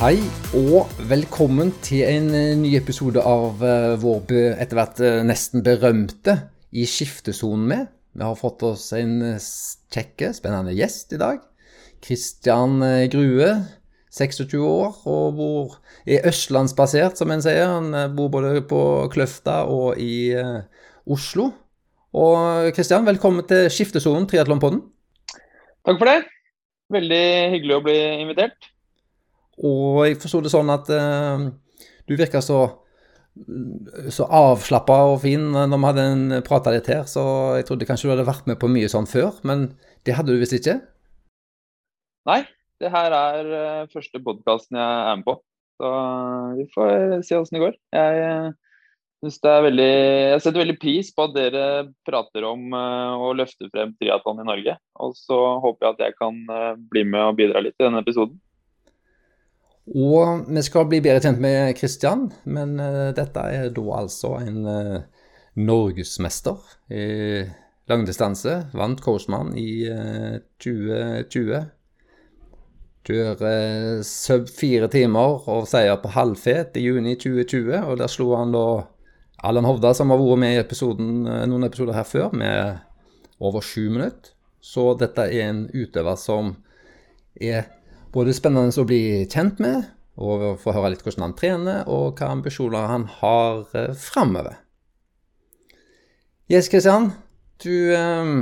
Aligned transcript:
Hei 0.00 0.16
og 0.56 0.88
velkommen 1.10 1.74
til 1.84 2.06
en 2.08 2.30
eh, 2.32 2.54
ny 2.56 2.70
episode 2.78 3.20
av 3.20 3.60
eh, 3.60 3.98
vår 4.00 4.30
etter 4.62 4.78
hvert 4.78 5.02
eh, 5.04 5.18
nesten 5.28 5.60
berømte 5.60 6.38
I 6.72 6.86
skiftesonen 6.88 7.66
med. 7.68 7.90
Vi 8.16 8.24
har 8.24 8.38
fått 8.38 8.64
oss 8.64 8.86
en 8.96 9.18
kjekke, 9.92 10.30
spennende 10.32 10.72
gjest 10.72 11.12
i 11.12 11.20
dag. 11.20 11.44
Kristian 12.00 12.80
Grue, 13.12 13.50
26 14.08 14.56
år, 14.70 14.96
og 15.04 15.36
bor, 15.36 15.76
er 16.08 16.24
østlandsbasert, 16.32 17.20
som 17.20 17.36
en 17.36 17.44
sier. 17.44 17.68
Han 17.68 17.92
bor 18.16 18.32
både 18.32 18.64
på 18.72 18.80
Kløfta 19.12 19.66
og 19.68 20.00
i 20.00 20.32
Oslo. 21.04 21.50
Og 22.16 22.72
Kristian, 22.72 23.04
velkommen 23.04 23.44
til 23.52 23.68
Skiftesonen, 23.68 24.24
triatlonpodden. 24.32 24.80
Takk 25.84 26.00
for 26.00 26.08
det. 26.08 26.20
Veldig 26.88 27.24
hyggelig 27.52 27.82
å 27.82 27.84
bli 27.84 28.02
invitert. 28.24 28.72
Og 29.66 30.04
jeg 30.06 30.20
forsto 30.22 30.40
det 30.44 30.52
sånn 30.52 30.72
at 30.72 30.88
eh, 30.94 31.48
du 32.08 32.14
virka 32.16 32.40
så, 32.44 32.60
så 34.12 34.28
avslappa 34.28 35.02
og 35.12 35.20
fin 35.24 35.50
når 35.52 35.76
vi 35.76 35.88
hadde 35.88 36.06
en 36.12 36.24
prata 36.46 36.72
litt 36.74 36.88
her, 36.90 37.04
så 37.10 37.24
jeg 37.58 37.68
trodde 37.68 37.88
kanskje 37.88 38.08
du 38.08 38.14
hadde 38.14 38.28
vært 38.28 38.48
med 38.50 38.60
på 38.60 38.70
mye 38.72 38.88
sånn 38.92 39.08
før, 39.10 39.36
men 39.46 39.70
det 40.08 40.16
hadde 40.16 40.32
du 40.32 40.40
visst 40.40 40.56
ikke? 40.56 40.80
Nei, 42.28 42.42
det 42.80 42.92
her 42.92 43.14
er 43.16 43.54
eh, 43.60 43.86
første 43.92 44.22
podkasten 44.24 44.80
jeg 44.80 45.04
er 45.12 45.20
med 45.20 45.28
på. 45.28 45.36
Så 45.80 45.92
vi 46.58 46.66
får 46.74 47.22
se 47.24 47.38
åssen 47.38 47.56
det 47.56 47.62
går. 47.62 47.78
Jeg, 47.96 48.24
eh, 48.24 48.50
synes 49.20 49.40
det 49.44 49.52
er 49.52 49.64
veldig, 49.66 49.92
jeg 50.32 50.42
setter 50.42 50.62
veldig 50.62 50.76
pris 50.80 51.10
på 51.16 51.26
at 51.26 51.34
dere 51.36 51.64
prater 52.08 52.46
om 52.48 52.76
eh, 52.76 53.24
å 53.24 53.32
løfte 53.36 53.68
frem 53.72 53.92
triatlon 54.00 54.40
i 54.40 54.46
Norge. 54.48 54.76
Og 55.04 55.16
så 55.16 55.38
håper 55.64 55.86
jeg 55.86 55.96
at 55.96 56.04
jeg 56.06 56.16
kan 56.20 56.38
eh, 56.56 56.78
bli 56.92 57.04
med 57.08 57.26
og 57.26 57.36
bidra 57.40 57.64
litt 57.64 57.76
i 57.76 57.86
denne 57.86 58.00
episoden. 58.04 58.38
Og 59.88 60.44
vi 60.50 60.62
skal 60.62 60.86
bli 60.90 61.00
bedre 61.02 61.22
kjent 61.24 61.40
med 61.42 61.72
Kristian, 61.78 62.28
men 62.44 62.76
eh, 62.82 63.10
dette 63.16 63.42
er 63.48 63.72
da 63.74 63.86
altså 63.96 64.36
en 64.38 64.60
eh, 64.68 65.00
norgesmester 65.58 66.60
i 66.92 67.42
langdistanse. 67.90 68.56
Vant 68.76 69.00
Coastman 69.02 69.54
i 69.58 69.86
eh, 69.90 70.38
2020. 70.62 71.64
Kjører 73.10 74.02
sub 74.04 74.50
fire 74.52 74.90
timer 74.92 75.48
og 75.48 75.66
seier 75.70 75.96
på 76.02 76.12
halvfet 76.14 76.76
i 76.76 76.84
juni 76.84 77.16
2020, 77.16 77.72
og 77.80 77.98
der 77.98 78.12
slo 78.12 78.34
han 78.36 78.52
da 78.54 78.66
Allan 79.42 79.64
Hovda, 79.64 79.94
som 79.96 80.12
har 80.12 80.20
vært 80.20 80.42
med 80.42 80.54
i 80.54 80.60
episoden, 80.60 81.24
eh, 81.26 81.46
noen 81.48 81.64
episoder 81.66 81.96
her 81.96 82.06
før, 82.06 82.30
med 82.36 82.78
over 83.40 83.64
sju 83.64 83.88
minutter. 83.88 84.36
Så 84.60 84.92
dette 85.00 85.24
er 85.24 85.48
en 85.48 85.62
utøver 85.72 86.18
som 86.20 86.52
er 87.40 87.70
både 88.14 88.34
spennende 88.36 88.74
å 88.82 88.86
bli 88.88 89.02
kjent 89.30 89.60
med, 89.62 89.88
og 90.20 90.60
få 90.60 90.74
høre 90.76 90.92
litt 90.92 91.04
hvordan 91.04 91.28
han 91.28 91.36
trener, 91.38 91.82
og 91.88 92.18
hva 92.18 92.32
ambisjoner 92.34 92.90
han 92.90 93.06
har 93.20 93.62
eh, 93.78 93.92
framover. 93.96 94.58
Yes, 96.50 96.68
Kristian. 96.68 97.12
Du 97.62 97.94
eh, 97.94 98.34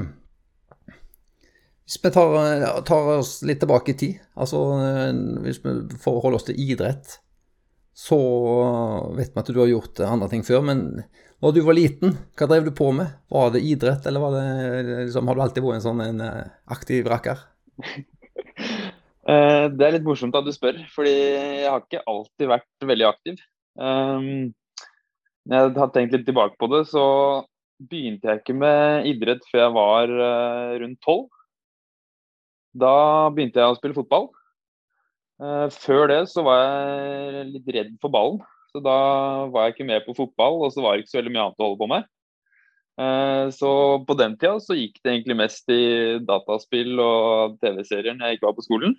Hvis 1.84 2.00
vi 2.02 2.12
tar, 2.14 2.34
eh, 2.40 2.82
tar 2.88 3.12
oss 3.18 3.38
litt 3.46 3.60
tilbake 3.62 3.94
i 3.94 3.98
tid, 4.00 4.26
altså 4.34 4.64
eh, 4.80 5.12
hvis 5.44 5.62
vi 5.64 5.78
forholder 6.02 6.40
oss 6.40 6.48
til 6.48 6.60
idrett, 6.68 7.18
så 7.98 8.18
vet 9.16 9.32
vi 9.34 9.40
at 9.42 9.48
du 9.50 9.58
har 9.58 9.70
gjort 9.70 10.00
andre 10.06 10.28
ting 10.30 10.44
før, 10.46 10.62
men 10.66 10.84
når 11.42 11.54
du 11.54 11.60
var 11.62 11.76
liten, 11.78 12.16
hva 12.38 12.48
drev 12.50 12.66
du 12.66 12.72
på 12.74 12.90
med? 12.94 13.10
Var 13.30 13.52
det 13.54 13.62
idrett, 13.62 14.06
eller 14.06 14.22
var 14.22 14.34
det, 14.34 15.04
liksom, 15.06 15.28
har 15.30 15.36
du 15.38 15.42
alltid 15.44 15.64
vært 15.64 15.78
en 15.78 15.84
sånn 15.84 16.02
en 16.02 16.22
eh, 16.24 16.46
aktiv 16.74 17.10
rakker? 17.10 17.44
Eh, 19.28 19.68
Det 19.68 19.84
er 19.84 19.96
litt 19.98 20.06
morsomt 20.08 20.36
at 20.38 20.46
du 20.46 20.52
spør, 20.54 20.78
fordi 20.94 21.12
jeg 21.12 21.68
har 21.68 21.82
ikke 21.84 22.04
alltid 22.08 22.48
vært 22.48 22.88
veldig 22.90 23.08
aktiv. 23.10 23.42
Um, 23.76 24.54
Når 25.48 25.60
jeg 25.68 25.76
har 25.80 25.90
tenkt 25.92 26.14
litt 26.16 26.26
tilbake 26.28 26.56
på 26.60 26.68
det, 26.72 26.82
så 26.88 27.04
begynte 27.78 28.28
jeg 28.28 28.40
ikke 28.42 28.56
med 28.58 29.06
idrett 29.08 29.44
før 29.48 29.62
jeg 29.62 29.74
var 29.76 30.12
eh, 30.12 30.72
rundt 30.82 31.00
tolv. 31.04 31.28
Da 32.76 33.30
begynte 33.32 33.60
jeg 33.60 33.72
å 33.72 33.76
spille 33.78 33.96
fotball. 33.96 34.28
Eh, 35.40 35.66
Før 35.72 36.08
det 36.10 36.22
så 36.32 36.44
var 36.44 36.62
jeg 36.64 37.48
litt 37.52 37.72
redd 37.76 37.96
for 38.02 38.12
ballen, 38.12 38.40
så 38.72 38.82
da 38.84 38.98
var 39.52 39.68
jeg 39.68 39.76
ikke 39.76 39.88
med 39.88 40.04
på 40.08 40.16
fotball, 40.18 40.62
og 40.64 40.72
så 40.74 40.84
var 40.84 40.96
det 40.96 41.04
ikke 41.04 41.14
så 41.14 41.20
veldig 41.20 41.34
mye 41.36 41.44
annet 41.46 41.60
å 41.60 41.68
holde 41.68 41.82
på 41.84 41.92
med. 41.94 42.08
Så 43.54 43.68
på 44.08 44.14
den 44.18 44.32
tida 44.34 44.58
så 44.58 44.74
gikk 44.74 44.96
det 45.04 45.12
egentlig 45.12 45.36
mest 45.38 45.70
i 45.70 46.18
dataspill 46.18 46.98
og 46.98 47.54
TV-serier 47.62 48.16
når 48.18 48.26
jeg 48.32 48.38
ikke 48.40 48.48
var 48.48 48.56
på 48.56 48.64
skolen. 48.66 48.96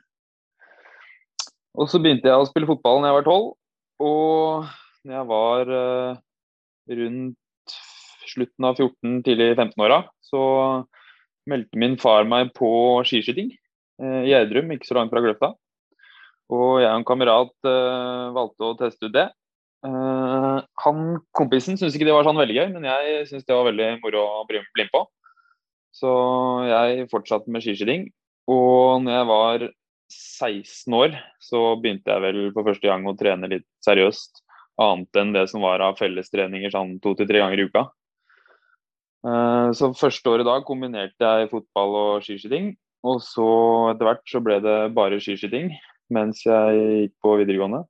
Og 1.79 1.87
så 1.87 2.01
begynte 2.03 2.27
jeg 2.27 2.39
å 2.39 2.47
spille 2.47 2.67
fotball 2.67 2.99
når 2.99 3.09
jeg 3.09 3.17
var 3.17 3.27
tolv. 3.27 3.47
Og 4.03 4.67
jeg 5.07 5.27
var 5.29 5.71
eh, 5.75 6.19
rundt 6.99 7.75
slutten 8.29 8.67
av 8.67 8.77
14, 8.77 9.21
tidlig 9.25 9.53
15-åra, 9.55 10.03
så 10.21 10.41
meldte 11.49 11.79
min 11.81 11.97
far 11.99 12.27
meg 12.29 12.51
på 12.57 12.69
skiskyting 13.07 13.49
eh, 13.53 14.21
i 14.27 14.31
Gjerdrum, 14.33 14.71
ikke 14.75 14.89
så 14.89 14.99
langt 14.99 15.13
fra 15.13 15.23
Gløfta. 15.23 15.53
Og 16.49 16.79
jeg 16.81 16.89
og 16.89 16.99
en 16.99 17.07
kamerat 17.07 17.69
eh, 17.69 18.27
valgte 18.35 18.67
å 18.67 18.77
teste 18.79 19.09
ut 19.09 19.15
det. 19.15 19.27
Eh, 19.87 20.59
han 20.83 21.01
kompisen 21.37 21.79
syntes 21.79 21.95
ikke 21.95 22.09
det 22.09 22.15
var 22.15 22.27
sånn 22.27 22.39
veldig 22.39 22.57
gøy, 22.57 22.67
men 22.75 22.87
jeg 22.89 23.25
syntes 23.29 23.47
det 23.47 23.55
var 23.57 23.69
veldig 23.69 23.89
moro 24.03 24.25
å 24.41 24.45
bli 24.49 24.61
med 24.61 24.91
på. 24.93 25.05
Så 25.95 26.09
jeg 26.69 27.09
fortsatte 27.11 27.51
med 27.51 27.65
skiskyting. 27.65 28.09
Og 28.49 29.03
når 29.05 29.15
jeg 29.15 29.29
var 29.29 29.67
16 30.09 30.93
år, 30.97 31.15
så 31.39 31.75
begynte 31.81 32.09
jeg 32.09 32.23
vel 32.23 32.39
for 32.55 32.65
første 32.67 32.89
gang 32.89 33.05
å 33.07 33.15
trene 33.17 33.49
litt 33.51 33.67
seriøst. 33.85 34.41
Annet 34.79 35.19
enn 35.19 35.33
det 35.35 35.45
som 35.51 35.61
var 35.61 35.83
av 35.83 35.97
fellestreninger 35.99 36.71
sånn 36.73 36.97
to 37.03 37.13
til 37.19 37.27
tre 37.29 37.41
ganger 37.43 37.59
i 37.61 37.67
uka. 37.67 37.85
Eh, 39.27 39.71
Så 39.75 39.91
første 39.93 40.31
året 40.31 40.47
da 40.47 40.61
kombinerte 40.63 41.19
jeg 41.19 41.51
fotball 41.51 41.95
og 42.01 42.23
skiskyting. 42.23 42.75
Og 43.03 43.21
så 43.23 43.47
etter 43.93 44.07
hvert 44.07 44.25
så 44.27 44.41
ble 44.43 44.59
det 44.63 44.79
bare 44.95 45.19
skiskyting 45.23 45.71
mens 46.11 46.41
jeg 46.41 46.79
gikk 46.79 47.13
på 47.21 47.35
videregående. 47.43 47.83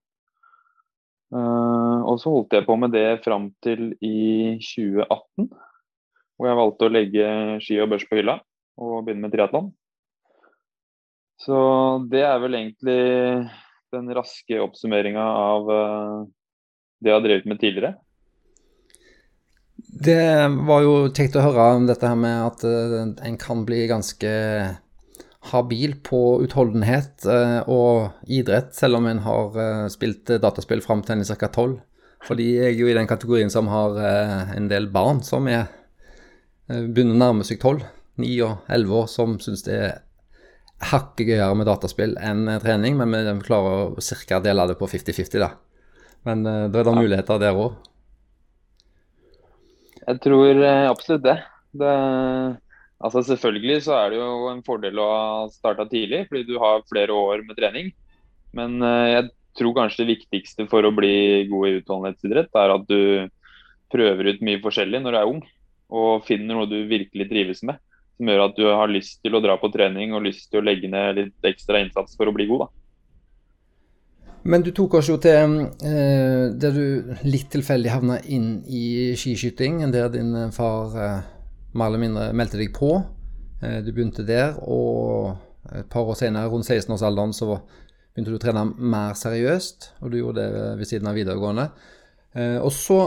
Eh, 1.33 1.99
Og 2.09 2.17
så 2.19 2.33
holdt 2.33 2.57
jeg 2.57 2.65
på 2.65 2.77
med 2.77 2.91
det 2.91 3.23
fram 3.23 3.51
til 3.61 3.93
i 4.01 4.57
2018, 4.57 5.49
hvor 6.35 6.47
jeg 6.49 6.57
valgte 6.57 6.87
å 6.87 6.93
legge 6.93 7.27
ski 7.61 7.79
og 7.79 7.89
børs 7.93 8.07
på 8.09 8.17
hylla 8.17 8.39
og 8.79 9.05
begynne 9.05 9.27
med 9.27 9.33
triatlon. 9.35 9.69
Så 11.39 11.57
det 12.11 12.23
er 12.27 12.39
vel 12.43 12.57
egentlig 12.57 12.99
den 13.95 14.11
raske 14.13 14.59
oppsummeringa 14.61 15.23
av 15.23 15.71
eh, 15.73 16.17
det 16.99 17.11
jeg 17.11 17.15
har 17.15 17.25
drevet 17.25 17.49
med 17.49 17.61
tidligere. 17.61 17.95
Det 19.79 20.19
var 20.67 20.83
jo 20.83 20.93
kjekt 21.07 21.37
å 21.39 21.45
høre 21.47 21.71
om 21.77 21.87
dette 21.87 22.07
her 22.07 22.19
med 22.19 22.43
at 22.43 22.65
eh, 22.67 22.97
en 23.29 23.39
kan 23.41 23.63
bli 23.67 23.85
ganske 23.89 24.31
habil 25.49 25.95
på 26.03 26.21
utholdenhet 26.43 27.23
eh, 27.31 27.61
og 27.71 28.27
idrett, 28.27 28.75
selv 28.75 28.99
om 28.99 29.07
en 29.07 29.23
har 29.23 29.55
spilt 29.93 30.35
dataspill 30.43 30.83
fram 30.85 31.05
til 31.05 31.17
en 31.17 31.23
er 31.23 31.39
ca. 31.39 31.47
12. 31.47 31.79
Fordi 32.27 32.49
jeg 32.57 32.73
er 32.73 32.81
jo 32.81 32.91
i 32.91 32.97
den 32.97 33.07
kategorien 33.07 33.49
som 33.49 33.71
har 33.71 33.95
en 34.51 34.65
del 34.67 34.89
barn 34.91 35.21
som 35.23 35.45
er 35.47 35.69
begynner 36.67 37.15
å 37.15 37.21
nærme 37.21 37.45
seg 37.47 37.61
12, 37.63 37.85
9 38.19 38.33
og 38.43 38.73
11 38.75 38.97
år, 38.99 39.05
som 39.07 39.37
syns 39.39 39.63
det 39.63 39.77
er 39.77 39.93
hakket 40.79 41.27
gøyere 41.27 41.55
med 41.59 41.67
dataspill 41.67 42.15
enn 42.23 42.47
eh, 42.47 42.61
trening, 42.63 42.97
men 42.99 43.11
vi 43.11 43.45
klarer 43.45 43.97
å 43.97 44.03
cirka 44.03 44.39
dele 44.43 44.67
det 44.69 44.77
på 44.79 44.87
50-50, 44.89 45.41
da. 45.43 45.53
Men 46.27 46.43
uh, 46.47 46.65
da 46.71 46.81
er 46.81 46.87
det 46.87 46.95
muligheter 46.97 47.39
der 47.39 47.55
òg. 47.59 47.77
Jeg 49.99 50.21
tror 50.23 50.63
eh, 50.65 50.85
absolutt 50.89 51.25
det. 51.27 51.37
det. 51.79 51.95
Altså 52.99 53.23
Selvfølgelig 53.27 53.83
så 53.85 53.95
er 53.95 54.11
det 54.11 54.21
jo 54.21 54.49
en 54.51 54.63
fordel 54.65 54.99
å 54.99 55.09
ha 55.09 55.33
starta 55.53 55.85
tidlig, 55.87 56.25
fordi 56.31 56.47
du 56.49 56.57
har 56.59 56.87
flere 56.89 57.15
år 57.15 57.43
med 57.47 57.59
trening. 57.59 57.91
Men 58.55 58.81
jeg 58.81 59.27
tror 59.59 59.75
kanskje 59.77 60.01
det 60.01 60.15
viktigste 60.15 60.65
for 60.71 60.83
å 60.83 60.91
bli 60.95 61.45
god 61.51 61.67
i 61.69 61.75
utholdenhetsidrett, 61.77 62.49
er 62.57 62.73
at 62.73 62.87
du 62.89 63.29
prøver 63.93 64.33
ut 64.33 64.41
mye 64.45 64.61
forskjellig 64.63 65.03
når 65.03 65.15
du 65.15 65.19
er 65.19 65.29
ung, 65.29 65.43
og 65.93 66.25
finner 66.27 66.57
noe 66.57 66.69
du 66.69 66.79
virkelig 66.89 67.29
trives 67.29 67.61
med. 67.69 67.77
Som 68.19 68.29
gjør 68.29 68.45
at 68.49 68.57
du 68.59 68.67
har 68.67 68.91
lyst 68.91 69.21
til 69.23 69.37
å 69.37 69.41
dra 69.43 69.55
på 69.57 69.71
trening 69.71 70.11
og 70.11 70.25
lyst 70.27 70.49
til 70.51 70.59
å 70.59 70.65
legge 70.67 70.91
ned 70.91 71.15
litt 71.15 71.47
ekstra 71.47 71.79
innsats 71.79 72.19
for 72.19 72.27
å 72.27 72.35
bli 72.35 72.49
god. 72.49 72.67
da. 72.67 72.69
Men 74.49 74.63
du 74.63 74.71
tok 74.75 74.99
oss 74.99 75.09
jo 75.11 75.17
til 75.23 75.55
eh, 75.87 76.45
der 76.55 76.75
du 76.75 77.13
litt 77.27 77.49
tilfeldig 77.51 77.91
havna 77.91 78.19
inn 78.31 78.61
i 78.67 79.15
skiskyting, 79.19 79.81
der 79.91 80.11
din 80.13 80.31
eh, 80.35 80.51
far 80.55 80.95
eh, 80.95 81.21
mer 81.75 81.91
eller 81.91 82.03
mindre 82.03 82.29
meldte 82.35 82.59
deg 82.59 82.71
på. 82.75 82.93
Eh, 83.63 83.79
du 83.83 83.91
begynte 83.91 84.27
der, 84.27 84.55
og 84.63 85.35
et 85.75 85.89
par 85.91 86.07
år 86.07 86.17
senere, 86.19 86.51
rundt 86.51 86.67
16-årsalderen, 86.67 87.35
så 87.35 87.57
begynte 88.13 88.33
du 88.33 88.39
å 88.39 88.43
trene 88.43 88.65
mer 88.79 89.15
seriøst, 89.19 89.93
og 90.03 90.11
du 90.11 90.19
gjorde 90.19 90.43
det 90.43 90.67
ved 90.79 90.91
siden 90.91 91.11
av 91.11 91.19
videregående. 91.19 91.69
Eh, 92.37 92.57
og 92.61 92.71
så 92.73 92.99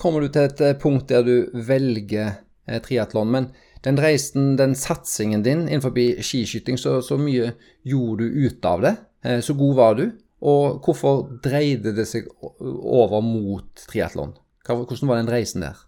kommer 0.00 0.24
du 0.24 0.30
til 0.32 0.48
et 0.48 0.62
eh, 0.64 0.78
punkt 0.80 1.10
der 1.10 1.24
du 1.26 1.50
velger 1.68 2.40
eh, 2.66 2.80
triatlon. 2.82 3.30
Men 3.30 3.50
den 3.84 4.00
reisen, 4.00 4.56
den 4.60 4.74
satsingen 4.76 5.44
din 5.44 5.66
innenfor 5.68 5.94
skiskyting, 6.22 6.78
så, 6.78 6.98
så 7.02 7.18
mye 7.20 7.54
gjorde 7.86 8.26
du 8.26 8.46
ut 8.46 8.64
av 8.68 8.84
det? 8.84 8.94
Eh, 9.24 9.40
så 9.44 9.56
god 9.56 9.76
var 9.76 9.96
du? 10.00 10.06
Og 10.40 10.80
hvorfor 10.84 11.26
dreide 11.44 11.92
det 11.96 12.06
seg 12.08 12.28
over 12.60 13.20
mot 13.24 13.84
triatlon? 13.90 14.34
Hvordan 14.66 15.08
var 15.08 15.20
den 15.20 15.32
reisen 15.32 15.64
der? 15.64 15.80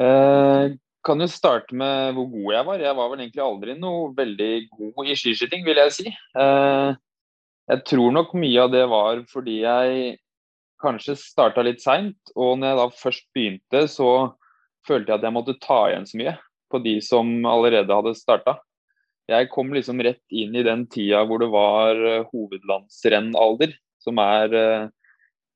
Eh, 0.00 0.72
kan 1.04 1.20
jo 1.20 1.28
starte 1.28 1.76
med 1.76 2.14
hvor 2.16 2.28
god 2.32 2.52
jeg 2.54 2.66
var. 2.68 2.84
Jeg 2.86 2.96
var 2.96 3.10
vel 3.12 3.24
egentlig 3.24 3.44
aldri 3.44 3.76
noe 3.78 4.12
veldig 4.16 4.52
god 4.72 5.08
i 5.08 5.16
skiskyting, 5.18 5.64
vil 5.66 5.80
jeg 5.82 5.96
si. 5.98 6.12
Eh, 6.12 6.92
jeg 7.72 7.84
tror 7.88 8.14
nok 8.16 8.36
mye 8.38 8.64
av 8.64 8.72
det 8.72 8.84
var 8.90 9.24
fordi 9.30 9.60
jeg 9.62 10.16
kanskje 10.82 11.18
starta 11.18 11.64
litt 11.64 11.82
seint. 11.82 12.32
Og 12.36 12.56
når 12.58 12.72
jeg 12.72 12.80
da 12.80 12.86
først 13.02 13.26
begynte, 13.36 13.84
så 13.90 14.08
følte 14.88 15.12
jeg 15.12 15.20
at 15.20 15.26
jeg 15.26 15.36
måtte 15.36 15.58
ta 15.62 15.80
igjen 15.90 16.08
så 16.08 16.18
mye 16.20 16.36
på 16.72 16.80
de 16.84 16.96
som 17.04 17.30
allerede 17.48 17.92
hadde 17.92 18.14
starta. 18.16 18.56
Jeg 19.30 19.50
kom 19.52 19.70
liksom 19.74 20.00
rett 20.02 20.22
inn 20.34 20.56
i 20.56 20.64
den 20.66 20.86
tida 20.90 21.22
hvor 21.28 21.42
det 21.42 21.50
var 21.52 21.98
eh, 22.00 22.24
hovedlandsrennalder, 22.32 23.76
som 24.02 24.18
er 24.22 24.56
eh, 24.58 24.88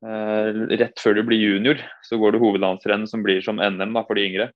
eh, 0.07 0.61
rett 0.83 1.03
før 1.03 1.19
du 1.19 1.25
blir 1.27 1.43
junior, 1.43 1.81
så 2.07 2.21
går 2.21 2.37
det 2.37 2.43
hovedlandsrenn 2.45 3.09
som 3.11 3.25
blir 3.27 3.43
som 3.45 3.59
NM 3.59 3.97
da, 3.97 4.05
for 4.07 4.19
de 4.19 4.29
yngre. 4.29 4.51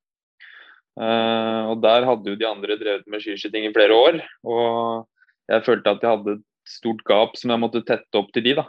Eh, 1.01 1.63
og 1.71 1.83
Der 1.83 2.07
hadde 2.07 2.33
jo 2.33 2.39
de 2.39 2.49
andre 2.49 2.79
drevet 2.81 3.07
med 3.11 3.25
skiskyting 3.25 3.67
i 3.69 3.75
flere 3.75 3.97
år. 3.97 4.23
og 4.45 5.09
Jeg 5.51 5.67
følte 5.67 5.95
at 5.95 6.03
jeg 6.03 6.17
hadde 6.17 6.37
et 6.39 6.47
stort 6.69 7.05
gap 7.09 7.37
som 7.39 7.51
jeg 7.51 7.63
måtte 7.63 7.85
tette 7.87 8.19
opp 8.19 8.31
til 8.35 8.47
de. 8.47 8.55
da. 8.63 8.67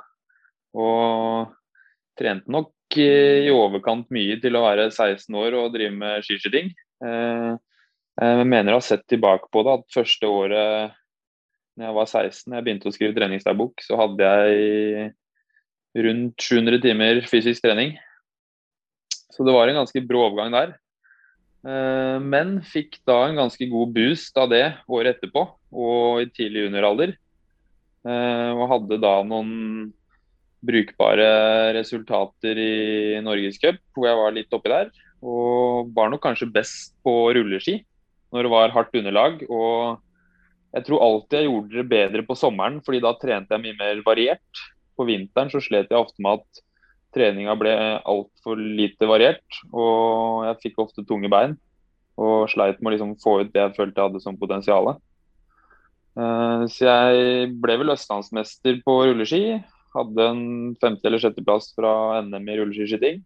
Og 0.73 1.51
trente 2.17 2.49
nok 2.51 2.71
i 2.99 3.51
overkant 3.53 4.09
mye 4.13 4.39
til 4.41 4.57
å 4.57 4.65
være 4.65 4.89
16 4.91 5.37
år 5.39 5.57
og 5.59 5.73
drive 5.75 5.93
med 5.95 6.25
skiskyting. 6.25 6.71
Eh, 7.05 7.51
jeg 8.21 8.47
mener 8.49 8.73
å 8.73 8.81
ha 8.81 8.85
sett 8.85 9.05
tilbake 9.09 9.47
på 9.53 9.63
det 9.65 9.77
at 9.79 9.93
første 9.95 10.27
året 10.27 10.97
når 11.79 11.87
jeg 11.87 11.95
var 11.95 12.09
16, 12.09 12.53
jeg 12.53 12.65
begynte 12.65 12.89
å 12.89 12.93
skrive 12.93 13.15
treningsdagbok, 13.15 13.81
så 13.81 13.97
hadde 13.99 14.27
jeg 14.27 15.11
rundt 16.05 16.43
700 16.43 16.81
timer 16.83 17.21
fysisk 17.29 17.63
trening. 17.63 17.95
Så 19.31 19.45
det 19.47 19.55
var 19.55 19.71
en 19.71 19.79
ganske 19.79 20.03
brå 20.05 20.27
overgang 20.27 20.51
der. 20.53 20.75
Eh, 21.61 22.17
men 22.19 22.59
fikk 22.65 22.99
da 23.07 23.23
en 23.27 23.39
ganske 23.39 23.67
god 23.71 23.95
boost 23.95 24.37
av 24.41 24.51
det 24.51 24.65
året 24.91 25.17
etterpå, 25.17 25.45
og 25.71 26.21
i 26.23 26.29
tidlig 26.33 26.67
junioralder. 26.67 27.15
Eh, 28.01 28.51
og 28.57 28.69
hadde 28.75 29.01
da 29.01 29.15
noen 29.25 29.91
brukbare 30.65 31.27
resultater 31.77 32.59
i 32.61 33.21
Norgescup, 33.25 33.79
hvor 33.95 34.07
jeg 34.07 34.19
var 34.19 34.35
litt 34.35 34.53
oppi 34.53 34.71
der. 34.71 34.91
Og 35.21 35.91
var 35.95 36.11
nok 36.11 36.23
kanskje 36.23 36.49
best 36.53 36.95
på 37.05 37.13
rulleski 37.35 37.79
når 38.31 38.47
det 38.47 38.51
var 38.53 38.73
hardt 38.73 38.95
underlag. 38.95 39.41
Og 39.49 39.99
jeg 40.75 40.87
tror 40.87 41.03
alltid 41.03 41.41
jeg 41.41 41.49
gjorde 41.49 41.79
det 41.81 41.87
bedre 41.91 42.25
på 42.27 42.37
sommeren, 42.39 42.79
fordi 42.85 43.01
da 43.03 43.15
trente 43.19 43.55
jeg 43.55 43.63
mye 43.65 43.79
mer 43.79 44.03
variert. 44.05 44.65
På 44.95 45.07
vinteren 45.07 45.51
så 45.51 45.61
slet 45.63 45.91
jeg 45.91 45.99
ofte 45.99 46.23
med 46.23 46.39
at 46.39 46.63
treninga 47.15 47.57
ble 47.59 47.73
altfor 48.07 48.59
lite 48.59 49.07
variert, 49.09 49.59
og 49.75 50.45
jeg 50.47 50.61
fikk 50.67 50.79
ofte 50.85 51.03
tunge 51.07 51.31
bein. 51.31 51.57
Og 52.21 52.47
sleit 52.51 52.79
med 52.79 52.91
å 52.91 52.95
liksom 52.95 53.15
få 53.23 53.41
ut 53.41 53.51
det 53.51 53.65
jeg 53.65 53.75
følte 53.75 53.97
jeg 53.99 54.11
hadde 54.11 54.23
som 54.23 54.37
potensial. 54.39 54.93
Uh, 56.11 56.67
så 56.71 56.87
jeg 56.87 57.51
ble 57.63 57.77
vel 57.81 57.93
østlandsmester 57.93 58.81
på 58.85 58.97
rulleski. 59.09 59.59
Hadde 59.91 60.27
en 60.31 60.43
femte- 60.79 61.09
eller 61.09 61.19
sjetteplass 61.19 61.73
fra 61.75 62.21
NM 62.23 62.47
i 62.47 62.57
rulleskiskyting. 62.61 63.21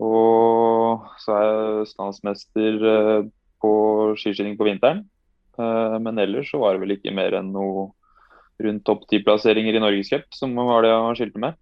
Og 0.00 1.08
så 1.20 1.36
er 1.36 1.46
jeg 1.46 1.80
østlandsmester 1.84 2.84
uh, 2.84 3.30
på 3.60 3.72
skiskyting 4.16 4.56
på 4.56 4.68
vinteren. 4.70 5.04
Eh, 5.60 5.96
men 6.00 6.18
ellers 6.18 6.50
så 6.50 6.60
var 6.62 6.74
det 6.74 6.84
vel 6.84 6.96
ikke 6.96 7.14
mer 7.14 7.36
enn 7.40 7.50
noe 7.54 7.90
rundt 8.60 8.84
topp 8.86 9.06
ti-plasseringer 9.10 9.76
i 9.76 9.82
Norgescup 9.82 10.26
som 10.36 10.54
var 10.56 10.84
det 10.84 10.92
jeg 10.92 11.18
skilte 11.20 11.42
med. 11.42 11.58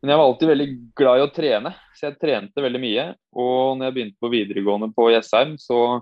Men 0.00 0.14
jeg 0.14 0.20
var 0.20 0.30
alltid 0.30 0.48
veldig 0.48 0.68
glad 0.96 1.20
i 1.20 1.24
å 1.26 1.32
trene, 1.32 1.74
så 1.96 2.06
jeg 2.08 2.20
trente 2.22 2.64
veldig 2.64 2.80
mye. 2.80 3.02
Og 3.36 3.76
når 3.76 3.90
jeg 3.90 3.96
begynte 3.96 4.24
på 4.24 4.30
videregående 4.32 4.88
på 4.96 5.10
Jessheim, 5.12 5.58
så 5.60 6.00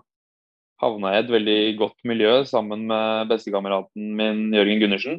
havna 0.79 1.17
jeg 1.17 1.25
i 1.25 1.25
et 1.25 1.33
veldig 1.35 1.63
godt 1.81 2.07
miljø 2.07 2.35
sammen 2.47 2.85
med 2.87 3.33
bestekameraten 3.33 4.13
min 4.21 4.45
Jørgen 4.55 4.85
Gundersen 4.85 5.19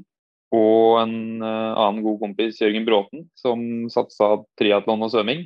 og 0.56 1.00
en 1.04 1.44
uh, 1.44 1.78
annen 1.78 2.02
god 2.06 2.18
kompis, 2.24 2.58
Jørgen 2.62 2.88
Bråten, 2.88 3.28
som 3.38 3.62
satsa 3.94 4.40
triatlon 4.58 5.06
og 5.06 5.12
svømming. 5.14 5.46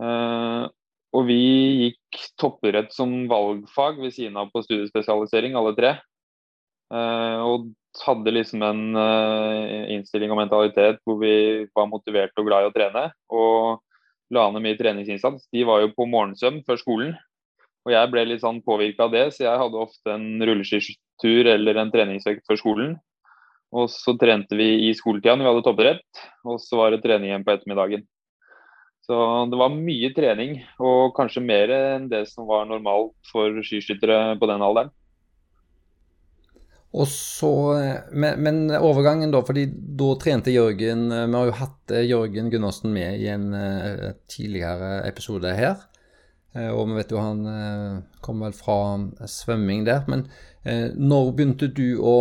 Uh, 0.00 0.64
og 1.12 1.26
vi 1.28 1.42
gikk 1.82 2.22
toppidrett 2.40 2.94
som 2.96 3.26
valgfag 3.28 4.00
ved 4.00 4.14
siden 4.16 4.38
av 4.40 4.48
på 4.52 4.64
studiespesialisering, 4.64 5.58
alle 5.58 5.74
tre. 5.76 5.92
Uh, 6.92 7.44
og 7.44 7.70
hadde 8.00 8.32
liksom 8.32 8.62
en 8.64 8.84
innstilling 9.92 10.30
og 10.32 10.38
mentalitet 10.38 11.02
hvor 11.04 11.18
vi 11.20 11.66
var 11.76 11.90
motiverte 11.90 12.40
og 12.40 12.46
glad 12.48 12.64
i 12.64 12.70
å 12.70 12.72
trene. 12.72 13.02
Og 13.28 13.82
la 14.32 14.46
ned 14.48 14.64
mye 14.64 14.78
treningsinnsats. 14.78 15.44
De 15.52 15.66
var 15.68 15.82
jo 15.82 15.92
på 15.92 16.08
morgensøvn 16.08 16.62
før 16.64 16.80
skolen. 16.80 17.12
Og 17.84 17.92
jeg 17.92 18.10
ble 18.12 18.24
litt 18.30 18.40
sånn 18.40 18.62
påvirka 18.64 19.04
av 19.04 19.12
det, 19.12 19.26
så 19.34 19.44
jeg 19.44 19.60
hadde 19.60 19.84
ofte 19.84 20.14
en 20.14 20.40
rulleskitur 20.40 21.50
eller 21.52 21.82
en 21.82 21.92
treningsøkt 21.92 22.46
før 22.48 22.60
skolen. 22.60 22.94
Og 23.72 23.88
så 23.88 24.12
trente 24.20 24.56
vi 24.58 24.88
i 24.88 24.94
skoletida 24.96 25.34
når 25.36 25.46
vi 25.46 25.50
hadde 25.50 25.66
toppidrett, 25.66 26.24
og 26.44 26.58
så 26.60 26.80
var 26.80 26.92
det 26.92 27.00
trening 27.04 27.30
igjen 27.30 27.44
på 27.46 27.54
ettermiddagen. 27.54 28.04
Så 29.02 29.16
det 29.50 29.58
var 29.58 29.72
mye 29.74 30.10
trening, 30.14 30.58
og 30.78 31.14
kanskje 31.16 31.42
mer 31.42 31.72
enn 31.74 32.10
det 32.10 32.26
som 32.30 32.46
var 32.46 32.68
normalt 32.68 33.16
for 33.32 33.56
skiskyttere 33.64 34.36
på 34.38 34.48
den 34.50 34.62
alderen. 34.62 34.92
Og 36.92 37.08
så, 37.08 37.50
men, 38.12 38.36
men, 38.44 38.58
overgangen, 38.76 39.32
da, 39.32 39.40
fordi 39.48 39.64
da 39.72 40.10
trente 40.20 40.52
Jørgen 40.52 41.06
Vi 41.08 41.38
har 41.38 41.46
jo 41.48 41.54
hatt 41.56 41.94
eh, 41.96 42.04
Jørgen 42.04 42.50
Gundersen 42.52 42.92
med 42.92 43.16
i 43.16 43.30
en 43.32 43.46
tidligere 44.28 44.98
episode 45.08 45.54
her. 45.56 45.80
Og 46.52 46.90
vi 46.90 46.98
vet 46.98 47.14
jo 47.14 47.16
han 47.16 47.46
kom 48.20 48.44
vel 48.44 48.52
fra 48.52 48.76
svømming 49.24 49.86
der. 49.88 50.02
Men 50.04 50.26
når 51.00 51.30
begynte 51.32 51.70
du 51.72 51.96
å 52.04 52.16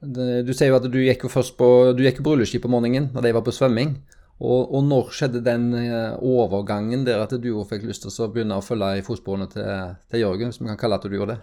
Du 0.00 0.52
sier 0.56 0.70
jo 0.70 0.78
at 0.78 0.86
du 0.88 0.98
gikk 1.02 1.26
jo 1.26 1.30
først 1.32 1.58
på 1.58 1.66
du 1.92 2.00
gikk 2.06 2.22
på 2.24 2.32
rulleski 2.32 2.60
på 2.62 2.70
morgenen 2.72 3.10
når 3.12 3.26
de 3.26 3.34
var 3.36 3.44
på 3.44 3.52
svømming. 3.52 3.98
Og, 4.40 4.70
og, 4.72 4.84
når 4.88 5.10
skjedde 5.12 5.42
den 5.44 5.66
eh, 5.76 6.14
overgangen 6.24 7.02
der 7.04 7.20
at 7.20 7.34
du 7.36 7.50
fikk 7.68 7.82
lyst 7.84 8.06
til 8.06 8.24
å 8.24 8.30
begynne 8.32 8.56
å 8.56 8.64
følge 8.64 8.94
i 8.96 9.02
fotsporene 9.04 9.50
til, 9.52 9.66
til 10.08 10.22
Jørgen, 10.22 10.48
hvis 10.48 10.62
vi 10.62 10.70
kan 10.70 10.78
kalle 10.80 10.96
at 10.96 11.04
du 11.04 11.12
gjorde 11.12 11.34
det? 11.34 11.42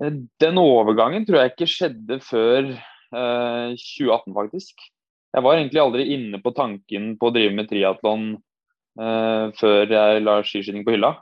Eh, 0.00 0.16
den 0.40 0.60
overgangen 0.62 1.26
tror 1.28 1.42
jeg 1.42 1.52
ikke 1.52 1.68
skjedde 1.68 2.20
før 2.24 2.70
eh, 2.72 3.76
2018, 3.76 4.32
faktisk. 4.38 4.88
Jeg 5.36 5.44
var 5.44 5.58
egentlig 5.58 5.82
aldri 5.82 6.08
inne 6.16 6.40
på 6.40 6.54
tanken 6.56 7.12
på 7.20 7.28
å 7.28 7.34
drive 7.36 7.52
med 7.58 7.68
triatlon 7.68 8.28
eh, 8.32 9.44
før 9.60 9.92
jeg 9.92 10.24
la 10.24 10.38
skiskyting 10.40 10.88
på 10.88 10.96
hylla. 10.96 11.18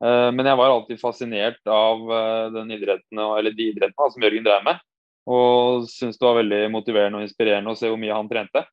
Eh, 0.00 0.28
men 0.32 0.48
jeg 0.48 0.56
var 0.56 0.72
alltid 0.72 1.00
fascinert 1.00 1.60
av 1.68 2.04
eh, 2.16 2.46
den 2.54 2.72
idretten, 2.72 3.20
eller 3.20 3.56
de 3.56 3.70
idrettene 3.74 4.12
som 4.14 4.24
Jørgen 4.24 4.46
drev 4.46 4.64
med. 4.66 4.84
Og 5.30 5.88
syntes 5.90 6.18
det 6.18 6.26
var 6.26 6.38
veldig 6.40 6.60
motiverende 6.72 7.20
og 7.20 7.26
inspirerende 7.26 7.74
å 7.74 7.78
se 7.78 7.90
hvor 7.90 8.00
mye 8.00 8.16
han 8.16 8.30
trente. 8.30 8.64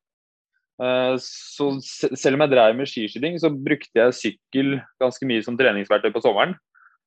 Eh, 0.80 1.14
så 1.20 1.70
selv 1.82 2.38
om 2.38 2.46
jeg 2.46 2.54
drev 2.54 2.78
med 2.78 2.90
skiskyting, 2.90 3.36
så 3.42 3.52
brukte 3.52 4.00
jeg 4.00 4.16
sykkel 4.16 4.78
ganske 5.02 5.28
mye 5.28 5.44
som 5.44 5.58
treningsverktøy 5.60 6.10
på 6.14 6.24
sommeren. 6.24 6.56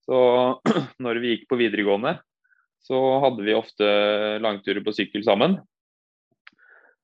Så 0.06 0.22
når 1.04 1.24
vi 1.24 1.36
gikk 1.36 1.50
på 1.50 1.60
videregående, 1.62 2.20
så 2.82 2.98
hadde 3.25 3.46
vi 3.46 3.58
ofte 3.58 3.88
langturer 4.42 4.82
på 4.86 4.94
sykkel 4.96 5.22
sammen. 5.25 5.60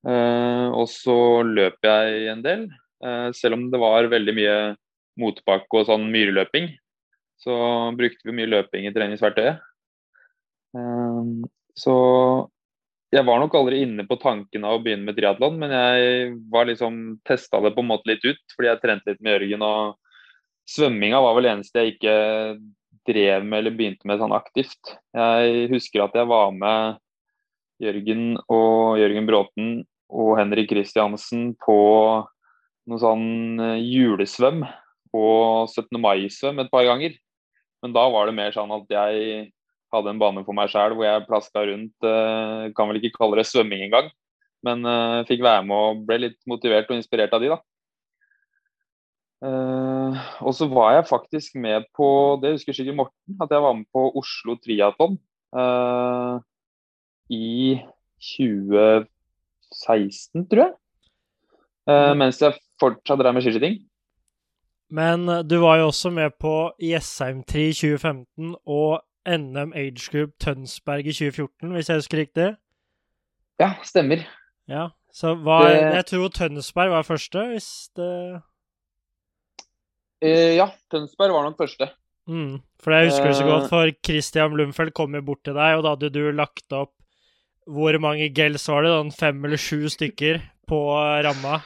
Og 0.08 0.86
så 0.90 1.18
løp 1.46 1.86
jeg 1.86 2.30
en 2.32 2.42
del, 2.42 2.64
selv 3.38 3.58
om 3.58 3.66
det 3.70 3.80
var 3.82 4.08
veldig 4.10 4.34
mye 4.34 4.56
motbakke 5.22 5.82
og 5.82 5.90
sånn 5.90 6.08
myreløping. 6.14 6.72
Så 7.38 7.56
brukte 7.98 8.25
vi 8.25 8.36
mye 8.36 8.50
løping 8.50 8.88
i 8.88 8.94
treningsverktøyet. 8.96 9.62
Så 11.77 11.96
jeg 13.13 13.24
var 13.24 13.39
nok 13.39 13.56
aldri 13.56 13.84
inne 13.86 14.03
på 14.08 14.17
tanken 14.20 14.65
av 14.67 14.77
å 14.77 14.82
begynne 14.84 15.08
med 15.08 15.15
triatlon, 15.17 15.56
men 15.62 15.72
jeg 15.72 16.32
var 16.51 16.67
liksom 16.67 17.20
testa 17.27 17.62
det 17.63 17.72
på 17.75 17.84
en 17.86 17.91
måte 17.94 18.10
litt 18.10 18.25
ut, 18.25 18.41
fordi 18.56 18.72
jeg 18.72 18.82
trente 18.84 19.13
litt 19.13 19.22
med 19.24 19.38
Jørgen. 19.38 19.63
Og 19.63 20.72
svømminga 20.74 21.22
var 21.24 21.38
vel 21.38 21.51
eneste 21.53 21.84
jeg 21.84 21.96
ikke 21.96 22.15
drev 23.08 23.46
med 23.48 23.62
eller 23.62 23.77
begynte 23.77 24.10
med 24.10 24.20
sånn 24.20 24.36
aktivt. 24.36 24.98
Jeg 25.15 25.70
husker 25.72 26.03
at 26.03 26.17
jeg 26.20 26.27
var 26.27 26.51
med 26.56 26.98
Jørgen 27.84 28.25
og 28.50 28.98
Jørgen 29.00 29.29
Bråten 29.29 29.70
og 30.12 30.34
Henrik 30.39 30.72
Kristiansen 30.72 31.51
på 31.62 31.77
noe 32.88 33.00
sånn 33.01 33.60
eh, 33.60 33.79
julesvøm 33.84 34.63
og 35.15 35.70
17. 35.70 36.00
mai-svøm 36.01 36.62
et 36.63 36.72
par 36.72 36.88
ganger. 36.88 37.15
Men 37.84 37.93
da 37.96 38.03
var 38.13 38.24
det 38.27 38.38
mer 38.38 38.51
sånn 38.55 38.72
at 38.74 38.88
jeg 38.91 39.51
hadde 39.93 40.10
en 40.12 40.19
bane 40.22 40.43
for 40.46 40.53
meg 40.57 40.69
sjøl 40.72 40.93
hvor 40.98 41.05
jeg 41.07 41.27
plaska 41.27 41.60
rundt. 41.69 41.98
Uh, 42.03 42.74
kan 42.77 42.88
vel 42.89 43.00
ikke 43.01 43.17
kalle 43.19 43.38
det 43.39 43.50
svømming 43.50 43.81
engang, 43.88 44.07
men 44.65 44.77
uh, 44.88 45.25
fikk 45.29 45.41
være 45.46 45.63
med 45.67 45.77
og 45.77 46.05
ble 46.07 46.17
litt 46.25 46.39
motivert 46.50 46.89
og 46.91 46.98
inspirert 47.00 47.34
av 47.36 47.41
de, 47.43 47.50
da. 47.53 47.60
Uh, 49.38 50.12
og 50.41 50.53
så 50.57 50.65
var 50.72 50.89
jeg 50.96 51.12
faktisk 51.12 51.50
med 51.62 51.79
på 51.96 52.07
det 52.41 52.55
husker 52.55 52.74
sikkert 52.74 53.00
Morten, 53.03 53.34
at 53.38 53.51
jeg 53.53 53.62
var 53.63 53.74
med 53.77 53.88
på 53.93 54.01
Oslo 54.17 54.51
Triatlon. 54.62 55.15
I 57.27 57.84
2016, 58.24 60.48
tror 60.48 60.62
jeg. 60.63 60.74
Uh, 61.88 62.13
mens 62.19 62.41
jeg 62.41 62.60
fortsatt 62.81 63.19
drev 63.22 63.34
med 63.36 63.43
skiskyting. 63.46 63.75
Men 64.89 65.27
eh, 65.29 65.44
du 65.44 65.60
var 65.63 65.82
jo 65.82 65.89
også 65.91 66.12
med 66.13 66.38
på 66.39 66.72
Jessheim 66.84 67.44
3 67.44 67.67
i 67.70 67.75
2015 67.75 68.56
og 68.65 69.01
NM 69.27 69.74
Age 69.75 70.08
Group 70.12 70.38
Tønsberg 70.39 71.08
i 71.08 71.15
2014, 71.15 71.72
hvis 71.75 71.89
jeg 71.89 72.01
husker 72.01 72.22
riktig? 72.24 72.48
Ja, 73.60 73.74
stemmer. 73.84 74.24
Ja, 74.70 74.88
så 75.12 75.36
var, 75.36 75.67
det... 75.67 75.82
Jeg 76.00 76.06
tror 76.13 76.27
Tønsberg 76.27 76.94
var 76.94 77.08
første, 77.08 77.48
hvis 77.51 77.70
det 77.98 78.12
uh, 80.24 80.56
Ja, 80.56 80.70
Tønsberg 80.91 81.36
var 81.36 81.44
nok 81.50 81.60
første. 81.60 81.89
Mm, 82.27 82.60
for 82.84 82.91
jeg 82.91 83.10
husker 83.10 83.27
det 83.27 83.39
så 83.39 83.48
godt, 83.48 83.70
for 83.72 83.91
Christian 84.06 84.53
Blumfeldt 84.53 84.96
kom 84.96 85.15
jo 85.15 85.24
bort 85.24 85.44
til 85.48 85.56
deg, 85.56 85.77
og 85.77 85.84
da 85.84 85.96
hadde 85.96 86.12
du 86.12 86.32
lagt 86.36 86.75
opp 86.75 86.94
Hvor 87.67 87.96
mange 88.03 88.27
gels 88.36 88.67
var 88.67 88.84
det? 88.84 88.91
Sånn 88.91 89.15
fem 89.15 89.46
eller 89.48 89.60
sju 89.60 89.88
stykker 89.91 90.41
på 90.67 90.79
ramma 91.24 91.62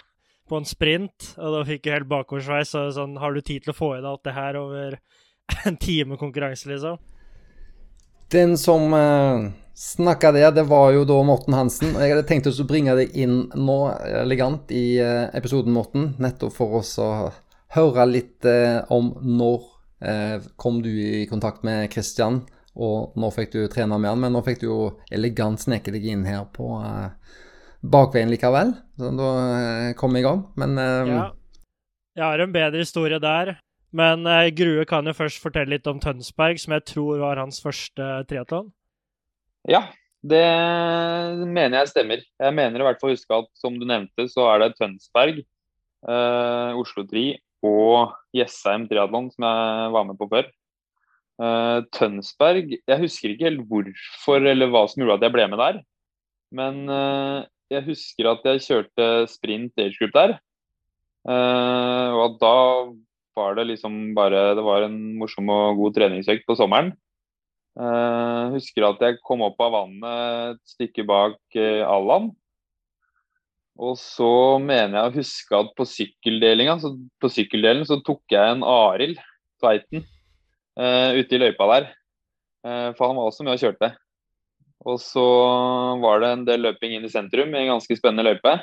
på 0.51 0.59
en 0.59 0.67
sprint, 0.67 1.31
og 1.39 1.55
da 1.55 1.63
fikk 1.67 1.87
jeg 1.87 2.01
helt 2.01 2.11
bakoversveis. 2.11 2.75
Og 2.75 2.91
sånn, 2.97 3.15
har 3.21 3.33
du 3.33 3.41
tid 3.41 3.63
til 3.63 3.73
å 3.73 3.77
få 3.77 3.95
i 3.95 4.01
deg 4.01 4.11
alt 4.11 4.27
det 4.27 4.35
her 4.35 4.59
over 4.59 4.99
en 5.69 5.79
time 5.79 6.19
konkurranse, 6.19 6.67
liksom? 6.71 6.99
Den 8.31 8.55
som 8.59 8.93
uh, 8.95 9.49
snakka 9.75 10.31
det, 10.31 10.45
det 10.55 10.63
var 10.69 10.91
jo 10.95 11.03
da 11.07 11.17
Morten 11.27 11.55
Hansen. 11.55 11.95
og 11.95 12.03
Jeg 12.03 12.13
hadde 12.13 12.27
tenkt 12.27 12.47
å 12.47 12.67
bringe 12.67 12.95
deg 12.99 13.15
inn 13.19 13.45
nå 13.55 13.77
elegant 14.23 14.71
i 14.75 14.85
uh, 15.03 15.27
episoden, 15.35 15.75
Morten, 15.75 16.13
nettopp 16.21 16.55
for 16.55 16.79
oss 16.79 16.97
å 17.01 17.11
høre 17.75 18.07
litt 18.07 18.47
uh, 18.47 18.83
om 18.91 19.13
når 19.23 19.67
uh, 20.03 20.49
kom 20.59 20.79
du 20.83 20.91
i 20.91 21.25
kontakt 21.31 21.65
med 21.67 21.89
Kristian, 21.91 22.43
og 22.71 23.17
når 23.19 23.35
fikk 23.35 23.55
du 23.55 23.61
trene 23.71 23.99
med 23.99 24.13
han. 24.13 24.23
Men 24.23 24.35
nå 24.35 24.43
fikk 24.47 24.63
du 24.63 24.67
jo 24.69 24.81
elegant 25.11 25.59
sneke 25.59 25.91
deg 25.91 26.07
inn 26.13 26.27
her 26.27 26.45
på 26.55 26.71
uh, 26.79 27.11
bakveien 27.81 28.31
likevel. 28.31 28.73
Så 28.99 29.11
da 29.17 29.29
eh, 29.57 29.91
kom 29.97 30.13
vi 30.15 30.21
i 30.21 30.25
gang. 30.25 30.45
Men 30.59 30.77
uh, 30.77 31.09
ja. 31.09 31.27
Jeg 32.17 32.25
har 32.25 32.43
en 32.43 32.53
bedre 32.53 32.83
historie 32.83 33.19
der. 33.21 33.55
Men 33.95 34.27
uh, 34.27 34.47
Grue 34.55 34.85
kan 34.87 35.07
jo 35.07 35.15
først 35.15 35.41
fortelle 35.43 35.75
litt 35.75 35.89
om 35.89 35.99
Tønsberg, 35.99 36.61
som 36.61 36.77
jeg 36.77 36.87
tror 36.93 37.19
var 37.23 37.41
hans 37.41 37.59
første 37.63 38.11
triatlon. 38.29 38.69
Ja, 39.69 39.85
det 40.21 40.45
mener 41.49 41.81
jeg 41.81 41.91
stemmer. 41.91 42.21
Jeg 42.21 42.57
mener 42.57 42.81
i 42.81 42.87
hvert 42.87 43.01
fall 43.01 43.11
å 43.11 43.17
huske 43.17 43.41
at 43.43 43.49
som 43.57 43.77
du 43.81 43.87
nevnte, 43.89 44.27
så 44.31 44.47
er 44.53 44.63
det 44.63 44.75
Tønsberg, 44.77 45.43
uh, 46.07 46.77
Oslo 46.79 47.05
Tri 47.09 47.25
og 47.65 48.13
Jessheim 48.33 48.87
triatlon 48.89 49.29
som 49.33 49.45
jeg 49.45 49.93
var 49.95 50.07
med 50.07 50.17
på 50.19 50.29
før. 50.31 50.49
Uh, 51.41 51.81
Tønsberg 51.95 52.75
Jeg 52.75 53.01
husker 53.01 53.31
ikke 53.31 53.47
helt 53.47 53.63
hvorfor 53.69 54.43
eller 54.45 54.69
hva 54.69 54.83
som 54.89 55.01
gjorde 55.01 55.17
at 55.17 55.25
jeg 55.25 55.33
ble 55.33 55.47
med 55.49 55.61
der. 55.61 55.81
Men 56.53 56.83
uh, 56.91 57.41
jeg 57.71 57.85
husker 57.87 58.29
at 58.31 58.47
jeg 58.47 58.65
kjørte 58.65 59.07
sprint 59.31 59.79
age 59.79 59.95
group 59.99 60.13
der. 60.15 60.35
Uh, 61.21 62.17
og 62.17 62.37
da 62.41 62.55
var 63.37 63.55
det 63.55 63.67
liksom 63.69 64.15
bare 64.17 64.55
Det 64.57 64.63
var 64.65 64.87
en 64.87 64.97
morsom 65.19 65.49
og 65.53 65.77
god 65.77 65.95
treningsøkt 65.99 66.47
på 66.47 66.57
sommeren. 66.57 66.91
Uh, 67.79 68.51
husker 68.57 68.83
at 68.83 69.03
jeg 69.05 69.21
kom 69.23 69.43
opp 69.45 69.61
av 69.63 69.75
vannet 69.77 70.57
et 70.57 70.73
stykke 70.73 71.05
bak 71.07 71.39
uh, 71.55 71.83
Allan. 71.87 72.31
Og 73.81 73.95
så 73.97 74.59
mener 74.61 74.97
jeg 74.97 75.09
å 75.09 75.17
huske 75.21 75.61
at 75.63 75.71
på 75.77 75.87
sykkeldelinga, 75.87 76.75
så 76.81 76.91
på 77.23 77.31
sykkeldelen 77.31 77.87
så 77.87 78.01
tok 78.05 78.21
jeg 78.29 78.57
en 78.57 78.65
Arild 78.67 79.21
Tveiten 79.61 80.03
uh, 80.03 81.15
ute 81.15 81.37
i 81.37 81.41
løypa 81.41 81.69
der. 81.77 81.91
For 82.61 83.07
han 83.07 83.17
var 83.17 83.25
også 83.25 83.41
med 83.41 83.55
og 83.55 83.61
kjørte. 83.63 83.87
Og 84.81 84.97
så 85.01 85.25
var 86.01 86.21
det 86.21 86.29
en 86.31 86.45
del 86.47 86.63
løping 86.65 86.95
inn 86.95 87.05
i 87.05 87.11
sentrum 87.11 87.53
i 87.53 87.63
en 87.63 87.73
ganske 87.75 87.97
spennende 87.97 88.25
løype. 88.31 88.55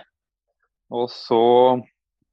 Og 0.94 1.06
så 1.12 1.42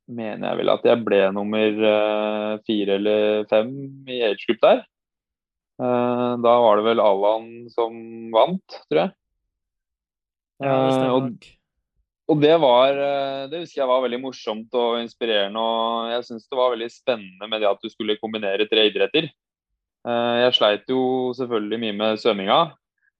mener 0.10 0.48
jeg 0.48 0.60
vel 0.62 0.72
at 0.74 0.86
jeg 0.88 1.02
ble 1.06 1.20
nummer 1.36 1.82
uh, 1.82 2.52
fire 2.66 2.98
eller 3.00 3.46
fem 3.50 3.72
i 4.10 4.22
age 4.26 4.46
group 4.46 4.64
der. 4.64 4.82
Uh, 5.82 6.38
da 6.42 6.56
var 6.64 6.80
det 6.80 6.88
vel 6.88 7.04
Allan 7.04 7.50
som 7.74 8.00
vant, 8.34 8.80
tror 8.88 9.04
jeg. 9.04 9.16
Ja, 10.64 10.76
det 10.88 11.10
uh, 11.10 11.16
og, 11.18 11.48
og, 12.32 12.38
det 12.40 12.54
var 12.64 12.96
Det 13.52 13.60
husker 13.60 13.82
jeg 13.82 13.90
var 13.90 14.06
veldig 14.06 14.22
morsomt 14.24 14.78
og 14.80 15.02
inspirerende. 15.02 15.62
Og 15.62 16.14
jeg 16.14 16.30
syns 16.30 16.48
det 16.48 16.62
var 16.62 16.74
veldig 16.74 16.90
spennende 16.94 17.52
med 17.52 17.62
det 17.62 17.70
at 17.70 17.84
du 17.84 17.92
skulle 17.92 18.18
kombinere 18.22 18.70
tre 18.72 18.88
idretter. 18.90 19.30
Jeg 20.06 20.54
sleit 20.54 20.90
jo 20.90 21.34
selvfølgelig 21.34 21.80
mye 21.82 21.94
med 21.98 22.20
svømminga. 22.22 22.60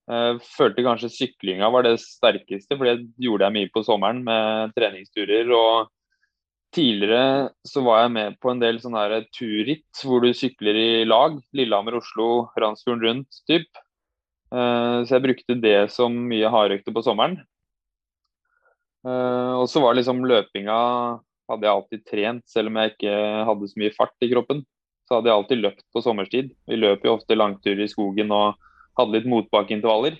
Uh, 0.06 0.38
følte 0.54 0.84
kanskje 0.86 1.10
syklinga 1.10 1.72
var 1.74 1.88
det 1.88 1.96
sterkeste, 2.04 2.78
for 2.78 2.86
det 2.86 3.08
gjorde 3.22 3.48
jeg 3.48 3.56
mye 3.56 3.72
på 3.74 3.82
sommeren 3.88 4.22
med 4.26 4.76
treningsturer. 4.78 5.50
og 5.50 5.92
Tidligere 6.76 7.50
så 7.64 7.82
var 7.86 8.02
jeg 8.04 8.12
med 8.18 8.38
på 8.44 8.52
en 8.52 8.60
del 8.60 8.82
sånne 8.84 9.22
turritt 9.34 10.02
hvor 10.04 10.22
du 10.22 10.34
sykler 10.36 10.76
i 10.76 10.90
lag. 11.08 11.38
Lillehammer-Oslo, 11.56 12.50
Randsfjorden 12.60 13.04
rundt, 13.06 13.42
typ. 13.50 13.70
Uh, 14.54 15.02
så 15.06 15.18
jeg 15.18 15.26
brukte 15.26 15.60
det 15.62 15.78
som 15.94 16.14
mye 16.30 16.52
hardøkter 16.52 16.94
på 16.96 17.06
sommeren. 17.06 17.40
Uh, 19.06 19.62
og 19.62 19.70
så 19.70 19.82
var 19.82 19.98
liksom 19.98 20.26
løpinga 20.26 20.76
hadde 21.50 21.68
jeg 21.68 21.78
alltid 21.78 22.06
trent, 22.10 22.46
selv 22.50 22.72
om 22.72 22.80
jeg 22.82 22.94
ikke 22.94 23.18
hadde 23.50 23.70
så 23.70 23.82
mye 23.82 23.96
fart 23.96 24.26
i 24.26 24.32
kroppen. 24.32 24.64
Så 25.06 25.18
hadde 25.18 25.30
jeg 25.30 25.40
alltid 25.40 25.62
løpt 25.62 25.84
på 25.94 26.02
sommerstid. 26.02 26.54
Vi 26.70 26.80
løper 26.80 27.10
jo 27.10 27.18
ofte 27.20 27.38
langturer 27.38 27.84
i 27.86 27.92
skogen 27.92 28.34
og 28.34 28.56
hadde 29.00 29.18
litt 29.18 29.30
motbakkeintervaller. 29.30 30.18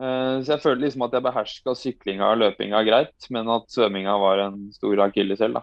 Eh, 0.00 0.36
så 0.40 0.54
jeg 0.54 0.62
følte 0.62 0.86
liksom 0.86 1.04
at 1.04 1.16
jeg 1.16 1.26
beherska 1.26 1.74
syklinga 1.76 2.32
og 2.32 2.42
løpinga 2.42 2.82
greit, 2.88 3.30
men 3.34 3.50
at 3.52 3.68
svømminga 3.72 4.16
var 4.22 4.46
en 4.46 4.60
stor 4.72 5.04
akilleshæl. 5.06 5.58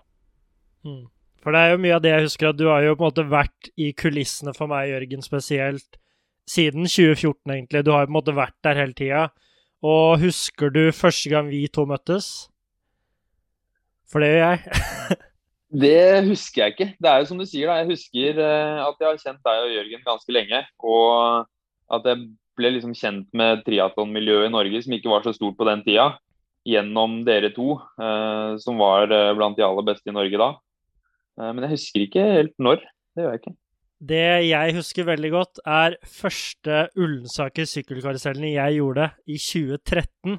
Mm. 0.85 1.05
For 1.41 1.53
det 1.53 1.61
er 1.61 1.73
jo 1.73 1.81
mye 1.81 1.95
av 1.95 2.03
det 2.03 2.11
jeg 2.11 2.27
husker 2.27 2.51
at 2.51 2.59
du 2.59 2.67
har 2.69 2.83
jo 2.85 2.97
på 2.97 3.05
en 3.05 3.09
måte 3.09 3.25
vært 3.31 3.71
i 3.79 3.91
kulissene 3.97 4.53
for 4.57 4.69
meg, 4.69 4.91
Jørgen, 4.91 5.25
spesielt 5.25 5.99
siden 6.47 6.87
2014, 6.87 7.53
egentlig. 7.53 7.83
Du 7.85 7.91
har 7.93 8.05
jo 8.05 8.09
på 8.09 8.13
en 8.13 8.19
måte 8.19 8.37
vært 8.37 8.57
der 8.65 8.79
hele 8.81 8.97
tida. 8.97 9.27
Og 9.85 10.19
husker 10.21 10.71
du 10.73 10.87
første 10.95 11.31
gang 11.31 11.49
vi 11.51 11.65
to 11.69 11.85
møttes? 11.89 12.47
For 14.07 14.23
det 14.23 14.31
gjør 14.31 14.43
jeg. 14.45 15.17
det 15.83 15.99
husker 16.29 16.63
jeg 16.63 16.75
ikke. 16.75 16.89
Det 17.01 17.11
er 17.11 17.21
jo 17.21 17.29
som 17.29 17.41
du 17.41 17.45
sier, 17.45 17.69
da. 17.69 17.81
Jeg 17.81 17.91
husker 17.91 18.41
eh, 18.41 18.81
at 18.85 19.01
jeg 19.03 19.09
har 19.09 19.21
kjent 19.21 19.43
deg 19.49 19.65
og 19.65 19.75
Jørgen 19.75 20.05
ganske 20.07 20.35
lenge. 20.35 20.63
Og 20.79 21.47
at 21.94 22.08
jeg 22.08 22.29
ble 22.58 22.72
liksom 22.74 22.96
kjent 22.98 23.27
med 23.38 23.62
triatlonmiljøet 23.67 24.50
i 24.50 24.53
Norge, 24.53 24.82
som 24.84 24.96
ikke 24.98 25.12
var 25.12 25.25
så 25.25 25.34
stort 25.36 25.58
på 25.60 25.67
den 25.67 25.84
tida, 25.86 26.15
gjennom 26.67 27.22
dere 27.27 27.51
to, 27.56 27.77
eh, 28.01 28.58
som 28.63 28.82
var 28.82 29.12
eh, 29.13 29.34
blant 29.38 29.58
de 29.58 29.65
aller 29.65 29.86
beste 29.88 30.12
i 30.12 30.15
Norge 30.15 30.41
da. 30.41 30.50
Eh, 31.39 31.53
men 31.53 31.63
jeg 31.65 31.75
husker 31.77 32.03
ikke 32.03 32.25
helt 32.34 32.56
når. 32.60 32.84
Det 33.15 33.24
gjør 33.24 33.34
jeg 33.36 33.44
ikke. 33.44 33.56
Det 33.98 34.25
jeg 34.46 34.75
husker 34.77 35.08
veldig 35.08 35.32
godt, 35.34 35.62
er 35.65 35.96
første 36.06 36.84
Ullensaker 37.00 37.65
sykkelkarusellene 37.65 38.53
jeg 38.53 38.77
gjorde 38.77 39.10
i 39.25 39.39
2013. 39.41 40.38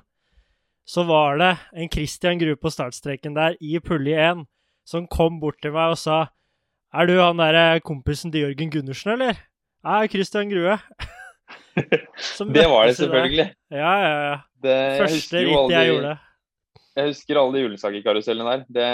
Så 0.88 1.04
var 1.08 1.40
det 1.40 1.50
en 1.74 1.90
Christian 1.92 2.38
Grue 2.40 2.56
på 2.56 2.70
startstreken 2.72 3.34
der 3.36 3.58
i 3.60 3.80
pulje 3.82 4.14
1 4.30 4.46
som 4.88 5.08
kom 5.10 5.40
bort 5.42 5.58
til 5.60 5.74
meg 5.74 5.92
og 5.92 6.00
sa 6.00 6.30
Er 6.94 7.04
du 7.04 7.18
han 7.20 7.36
derre 7.36 7.82
kompisen 7.84 8.32
til 8.32 8.46
Jørgen 8.46 8.70
Gundersen, 8.72 9.18
eller? 9.18 9.36
Ja, 9.84 10.06
Christian 10.08 10.48
Grue. 10.48 10.78
Det 12.54 12.64
var 12.68 12.88
det 12.88 12.96
selvfølgelig. 12.98 13.46
Ja, 13.70 13.92
ja, 14.02 14.16
ja. 14.28 14.38
Det, 14.62 14.78
Første 15.02 15.44
ritt 15.44 15.72
jeg 15.72 15.92
gjorde. 15.92 16.16
Jeg 16.98 17.12
husker 17.12 17.38
alle 17.38 17.54
de 17.54 17.64
Ullensaker-karusellene 17.68 18.54
der. 18.56 18.64
Det, 18.74 18.88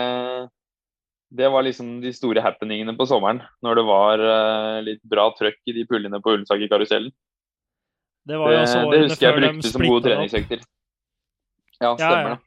det, 1.41 1.49
var 1.55 1.65
liksom 1.65 1.95
de 2.03 2.13
store 2.13 2.43
happeningene 2.45 2.93
på 2.99 3.07
sommeren. 3.09 3.41
Når 3.65 3.81
det 3.81 3.85
var 3.89 4.25
uh, 4.25 4.83
litt 4.85 5.01
bra 5.09 5.31
trøkk 5.39 5.63
i 5.71 5.77
de 5.79 5.87
pullene 5.89 6.21
på 6.21 6.37
Ullensaker-karusellen. 6.37 7.15
Det, 8.25 8.37
det, 8.37 8.61
det, 8.93 9.01
husker 9.07 9.27
jeg 9.29 9.41
brukte 9.41 9.73
som 9.73 9.85
gode 9.85 10.05
treningsøkter. 10.09 10.69
Ja, 11.81 11.95
stemmer 11.97 12.37
det. 12.37 12.41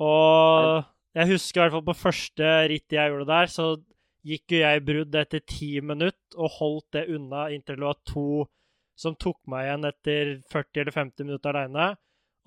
Og 0.00 0.86
jeg 1.18 1.32
husker 1.34 1.60
i 1.60 1.62
hvert 1.64 1.76
fall 1.76 1.86
på 1.90 1.98
første 1.98 2.52
ritt 2.70 2.94
jeg 2.94 3.12
gjorde 3.12 3.28
der, 3.28 3.50
så 3.50 3.66
gikk 4.26 4.54
jo 4.54 4.62
jeg 4.62 4.84
brudd 4.84 5.16
etter 5.16 5.42
ti 5.48 5.72
minutter 5.84 6.38
og 6.38 6.56
holdt 6.58 6.96
det 6.96 7.06
unna 7.14 7.48
inntil 7.54 7.78
det 7.80 7.86
var 7.88 8.00
to 8.08 8.26
som 9.00 9.16
tok 9.16 9.38
meg 9.48 9.66
igjen 9.66 9.88
etter 9.88 10.30
40 10.52 10.82
eller 10.82 10.96
50 10.98 11.28
minutter 11.28 11.56
aleine. 11.56 11.88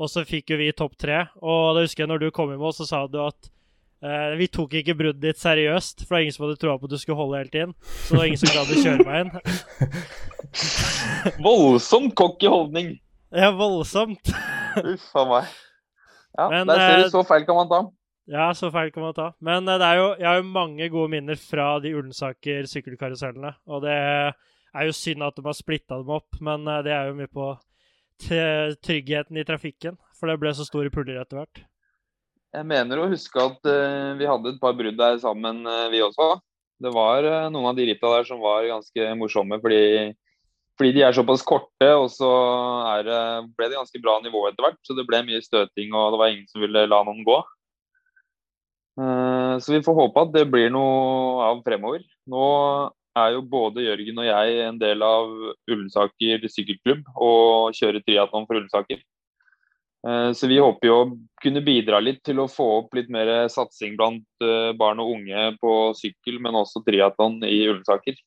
Og 0.02 0.10
så 0.10 0.24
fikk 0.26 0.54
jo 0.54 0.60
vi 0.60 0.70
topp 0.76 0.96
tre. 1.00 1.24
Og 1.42 1.74
da 1.76 1.84
husker 1.86 2.04
jeg 2.04 2.12
når 2.12 2.26
du 2.26 2.30
kom 2.36 2.54
i 2.54 2.60
mål, 2.60 2.76
så 2.78 2.86
sa 2.90 3.04
du 3.10 3.20
at 3.24 3.50
eh, 4.06 4.36
vi 4.40 4.50
tok 4.54 4.76
ikke 4.80 4.96
bruddet 5.00 5.22
ditt 5.24 5.42
seriøst, 5.42 6.04
for 6.04 6.10
det 6.10 6.16
var 6.16 6.26
ingen 6.26 6.36
som 6.36 6.46
hadde 6.48 6.60
troa 6.62 6.78
på 6.82 6.90
at 6.90 6.94
du 6.94 7.00
skulle 7.02 7.20
holde 7.20 7.42
hele 7.42 7.54
tiden. 7.54 7.74
Så 8.04 8.14
det 8.14 8.22
var 8.22 8.30
ingen 8.30 8.42
som 8.42 8.54
gadd 8.54 8.74
å 8.74 8.84
kjøre 8.86 9.08
meg 9.10 9.18
inn. 9.24 9.34
voldsomt 11.48 12.16
cocky 12.20 12.50
holdning. 12.54 12.96
Ja, 13.34 13.50
voldsomt. 13.58 14.34
Uff 14.84 15.10
a 15.18 15.28
meg. 15.30 15.52
Ja, 16.34 16.48
Men, 16.50 16.70
der 16.70 16.82
ser 16.82 16.98
du, 16.98 17.06
eh, 17.06 17.12
så 17.14 17.26
feil 17.30 17.46
kan 17.50 17.62
man 17.62 17.70
ta. 17.70 17.84
Ja, 18.30 18.48
så 18.58 18.70
feil 18.74 18.90
kan 18.94 19.04
man 19.06 19.14
ta. 19.18 19.28
Men 19.44 19.70
eh, 19.70 19.78
det 19.82 19.90
er 19.90 20.02
jo, 20.02 20.08
jeg 20.18 20.30
har 20.30 20.42
jo 20.42 20.50
mange 20.54 20.90
gode 20.94 21.14
minner 21.14 21.38
fra 21.38 21.76
de 21.84 21.94
Ullensaker 21.98 22.66
sykkelkarusellene. 22.70 23.54
Og 23.70 23.86
det 23.86 23.98
er 24.74 24.90
jo 24.90 24.96
synd 24.98 25.26
at 25.26 25.38
de 25.38 25.46
har 25.46 25.58
splitta 25.58 26.00
dem 26.02 26.12
opp, 26.14 26.40
men 26.42 26.66
eh, 26.68 26.82
det 26.86 26.96
er 26.96 27.10
jo 27.10 27.20
mye 27.20 27.32
på 27.32 27.54
tryggheten 28.24 29.38
i 29.40 29.46
trafikken? 29.46 29.98
For 30.20 30.30
det 30.30 30.40
ble 30.40 30.54
så 30.56 30.66
store 30.68 30.92
puller 30.94 31.20
etter 31.20 31.42
hvert. 31.42 31.64
Jeg 32.54 32.68
mener 32.70 33.02
å 33.02 33.10
huske 33.10 33.42
at 33.42 33.66
uh, 33.66 34.14
vi 34.20 34.28
hadde 34.30 34.52
et 34.54 34.60
par 34.62 34.76
brudd 34.78 34.96
der 35.00 35.18
sammen, 35.22 35.64
uh, 35.66 35.90
vi 35.90 36.04
også. 36.06 36.36
Det 36.84 36.92
var 36.94 37.26
uh, 37.26 37.48
noen 37.52 37.72
av 37.72 37.80
de 37.80 37.88
ritta 37.90 38.12
der 38.14 38.28
som 38.28 38.44
var 38.44 38.68
ganske 38.70 39.08
morsomme, 39.18 39.58
fordi, 39.64 40.14
fordi 40.78 40.92
de 40.94 41.04
er 41.08 41.18
såpass 41.18 41.42
korte. 41.50 41.90
Og 41.98 42.06
så 42.14 42.30
er, 42.92 43.10
ble 43.58 43.72
det 43.72 43.80
ganske 43.80 44.04
bra 44.06 44.20
nivå 44.22 44.46
etter 44.52 44.68
hvert, 44.68 44.80
så 44.86 44.96
det 44.96 45.08
ble 45.10 45.24
mye 45.26 45.42
støting, 45.42 45.98
og 45.98 46.14
det 46.14 46.22
var 46.22 46.34
ingen 46.36 46.48
som 46.52 46.62
ville 46.62 46.86
la 46.88 47.02
noen 47.08 47.26
gå. 47.26 47.42
så 48.94 49.74
vi 49.74 49.82
får 49.82 49.96
håpe 49.98 50.22
at 50.22 50.34
det 50.36 50.46
blir 50.54 50.70
noe 50.70 51.48
av 51.50 51.64
fremover. 51.66 52.06
Nå 52.30 52.46
er 53.20 53.36
jo 53.36 53.44
både 53.46 53.86
Jørgen 53.86 54.22
og 54.22 54.28
jeg 54.28 54.60
en 54.68 54.78
del 54.82 55.06
av 55.06 55.32
Ullensaker 55.70 56.48
sykkelklubb 56.50 57.10
og 57.14 57.76
kjører 57.78 58.04
triatlon 58.06 58.48
for 58.50 58.60
Ullensaker. 58.60 59.02
Eh, 60.08 60.30
så 60.36 60.50
vi 60.52 60.60
håper 60.60 60.90
jo 60.90 61.00
å 61.00 61.10
kunne 61.44 61.64
bidra 61.64 62.02
litt 62.04 62.24
til 62.26 62.42
å 62.44 62.50
få 62.52 62.68
opp 62.82 62.98
litt 62.98 63.12
mer 63.14 63.32
satsing 63.52 63.96
blant 64.00 64.26
eh, 64.44 64.74
barn 64.80 65.02
og 65.04 65.16
unge 65.16 65.50
på 65.62 65.74
sykkel, 66.00 66.42
men 66.44 66.60
også 66.60 66.84
triatlon 66.86 67.40
i 67.48 67.62
Ullensaker. 67.70 68.18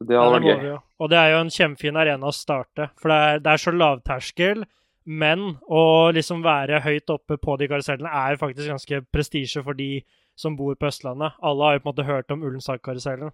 Det 0.00 0.16
hadde 0.16 0.36
vært 0.38 0.48
gøy. 0.48 0.76
Og 1.00 1.10
det 1.12 1.18
er 1.20 1.34
jo 1.34 1.40
en 1.44 1.52
kjempefin 1.52 1.98
arena 2.00 2.30
å 2.30 2.32
starte. 2.32 2.88
For 3.00 3.12
det 3.12 3.18
er, 3.20 3.42
det 3.44 3.52
er 3.52 3.60
så 3.60 3.74
lavterskel. 3.74 4.64
Men 5.10 5.56
å 5.64 5.82
liksom 6.14 6.42
være 6.44 6.82
høyt 6.84 7.10
oppe 7.12 7.38
på 7.40 7.56
de 7.58 7.66
karusellene 7.70 8.10
er 8.28 8.38
faktisk 8.40 8.68
ganske 8.68 9.00
prestisje 9.12 9.62
for 9.64 9.76
de 9.76 10.02
som 10.40 10.56
bor 10.58 10.74
på 10.78 10.88
Østlandet. 10.88 11.36
Alle 11.44 11.68
har 11.68 11.76
jo 11.76 11.84
på 11.84 11.88
en 11.88 11.92
måte 11.92 12.08
hørt 12.08 12.34
om 12.34 12.44
Ullensak-karusellen. 12.48 13.32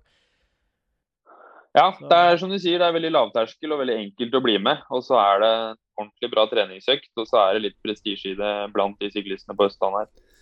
Ja, 1.77 1.91
det 2.01 2.17
er 2.17 2.39
som 2.41 2.53
du 2.53 2.57
sier, 2.57 2.81
det 2.81 2.87
er 2.89 2.95
veldig 2.97 3.13
lavterskel 3.13 3.75
og 3.75 3.83
veldig 3.83 3.99
enkelt 4.01 4.37
å 4.39 4.45
bli 4.45 4.55
med. 4.65 4.81
Og 4.97 5.03
så 5.05 5.19
er 5.21 5.43
det 5.43 5.55
ordentlig 6.01 6.31
bra 6.33 6.47
treningsøkt, 6.49 7.13
og 7.21 7.29
så 7.29 7.43
er 7.43 7.57
det 7.57 7.67
litt 7.67 7.83
prestisje 7.85 8.33
i 8.33 8.39
det 8.39 8.55
blant 8.73 8.97
de 9.01 9.11
syklistene 9.13 9.57
på 9.57 9.69
Østlandet 9.69 10.07
her. 10.07 10.33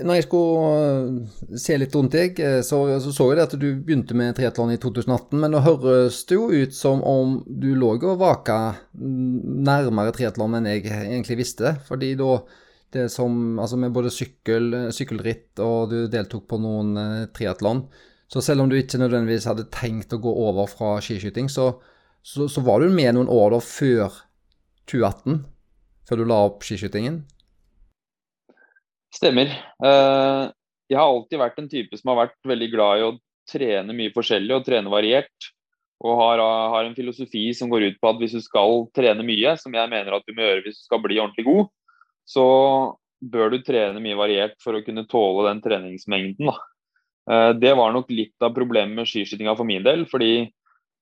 Når 0.00 0.16
jeg 0.16 0.24
skulle 0.24 0.76
eh, 0.80 1.56
se 1.60 1.76
litt 1.76 1.94
rundt 1.94 2.14
deg, 2.16 2.38
eh, 2.40 2.60
så, 2.64 2.78
så, 3.04 3.12
så 3.12 3.26
jeg 3.28 3.42
at 3.42 3.56
du 3.60 3.68
begynte 3.84 4.16
med 4.16 4.32
triatlon 4.38 4.72
i 4.72 4.78
2018. 4.80 5.36
Men 5.36 5.52
nå 5.52 5.60
høres 5.66 6.22
det 6.28 6.38
jo 6.38 6.48
ut 6.48 6.74
som 6.74 7.02
om 7.04 7.36
du 7.46 7.74
lå 7.76 7.92
og 7.98 8.22
vaka 8.22 8.58
nærmere 8.96 10.14
triatlon 10.16 10.56
enn 10.58 10.70
jeg 10.70 10.86
egentlig 10.88 11.42
visste. 11.42 11.76
Fordi 11.88 12.14
da 12.18 12.38
det 12.92 13.08
som 13.12 13.58
Altså 13.62 13.78
med 13.80 13.94
både 13.94 14.12
sykkel, 14.12 14.74
sykkelritt 14.94 15.60
og 15.62 15.92
du 15.92 15.98
deltok 16.12 16.46
på 16.50 16.58
noen 16.62 16.96
eh, 17.00 17.28
triatlon. 17.34 17.86
Så 18.32 18.40
selv 18.44 18.64
om 18.64 18.70
du 18.70 18.78
ikke 18.78 19.00
nødvendigvis 19.00 19.48
hadde 19.48 19.68
tenkt 19.74 20.14
å 20.16 20.20
gå 20.22 20.32
over 20.46 20.70
fra 20.70 20.94
skiskyting, 21.04 21.50
så, 21.52 21.74
så, 22.24 22.48
så 22.48 22.62
var 22.64 22.80
du 22.80 22.92
med 22.92 23.12
noen 23.16 23.28
år 23.28 23.52
da 23.52 23.60
før 23.60 24.14
2018, 24.88 25.42
før 26.08 26.22
du 26.22 26.24
la 26.30 26.38
opp 26.46 26.64
skiskytingen? 26.64 27.20
Stemmer. 29.12 29.52
Uh, 29.84 30.48
jeg 30.88 30.96
har 30.96 31.10
alltid 31.10 31.42
vært 31.42 31.60
en 31.60 31.68
type 31.68 31.98
som 32.00 32.12
har 32.12 32.22
vært 32.24 32.38
veldig 32.48 32.70
glad 32.72 33.02
i 33.02 33.04
å 33.10 33.12
trene 33.52 33.96
mye 33.96 34.14
forskjellig 34.14 34.56
og 34.56 34.64
trene 34.64 34.92
variert. 34.92 35.52
Og 36.02 36.16
har, 36.18 36.40
har, 36.42 36.86
en 36.86 36.96
filosofi 36.96 37.44
som 37.54 37.70
går 37.70 37.90
ut 37.90 38.00
på 38.02 38.10
at 38.10 38.18
hvis 38.18 38.34
du 38.34 38.42
skal 38.42 38.86
trene 38.96 39.22
mye, 39.26 39.54
som 39.60 39.74
jeg 39.76 39.92
mener 39.92 40.16
at 40.16 40.24
du 40.26 40.34
må 40.34 40.42
gjøre 40.42 40.64
hvis 40.64 40.80
du 40.80 40.88
skal 40.88 41.02
bli 41.04 41.20
ordentlig 41.22 41.46
god, 41.46 41.68
så 42.32 42.46
bør 43.22 43.52
du 43.52 43.62
trene 43.62 44.02
mye 44.02 44.18
variert 44.18 44.56
for 44.62 44.76
å 44.76 44.82
kunne 44.84 45.06
tåle 45.10 45.46
den 45.50 45.62
treningsmengden. 45.64 46.48
Da. 46.48 46.56
Eh, 47.30 47.52
det 47.60 47.76
var 47.78 47.94
nok 47.94 48.10
litt 48.10 48.36
av 48.42 48.54
problemet 48.56 48.96
med 48.98 49.08
skiskytinga 49.08 49.54
for 49.58 49.68
min 49.68 49.84
del. 49.86 50.06
fordi 50.10 50.50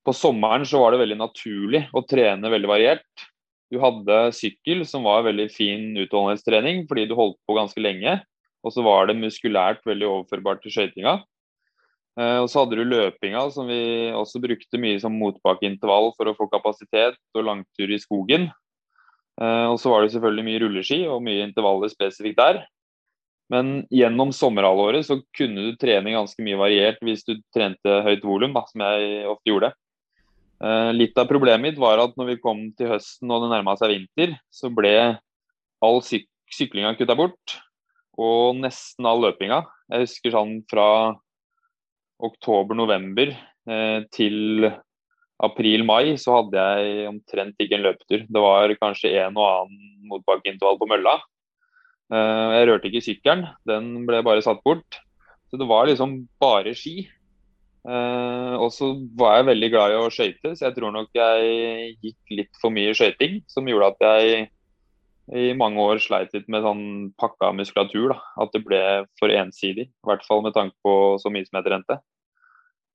på 0.01 0.13
sommeren 0.17 0.65
så 0.65 0.79
var 0.81 0.93
det 0.93 1.03
veldig 1.03 1.19
naturlig 1.19 1.83
å 1.93 2.01
trene 2.09 2.49
veldig 2.49 2.69
variert. 2.69 3.25
Du 3.71 3.77
hadde 3.79 4.31
sykkel, 4.33 4.81
som 4.85 5.05
var 5.05 5.27
veldig 5.27 5.45
fin 5.53 5.91
utholdenhetstrening 5.93 6.87
fordi 6.89 7.05
du 7.07 7.13
holdt 7.15 7.37
på 7.47 7.55
ganske 7.55 7.81
lenge. 7.81 8.17
Og 8.65 8.73
så 8.73 8.83
var 8.85 9.07
det 9.07 9.19
muskulært 9.19 9.85
veldig 9.85 10.07
overførbart 10.09 10.61
til 10.63 10.73
skøytinga. 10.73 11.21
Eh, 12.19 12.39
og 12.41 12.49
så 12.51 12.63
hadde 12.63 12.81
du 12.81 12.83
løpinga, 12.85 13.45
som 13.53 13.69
vi 13.69 14.11
også 14.17 14.41
brukte 14.43 14.81
mye 14.81 14.99
som 15.01 15.15
motbakkeintervall 15.21 16.11
for 16.17 16.29
å 16.29 16.35
få 16.37 16.49
kapasitet 16.51 17.17
og 17.37 17.47
langtur 17.47 17.93
i 17.93 18.01
skogen. 18.01 18.49
Eh, 19.39 19.67
og 19.69 19.77
så 19.81 19.91
var 19.93 20.03
det 20.03 20.13
selvfølgelig 20.15 20.47
mye 20.47 20.61
rulleski 20.65 21.01
og 21.07 21.23
mye 21.25 21.45
intervaller 21.47 21.91
spesifikt 21.91 22.39
der. 22.41 22.63
Men 23.51 23.81
gjennom 23.91 24.31
sommerhalvåret 24.35 25.05
så 25.07 25.19
kunne 25.35 25.65
du 25.67 25.79
trene 25.79 26.13
ganske 26.15 26.43
mye 26.45 26.59
variert 26.59 27.01
hvis 27.03 27.25
du 27.27 27.35
trente 27.55 27.97
høyt 28.05 28.23
volum, 28.23 28.55
som 28.69 28.83
jeg 28.85 29.25
ofte 29.27 29.51
gjorde. 29.51 29.71
Eh, 30.61 30.91
litt 30.93 31.17
av 31.17 31.27
problemet 31.29 31.65
mitt 31.65 31.81
var 31.81 31.99
at 32.03 32.15
når 32.19 32.33
vi 32.33 32.41
kom 32.43 32.63
til 32.77 32.93
høsten 32.93 33.31
og 33.33 33.43
det 33.43 33.51
nærma 33.55 33.75
seg 33.79 33.95
vinter, 33.95 34.37
så 34.53 34.71
ble 34.73 34.95
all 35.81 36.01
syk 36.05 36.27
syklinga 36.51 36.93
kutta 36.99 37.15
bort. 37.15 37.57
Og 38.19 38.57
nesten 38.59 39.07
all 39.07 39.23
løpinga. 39.23 39.63
Jeg 39.91 40.05
husker 40.05 40.33
sånn 40.35 40.57
fra 40.69 40.87
oktober-november 42.21 43.31
eh, 43.33 43.99
til 44.13 44.67
april-mai 45.41 46.15
så 46.21 46.39
hadde 46.39 46.65
jeg 46.65 47.07
omtrent 47.09 47.61
ikke 47.61 47.77
en 47.77 47.85
løpetur. 47.87 48.25
Det 48.27 48.43
var 48.43 48.75
kanskje 48.81 49.13
en 49.23 49.37
og 49.39 49.47
annen 49.47 50.09
motbakkeintervall 50.11 50.79
på 50.81 50.89
mølla. 50.91 51.17
Eh, 52.11 52.47
jeg 52.57 52.67
rørte 52.69 52.91
ikke 52.91 53.05
sykkelen, 53.05 53.47
den 53.69 53.89
ble 54.09 54.21
bare 54.25 54.43
satt 54.45 54.61
bort. 54.65 55.01
Så 55.51 55.59
det 55.59 55.67
var 55.67 55.89
liksom 55.89 56.21
bare 56.41 56.75
ski. 56.77 57.09
Uh, 57.81 58.61
og 58.61 58.69
så 58.69 58.91
var 59.17 59.39
jeg 59.39 59.47
veldig 59.47 59.69
glad 59.73 59.91
i 59.91 59.97
å 59.97 60.09
skøyte, 60.13 60.51
så 60.53 60.67
jeg 60.67 60.75
tror 60.75 60.91
nok 60.93 61.09
jeg 61.17 61.95
gikk 62.05 62.35
litt 62.37 62.59
for 62.61 62.73
mye 62.73 62.93
skøyting. 62.95 63.39
Som 63.49 63.67
gjorde 63.67 63.89
at 63.95 64.05
jeg 64.05 64.51
i 65.31 65.51
mange 65.57 65.81
år 65.81 66.01
sleit 66.03 66.33
litt 66.35 66.47
med 66.51 66.63
sånn 66.65 66.85
pakka 67.19 67.51
muskulatur. 67.57 68.13
Da. 68.13 68.19
At 68.45 68.53
det 68.55 68.63
ble 68.67 68.81
for 69.19 69.33
ensidig. 69.33 69.89
I 69.89 70.07
hvert 70.07 70.23
fall 70.27 70.43
med 70.45 70.55
tanke 70.55 70.77
på 70.85 71.17
så 71.21 71.31
mye 71.33 71.47
som 71.47 71.59
jeg 71.59 71.67
trente. 71.67 71.99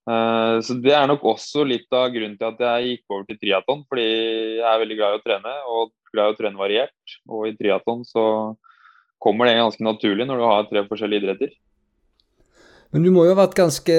Uh, 0.07 0.63
så 0.63 0.77
det 0.79 0.93
er 0.95 1.09
nok 1.11 1.25
også 1.27 1.65
litt 1.67 1.91
av 1.95 2.13
grunnen 2.15 2.37
til 2.39 2.47
at 2.53 2.61
jeg 2.63 2.91
gikk 2.93 3.15
over 3.15 3.25
til 3.27 3.41
triatlon. 3.43 3.83
Fordi 3.91 4.07
jeg 4.07 4.69
er 4.71 4.83
veldig 4.83 4.99
glad 5.01 5.15
i 5.15 5.21
å 5.21 5.25
trene, 5.25 5.55
og 5.73 5.93
glad 6.15 6.31
i 6.31 6.37
å 6.37 6.39
trene 6.41 6.61
variert. 6.61 7.17
Og 7.31 7.49
i 7.49 7.57
triatlon 7.59 8.05
så 8.07 8.27
kommer 9.23 9.49
det 9.49 9.59
ganske 9.59 9.85
naturlig 9.85 10.29
når 10.29 10.41
du 10.41 10.47
har 10.47 10.71
tre 10.71 10.85
forskjellige 10.87 11.25
idretter. 11.25 11.57
Men 12.95 13.03
du 13.03 13.11
må 13.13 13.27
jo 13.27 13.35
ha 13.35 13.43
vært 13.43 13.59
ganske 13.59 13.99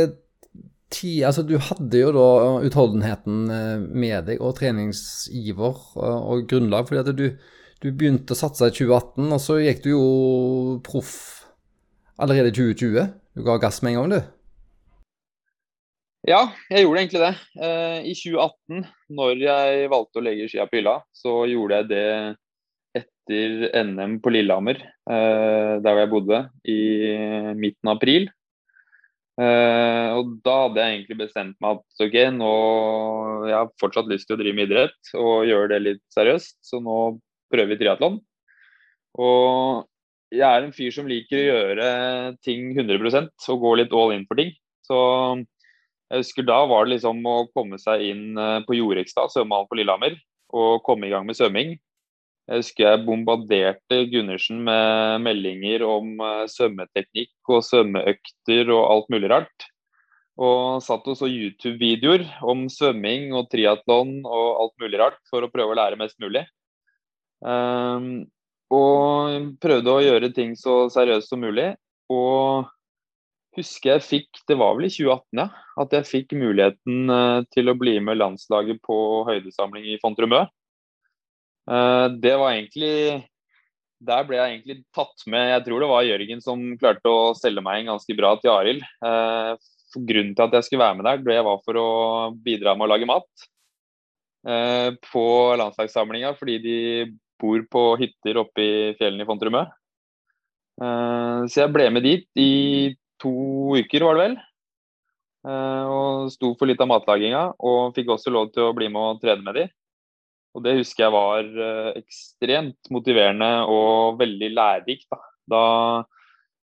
ti, 0.93 1.19
altså 1.27 1.43
Du 1.43 1.57
hadde 1.59 1.99
jo 1.99 2.13
da 2.15 2.27
utholdenheten 2.63 3.51
eh, 3.51 3.73
med 3.83 4.29
deg 4.29 4.39
og 4.39 4.55
treningsiver 4.59 5.81
eh, 5.99 6.21
og 6.31 6.47
grunnlag. 6.47 6.87
fordi 6.87 7.01
at 7.03 7.17
du, 7.17 7.27
du 7.83 7.89
begynte 7.91 8.33
å 8.33 8.39
satse 8.39 8.69
i 8.69 8.75
2018, 8.75 9.27
og 9.27 9.41
så 9.43 9.59
gikk 9.59 9.83
du 9.83 9.91
jo 9.91 10.05
proff 10.87 11.17
allerede 12.17 12.53
i 12.53 12.55
2020. 12.55 13.13
Du 13.35 13.43
ga 13.45 13.59
gass 13.61 13.81
med 13.83 13.93
en 13.93 13.99
gang, 13.99 14.15
du. 14.15 14.36
Ja, 16.27 16.41
jeg 16.67 16.83
gjorde 16.83 17.01
egentlig 17.01 17.21
det. 17.23 17.33
Eh, 17.63 17.99
I 18.11 18.13
2018, 18.19 18.81
når 19.15 19.43
jeg 19.45 19.91
valgte 19.93 20.19
å 20.19 20.25
legge 20.25 20.49
skia 20.51 20.65
på 20.67 20.81
hylla, 20.81 20.97
så 21.15 21.45
gjorde 21.47 21.79
jeg 21.79 21.89
det 21.93 22.07
etter 22.99 23.85
NM 23.87 24.17
på 24.23 24.31
Lillehammer, 24.33 24.79
der 25.05 25.83
hvor 25.83 25.99
jeg 25.99 26.09
bodde, 26.09 26.37
i 26.65 26.79
midten 27.59 27.91
av 27.91 27.99
april. 27.99 28.29
Uh, 29.37 30.17
og 30.17 30.29
da 30.41 30.53
hadde 30.63 30.81
jeg 30.81 30.93
egentlig 30.95 31.17
bestemt 31.19 31.59
meg 31.61 31.77
at 31.77 32.05
ok, 32.07 32.15
nå 32.33 32.53
jeg 33.45 33.53
har 33.53 33.67
fortsatt 33.77 34.07
lyst 34.09 34.25
til 34.25 34.33
å 34.33 34.39
drive 34.39 34.57
med 34.57 34.71
idrett 34.71 35.11
og 35.13 35.45
gjøre 35.45 35.69
det 35.75 35.77
litt 35.83 36.01
seriøst, 36.15 36.55
så 36.65 36.79
nå 36.81 36.95
prøver 37.53 37.69
vi 37.69 37.77
triatlon. 37.83 38.17
Og 39.21 39.85
jeg 40.33 40.47
er 40.47 40.65
en 40.65 40.73
fyr 40.73 40.95
som 40.95 41.09
liker 41.09 41.37
å 41.37 41.45
gjøre 41.51 41.91
ting 42.45 42.71
100% 42.73 43.51
og 43.53 43.61
gå 43.61 43.75
litt 43.77 43.93
all 43.93 44.15
in 44.15 44.25
for 44.25 44.41
ting. 44.41 44.49
Så 44.87 44.97
jeg 46.07 46.23
husker 46.23 46.45
da 46.47 46.61
var 46.69 46.85
det 46.85 46.95
liksom 46.95 47.19
å 47.27 47.37
komme 47.55 47.79
seg 47.81 48.05
inn 48.07 48.39
eh, 48.39 48.61
på 48.67 48.77
Jorekstad, 48.77 49.33
svømmehallen 49.33 49.69
på 49.69 49.79
Lillehammer, 49.79 50.15
og 50.55 50.83
komme 50.87 51.07
i 51.07 51.11
gang 51.11 51.27
med 51.27 51.35
svømming. 51.35 51.75
Jeg 52.47 52.61
husker 52.61 52.85
jeg 52.85 53.03
bombarderte 53.03 54.03
Gundersen 54.07 54.61
med 54.63 55.25
meldinger 55.25 55.83
om 55.87 56.13
eh, 56.23 56.45
svømmeteknikk 56.51 57.51
og 57.51 57.65
svømmeøkter 57.67 58.71
og 58.71 58.85
alt 58.85 59.11
mulig 59.11 59.31
rart. 59.33 59.67
Og 60.37 60.79
satt 60.85 61.09
og 61.09 61.17
så 61.17 61.27
YouTube-videoer 61.27 62.23
om 62.45 62.67
svømming 62.71 63.33
og 63.35 63.49
triatlon 63.51 64.21
og 64.21 64.47
alt 64.63 64.75
mulig 64.79 65.01
rart 65.01 65.19
for 65.27 65.43
å 65.43 65.51
prøve 65.51 65.73
å 65.73 65.79
lære 65.79 65.99
mest 65.99 66.15
mulig. 66.21 66.45
Um, 67.41 68.27
og 68.73 69.55
prøvde 69.61 69.93
å 69.93 70.03
gjøre 70.03 70.29
ting 70.35 70.53
så 70.59 70.85
seriøst 70.93 71.33
som 71.33 71.41
mulig. 71.41 71.71
Og 72.13 72.69
husker 73.57 73.95
jeg 73.95 74.05
fikk, 74.05 74.41
det 74.49 74.57
var 74.59 74.75
vel 74.77 74.87
i 74.87 74.91
2018, 74.93 75.39
ja, 75.41 75.47
at 75.81 75.95
jeg 75.97 76.09
fikk 76.09 76.35
muligheten 76.37 77.13
eh, 77.13 77.39
til 77.53 77.71
å 77.71 77.77
bli 77.77 77.97
med 78.03 78.19
landslaget 78.19 78.79
på 78.85 78.97
høydesamling 79.27 79.87
i 79.93 79.97
Fontremø. 80.01 80.43
Eh, 81.71 82.05
det 82.21 82.35
var 82.39 82.53
egentlig 82.53 83.25
Der 83.97 84.27
ble 84.27 84.37
jeg 84.37 84.51
egentlig 84.53 84.75
tatt 84.93 85.23
med 85.27 85.49
Jeg 85.49 85.63
tror 85.65 85.81
det 85.81 85.87
var 85.89 86.05
Jørgen 86.05 86.41
som 86.45 86.61
klarte 86.77 87.09
å 87.11 87.33
selge 87.35 87.63
meg 87.65 87.81
inn 87.81 87.89
ganske 87.89 88.15
bra 88.15 88.35
til 88.37 88.53
Arild. 88.53 88.83
Eh, 89.01 89.53
grunnen 89.97 90.35
til 90.37 90.45
at 90.45 90.53
jeg 90.53 90.67
skulle 90.67 90.83
være 90.85 90.99
med 90.99 91.07
der, 91.09 91.23
det 91.25 91.45
var 91.47 91.63
for 91.65 91.79
å 91.81 91.89
bidra 92.45 92.75
med 92.77 92.85
å 92.87 92.91
lage 92.93 93.09
mat. 93.09 93.47
på 95.11 95.23
landslagssamlinga 95.59 96.29
fordi 96.37 96.53
de 96.63 96.75
bor 97.41 97.63
på 97.67 97.81
hytter 97.99 98.37
oppe 98.39 98.63
i 98.63 98.75
fjellene 98.95 99.25
i 99.25 99.27
Fontrumø. 99.27 99.63
Så 101.49 101.59
jeg 101.63 101.73
ble 101.73 101.89
med 101.91 102.05
dit 102.05 102.39
i 102.39 102.93
to 103.21 103.33
uker, 103.77 104.05
var 104.05 104.17
det 104.17 104.23
vel. 104.25 104.37
Eh, 105.47 105.83
og 105.87 106.31
sto 106.33 106.51
for 106.57 106.67
litt 106.69 106.81
av 106.83 106.89
matlaginga, 106.91 107.43
og 107.63 107.95
fikk 107.95 108.11
også 108.15 108.33
lov 108.33 108.51
til 108.55 108.67
å 108.67 108.75
bli 108.75 108.89
med 108.91 109.13
og 109.13 109.21
trene 109.21 109.45
med 109.45 109.59
de. 109.59 109.65
Og 110.57 110.63
det 110.65 110.77
husker 110.79 111.05
jeg 111.05 111.13
var 111.13 111.45
eh, 111.45 111.89
ekstremt 112.01 112.91
motiverende 112.93 113.51
og 113.71 114.19
veldig 114.21 114.51
lærerikt. 114.57 115.07
Da. 115.13 115.21
da 115.53 115.63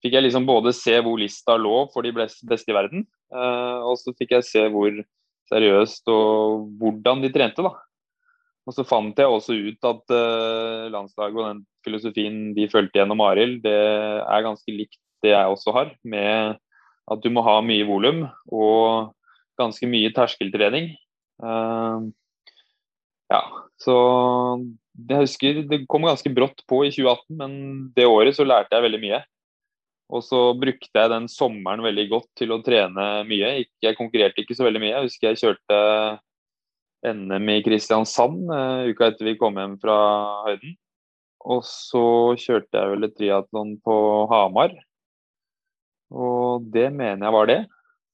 fikk 0.04 0.18
jeg 0.18 0.26
liksom 0.26 0.48
både 0.48 0.74
se 0.76 0.98
hvor 1.00 1.20
lista 1.20 1.56
lå 1.60 1.86
for 1.94 2.04
de 2.04 2.12
beste 2.16 2.70
i 2.70 2.76
verden, 2.76 3.06
og 3.34 3.96
så 3.98 4.12
fikk 4.14 4.34
jeg 4.36 4.44
se 4.46 4.60
hvor 4.70 4.92
seriøst 5.48 6.10
og 6.12 6.68
hvordan 6.78 7.24
de 7.24 7.30
trente. 7.32 7.64
da. 7.64 7.72
Og 8.68 8.76
så 8.76 8.84
fant 8.86 9.16
jeg 9.18 9.32
også 9.32 9.56
ut 9.56 9.88
at 9.88 10.12
landslaget 10.92 11.40
og 11.40 11.48
den 11.48 11.62
filosofien 11.84 12.36
de 12.54 12.68
fulgte 12.70 13.00
gjennom 13.00 13.24
Arild, 13.24 13.58
det 13.64 13.74
er 13.74 14.44
ganske 14.44 14.76
likt 14.76 15.00
det 15.24 15.34
jeg 15.34 15.56
også 15.56 15.74
har. 15.76 15.92
Med 16.04 16.60
at 17.10 17.20
du 17.24 17.30
må 17.32 17.44
ha 17.44 17.58
mye 17.64 17.84
volum 17.88 18.24
og 18.52 19.12
ganske 19.60 19.88
mye 19.88 20.12
terskeltrening. 20.14 20.92
Uh, 21.42 22.08
ja, 23.32 23.42
så 23.80 23.96
jeg 24.94 25.24
husker 25.24 25.62
det 25.68 25.84
kom 25.90 26.06
ganske 26.06 26.30
brått 26.34 26.62
på 26.70 26.84
i 26.86 26.92
2018, 26.94 27.38
men 27.38 27.54
det 27.96 28.08
året 28.08 28.36
så 28.36 28.46
lærte 28.46 28.76
jeg 28.76 28.86
veldig 28.86 29.02
mye. 29.02 29.22
Og 30.14 30.22
så 30.22 30.40
brukte 30.60 30.92
jeg 30.92 31.10
den 31.10 31.26
sommeren 31.32 31.82
veldig 31.84 32.04
godt 32.10 32.28
til 32.38 32.52
å 32.54 32.60
trene 32.64 33.24
mye. 33.26 33.56
Jeg 33.82 33.98
konkurrerte 33.98 34.44
ikke 34.44 34.56
så 34.56 34.66
veldig 34.66 34.82
mye. 34.82 34.92
Jeg 34.92 35.08
husker 35.08 35.30
jeg 35.30 35.40
kjørte 35.42 35.78
NM 37.04 37.50
i 37.52 37.60
Kristiansand 37.64 38.48
uh, 38.48 38.84
uka 38.88 39.10
etter 39.10 39.28
vi 39.28 39.38
kom 39.40 39.58
hjem 39.60 39.78
fra 39.80 39.96
høyden. 40.48 40.76
Og 41.44 41.64
så 41.68 42.04
kjørte 42.40 42.80
jeg 42.80 42.92
vel 42.94 43.08
et 43.08 43.16
triatlon 43.18 43.74
på 43.84 43.96
Hamar. 44.30 44.72
Og 46.12 46.66
det 46.74 46.90
mener 46.92 47.24
jeg 47.26 47.36
var 47.36 47.48
det. 47.50 47.60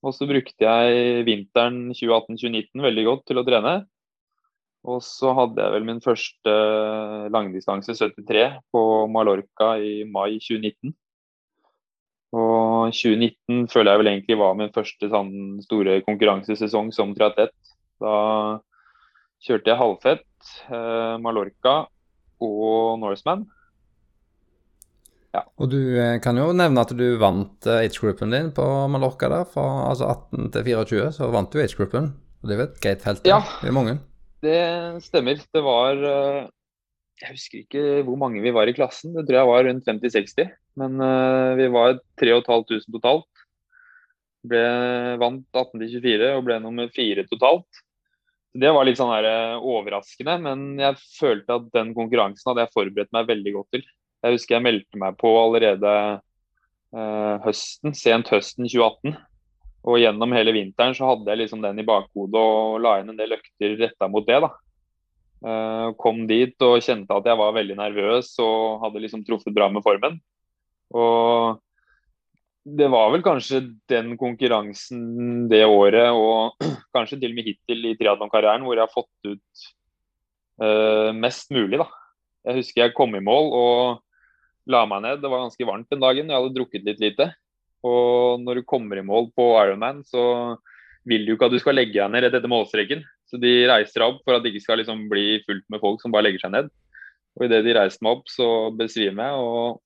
Og 0.01 0.15
så 0.17 0.29
brukte 0.29 0.65
jeg 0.65 1.25
vinteren 1.27 1.91
2018-2019 1.93 2.87
veldig 2.87 3.05
godt 3.09 3.27
til 3.29 3.41
å 3.41 3.45
trene. 3.47 3.75
Og 4.89 5.03
så 5.05 5.35
hadde 5.37 5.61
jeg 5.61 5.75
vel 5.75 5.85
min 5.85 6.01
første 6.01 6.55
langdistanse 7.35 7.93
73 7.99 8.47
på 8.73 8.83
Mallorca 9.13 9.75
i 9.77 10.07
mai 10.09 10.39
2019. 10.41 10.95
Og 12.31 12.95
2019 12.95 13.67
føler 13.73 13.93
jeg 13.93 14.01
vel 14.01 14.11
egentlig 14.13 14.39
var 14.41 14.57
min 14.57 14.73
første 14.73 15.11
sånn 15.13 15.33
store 15.67 15.99
konkurransesesong 16.07 16.93
som 16.97 17.13
triatlet. 17.17 17.53
Da 18.01 18.17
kjørte 19.45 19.73
jeg 19.73 19.81
halvfett, 19.81 20.53
eh, 20.71 21.17
Mallorca 21.21 21.75
og 22.41 23.01
Norseman. 23.03 23.45
Ja. 25.31 25.45
Og 25.63 25.71
du 25.71 25.79
eh, 25.95 26.19
kan 26.23 26.39
jo 26.39 26.51
nevne 26.57 26.83
at 26.83 26.93
du 26.99 27.05
vant 27.21 27.67
eh, 27.69 27.85
age-gruppen 27.87 28.33
din 28.35 28.49
på 28.55 28.65
Mallorca 28.91 29.29
der, 29.31 29.47
fra 29.47 29.67
altså 29.87 30.09
18 30.11 30.49
til 30.57 30.65
24, 30.73 31.11
så 31.21 31.29
vant 31.31 31.53
du 31.53 31.61
age-gruppen. 31.63 32.09
Og 32.41 32.49
det 32.49 32.57
er 32.57 32.63
jo 32.63 32.67
et 32.67 32.81
greit 32.83 33.05
felt, 33.05 33.29
ja, 33.29 33.39
det 33.61 33.69
er 33.71 33.77
mange. 33.77 33.99
Det 34.43 34.63
stemmer. 35.05 35.43
Det 35.53 35.63
var 35.63 36.01
eh, 36.09 36.49
Jeg 37.21 37.37
husker 37.37 37.61
ikke 37.61 37.85
hvor 38.09 38.19
mange 38.19 38.43
vi 38.43 38.55
var 38.57 38.71
i 38.71 38.75
klassen, 38.75 39.13
det 39.15 39.29
tror 39.29 39.39
jeg 39.39 39.51
var 39.53 39.69
rundt 39.69 39.93
50-60. 39.93 40.51
Men 40.81 41.03
vi 41.59 41.67
var 41.69 41.99
3500 42.23 42.87
totalt. 42.95 43.43
Ble 44.49 44.63
vant 45.21 45.43
18 45.53 45.83
til 45.83 45.99
24 45.99 46.31
og 46.39 46.45
ble 46.47 46.57
nummer 46.63 46.89
fire 46.95 47.27
totalt. 47.29 47.83
Det 48.57 48.71
var 48.73 48.87
litt 48.89 48.97
sånn 48.97 49.13
her, 49.13 49.29
overraskende, 49.59 50.39
men 50.47 50.63
jeg 50.81 50.97
følte 51.19 51.59
at 51.59 51.69
den 51.75 51.93
konkurransen 51.99 52.51
hadde 52.51 52.65
jeg 52.65 52.75
forberedt 52.79 53.13
meg 53.15 53.29
veldig 53.29 53.53
godt 53.59 53.77
til. 53.77 53.85
Jeg 54.21 54.37
husker 54.37 54.59
jeg 54.59 54.67
meldte 54.67 55.01
meg 55.01 55.17
på 55.21 55.31
allerede 55.41 55.93
eh, 56.93 57.37
høsten, 57.47 57.95
sent 57.97 58.29
høsten 58.33 58.69
2018. 58.69 59.17
Og 59.89 59.97
gjennom 60.03 60.35
hele 60.37 60.53
vinteren 60.53 60.93
så 60.97 61.09
hadde 61.09 61.31
jeg 61.33 61.41
liksom 61.41 61.63
den 61.65 61.81
i 61.81 61.87
bakhodet 61.89 62.41
og 62.41 62.83
la 62.85 62.99
inn 63.01 63.15
en 63.15 63.21
del 63.21 63.39
økter 63.39 63.79
retta 63.81 64.11
mot 64.13 64.27
det. 64.29 64.43
da. 64.45 64.51
Eh, 65.41 65.87
kom 65.97 66.27
dit 66.29 66.67
og 66.67 66.83
kjente 66.85 67.17
at 67.17 67.31
jeg 67.31 67.41
var 67.41 67.57
veldig 67.57 67.79
nervøs 67.79 68.35
og 68.45 68.85
hadde 68.85 69.01
liksom 69.07 69.25
truffet 69.25 69.57
bra 69.57 69.71
med 69.73 69.85
formen. 69.87 70.19
Og 70.93 71.61
det 72.61 72.91
var 72.93 73.09
vel 73.15 73.25
kanskje 73.25 73.63
den 73.89 74.19
konkurransen 74.21 75.49
det 75.49 75.63
året, 75.65 76.13
og 76.13 76.61
kanskje 76.97 77.23
til 77.23 77.33
og 77.33 77.39
med 77.39 77.49
hittil 77.49 77.89
i 77.89 77.97
triatlonkarrieren, 77.97 78.67
hvor 78.67 78.77
jeg 78.77 78.85
har 78.85 78.93
fått 78.93 79.33
ut 79.33 79.67
eh, 80.61 81.11
mest 81.17 81.49
mulig. 81.57 81.81
da. 81.81 81.89
Jeg 82.45 82.61
husker 82.61 82.85
jeg 82.85 82.97
kom 82.97 83.17
i 83.17 83.25
mål 83.25 83.51
og 83.57 84.05
la 84.69 84.83
meg 84.89 85.05
ned. 85.05 85.23
Det 85.23 85.31
var 85.31 85.45
ganske 85.47 85.69
varmt 85.69 85.89
den 85.93 86.03
dagen, 86.03 86.29
jeg 86.29 86.37
hadde 86.37 86.57
drukket 86.57 86.87
litt 86.87 87.01
lite. 87.03 87.31
Og 87.87 88.43
når 88.45 88.61
du 88.61 88.69
kommer 88.69 89.01
i 89.01 89.07
mål 89.07 89.31
på 89.37 89.47
Ironman, 89.63 90.03
så 90.05 90.57
vil 91.09 91.25
du 91.25 91.35
ikke 91.35 91.49
at 91.49 91.55
du 91.55 91.61
skal 91.63 91.79
legge 91.79 91.97
deg 91.97 92.13
ned 92.13 92.27
rett 92.27 92.37
etter 92.37 92.53
målstreken. 92.53 93.05
Så 93.31 93.41
de 93.41 93.53
reiser 93.71 94.03
deg 94.03 94.13
opp 94.13 94.25
for 94.27 94.37
at 94.37 94.45
det 94.45 94.53
ikke 94.53 94.67
skal 94.67 94.81
liksom 94.83 95.07
bli 95.11 95.41
fullt 95.47 95.65
med 95.73 95.83
folk 95.83 96.03
som 96.03 96.13
bare 96.13 96.29
legger 96.29 96.45
seg 96.45 96.55
ned. 96.57 96.73
Og 97.39 97.47
idet 97.47 97.63
de 97.65 97.77
reiste 97.79 98.05
meg 98.05 98.19
opp, 98.19 98.29
så 98.29 98.49
besvimer 98.77 99.31
jeg. 99.31 99.47
og 99.47 99.81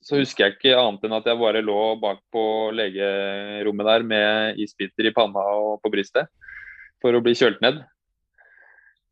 så 0.00 0.16
husker 0.16 0.46
jeg 0.46 0.56
ikke 0.56 0.76
annet 0.80 1.02
enn 1.04 1.14
at 1.18 1.26
jeg 1.28 1.40
bare 1.40 1.60
lå 1.64 1.80
bak 2.00 2.22
på 2.32 2.42
legerommet 2.72 3.88
der 3.90 4.04
med 4.06 4.60
isbiter 4.64 5.10
i 5.10 5.12
panna 5.12 5.42
og 5.60 5.82
på 5.84 5.92
brystet 5.92 6.30
for 7.04 7.12
å 7.12 7.20
bli 7.24 7.34
kjølt 7.36 7.60
ned. 7.64 7.82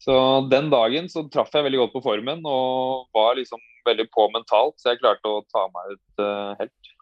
Så 0.00 0.14
den 0.48 0.70
dagen 0.72 1.10
så 1.12 1.26
traff 1.28 1.52
jeg 1.52 1.66
veldig 1.66 1.82
godt 1.82 1.94
på 1.96 2.04
formen 2.06 2.40
og 2.46 3.10
var 3.16 3.36
liksom 3.36 3.60
veldig 3.86 4.08
på 4.14 4.26
mentalt, 4.34 4.76
så 4.78 4.92
jeg 4.92 5.02
klarte 5.02 5.30
å 5.30 5.44
ta 5.52 5.66
meg 5.74 5.94
ut 5.94 6.24
uh, 6.24 6.56
helt. 6.58 6.92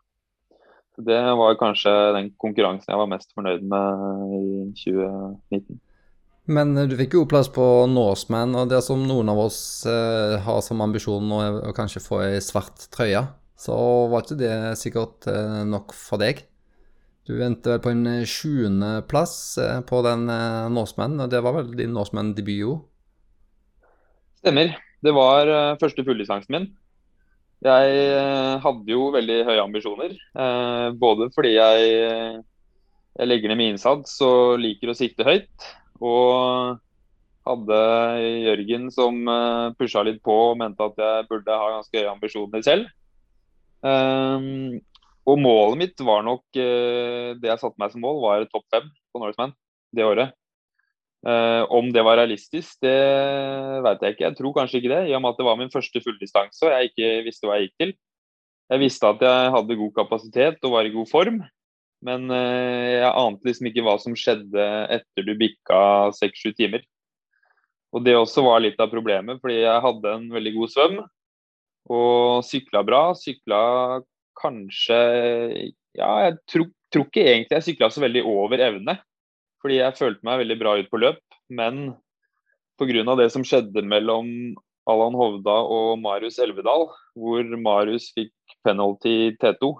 Det 1.07 1.23
var 1.41 1.59
kanskje 1.61 1.93
den 2.17 2.31
konkurransen 2.41 2.93
jeg 2.93 3.01
var 3.01 3.11
mest 3.11 3.35
fornøyd 3.37 3.65
med 3.69 4.37
i 4.37 4.45
2019. 4.81 5.81
Men 6.57 6.77
du 6.89 6.95
fikk 6.97 7.19
jo 7.19 7.27
plass 7.29 7.51
på 7.53 7.65
Norseman, 7.91 8.55
og 8.57 8.71
det 8.71 8.79
som 8.87 9.03
noen 9.05 9.29
av 9.29 9.43
oss 9.49 9.59
eh, 9.91 10.37
har 10.41 10.63
som 10.65 10.81
ambisjon 10.81 11.35
å, 11.35 11.41
å 11.69 11.75
kanskje 11.77 12.01
få 12.05 12.23
ei 12.29 12.39
svart 12.41 12.87
trøye 12.95 13.27
så 13.57 13.77
var 14.11 14.25
ikke 14.25 14.39
det 14.41 14.55
sikkert 14.81 15.27
eh, 15.33 15.63
nok 15.69 15.95
for 15.97 16.21
deg. 16.21 16.45
Du 17.27 17.41
endte 17.43 17.73
vel 17.73 17.83
på 17.83 17.93
en 17.93 18.05
eh, 18.11 18.29
sjuendeplass 18.29 19.37
eh, 19.63 19.79
på 19.89 20.03
den 20.07 20.29
Norseman, 20.77 21.19
og 21.25 21.33
det 21.33 21.43
var 21.45 21.57
vel 21.57 21.73
din 21.79 21.97
Norseman-debut 21.97 22.67
òg? 22.69 22.85
Stemmer. 24.43 24.77
Det 25.05 25.13
var 25.15 25.77
første 25.81 26.05
fulldistansen 26.07 26.55
min. 26.55 26.67
Jeg 27.65 28.61
hadde 28.63 28.93
jo 28.93 29.09
veldig 29.15 29.37
høye 29.49 29.63
ambisjoner. 29.63 30.15
Både 31.01 31.29
fordi 31.35 31.55
jeg, 31.57 32.43
jeg 33.17 33.29
legger 33.29 33.53
ned 33.53 33.61
min 33.61 33.75
innsats 33.75 34.17
og 34.25 34.59
liker 34.63 34.93
å 34.93 34.97
sikte 34.99 35.27
høyt. 35.27 35.69
Og 36.05 36.77
hadde 37.47 37.81
Jørgen 38.45 38.89
som 38.95 39.23
pusha 39.79 40.03
litt 40.07 40.21
på 40.25 40.37
og 40.51 40.59
mente 40.61 40.85
at 40.85 41.01
jeg 41.01 41.29
burde 41.31 41.61
ha 41.61 41.73
ganske 41.79 42.01
høye 42.01 42.13
ambisjoner 42.13 42.65
selv. 42.67 42.91
Og 45.27 45.41
målet 45.43 45.81
mitt 45.81 46.03
var 46.07 46.23
nok 46.27 46.45
Det 46.55 47.49
jeg 47.49 47.61
satte 47.63 47.81
meg 47.83 47.93
som 47.93 48.05
mål, 48.05 48.21
var 48.25 48.49
topp 48.51 48.67
fem 48.75 48.91
på 49.13 49.23
Norseman 49.23 49.55
det 49.97 50.05
året. 50.05 50.35
Uh, 51.27 51.65
om 51.75 51.89
det 51.95 52.03
var 52.07 52.21
realistisk, 52.21 52.77
det 52.85 52.97
vet 53.87 54.03
jeg 54.05 54.15
ikke. 54.15 54.27
Jeg 54.29 54.37
tror 54.39 54.57
kanskje 54.59 54.81
ikke 54.81 54.93
det, 54.93 55.03
i 55.09 55.15
og 55.17 55.23
med 55.25 55.33
at 55.33 55.41
det 55.41 55.47
var 55.49 55.59
min 55.59 55.73
første 55.73 56.03
fulldistanse 56.05 56.67
og 56.67 56.75
jeg 56.75 56.91
ikke 56.91 57.13
visste 57.27 57.49
hva 57.49 57.57
jeg 57.59 57.71
gikk 57.71 57.83
til. 57.83 57.95
Jeg 58.71 58.83
visste 58.83 59.09
at 59.09 59.23
jeg 59.23 59.55
hadde 59.55 59.79
god 59.81 59.95
kapasitet 59.97 60.67
og 60.67 60.75
var 60.75 60.87
i 60.87 60.93
god 60.95 61.09
form, 61.11 61.41
men 62.07 62.29
uh, 62.31 62.85
jeg 62.93 63.11
ante 63.11 63.49
liksom 63.49 63.71
ikke 63.71 63.87
hva 63.87 63.97
som 64.03 64.19
skjedde 64.19 64.69
etter 64.99 65.27
du 65.27 65.35
bikka 65.39 65.81
seks-sju 66.19 66.53
timer. 66.59 66.85
Og 67.97 68.05
Det 68.05 68.17
også 68.19 68.45
var 68.45 68.61
litt 68.61 68.81
av 68.83 68.91
problemet, 68.93 69.41
fordi 69.41 69.63
jeg 69.63 69.85
hadde 69.85 70.15
en 70.19 70.27
veldig 70.35 70.53
god 70.59 70.73
svøm. 70.73 70.97
Og 71.97 72.45
sykla 72.45 72.83
bra. 72.85 73.03
Sykla 73.17 73.61
kanskje 74.37 74.99
Ja, 75.97 76.11
jeg 76.27 76.35
tror, 76.51 76.67
tror 76.93 77.07
ikke 77.07 77.25
egentlig 77.25 77.57
jeg 77.57 77.67
sykla 77.71 77.89
så 77.89 78.03
veldig 78.05 78.25
over 78.29 78.61
evne. 78.61 78.99
Fordi 79.67 79.81
jeg 79.81 79.99
følte 79.99 80.23
meg 80.23 80.45
veldig 80.45 80.57
bra 80.61 80.73
ut 80.79 80.91
på 80.93 80.99
løp. 81.03 81.17
Men 81.51 81.89
pga. 82.79 83.17
det 83.19 83.33
som 83.35 83.43
skjedde 83.43 83.83
mellom 83.83 84.29
Allan 84.87 85.17
Hovda 85.19 85.57
og 85.75 85.97
Marius 85.99 86.39
Elvedal, 86.39 86.87
hvor 87.19 87.43
Marius 87.59 88.13
fikk 88.15 88.31
penalty 88.63 89.35
T2, 89.43 89.73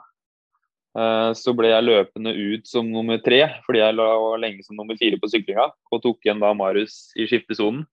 eh, 0.99 1.31
så 1.39 1.55
ble 1.55 1.71
jeg 1.71 1.87
løpende 1.87 2.35
ut 2.35 2.67
som 2.67 2.91
nummer 2.91 3.23
tre, 3.23 3.45
fordi 3.63 3.85
jeg 3.85 3.95
lå 3.95 4.09
lenge 4.43 4.67
som 4.67 4.75
nummer 4.75 4.99
fire 4.99 5.23
på 5.23 5.31
syklinga. 5.31 5.69
Og 5.95 6.03
tok 6.03 6.19
igjen 6.27 6.43
da 6.43 6.51
Marius 6.51 7.13
i 7.15 7.29
skiftesonen. 7.31 7.87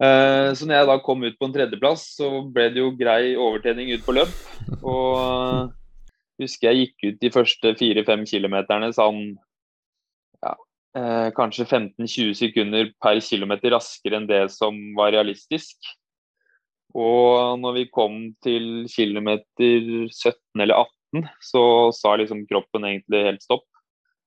Eh, 0.00 0.56
så 0.56 0.64
når 0.64 0.78
jeg 0.78 0.90
da 0.94 0.98
kom 1.04 1.28
ut 1.28 1.36
på 1.36 1.50
en 1.50 1.56
tredjeplass, 1.60 2.08
så 2.16 2.32
ble 2.48 2.70
det 2.72 2.80
jo 2.80 2.96
grei 2.96 3.36
overtrening 3.36 3.92
ut 3.92 4.08
på 4.08 4.16
løp. 4.16 4.32
Og 4.80 5.20
uh, 5.20 5.70
husker 6.40 6.72
jeg 6.72 6.86
gikk 6.86 7.10
ut 7.10 7.24
de 7.28 7.36
første 7.36 7.76
fire-fem 7.76 8.24
kilometerne 8.24 8.88
sånn 8.96 9.34
eh, 10.98 11.28
kanskje 11.36 11.66
15-20 11.66 12.36
sekunder 12.38 12.92
per 13.02 13.20
km 13.24 13.56
raskere 13.74 14.20
enn 14.20 14.28
det 14.30 14.44
som 14.54 14.78
var 14.98 15.12
realistisk. 15.14 15.76
Og 16.92 17.58
når 17.60 17.76
vi 17.78 17.90
kom 17.92 18.16
til 18.44 18.88
kilometer 18.92 20.08
17 20.12 20.60
eller 20.60 20.84
18, 20.84 21.28
så 21.44 21.64
sa 21.96 22.16
liksom 22.20 22.44
kroppen 22.48 22.84
egentlig 22.88 23.24
helt 23.26 23.44
stopp. 23.44 23.68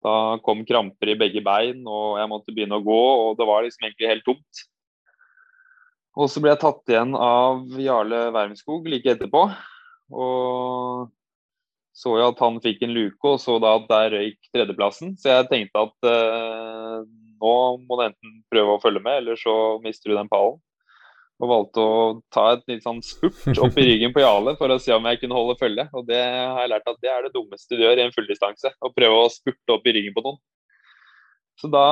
Da 0.05 0.37
kom 0.45 0.65
kramper 0.65 1.13
i 1.13 1.17
begge 1.17 1.41
bein, 1.45 1.81
og 1.89 2.19
jeg 2.19 2.29
måtte 2.29 2.53
begynne 2.53 2.77
å 2.77 2.85
gå, 2.85 3.01
og 3.25 3.37
det 3.39 3.47
var 3.49 3.65
liksom 3.65 3.87
egentlig 3.87 4.11
helt 4.11 4.25
tomt. 4.25 4.65
Og 6.15 6.29
så 6.31 6.41
ble 6.41 6.53
jeg 6.53 6.61
tatt 6.61 6.91
igjen 6.93 7.15
av 7.17 7.65
Jarle 7.81 8.29
Wermskog 8.33 8.85
like 8.87 9.15
etterpå. 9.15 9.47
Og 10.15 11.09
så 11.95 12.17
jeg 12.19 12.27
at 12.27 12.41
han 12.43 12.59
fikk 12.63 12.81
en 12.83 12.95
luke, 12.95 13.23
og 13.29 13.39
så 13.39 13.55
da 13.63 13.77
at 13.79 13.87
der 13.87 14.17
røyk 14.17 14.49
tredjeplassen. 14.51 15.13
Så 15.19 15.31
jeg 15.31 15.47
tenkte 15.51 15.85
at 15.87 16.09
eh, 16.11 16.97
nå 17.39 17.55
må 17.87 17.99
du 17.99 18.05
enten 18.09 18.39
prøve 18.51 18.75
å 18.75 18.81
følge 18.83 19.03
med, 19.05 19.21
eller 19.21 19.39
så 19.39 19.55
mister 19.83 20.11
du 20.11 20.17
den 20.17 20.31
pallen 20.31 20.59
og 21.43 21.49
valgte 21.51 21.83
å 21.83 21.95
ta 22.31 22.45
et 22.53 22.61
litt 22.71 22.85
sånn 22.85 23.01
spurt 23.03 23.59
opp 23.59 23.79
i 23.79 23.85
ryggen 23.89 24.13
på 24.15 24.23
Jale 24.23 24.55
for 24.59 24.71
å 24.71 24.79
se 24.79 24.93
om 24.95 25.07
jeg 25.09 25.19
kunne 25.19 25.35
holde 25.35 25.57
følge. 25.59 25.87
Og 25.91 26.05
det 26.07 26.21
har 26.21 26.61
jeg 26.63 26.71
lært 26.71 26.91
at 26.91 27.01
det 27.03 27.11
er 27.11 27.25
det 27.25 27.33
dummeste 27.33 27.75
du 27.75 27.83
gjør 27.83 27.99
i 27.99 28.05
en 28.05 28.13
fulldistanse. 28.15 28.71
Å 28.71 28.91
prøve 28.95 29.23
å 29.25 29.31
spurte 29.33 29.75
opp 29.75 29.89
i 29.89 29.95
ryggen 29.97 30.15
på 30.15 30.23
noen. 30.25 30.39
Så 31.59 31.69
da 31.71 31.85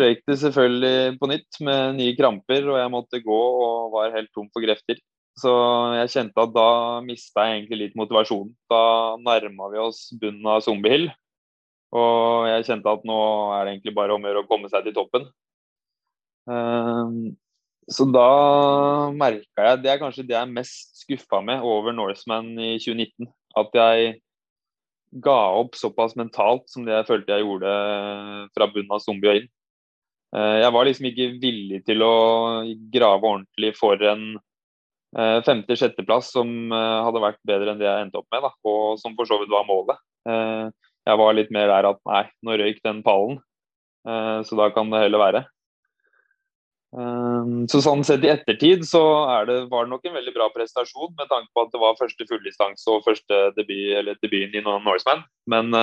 røyk 0.00 0.22
det 0.28 0.38
selvfølgelig 0.40 1.16
på 1.20 1.28
nytt 1.28 1.58
med 1.64 1.98
nye 1.98 2.12
kramper, 2.16 2.68
og 2.68 2.78
jeg 2.80 2.92
måtte 2.92 3.24
gå 3.24 3.40
og 3.64 3.96
var 3.96 4.14
helt 4.14 4.32
tom 4.32 4.48
for 4.52 4.64
krefter. 4.64 5.00
Så 5.38 5.52
jeg 5.96 6.10
kjente 6.12 6.44
at 6.44 6.52
da 6.52 6.68
mista 7.04 7.46
jeg 7.46 7.62
egentlig 7.62 7.78
litt 7.80 7.98
motivasjonen. 7.98 8.52
Da 8.70 8.82
nærma 9.22 9.70
vi 9.72 9.80
oss 9.80 10.04
bunnen 10.20 10.48
av 10.52 10.64
Zombiehill. 10.64 11.08
Og 11.92 12.48
jeg 12.48 12.66
kjente 12.68 12.92
at 12.92 13.06
nå 13.08 13.20
er 13.56 13.64
det 13.64 13.74
egentlig 13.74 13.94
bare 13.96 14.16
om 14.16 14.24
å 14.24 14.28
gjøre 14.28 14.44
å 14.44 14.48
komme 14.48 14.68
seg 14.72 14.84
til 14.86 14.96
toppen. 14.96 15.26
Um, 16.48 17.32
så 17.86 18.02
da 18.10 19.10
merka 19.14 19.66
jeg 19.68 19.82
Det 19.84 19.90
er 19.92 20.00
kanskje 20.00 20.24
det 20.26 20.34
jeg 20.34 20.42
er 20.42 20.54
mest 20.56 21.02
skuffa 21.04 21.38
med 21.44 21.62
over 21.62 21.94
Norseman 21.96 22.52
i 22.56 22.76
2019. 22.80 23.28
At 23.58 23.74
jeg 23.76 24.14
ga 25.22 25.40
opp 25.60 25.76
såpass 25.76 26.16
mentalt 26.16 26.70
som 26.72 26.86
det 26.86 26.94
jeg 26.94 27.08
følte 27.10 27.36
jeg 27.36 27.44
gjorde 27.44 27.72
fra 28.56 28.68
bunnen 28.72 28.94
av 28.96 29.02
zombie 29.04 29.32
og 29.32 29.40
inn. 29.42 29.50
Eh, 30.32 30.56
jeg 30.62 30.72
var 30.72 30.88
liksom 30.88 31.08
ikke 31.10 31.28
villig 31.42 31.82
til 31.84 32.04
å 32.06 32.14
grave 32.94 33.28
ordentlig 33.28 33.74
for 33.76 34.00
en 34.08 34.24
eh, 34.38 34.46
femte-sjetteplass 35.46 36.32
som 36.32 36.72
eh, 36.72 36.98
hadde 37.06 37.22
vært 37.24 37.40
bedre 37.48 37.72
enn 37.72 37.80
det 37.80 37.88
jeg 37.88 38.06
endte 38.06 38.20
opp 38.22 38.28
med, 38.32 38.44
da, 38.46 38.52
og 38.68 39.00
som 39.00 39.16
for 39.18 39.28
så 39.28 39.40
vidt 39.40 39.52
var 39.52 39.68
målet. 39.68 40.00
Jeg 41.02 41.18
var 41.18 41.34
litt 41.34 41.50
mer 41.50 41.66
der 41.66 41.88
at 41.88 41.98
nei, 42.06 42.22
nå 42.46 42.54
røyk 42.60 42.78
den 42.84 43.00
pallen, 43.02 43.40
så 44.06 44.58
da 44.58 44.68
kan 44.70 44.86
det 44.92 45.00
heller 45.02 45.18
være. 45.18 45.40
Så 47.72 47.80
sånn 47.82 48.04
sett 48.06 48.22
i 48.22 48.30
ettertid 48.30 48.84
så 48.86 49.00
det, 49.48 49.56
var 49.72 49.88
det 49.88 49.90
nok 49.90 50.06
en 50.06 50.14
veldig 50.14 50.34
bra 50.36 50.46
prestasjon 50.54 51.10
med 51.18 51.26
tanke 51.26 51.50
på 51.50 51.64
at 51.64 51.74
det 51.74 51.80
var 51.82 51.98
første 51.98 52.26
fulldistanse 52.28 52.86
og 52.94 53.02
første 53.02 53.40
debut, 53.56 53.96
eller 53.98 54.20
debuten 54.22 54.60
i 54.60 54.62
Norseman. 54.62 55.24
Men 55.50 55.74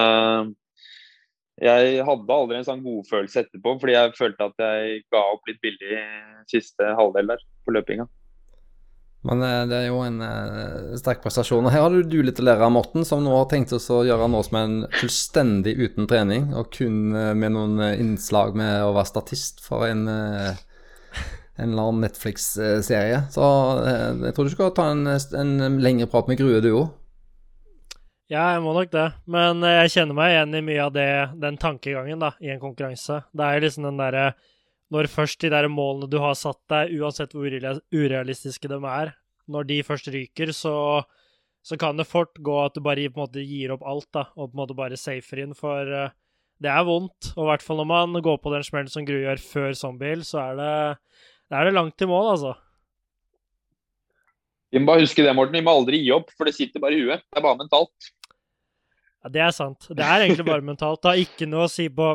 jeg 1.60 2.08
hadde 2.08 2.38
aldri 2.38 2.62
en 2.62 2.70
sånn 2.70 2.86
godfølelse 2.86 3.44
etterpå, 3.44 3.76
fordi 3.82 3.98
jeg 3.98 4.16
følte 4.22 4.48
at 4.54 4.64
jeg 4.70 5.04
ga 5.12 5.26
opp 5.34 5.52
litt 5.52 5.60
billig 5.68 6.00
siste 6.48 6.96
halvdel 6.96 7.34
der 7.34 7.44
på 7.68 7.76
løpinga. 7.76 8.08
Men 9.28 9.44
uh, 9.44 9.64
det 9.68 9.82
er 9.82 9.88
jo 9.90 10.00
en 10.06 10.22
uh, 10.24 10.94
sterk 11.00 11.24
prestasjon. 11.26 11.66
Og 11.66 11.74
her 11.74 11.84
har 11.84 11.92
du 11.96 12.22
litt 12.24 12.40
å 12.40 12.46
lære 12.48 12.70
av 12.70 12.76
Morten, 12.76 13.04
som 13.08 13.26
nå 13.26 13.34
har 13.36 13.50
tenkt 13.52 13.74
oss 13.76 13.90
å 13.92 14.06
gjøre 14.08 14.30
noe 14.32 14.46
som 14.48 14.60
en 14.62 14.80
fullstendig 15.02 15.76
uten 15.80 16.08
trening, 16.08 16.52
og 16.56 16.72
kun 16.76 17.12
med 17.12 17.56
noen 17.56 17.84
innslag 17.98 18.56
med 18.58 18.86
å 18.86 18.96
være 18.96 19.12
statist 19.12 19.64
for 19.66 19.90
en 19.90 20.08
en 21.60 21.72
eller 21.72 21.90
annen 21.90 22.02
Netflix-serie. 22.02 23.22
Så 23.32 23.44
eh, 23.84 24.22
jeg 24.30 24.36
tror 24.36 24.48
du 24.48 24.54
skal 24.54 24.72
ta 24.76 24.88
en, 24.94 25.04
en 25.10 25.80
lengre 25.84 26.08
prat 26.12 26.30
med 26.32 26.40
Grue, 26.40 26.62
du 26.64 26.72
òg. 26.72 26.88
Ja, 28.30 28.54
jeg 28.54 28.62
må 28.64 28.76
nok 28.78 28.92
det. 28.94 29.08
Men 29.28 29.66
eh, 29.68 29.82
jeg 29.84 29.96
kjenner 29.98 30.18
meg 30.22 30.36
igjen 30.36 30.56
i 30.56 30.64
mye 30.70 30.86
av 30.86 30.94
det, 30.96 31.10
den 31.42 31.60
tankegangen 31.60 32.24
da, 32.24 32.32
i 32.40 32.54
en 32.54 32.62
konkurranse. 32.62 33.24
Det 33.36 33.50
er 33.50 33.66
liksom 33.66 33.90
den 33.90 34.00
derre 34.00 34.30
Når 34.90 35.10
først 35.12 35.42
de 35.44 35.52
der 35.54 35.68
målene 35.70 36.10
du 36.10 36.18
har 36.22 36.38
satt 36.38 36.62
deg, 36.72 36.96
uansett 36.98 37.36
hvor 37.38 37.50
urealistiske 37.50 38.72
de 38.72 38.80
er, 38.90 39.14
når 39.50 39.68
de 39.70 39.82
først 39.86 40.10
ryker, 40.14 40.54
så, 40.56 40.76
så 41.66 41.78
kan 41.78 41.98
det 41.98 42.10
fort 42.10 42.38
gå 42.42 42.56
at 42.64 42.78
du 42.78 42.82
bare 42.86 43.10
måte 43.14 43.44
gir 43.46 43.76
opp 43.76 43.86
alt 43.86 44.10
da, 44.16 44.28
og 44.36 44.50
på 44.50 44.56
en 44.56 44.62
måte 44.64 44.78
bare 44.78 44.98
safer 44.98 45.44
inn. 45.44 45.54
For 45.58 45.90
uh, 45.90 46.10
det 46.62 46.72
er 46.74 46.88
vondt. 46.88 47.34
Og 47.36 47.46
i 47.46 47.50
hvert 47.52 47.66
fall 47.66 47.82
når 47.82 47.90
man 47.90 48.24
går 48.26 48.40
på 48.42 48.54
den 48.54 48.66
smellen 48.66 48.92
som 48.92 49.06
Gru 49.08 49.20
gjør 49.22 49.42
før 49.42 49.78
zombiehill, 49.78 50.26
så 50.28 50.42
er 50.48 50.60
det 50.60 50.74
det 51.50 51.58
er 51.58 51.66
det 51.66 51.74
langt 51.74 51.96
til 51.98 52.10
mål, 52.12 52.28
altså. 52.36 52.54
Vi 54.70 54.78
må 54.78 54.92
bare 54.92 55.02
huske 55.02 55.24
det, 55.26 55.34
Morten. 55.34 55.58
Vi 55.58 55.66
må 55.66 55.74
aldri 55.74 55.98
gi 56.04 56.12
opp, 56.14 56.30
for 56.38 56.46
det 56.46 56.54
sitter 56.54 56.82
bare 56.84 56.94
i 56.94 57.02
huet. 57.02 57.24
Det 57.26 57.40
er 57.40 57.46
bare 57.46 57.58
mentalt. 57.58 58.10
Ja, 59.24 59.32
Det 59.34 59.42
er 59.42 59.56
sant. 59.56 59.88
Det 59.90 60.06
er 60.06 60.28
egentlig 60.28 60.46
bare 60.46 60.62
mentalt. 60.62 61.02
Det 61.02 61.10
har 61.10 61.22
ikke 61.24 61.48
noe 61.50 61.66
å 61.66 61.72
si 61.72 61.88
på 61.90 62.12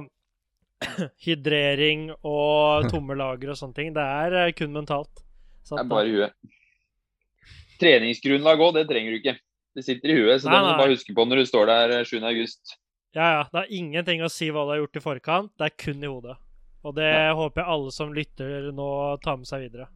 hydrering 1.26 2.08
og 2.20 2.86
tomme 2.92 3.16
lager 3.18 3.54
og 3.54 3.60
sånne 3.60 3.78
ting. 3.78 3.94
Det 3.96 4.04
er 4.04 4.38
eh, 4.42 4.52
kun 4.56 4.74
mentalt. 4.74 5.24
Sant, 5.64 5.78
det 5.78 5.84
er 5.84 5.90
bare 5.90 6.10
i 6.10 6.14
huet. 6.14 6.36
Treningsgrunnlag 7.80 8.62
òg, 8.62 8.76
det 8.78 8.86
trenger 8.90 9.14
du 9.14 9.20
ikke. 9.20 9.36
Det 9.74 9.82
sitter 9.82 10.12
i 10.12 10.16
huet, 10.20 10.38
så 10.42 10.50
nei, 10.50 10.60
det 10.60 10.62
må 10.62 10.72
du 10.72 10.82
bare 10.84 10.94
huske 10.94 11.14
på 11.16 11.26
når 11.26 11.42
du 11.42 11.48
står 11.50 11.70
der 11.70 11.94
7.8. 12.06 12.30
Eh, 12.30 12.74
ja, 13.14 13.28
ja. 13.38 13.44
Det 13.50 13.60
har 13.60 13.72
ingenting 13.74 14.22
å 14.22 14.30
si 14.30 14.50
hva 14.54 14.66
du 14.66 14.74
har 14.74 14.82
gjort 14.84 14.98
i 14.98 15.02
forkant. 15.02 15.52
Det 15.58 15.70
er 15.70 15.78
kun 15.78 16.02
i 16.02 16.10
hodet. 16.10 16.36
Og 16.84 16.94
det 16.98 17.08
ja. 17.08 17.32
håper 17.34 17.62
jeg 17.62 17.72
alle 17.74 17.94
som 17.94 18.12
lytter 18.14 18.68
nå 18.76 18.88
tar 19.24 19.40
med 19.40 19.48
seg 19.48 19.66
videre. 19.66 19.88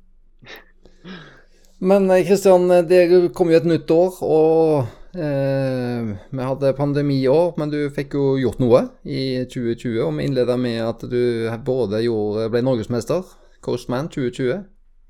Men 1.78 2.08
Kristian, 2.26 2.66
eh, 2.74 2.86
det 2.86 3.02
kommer 3.36 3.54
jo 3.54 3.60
et 3.60 3.70
nytt 3.70 3.92
år, 3.94 4.18
og 4.26 4.97
eh, 5.16 6.10
vi 6.30 6.46
hadde 6.50 6.74
pandemiår, 6.76 7.54
men 7.60 7.72
du 7.72 7.78
fikk 7.94 8.16
jo 8.18 8.24
gjort 8.40 8.60
noe 8.62 8.82
i 9.04 9.44
2020. 9.48 9.98
Og 10.04 10.14
vi 10.18 10.28
innleda 10.28 10.58
med 10.60 10.80
at 10.84 11.04
du 11.08 11.48
både 11.66 12.02
gjorde, 12.04 12.48
ble 12.52 12.62
norgesmester, 12.66 13.24
Coastman 13.64 14.10
2020, 14.12 14.62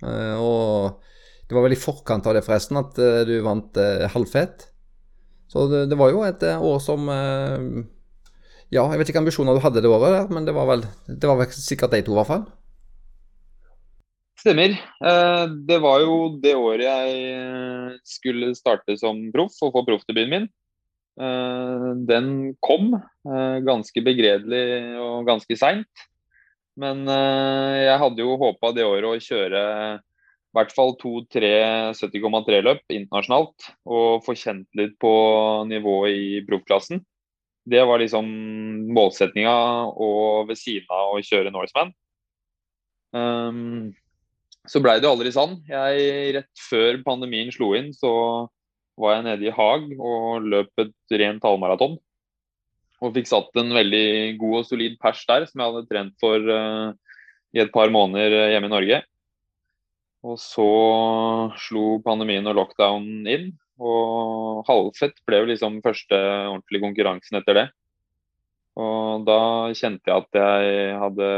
eh, 0.06 0.36
og 0.40 1.04
det 1.48 1.56
var 1.56 1.64
vel 1.64 1.76
i 1.76 1.80
forkant 1.80 2.26
av 2.28 2.36
det 2.36 2.44
forresten 2.46 2.80
at 2.80 2.98
eh, 3.02 3.22
du 3.28 3.38
vant 3.44 3.80
eh, 3.80 4.08
halvfet. 4.12 4.68
Så 5.48 5.64
det, 5.72 5.86
det, 5.92 5.96
var 5.96 6.12
jo 6.12 6.24
et 6.26 6.42
år 6.44 6.80
som 6.84 7.06
ja, 7.08 8.82
jeg 8.82 8.98
vet 9.00 9.08
ikke 9.08 9.22
ambisjoner 9.22 9.56
du 9.56 9.62
hadde 9.64 9.80
det 9.80 9.88
året, 9.88 10.28
men 10.28 10.44
det 10.44 10.52
var, 10.52 10.68
vel, 10.68 10.82
det 11.08 11.24
var 11.24 11.38
vel 11.40 11.54
sikkert 11.56 11.94
de 11.94 12.02
to, 12.04 12.12
i 12.12 12.18
hvert 12.18 12.28
fall. 12.28 12.44
Stemmer. 14.38 14.76
Eh, 15.02 15.44
det 15.66 15.80
var 15.82 16.02
jo 16.04 16.16
det 16.38 16.54
året 16.54 16.84
jeg 16.86 17.22
eh, 17.34 17.94
skulle 18.06 18.52
starte 18.54 18.94
som 19.00 19.18
proff 19.34 19.56
og 19.66 19.72
få 19.74 19.82
proffdebuten 19.88 20.30
min. 20.30 20.46
Eh, 21.18 21.88
den 22.06 22.28
kom 22.62 22.92
ganske 23.18 24.02
begredelig 24.06 24.62
og 25.02 25.26
ganske 25.26 25.58
seint. 25.58 26.06
Men 26.78 27.08
jeg 27.10 27.98
hadde 27.98 28.22
jo 28.22 28.36
håpa 28.38 28.70
det 28.70 28.84
året 28.86 29.08
å 29.08 29.18
kjøre 29.18 29.62
i 29.98 30.54
hvert 30.54 30.70
fall 30.70 30.92
to-tre 31.00 31.50
70,3-løp 31.98 32.94
internasjonalt. 32.94 33.66
Og 33.90 34.22
få 34.22 34.36
kjent 34.38 34.68
litt 34.78 34.94
på 35.02 35.10
nivået 35.66 36.14
i 36.14 36.28
proffklassen. 36.46 37.02
Det 37.68 37.82
var 37.82 37.98
liksom 37.98 38.30
målsettinga, 38.94 39.56
og 39.90 40.52
ved 40.52 40.60
siden 40.62 40.86
av 40.94 41.18
å 41.18 41.24
kjøre 41.26 41.50
Norseman. 41.52 41.90
Um, 43.10 43.90
så 44.68 44.82
blei 44.84 44.98
det 45.00 45.08
aldri 45.08 45.32
sånn. 45.34 45.58
Jeg, 45.68 46.36
rett 46.36 46.62
før 46.68 47.00
pandemien 47.06 47.50
slo 47.54 47.72
inn, 47.78 47.90
så 47.96 48.12
var 48.98 49.16
jeg 49.16 49.26
nede 49.28 49.48
i 49.48 49.54
Haag 49.54 49.90
og 49.96 50.46
løp 50.46 50.82
et 50.82 51.18
rent 51.22 51.44
halvmaraton. 51.46 51.96
Og 52.98 53.14
fikk 53.14 53.30
satt 53.30 53.60
en 53.60 53.70
veldig 53.76 54.38
god 54.40 54.56
og 54.60 54.66
solid 54.66 54.98
pers 55.02 55.22
der, 55.28 55.46
som 55.46 55.62
jeg 55.62 55.70
hadde 55.70 55.90
trent 55.90 56.16
for 56.22 56.50
uh, 56.50 56.90
i 57.54 57.62
et 57.62 57.72
par 57.74 57.92
måneder 57.94 58.50
hjemme 58.52 58.70
i 58.70 58.74
Norge. 58.74 59.00
Og 60.26 60.38
så 60.42 60.68
slo 61.62 62.00
pandemien 62.02 62.46
og 62.50 62.58
lockdown 62.58 63.28
inn, 63.30 63.52
og 63.78 64.66
halvfett 64.66 65.20
ble 65.28 65.44
jo 65.44 65.50
liksom 65.52 65.78
første 65.84 66.18
ordentlige 66.18 66.82
konkurransen 66.82 67.38
etter 67.38 67.60
det. 67.60 67.68
Og 68.78 69.26
da 69.26 69.40
kjente 69.74 70.06
jeg 70.06 70.22
at 70.22 70.38
jeg, 70.38 70.94
hadde, 71.02 71.28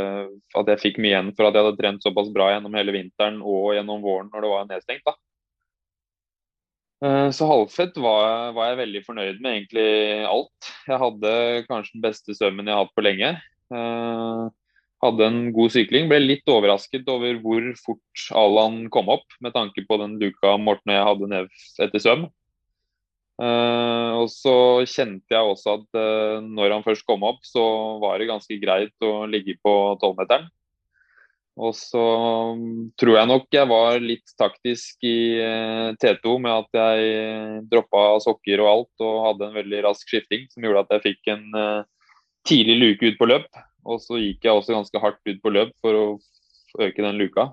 at 0.60 0.70
jeg 0.74 0.82
fikk 0.82 1.00
mye 1.00 1.14
igjen 1.14 1.32
for 1.36 1.48
at 1.48 1.56
jeg 1.56 1.64
hadde 1.64 1.80
trent 1.80 2.04
såpass 2.04 2.28
bra 2.34 2.50
gjennom 2.52 2.76
hele 2.76 2.92
vinteren 2.92 3.40
og 3.40 3.72
gjennom 3.78 4.02
våren 4.04 4.28
når 4.32 4.44
det 4.44 4.52
var 4.52 4.68
nedstengt. 4.68 5.06
da. 5.08 5.16
Eh, 7.00 7.30
så 7.32 7.48
halvfett 7.48 7.96
var, 7.96 8.52
var, 8.52 8.72
jeg 8.72 8.80
veldig 8.82 9.02
fornøyd 9.06 9.38
med 9.40 9.54
egentlig 9.54 9.90
alt. 10.28 10.72
Jeg 10.84 11.00
hadde 11.00 11.30
kanskje 11.70 11.96
den 11.96 12.04
beste 12.04 12.36
svømmen 12.36 12.68
jeg 12.68 12.76
har 12.76 12.84
hatt 12.84 12.96
på 12.98 13.06
lenge. 13.06 13.30
Eh, 13.72 14.42
hadde 15.00 15.28
en 15.30 15.40
god 15.56 15.72
sykling. 15.72 16.10
Ble 16.10 16.20
litt 16.20 16.52
overrasket 16.52 17.08
over 17.08 17.40
hvor 17.40 17.70
fort 17.80 18.26
Alan 18.36 18.82
kom 18.92 19.08
opp, 19.16 19.24
med 19.40 19.56
tanke 19.56 19.86
på 19.88 19.96
den 20.02 20.18
duka 20.20 20.58
Morten 20.60 20.92
og 20.92 20.98
jeg 20.98 21.08
hadde 21.08 21.30
ned 21.32 21.50
etter 21.86 22.04
svøm. 22.04 22.28
Uh, 23.40 24.20
og 24.20 24.26
så 24.28 24.54
kjente 24.84 25.32
jeg 25.32 25.48
også 25.48 25.78
at 25.78 25.96
uh, 25.96 26.40
når 26.44 26.74
han 26.74 26.82
først 26.84 27.06
kom 27.08 27.22
opp, 27.24 27.40
så 27.48 27.62
var 28.02 28.20
det 28.20 28.28
ganske 28.28 28.58
greit 28.60 29.06
å 29.06 29.24
ligge 29.30 29.54
på 29.64 29.72
tolvmeteren. 30.02 30.50
Og 31.60 31.72
så 31.76 32.02
um, 32.52 32.90
tror 33.00 33.16
jeg 33.16 33.30
nok 33.30 33.48
jeg 33.56 33.68
var 33.68 33.96
litt 34.04 34.34
taktisk 34.40 35.08
i 35.08 35.40
uh, 35.40 35.88
T2 35.96 36.36
med 36.44 36.52
at 36.52 36.80
jeg 36.82 37.64
droppa 37.72 38.04
sokker 38.26 38.60
og 38.60 38.70
alt 38.74 39.08
og 39.08 39.24
hadde 39.30 39.48
en 39.48 39.58
veldig 39.62 39.82
rask 39.88 40.12
skifting 40.12 40.44
som 40.52 40.66
gjorde 40.66 40.84
at 40.84 40.94
jeg 40.98 41.06
fikk 41.08 41.32
en 41.32 41.46
tidlig 42.48 42.76
luke 42.76 43.08
ut 43.08 43.20
på 43.20 43.28
løp. 43.28 43.48
Og 43.88 44.04
så 44.04 44.20
gikk 44.20 44.44
jeg 44.44 44.52
også 44.52 44.76
ganske 44.76 45.00
hardt 45.00 45.20
ut 45.24 45.40
på 45.40 45.52
løp 45.56 45.72
for 45.80 45.96
å 45.96 46.06
øke 46.84 47.04
den 47.06 47.16
luka. 47.20 47.48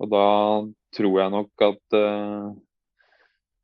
Og 0.00 0.08
da 0.10 0.28
tror 0.96 1.20
jeg 1.20 1.32
nok 1.36 1.64
at 1.68 1.98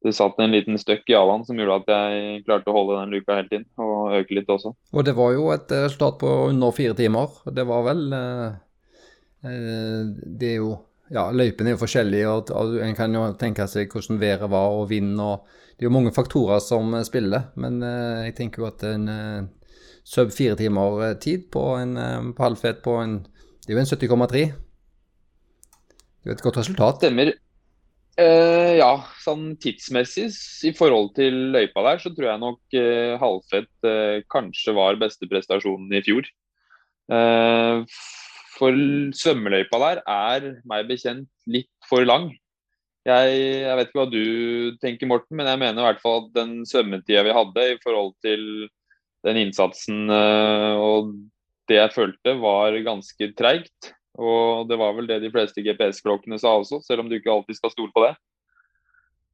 det 0.02 0.14
satt 0.16 0.38
en 0.40 0.54
liten 0.54 0.78
støkk 0.80 1.10
i 1.12 1.16
Alan 1.16 1.42
som 1.44 1.58
gjorde 1.60 1.82
at 1.82 1.90
jeg 1.92 2.44
klarte 2.46 2.72
å 2.72 2.76
holde 2.76 3.00
den 3.02 3.12
luka 3.12 3.36
helt 3.36 3.52
inn, 3.52 3.66
og 3.80 4.14
øke 4.16 4.38
litt 4.38 4.48
også. 4.48 4.72
Og 4.96 5.04
det 5.04 5.12
var 5.18 5.34
jo 5.36 5.50
et 5.52 5.72
resultat 5.74 6.16
på 6.22 6.30
under 6.48 6.72
fire 6.76 6.96
timer. 6.96 7.34
Det 7.52 7.66
var 7.68 7.84
vel 7.90 8.06
eh, 8.16 8.46
eh 9.44 10.00
Det 10.40 10.54
er 10.54 10.56
jo 10.62 10.78
Ja, 11.10 11.24
løypene 11.34 11.72
er 11.72 11.74
jo 11.74 11.82
forskjellige, 11.82 12.28
og, 12.30 12.76
en 12.80 12.94
kan 12.94 13.14
jo 13.14 13.32
tenke 13.34 13.66
seg 13.66 13.90
hvordan 13.90 14.20
været 14.20 14.50
var 14.50 14.70
og 14.70 14.88
vind 14.90 15.20
og 15.20 15.46
Det 15.76 15.84
er 15.84 15.88
jo 15.88 15.96
mange 15.96 16.12
faktorer 16.12 16.60
som 16.60 16.94
spiller, 17.04 17.50
men 17.56 17.82
eh, 17.82 18.28
jeg 18.28 18.36
tenker 18.36 18.62
jo 18.62 18.68
at 18.68 18.84
en 18.84 19.08
eh, 19.08 19.42
sub 20.04 20.32
fire 20.32 20.56
timer 20.56 21.02
eh, 21.08 21.18
tid 21.18 21.50
på 21.50 21.76
en 21.76 21.96
eh, 21.96 22.32
på 22.36 22.42
halvfet 22.42 22.82
på 22.84 22.96
en 23.02 23.26
Det 23.66 23.74
er 23.74 23.76
jo 23.76 23.80
en 23.80 23.86
70,3. 23.86 24.32
Det 26.20 26.26
er 26.26 26.30
jo 26.30 26.32
et 26.32 26.42
godt 26.42 26.56
resultat. 26.56 26.96
Stemmer. 26.96 27.32
Uh, 28.18 28.74
ja, 28.76 28.90
sånn 29.22 29.54
tidsmessig 29.62 30.32
i 30.66 30.72
forhold 30.76 31.12
til 31.16 31.36
løypa 31.54 31.84
der, 31.86 32.00
så 32.02 32.10
tror 32.12 32.26
jeg 32.26 32.42
nok 32.42 32.76
eh, 32.76 33.14
halvfett 33.20 33.86
eh, 33.86 34.22
kanskje 34.32 34.74
var 34.76 34.98
beste 35.00 35.28
prestasjonen 35.30 35.94
i 35.94 36.02
fjor. 36.04 36.26
Eh, 37.10 37.96
for 38.56 38.82
svømmeløypa 39.16 39.80
der 39.84 40.02
er 40.04 40.48
meg 40.68 40.90
bekjent 40.90 41.30
litt 41.48 41.70
for 41.88 42.04
lang. 42.04 42.28
Jeg, 43.08 43.38
jeg, 43.64 43.76
vet 43.78 43.88
ikke 43.88 44.02
hva 44.02 44.10
du 44.12 44.24
tenker, 44.82 45.08
Morten, 45.08 45.38
men 45.38 45.48
jeg 45.48 45.62
mener 45.62 45.80
i 45.80 45.88
hvert 45.88 46.02
fall 46.02 46.26
at 46.26 46.34
den 46.36 46.58
svømmetida 46.68 47.24
vi 47.24 47.36
hadde 47.38 47.66
i 47.70 47.78
forhold 47.80 48.12
til 48.26 48.44
den 49.24 49.38
innsatsen 49.46 50.10
og 50.12 51.14
det 51.70 51.78
jeg 51.78 51.94
følte, 51.94 52.34
var 52.42 52.76
ganske 52.84 53.30
treigt. 53.38 53.94
Og 54.20 54.68
det 54.68 54.76
var 54.80 54.92
vel 54.96 55.08
det 55.08 55.20
de 55.22 55.30
fleste 55.32 55.64
GPS-klokkene 55.64 56.38
sa 56.40 56.52
også, 56.58 56.82
selv 56.84 57.02
om 57.02 57.08
du 57.08 57.16
ikke 57.16 57.32
alltid 57.32 57.56
skal 57.56 57.72
stole 57.72 57.92
på 57.94 58.04
det. 58.04 58.12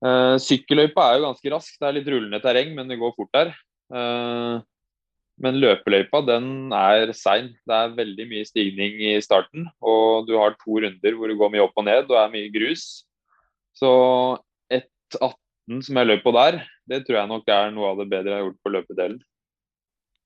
Uh, 0.05 0.37
sykkelløypa 0.42 1.09
er 1.09 1.18
jo 1.18 1.27
ganske 1.27 1.53
rask. 1.55 1.77
Det 1.81 1.88
er 1.88 1.96
litt 1.96 2.09
rullende 2.12 2.40
terreng, 2.44 2.75
men 2.77 2.90
det 2.90 3.01
går 3.01 3.14
fort 3.16 3.33
der. 3.35 3.53
Uh, 3.90 4.62
men 5.42 5.59
løpeløypa 5.61 6.22
den 6.25 6.72
er 6.72 7.12
sein. 7.16 7.51
Det 7.68 7.77
er 7.77 7.96
veldig 7.96 8.27
mye 8.31 8.46
stigning 8.49 9.01
i 9.11 9.16
starten. 9.25 9.66
Og 9.85 10.29
du 10.29 10.37
har 10.40 10.57
to 10.62 10.79
runder 10.85 11.16
hvor 11.16 11.29
du 11.29 11.37
går 11.37 11.53
mye 11.53 11.64
opp 11.66 11.77
og 11.77 11.88
ned 11.88 12.09
og 12.09 12.20
er 12.20 12.33
mye 12.33 12.53
grus. 12.55 13.05
Så 13.77 13.90
1.18 14.72 15.83
som 15.85 16.01
jeg 16.01 16.09
løp 16.09 16.22
på 16.25 16.33
der, 16.37 16.62
det 16.88 17.03
tror 17.05 17.20
jeg 17.20 17.33
nok 17.33 17.51
er 17.53 17.75
noe 17.75 17.90
av 17.92 18.01
det 18.01 18.09
bedre 18.12 18.33
jeg 18.33 18.38
har 18.38 18.46
gjort 18.46 18.62
på 18.64 18.72
løpedelen. 18.72 19.18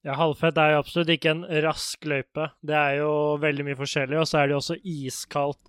Ja, 0.07 0.15
halvfett 0.17 0.57
er 0.57 0.73
jo 0.73 0.81
absolutt 0.81 1.11
ikke 1.13 1.35
en 1.35 1.43
rask 1.65 2.07
løype. 2.09 2.47
Det 2.65 2.77
er 2.77 2.95
jo 3.03 3.37
veldig 3.43 3.67
mye 3.67 3.77
forskjellig. 3.77 4.17
Og 4.23 4.29
så 4.29 4.39
er 4.41 4.49
det 4.49 4.55
jo 4.55 4.61
også 4.63 4.77
iskaldt 4.81 5.61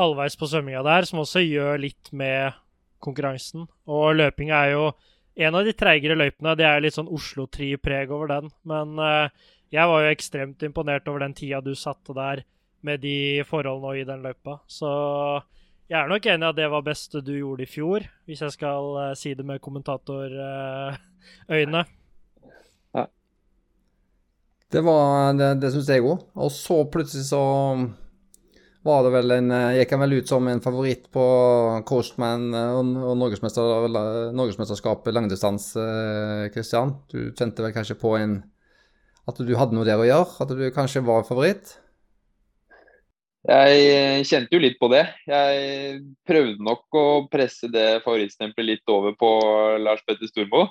halvveis 0.00 0.36
på 0.38 0.48
svømminga 0.50 0.82
der, 0.84 1.08
som 1.08 1.22
også 1.22 1.40
gjør 1.44 1.80
litt 1.80 2.10
med 2.12 2.58
konkurransen. 3.00 3.64
Og 3.88 4.18
løping 4.18 4.52
er 4.52 4.74
jo 4.74 4.90
en 5.40 5.56
av 5.56 5.64
de 5.64 5.72
treigere 5.76 6.18
løypene. 6.18 6.56
Det 6.60 6.66
er 6.68 6.82
litt 6.84 6.98
sånn 6.98 7.08
Oslo-tri-preg 7.08 8.12
over 8.12 8.28
den. 8.34 8.50
Men 8.68 9.00
uh, 9.00 9.32
jeg 9.72 9.88
var 9.88 10.04
jo 10.04 10.12
ekstremt 10.12 10.62
imponert 10.66 11.08
over 11.08 11.20
den 11.24 11.36
tida 11.38 11.64
du 11.64 11.72
satte 11.78 12.12
der 12.16 12.44
med 12.84 13.00
de 13.00 13.42
forholdene 13.48 13.92
og 13.92 13.98
i 14.00 14.08
den 14.08 14.22
løypa. 14.24 14.58
Så 14.68 14.88
jeg 15.90 15.98
er 16.02 16.08
nok 16.10 16.26
enig 16.28 16.44
i 16.44 16.50
at 16.52 16.60
det 16.60 16.68
var 16.72 16.82
beste 16.84 17.20
du 17.24 17.32
gjorde 17.38 17.62
i 17.64 17.70
fjor, 17.70 18.00
hvis 18.28 18.42
jeg 18.44 18.52
skal 18.58 18.82
uh, 18.98 19.16
si 19.16 19.30
det 19.36 19.46
med 19.48 19.64
kommentatorøyne. 19.64 21.80
Uh, 21.80 21.86
det 24.70 24.84
var 24.86 25.34
Det, 25.38 25.54
det 25.62 25.72
syns 25.74 25.90
jeg 25.90 26.04
òg. 26.06 26.22
Og 26.38 26.52
så 26.54 26.84
plutselig 26.92 27.26
så 27.30 27.42
var 28.86 29.02
det 29.04 29.12
vel 29.12 29.34
en 29.34 29.52
Gikk 29.76 29.90
han 29.92 30.02
vel 30.04 30.16
ut 30.20 30.30
som 30.30 30.46
en 30.48 30.62
favoritt 30.64 31.10
på 31.12 31.24
Coastman 31.88 32.48
eh, 32.56 32.78
og, 32.78 32.94
og 33.10 33.18
norgesmester, 33.20 33.90
norgesmesterskapet 34.36 35.16
langdistanse, 35.16 35.84
Kristian. 36.54 36.96
Du 37.12 37.34
kjente 37.36 37.66
vel 37.66 37.76
kanskje 37.76 37.98
på 38.00 38.16
en 38.20 38.40
At 39.28 39.38
du 39.38 39.52
hadde 39.54 39.76
noe 39.76 39.86
der 39.86 40.00
å 40.00 40.08
gjøre? 40.08 40.40
At 40.42 40.56
du 40.56 40.64
kanskje 40.74 41.04
var 41.06 41.28
favoritt? 41.28 41.76
Jeg 43.48 44.24
kjente 44.28 44.52
jo 44.52 44.60
litt 44.60 44.76
på 44.80 44.90
det. 44.92 45.06
Jeg 45.28 46.00
prøvde 46.28 46.64
nok 46.64 46.98
å 46.98 47.04
presse 47.32 47.70
det 47.72 48.02
favorittstempelet 48.04 48.68
litt 48.74 48.92
over 48.92 49.14
på 49.16 49.30
Lars 49.80 50.02
Petter 50.04 50.28
Stormo. 50.28 50.66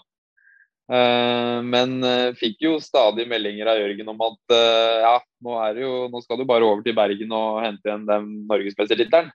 Uh, 0.90 1.62
men 1.70 2.00
uh, 2.02 2.32
fikk 2.34 2.64
jo 2.66 2.72
stadig 2.82 3.28
meldinger 3.30 3.70
av 3.70 3.78
Jørgen 3.78 4.08
om 4.10 4.24
at 4.26 4.54
uh, 4.56 4.96
ja, 5.04 5.12
nå, 5.46 5.58
jo, 5.78 5.92
nå, 6.10 6.22
skal 6.24 6.40
du 6.40 6.48
bare 6.50 6.66
over 6.66 6.82
til 6.82 6.96
Bergen 6.98 7.36
og 7.38 7.60
hente 7.62 7.86
igjen 7.86 8.08
den 8.08 8.32
norgesmestertittelen. 8.50 9.30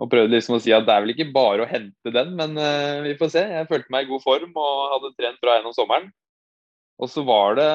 Og 0.00 0.08
prøvde 0.10 0.32
liksom 0.32 0.56
å 0.56 0.62
si 0.64 0.72
at 0.74 0.86
det 0.88 0.94
er 0.94 1.04
vel 1.04 1.12
ikke 1.12 1.28
bare 1.34 1.66
å 1.66 1.68
hente 1.70 2.10
den, 2.10 2.32
men 2.34 2.56
vi 3.04 3.12
får 3.14 3.28
se. 3.30 3.42
Jeg 3.46 3.68
følte 3.68 3.92
meg 3.94 4.08
i 4.08 4.08
god 4.08 4.24
form 4.24 4.56
og 4.58 4.80
hadde 4.90 5.10
trent 5.14 5.38
bra 5.38 5.54
gjennom 5.54 5.74
sommeren. 5.76 6.08
Og 6.98 7.12
så 7.12 7.22
var 7.28 7.54
det 7.60 7.68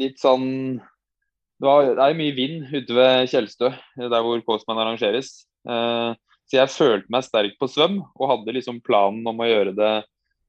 litt 0.00 0.16
sånn 0.22 0.46
Det, 0.78 1.66
var, 1.66 1.90
det 1.98 2.06
er 2.06 2.16
mye 2.16 2.32
vind 2.32 2.72
ute 2.72 2.96
ved 2.96 3.28
Tjeldstø, 3.28 3.74
der 4.00 4.24
hvor 4.24 4.40
Kåsman 4.46 4.80
arrangeres. 4.80 5.34
så 5.68 6.56
jeg 6.56 6.72
følte 6.72 7.12
meg 7.12 7.26
sterk 7.26 7.60
på 7.60 7.68
svøm 7.68 7.98
og 8.06 8.30
hadde 8.32 8.56
liksom 8.56 8.80
planen 8.86 9.26
om 9.28 9.44
å 9.44 9.50
gjøre 9.50 9.76
det 9.76 9.92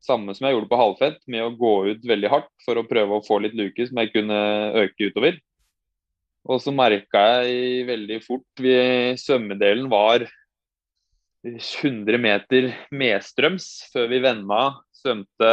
samme 0.04 0.34
som 0.36 0.48
jeg 0.48 0.56
gjorde 0.56 0.70
på 0.72 0.80
halvfett, 0.80 1.22
med 1.28 1.46
å 1.46 1.54
gå 1.60 1.74
ut 1.92 2.06
veldig 2.08 2.32
hardt 2.32 2.52
for 2.66 2.80
å 2.80 2.88
prøve 2.88 3.18
å 3.18 3.26
få 3.26 3.42
litt 3.44 3.58
luke 3.58 3.88
som 3.88 4.00
jeg 4.02 4.14
kunne 4.14 4.40
øke 4.84 5.10
utover. 5.12 5.40
Og 6.50 6.62
så 6.64 6.74
merka 6.74 7.22
jeg 7.44 7.88
veldig 7.90 8.20
fort 8.24 8.64
vi, 8.64 8.76
Svømmedelen 9.20 9.90
var 9.92 10.26
100 11.46 12.20
meter 12.20 12.72
medstrøms 12.96 13.68
før 13.94 14.10
vi 14.12 14.22
venda. 14.24 14.62
Svømte 14.96 15.52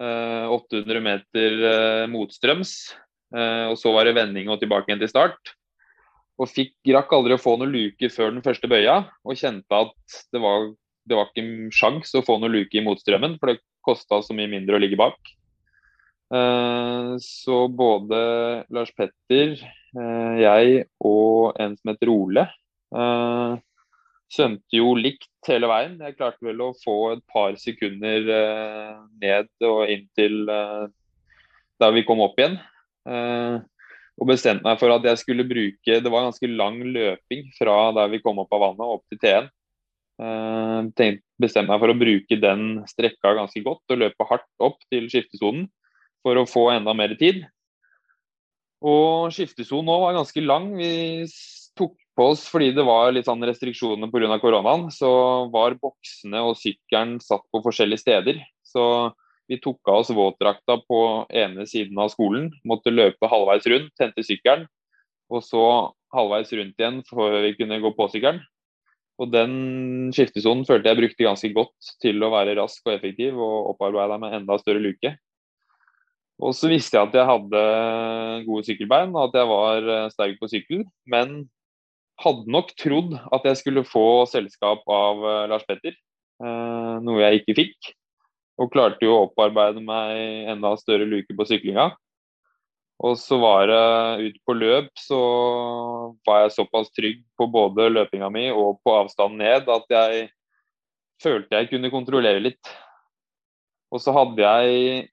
eh, 0.00 0.46
800 0.54 1.02
meter 1.04 1.60
eh, 1.72 2.06
motstrøms. 2.10 2.72
Eh, 3.34 3.66
og 3.70 3.76
så 3.80 3.92
var 3.94 4.08
det 4.08 4.16
vending 4.16 4.50
og 4.50 4.60
tilbake 4.62 4.90
igjen 4.90 5.02
til 5.02 5.12
start. 5.12 5.54
Og 6.36 6.50
fikk, 6.50 6.74
rakk 6.92 7.14
aldri 7.16 7.36
å 7.36 7.40
få 7.40 7.56
noen 7.58 7.72
luke 7.72 8.10
før 8.12 8.34
den 8.34 8.44
første 8.44 8.68
bøya, 8.68 8.98
og 9.24 9.38
kjente 9.40 9.78
at 9.86 10.18
det 10.34 10.42
var 10.42 10.68
det 11.06 11.16
var 11.16 11.30
ikke 11.30 11.70
sjans 11.74 12.12
å 12.18 12.24
få 12.26 12.38
noe 12.42 12.52
luke 12.52 12.76
i 12.76 12.84
motstrømmen, 12.84 13.38
for 13.40 13.52
det 13.52 13.62
kosta 13.86 14.20
så 14.24 14.34
mye 14.36 14.50
mindre 14.50 14.76
å 14.76 14.82
ligge 14.82 14.98
bak. 14.98 15.18
Uh, 16.26 17.14
så 17.22 17.66
både 17.70 18.18
Lars 18.74 18.90
Petter, 18.96 19.54
uh, 19.94 20.34
jeg 20.40 20.88
og 21.06 21.54
en 21.62 21.76
som 21.78 21.92
heter 21.92 22.10
Ole, 22.10 22.48
uh, 22.96 23.54
svømte 24.32 24.80
jo 24.80 24.96
likt 24.98 25.30
hele 25.46 25.70
veien. 25.70 25.94
Jeg 26.02 26.16
klarte 26.18 26.42
vel 26.48 26.64
å 26.64 26.72
få 26.80 26.96
et 27.14 27.22
par 27.30 27.54
sekunder 27.62 28.26
ned 29.22 29.68
og 29.68 29.92
inn 29.92 30.08
til 30.18 30.40
da 31.78 31.90
vi 31.94 32.02
kom 32.08 32.24
opp 32.24 32.34
igjen. 32.40 32.56
og 34.18 34.26
bestemte 34.26 34.66
meg 34.66 34.80
for 34.80 34.90
at 34.90 35.04
jeg 35.06 35.20
skulle 35.20 35.46
bruke 35.46 36.00
Det 36.02 36.10
var 36.10 36.24
ganske 36.24 36.48
lang 36.50 36.80
løping 36.82 37.52
fra 37.54 37.92
der 37.94 38.10
vi 38.10 38.18
kom 38.24 38.40
opp 38.42 38.50
av 38.50 38.64
vannet 38.64 38.96
opp 38.96 39.04
til 39.06 39.20
T1. 39.22 39.46
Uh, 40.16 40.88
bestemte 41.36 41.68
meg 41.68 41.82
for 41.82 41.92
å 41.92 41.98
bruke 41.98 42.38
den 42.40 42.62
strekka 42.88 43.34
ganske 43.36 43.60
godt 43.64 43.92
og 43.92 44.00
løpe 44.00 44.28
hardt 44.30 44.64
opp 44.64 44.78
til 44.88 45.10
skiftesonen 45.12 45.66
for 46.24 46.40
å 46.40 46.48
få 46.48 46.70
enda 46.72 46.94
mer 46.96 47.12
tid. 47.20 47.44
Og 48.86 49.32
skiftesonen 49.34 49.92
òg 49.92 50.02
var 50.06 50.16
ganske 50.18 50.42
lang. 50.44 50.72
Vi 50.78 51.26
tok 51.76 51.94
på 52.16 52.30
oss 52.32 52.46
fordi 52.48 52.72
det 52.76 52.84
var 52.86 53.12
litt 53.12 53.28
sånn 53.28 53.44
restriksjoner 53.44 54.10
pga. 54.12 54.40
koronaen. 54.40 54.88
Så 54.92 55.10
var 55.52 55.76
boksene 55.80 56.42
og 56.44 56.56
sykkelen 56.60 57.18
satt 57.20 57.44
på 57.52 57.62
forskjellige 57.64 58.04
steder. 58.04 58.40
Så 58.64 59.12
vi 59.48 59.60
tok 59.62 59.78
av 59.88 60.02
oss 60.02 60.10
våtdrakta 60.10 60.80
på 60.88 61.00
ene 61.30 61.66
siden 61.70 61.98
av 61.98 62.10
skolen. 62.10 62.50
Måtte 62.64 62.94
løpe 62.94 63.30
halvveis 63.30 63.68
rundt, 63.70 63.94
hente 64.00 64.24
sykkelen. 64.26 64.66
Og 65.30 65.42
så 65.42 65.62
halvveis 66.14 66.52
rundt 66.54 66.80
igjen 66.80 67.02
før 67.06 67.40
vi 67.44 67.54
kunne 67.58 67.80
gå 67.82 67.92
på 67.96 68.08
sykkelen. 68.12 68.42
Og 69.16 69.30
den 69.32 69.52
skiftesonen 70.12 70.66
følte 70.68 70.92
jeg 70.92 70.98
brukte 70.98 71.24
ganske 71.24 71.52
godt 71.56 71.92
til 72.04 72.20
å 72.20 72.32
være 72.34 72.56
rask 72.58 72.82
og 72.84 72.96
effektiv 72.98 73.38
og 73.40 73.72
opparbeida 73.72 74.18
med 74.20 74.34
enda 74.42 74.58
større 74.60 74.82
luke. 74.82 75.14
Og 76.36 76.52
så 76.52 76.68
visste 76.68 76.98
jeg 76.98 77.08
at 77.08 77.14
jeg 77.16 77.28
hadde 77.30 77.60
gode 78.44 78.66
sykkelbein 78.66 79.14
og 79.14 79.30
at 79.30 79.38
jeg 79.40 79.48
var 79.48 79.92
eh, 79.94 80.08
sterk 80.12 80.40
på 80.40 80.50
sykkel. 80.52 80.82
Men 81.08 81.38
hadde 82.20 82.52
nok 82.52 82.74
trodd 82.80 83.16
at 83.16 83.48
jeg 83.48 83.60
skulle 83.62 83.86
få 83.88 84.26
selskap 84.28 84.84
av 84.84 85.24
eh, 85.24 85.44
Lars 85.52 85.64
Petter, 85.68 85.96
eh, 85.96 86.96
noe 87.04 87.22
jeg 87.22 87.40
ikke 87.40 87.56
fikk. 87.62 87.92
Og 88.60 88.72
klarte 88.72 89.04
jo 89.04 89.16
å 89.16 89.24
opparbeide 89.30 89.80
meg 89.84 90.52
enda 90.52 90.74
større 90.80 91.08
luke 91.08 91.32
på 91.36 91.48
syklinga. 91.48 91.90
Og 93.04 93.18
så 93.20 93.36
var 93.36 93.68
det 93.68 94.28
ut 94.30 94.36
på 94.48 94.54
løp, 94.56 94.88
så 94.96 95.18
var 96.24 96.46
jeg 96.46 96.54
såpass 96.54 96.88
trygg 96.96 97.20
på 97.36 97.48
både 97.52 97.90
løpinga 97.92 98.30
mi 98.32 98.46
og 98.48 98.78
på 98.84 98.94
avstanden 98.96 99.42
ned 99.42 99.68
at 99.68 99.92
jeg 99.92 100.28
følte 101.22 101.60
jeg 101.60 101.70
kunne 101.72 101.92
kontrollere 101.92 102.40
litt. 102.40 102.72
Og 103.92 104.00
så 104.02 104.14
hadde 104.16 104.40
jeg 104.40 105.08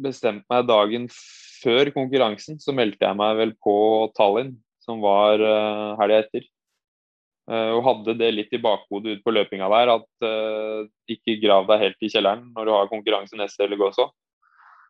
bestemt 0.00 0.46
meg 0.50 0.68
dagen 0.68 1.08
før 1.58 1.90
konkurransen, 1.94 2.58
så 2.62 2.74
meldte 2.76 3.04
jeg 3.04 3.18
meg 3.18 3.36
vel 3.40 3.52
på 3.64 3.74
Tallinn, 4.16 4.54
som 4.84 5.02
var 5.02 5.42
uh, 5.42 5.98
helga 6.00 6.22
etter. 6.24 6.46
Uh, 7.48 7.74
og 7.78 7.84
hadde 7.86 8.14
det 8.20 8.30
litt 8.34 8.54
i 8.54 8.60
bakhodet 8.62 9.18
ut 9.18 9.24
på 9.24 9.34
løpinga 9.34 9.68
der, 9.72 9.92
at 9.98 10.24
uh, 10.24 10.88
ikke 11.10 11.38
grav 11.42 11.68
deg 11.68 11.84
helt 11.84 12.04
i 12.04 12.10
kjelleren 12.12 12.48
når 12.54 12.68
du 12.68 12.74
har 12.76 12.90
konkurranse 12.92 13.38
neste 13.40 13.64
helg 13.66 13.84
også. 13.90 14.08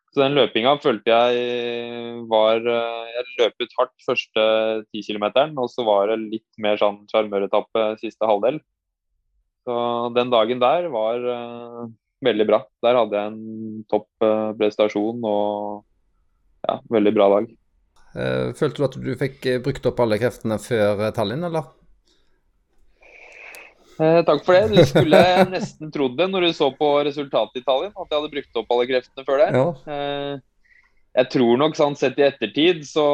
Så 0.09 0.23
den 0.23 0.33
løpinga 0.33 0.73
følte 0.81 1.13
jeg 1.13 2.23
var 2.31 2.63
eh, 2.65 3.09
Jeg 3.13 3.25
løp 3.41 3.63
ut 3.63 3.75
hardt 3.77 4.05
første 4.07 4.45
ti 4.89 5.03
kilometeren, 5.05 5.53
og 5.61 5.69
så 5.69 5.85
var 5.85 6.09
det 6.09 6.19
litt 6.23 6.61
mer 6.61 6.79
sånn 6.81 7.03
sjarmøretappe 7.11 7.91
siste 8.01 8.29
halvdel. 8.29 8.57
Så 9.67 9.75
den 10.15 10.31
dagen 10.33 10.61
der 10.63 10.87
var 10.89 11.21
uh, 11.21 11.83
veldig 12.25 12.45
bra. 12.49 12.63
Der 12.81 12.97
hadde 12.97 13.19
jeg 13.19 13.33
en 13.33 13.83
topp 13.91 14.07
uh, 14.25 14.49
prestasjon 14.57 15.19
og 15.29 15.83
ja, 16.65 16.79
veldig 16.89 17.13
bra 17.13 17.27
dag. 17.35 17.51
Følte 18.57 18.79
du 18.79 18.85
at 18.87 18.95
du 18.97 19.11
fikk 19.19 19.45
brukt 19.61 19.85
opp 19.85 19.99
alle 20.01 20.17
kreftene 20.17 20.57
før 20.63 21.11
Tallinn, 21.13 21.45
eller? 21.45 21.67
Eh, 23.99 24.21
takk 24.23 24.45
for 24.45 24.55
det. 24.55 24.69
Du 24.71 24.85
skulle 24.87 25.19
nesten 25.51 25.91
trodd 25.91 26.15
det 26.19 26.29
når 26.31 26.47
du 26.47 26.53
så 26.55 26.69
på 26.75 26.93
resultatet 27.07 27.59
i 27.59 27.63
Italien, 27.65 27.91
at 27.91 28.07
jeg 28.07 28.15
hadde 28.21 28.33
brukt 28.35 28.61
opp 28.61 28.71
alle 28.75 28.87
kreftene 28.87 29.27
før 29.27 29.43
det. 29.43 29.49
Ja. 29.57 29.65
Eh, 29.95 30.33
jeg 31.19 31.31
tror 31.33 31.59
nok 31.59 31.75
sånn 31.75 31.97
sett 31.99 32.19
i 32.21 32.27
ettertid 32.27 32.85
så 32.87 33.07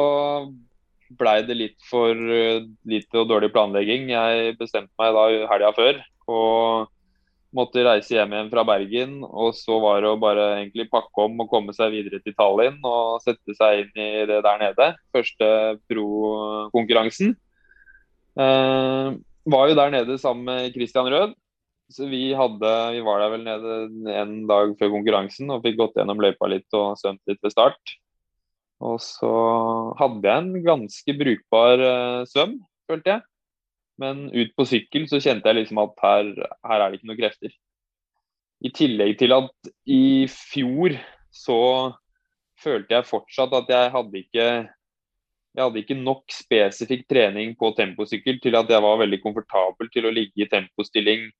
blei 1.18 1.38
det 1.46 1.54
litt 1.56 1.78
for 1.86 2.12
uh, 2.12 2.66
lite 2.88 3.22
og 3.22 3.30
dårlig 3.30 3.52
planlegging. 3.54 4.10
Jeg 4.10 4.56
bestemte 4.60 4.92
meg 5.00 5.14
da 5.14 5.24
helga 5.52 5.72
før 5.76 6.00
og 6.26 6.92
måtte 7.56 7.84
reise 7.86 8.16
hjem 8.16 8.34
igjen 8.34 8.50
fra 8.52 8.64
Bergen. 8.66 9.14
Og 9.24 9.54
så 9.56 9.78
var 9.82 10.02
det 10.02 10.10
å 10.10 10.20
bare 10.20 10.48
egentlig 10.58 10.88
pakke 10.92 11.26
om 11.28 11.38
og 11.44 11.50
komme 11.52 11.74
seg 11.76 11.94
videre 11.94 12.20
til 12.24 12.34
Tallinn 12.36 12.80
og 12.84 13.22
sette 13.24 13.54
seg 13.56 13.84
inn 13.84 14.02
i 14.02 14.10
det 14.28 14.42
der 14.44 14.60
nede. 14.62 14.90
Første 15.14 15.48
pro-konkurransen. 15.88 17.36
Uh, 18.36 19.16
var 19.50 19.70
jo 19.70 19.76
der 19.78 19.92
nede 19.94 20.18
sammen 20.18 20.48
med 20.48 20.72
Christian 20.74 21.10
Rød. 21.12 21.34
Så 21.92 22.08
vi, 22.10 22.32
hadde, 22.34 22.70
vi 22.96 23.02
var 23.06 23.20
der 23.22 23.30
vel 23.30 23.44
nede 23.46 24.16
en 24.18 24.40
dag 24.50 24.72
før 24.78 24.90
konkurransen 24.96 25.52
og 25.54 25.62
fikk 25.62 25.78
gått 25.78 26.00
gjennom 26.00 26.18
løypa 26.22 26.48
litt 26.50 26.66
og 26.74 26.98
svømt 26.98 27.22
litt 27.30 27.38
ved 27.44 27.54
start. 27.54 27.94
Og 28.82 28.98
så 29.00 29.30
hadde 30.00 30.26
jeg 30.26 30.42
en 30.42 30.64
ganske 30.64 31.14
brukbar 31.16 31.80
uh, 31.80 32.24
svøm, 32.28 32.58
følte 32.90 33.14
jeg. 33.14 33.24
Men 34.02 34.26
ut 34.34 34.50
på 34.58 34.66
sykkel 34.68 35.06
så 35.08 35.22
kjente 35.22 35.48
jeg 35.48 35.62
liksom 35.62 35.80
at 35.80 35.94
her, 36.02 36.32
her 36.66 36.82
er 36.82 36.90
det 36.90 36.98
ikke 36.98 37.10
noen 37.12 37.20
krefter. 37.22 37.54
I 38.66 38.72
tillegg 38.74 39.14
til 39.20 39.36
at 39.36 39.70
i 39.88 40.26
fjor 40.32 40.96
så 41.32 41.60
følte 42.60 42.96
jeg 42.96 43.08
fortsatt 43.08 43.54
at 43.56 43.72
jeg 43.72 43.92
hadde 43.94 44.20
ikke 44.24 44.46
jeg 45.56 45.64
hadde 45.64 45.80
ikke 45.80 45.96
nok 45.96 46.28
spesifikk 46.32 47.06
trening 47.08 47.54
på 47.56 47.70
temposykkel 47.78 48.38
til 48.44 48.58
at 48.58 48.68
jeg 48.68 48.84
var 48.84 49.00
veldig 49.00 49.22
komfortabel 49.22 49.88
til 49.92 50.04
å 50.04 50.12
ligge 50.12 50.44
i 50.44 50.48
tempostilling 50.52 51.30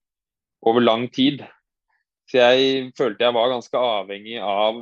over 0.64 0.80
lang 0.80 1.04
tid. 1.12 1.42
Så 2.26 2.40
jeg 2.40 2.92
følte 2.96 3.26
jeg 3.26 3.36
var 3.36 3.52
ganske 3.52 3.82
avhengig 3.92 4.38
av 4.40 4.80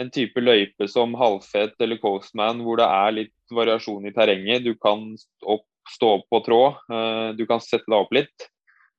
en 0.00 0.10
type 0.12 0.40
løype 0.40 0.88
som 0.88 1.14
halvfett 1.16 1.76
eller 1.84 2.00
coastman, 2.00 2.62
hvor 2.64 2.80
det 2.80 2.88
er 2.88 3.16
litt 3.18 3.54
variasjon 3.54 4.08
i 4.08 4.14
terrenget. 4.16 4.64
Du 4.64 4.72
kan 4.80 5.04
opp, 5.44 5.66
stå 5.92 6.16
opp 6.18 6.26
på 6.32 6.40
tråd, 6.48 6.80
eh, 6.92 7.28
du 7.36 7.44
kan 7.48 7.60
sette 7.60 7.86
deg 7.86 7.98
opp 7.98 8.16
litt. 8.16 8.48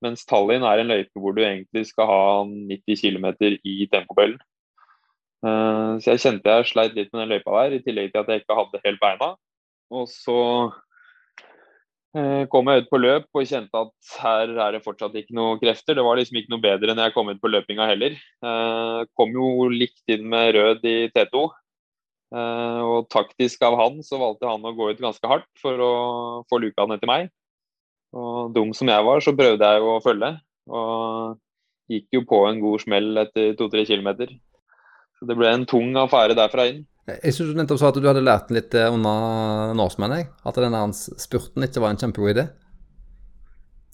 Mens 0.06 0.26
Tallinn 0.30 0.66
er 0.70 0.84
en 0.84 0.94
løype 0.94 1.18
hvor 1.18 1.34
du 1.34 1.42
egentlig 1.42 1.88
skal 1.90 2.10
ha 2.10 2.22
90 2.46 3.02
km 3.02 3.28
i 3.66 3.90
tempobellen. 3.90 4.38
Eh, 5.46 5.92
så 5.98 6.14
jeg 6.14 6.24
kjente 6.24 6.56
jeg 6.60 6.72
sleit 6.72 6.98
litt 6.98 7.10
med 7.12 7.26
den 7.26 7.36
løypa 7.36 7.58
der, 7.64 7.78
i 7.78 7.84
tillegg 7.86 8.14
til 8.14 8.22
at 8.22 8.32
jeg 8.32 8.46
ikke 8.46 8.62
hadde 8.62 8.86
helt 8.86 9.02
beina. 9.02 9.34
Og 9.94 10.08
så 10.12 10.40
eh, 12.18 12.44
kom 12.52 12.68
jeg 12.72 12.84
ut 12.84 12.90
på 12.92 13.00
løp 13.00 13.28
og 13.32 13.48
kjente 13.48 13.84
at 13.86 14.18
her 14.24 14.52
er 14.52 14.76
det 14.76 14.84
fortsatt 14.86 15.16
ikke 15.20 15.36
noe 15.38 15.60
krefter. 15.62 15.98
Det 15.98 16.06
var 16.06 16.20
liksom 16.20 16.42
ikke 16.42 16.54
noe 16.56 16.66
bedre 16.66 16.94
enn 16.94 17.04
jeg 17.06 17.16
kom 17.16 17.32
ut 17.32 17.40
på 17.44 17.52
løpinga 17.52 17.88
heller. 17.92 18.18
Eh, 18.18 19.00
kom 19.18 19.32
jo 19.36 19.70
likt 19.72 20.04
inn 20.12 20.28
med 20.32 20.56
rød 20.58 20.88
i 20.88 20.98
T2. 21.16 21.48
Eh, 22.36 22.82
og 22.84 23.08
taktisk 23.14 23.62
av 23.64 23.78
han 23.80 24.02
så 24.04 24.20
valgte 24.20 24.50
han 24.50 24.66
å 24.68 24.76
gå 24.76 24.92
ut 24.92 25.04
ganske 25.04 25.32
hardt 25.32 25.50
for 25.62 25.80
å 25.80 25.94
få 26.52 26.60
luka 26.60 26.88
ned 26.90 27.04
til 27.04 27.12
meg. 27.12 27.32
Og 28.18 28.52
dum 28.56 28.74
som 28.76 28.90
jeg 28.92 29.04
var, 29.08 29.24
så 29.24 29.36
prøvde 29.36 29.72
jeg 29.72 29.84
å 29.84 29.98
følge. 30.04 30.34
Og 30.68 31.38
gikk 31.92 32.20
jo 32.20 32.26
på 32.28 32.44
en 32.50 32.60
god 32.60 32.84
smell 32.84 33.24
etter 33.24 33.56
to-tre 33.60 33.86
kilometer. 33.88 34.32
Så 35.18 35.28
det 35.30 35.38
ble 35.40 35.50
en 35.50 35.66
tung 35.70 35.96
affære 35.98 36.36
derfra 36.38 36.68
inn. 36.72 36.84
Jeg 37.08 37.32
syns 37.32 37.54
du 37.54 37.56
nettopp 37.56 37.80
sa 37.80 37.90
at 37.94 37.98
du 38.02 38.08
hadde 38.08 38.24
lært 38.24 38.50
den 38.50 38.58
litt 38.60 38.74
eh, 38.76 38.90
under 38.92 39.72
Norseman, 39.80 40.16
at 40.20 40.58
denne 40.60 40.82
spurten 40.92 41.64
ikke 41.64 41.80
var 41.80 41.94
en 41.94 42.02
kjempegod 42.02 42.34
idé. 42.34 42.48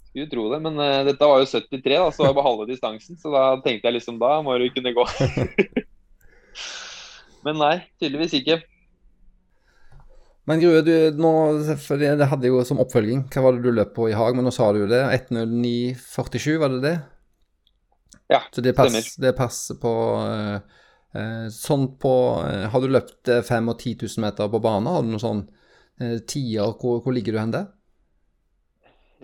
Skulle 0.08 0.30
tro 0.32 0.48
det, 0.50 0.58
men 0.64 0.80
uh, 0.82 1.04
dette 1.06 1.28
var 1.30 1.42
jo 1.42 1.46
73, 1.46 1.94
da, 1.94 2.10
så 2.10 2.24
var 2.24 2.32
det 2.32 2.38
bare 2.40 2.48
halve 2.48 2.66
distansen. 2.70 3.18
Så 3.18 3.30
da 3.34 3.44
tenkte 3.62 3.86
jeg 3.86 4.00
liksom 4.00 4.18
da 4.18 4.36
må 4.46 4.56
du 4.58 4.66
kunne 4.74 4.94
gå. 4.94 5.06
men 7.46 7.58
nei, 7.62 7.74
tydeligvis 8.02 8.36
ikke. 8.40 8.60
Men 10.50 10.60
Grue, 10.60 10.82
du, 10.84 10.94
nå, 11.16 11.32
for 11.80 12.02
det 12.02 12.28
hadde 12.30 12.50
jo 12.50 12.62
som 12.66 12.82
oppfølging, 12.82 13.24
hva 13.32 13.46
var 13.46 13.56
det 13.56 13.64
du 13.64 13.74
løp 13.78 13.94
på 13.96 14.10
i 14.10 14.16
Haag? 14.18 14.34
Men 14.36 14.46
nå 14.46 14.52
sa 14.54 14.72
du 14.74 14.82
jo 14.82 14.90
det. 14.90 15.02
1.09,47, 15.30 16.54
var 16.60 16.74
det 16.74 16.82
det? 16.82 16.96
Ja, 18.32 18.42
så 18.50 18.62
det 18.64 18.74
passer, 18.74 19.06
det 19.22 19.36
passer 19.38 19.78
på 19.78 19.92
uh, 20.18 20.82
sånn 21.54 21.86
på 22.00 22.14
eh, 22.42 22.66
Har 22.72 22.82
du 22.82 22.90
løpt 22.90 23.30
5 23.46 23.70
og 23.70 23.78
10 23.78 23.96
000 24.02 24.24
meter 24.24 24.50
på 24.50 24.60
bane? 24.62 24.90
Har 24.90 25.04
du 25.04 25.12
noen 25.12 25.22
sånn 25.22 25.42
eh, 26.02 26.18
tider? 26.26 26.74
Hvor, 26.80 27.00
hvor, 27.04 27.14
ligger 27.14 27.36
du 27.36 27.40
hen 27.40 27.54
der? 27.54 27.68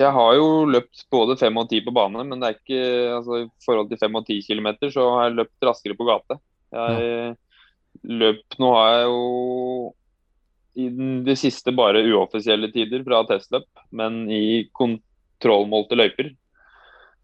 Jeg 0.00 0.14
har 0.16 0.34
jo 0.38 0.64
løpt 0.70 1.04
både 1.12 1.36
5 1.40 1.60
og 1.60 1.72
10 1.74 1.84
på 1.88 1.94
bane, 1.96 2.24
men 2.24 2.40
det 2.40 2.48
er 2.48 2.58
ikke 2.58 2.82
altså, 3.18 3.40
i 3.42 3.48
forhold 3.66 3.90
til 3.90 4.00
5 4.00 4.20
og 4.20 4.28
10 4.32 4.44
km 4.46 4.68
så 4.94 5.06
har 5.16 5.26
jeg 5.26 5.38
løpt 5.40 5.66
raskere 5.66 5.96
på 5.98 6.06
gate. 6.08 6.38
Jeg 6.70 7.00
ja. 7.02 7.32
løp 8.06 8.60
Nå 8.62 8.70
har 8.76 8.92
jeg 8.94 9.08
jo 9.10 9.24
i 10.80 10.86
det 11.26 11.34
siste 11.36 11.74
bare 11.74 12.04
uoffisielle 12.06 12.70
tider 12.72 13.02
fra 13.04 13.24
testløp, 13.28 13.66
men 13.90 14.22
i 14.30 14.70
kontrollmålte 14.78 15.98
løyper. 15.98 16.30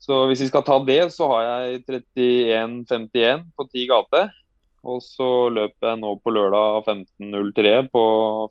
Så 0.02 0.26
hvis 0.28 0.42
vi 0.42 0.48
skal 0.50 0.64
ta 0.66 0.76
det, 0.84 1.00
så 1.14 1.28
har 1.30 1.46
jeg 1.46 1.84
31,51 2.18 3.46
på 3.56 3.68
10 3.70 3.86
gate. 3.92 4.24
Og 4.86 5.00
så 5.02 5.28
løper 5.50 5.90
jeg 5.90 6.00
nå 6.00 6.12
på 6.22 6.32
lørdag 6.34 6.86
15.03 6.86 7.78
på 7.90 8.02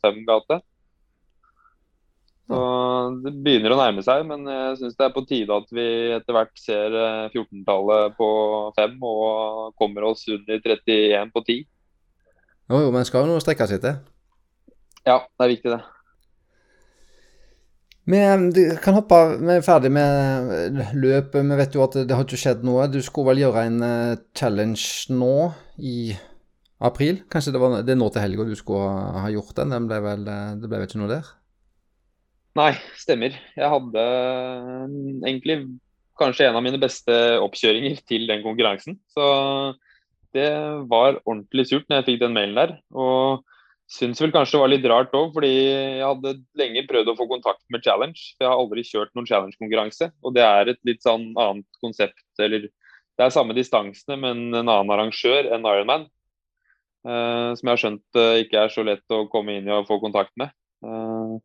fem 0.04 0.24
gate. 0.28 0.60
Så 2.46 2.58
det 3.24 3.32
begynner 3.42 3.74
å 3.74 3.78
nærme 3.80 4.04
seg, 4.06 4.22
men 4.30 4.44
jeg 4.46 4.76
syns 4.82 4.98
det 5.00 5.08
er 5.08 5.14
på 5.16 5.24
tide 5.26 5.56
at 5.56 5.72
vi 5.74 5.86
etter 6.14 6.36
hvert 6.36 6.60
ser 6.62 6.98
14-tallet 7.32 8.12
eh, 8.12 8.14
på 8.20 8.28
fem 8.78 9.00
og 9.02 9.74
kommer 9.82 10.12
oss 10.12 10.28
under 10.30 10.60
31 10.60 11.34
på 11.34 11.42
10. 11.48 11.64
Jo, 12.70 12.84
jo, 12.84 12.92
men 12.94 13.08
skal 13.08 13.26
jo 13.26 13.34
noe 13.34 13.42
strekke 13.42 13.66
seg 13.70 13.82
til. 13.82 13.98
Ja, 15.06 15.20
det 15.24 15.46
er 15.46 15.54
viktig, 15.56 15.74
det. 15.74 15.82
Vi 18.06 18.22
kan 18.84 18.93
hoppe, 18.99 19.18
vi 19.41 19.56
er 19.56 19.66
ferdig 19.66 19.89
med 19.93 20.78
løpet. 20.93 21.41
Vi 21.41 21.58
vet 21.58 21.76
jo 21.76 21.86
at 21.88 21.97
det 22.06 22.14
har 22.14 22.26
ikke 22.28 22.38
skjedd 22.38 22.66
noe. 22.68 22.86
Du 22.93 22.99
skulle 23.01 23.34
vel 23.34 23.41
gjøre 23.41 23.66
en 23.66 23.80
uh, 23.82 24.18
challenge 24.38 25.10
nå 25.10 25.49
i 25.82 26.14
april? 26.84 27.24
Kanskje 27.32 27.56
det, 27.56 27.62
var, 27.62 27.80
det 27.86 27.95
er 27.95 27.99
nå 27.99 28.10
til 28.14 28.24
helga 28.24 28.45
du 28.47 28.53
skulle 28.58 28.91
ha 29.24 29.32
gjort 29.34 29.56
den? 29.58 29.74
den 29.74 29.89
ble 29.89 29.99
vel, 30.03 30.28
eh, 30.28 30.53
det 30.60 30.70
ble 30.70 30.82
vel 30.82 30.89
ikke 30.89 31.01
noe 31.01 31.12
der? 31.12 31.32
Nei, 32.56 32.72
stemmer. 32.99 33.36
Jeg 33.56 33.72
hadde 33.72 34.03
eh, 34.03 34.86
egentlig 35.28 35.58
kanskje 36.20 36.49
en 36.49 36.60
av 36.60 36.64
mine 36.64 36.80
beste 36.80 37.16
oppkjøringer 37.43 37.99
til 38.08 38.30
den 38.30 38.43
konkurransen. 38.45 38.99
Så 39.12 39.26
det 40.36 40.51
var 40.91 41.20
ordentlig 41.24 41.68
surt 41.70 41.89
når 41.89 42.01
jeg 42.01 42.10
fikk 42.12 42.24
den 42.24 42.36
mailen 42.36 42.60
der. 42.60 42.78
Og 42.95 43.43
Syns 43.86 44.18
vel 44.18 44.32
kanskje 44.34 44.58
det 44.58 44.62
var 44.64 44.72
litt 44.72 44.88
rart 44.90 45.12
òg, 45.14 45.28
fordi 45.36 45.52
jeg 45.52 46.02
hadde 46.02 46.32
lenge 46.58 46.82
prøvd 46.90 47.12
å 47.12 47.18
få 47.20 47.28
kontakt 47.30 47.62
med 47.70 47.84
Challenge. 47.86 48.18
Jeg 48.18 48.48
har 48.48 48.58
aldri 48.58 48.82
kjørt 48.88 49.12
noen 49.14 49.28
Challenge-konkurranse, 49.30 50.10
og 50.26 50.34
det 50.34 50.42
er 50.42 50.72
et 50.72 50.80
litt 50.90 51.06
sånn 51.06 51.28
annet 51.38 51.82
konsept. 51.84 52.26
Eller 52.42 52.66
det 52.66 53.28
er 53.28 53.36
samme 53.36 53.54
distansene, 53.58 54.18
men 54.24 54.48
en 54.50 54.64
annen 54.64 54.94
arrangør 54.96 55.52
enn 55.54 55.70
Ironman. 55.70 56.08
Uh, 57.06 57.54
som 57.54 57.70
jeg 57.70 57.72
har 57.72 57.82
skjønt 57.84 58.18
uh, 58.18 58.40
ikke 58.42 58.64
er 58.64 58.72
så 58.74 58.82
lett 58.88 59.14
å 59.14 59.28
komme 59.30 59.60
inn 59.60 59.70
i 59.70 59.76
og 59.76 59.86
få 59.86 60.00
kontakt 60.02 60.34
med. 60.42 60.50
Uh, 60.82 61.38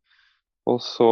og 0.72 0.78
så 0.80 1.10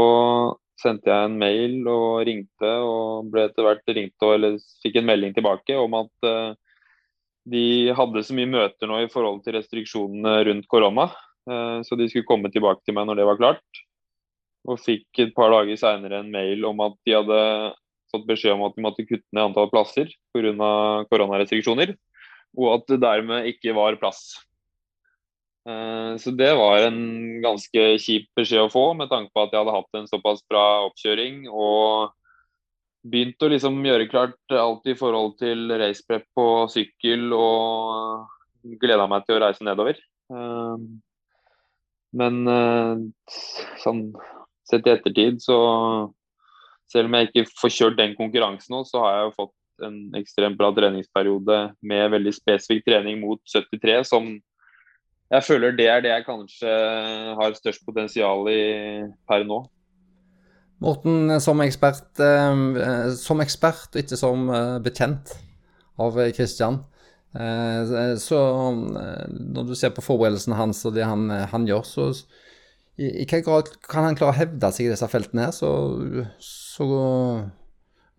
sendte 0.80 1.12
jeg 1.12 1.28
en 1.28 1.36
mail 1.36 1.82
og 1.92 2.22
ringte, 2.24 2.70
og 2.88 3.28
ble 3.28 3.44
etter 3.50 3.66
hvert 3.66 3.92
ringt 3.92 4.24
og 4.24 4.38
eller 4.38 4.56
fikk 4.80 4.96
en 4.96 5.10
melding 5.10 5.36
tilbake 5.36 5.76
om 5.76 5.98
at 5.98 6.30
de 7.52 7.94
hadde 7.96 8.22
så 8.26 8.36
mye 8.36 8.50
møter 8.50 8.90
nå 8.90 9.02
i 9.04 9.10
forhold 9.12 9.42
til 9.44 9.56
restriksjonene 9.58 10.34
rundt 10.48 10.68
korona. 10.70 11.08
Eh, 11.48 11.78
så 11.86 11.98
de 11.98 12.08
skulle 12.10 12.28
komme 12.28 12.50
tilbake 12.52 12.82
til 12.84 12.96
meg 12.96 13.08
når 13.08 13.20
det 13.20 13.28
var 13.28 13.40
klart. 13.40 13.82
Og 14.68 14.80
fikk 14.82 15.22
et 15.22 15.36
par 15.36 15.52
dager 15.54 15.78
seinere 15.80 16.20
en 16.22 16.32
mail 16.32 16.66
om 16.68 16.82
at 16.84 16.98
de 17.06 17.16
hadde 17.16 17.40
fått 18.12 18.26
beskjed 18.28 18.56
om 18.56 18.66
at 18.66 18.76
de 18.76 18.84
måtte 18.84 19.06
kutte 19.06 19.26
ned 19.32 19.50
antall 19.50 19.70
plasser 19.72 20.10
pga. 20.34 21.06
koronarestriksjoner. 21.12 21.94
Og 22.58 22.68
at 22.74 22.86
det 22.90 23.02
dermed 23.04 23.48
ikke 23.52 23.76
var 23.76 23.98
plass. 24.00 24.38
Eh, 25.68 26.12
så 26.20 26.32
det 26.36 26.52
var 26.56 26.84
en 26.86 27.00
ganske 27.44 27.88
kjip 28.02 28.28
beskjed 28.36 28.66
å 28.66 28.72
få, 28.72 28.92
med 28.98 29.10
tanke 29.12 29.32
på 29.32 29.44
at 29.44 29.52
jeg 29.52 29.62
hadde 29.62 29.76
hatt 29.76 30.00
en 30.00 30.08
såpass 30.10 30.44
bra 30.48 30.64
oppkjøring. 30.88 31.46
og 31.48 32.14
begynt 33.06 33.42
å 33.42 33.50
liksom 33.52 33.78
gjøre 33.86 34.08
klart 34.10 34.54
alt 34.54 34.88
i 34.90 34.96
forhold 34.98 35.36
til 35.40 35.68
raceprep 35.80 36.26
på 36.36 36.46
sykkel 36.72 37.30
og 37.36 38.78
gleda 38.82 39.06
meg 39.10 39.26
til 39.26 39.38
å 39.38 39.42
reise 39.44 39.66
nedover. 39.66 40.00
Eh, 40.32 40.88
men 42.18 42.40
eh, 42.48 43.04
sånn 43.84 44.02
sett 44.68 44.88
i 44.88 44.94
ettertid, 44.94 45.40
så 45.44 45.58
selv 46.88 47.08
om 47.08 47.16
jeg 47.18 47.28
ikke 47.28 47.46
får 47.60 47.74
kjørt 47.74 48.00
den 48.00 48.16
konkurransen 48.18 48.74
nå, 48.74 48.82
så 48.88 49.04
har 49.04 49.14
jeg 49.14 49.28
jo 49.28 49.36
fått 49.38 49.54
en 49.88 49.98
ekstremt 50.18 50.58
bra 50.58 50.70
treningsperiode 50.74 51.58
med 51.86 52.12
veldig 52.12 52.34
spesifikk 52.34 52.86
trening 52.88 53.20
mot 53.22 53.40
73, 53.46 54.00
som 54.08 54.30
jeg 55.28 55.44
føler 55.44 55.74
det 55.76 55.88
er 55.92 56.04
det 56.04 56.12
jeg 56.14 56.24
kanskje 56.24 56.74
har 57.36 57.56
størst 57.56 57.84
potensial 57.84 58.48
i 58.48 58.62
per 59.28 59.44
nå. 59.44 59.60
Morten, 60.78 61.40
som 61.42 61.58
ekspert, 61.64 62.20
eh, 62.22 63.10
som 63.18 63.42
ekspert 63.42 63.94
og 63.94 64.02
ikke 64.02 64.18
som 64.18 64.46
eh, 64.54 64.76
bekjent 64.82 65.34
av 65.98 66.18
Kristian. 66.36 66.84
Eh, 67.34 68.14
så 68.22 68.38
når 68.72 69.66
du 69.66 69.74
ser 69.74 69.90
på 69.94 70.04
forberedelsene 70.06 70.58
hans 70.58 70.84
og 70.86 70.94
det 70.94 71.06
han, 71.06 71.26
han 71.50 71.66
gjør, 71.68 71.82
så 71.86 72.08
i, 72.98 73.08
i 73.08 73.24
hvilken 73.24 73.46
grad 73.46 73.72
kan 73.86 74.06
han 74.06 74.18
klare 74.18 74.34
å 74.34 74.38
hevde 74.38 74.70
seg 74.74 74.86
i 74.86 74.92
disse 74.92 75.08
feltene 75.10 75.48
her? 75.48 75.54
Så, 75.54 75.70
så 76.42 76.86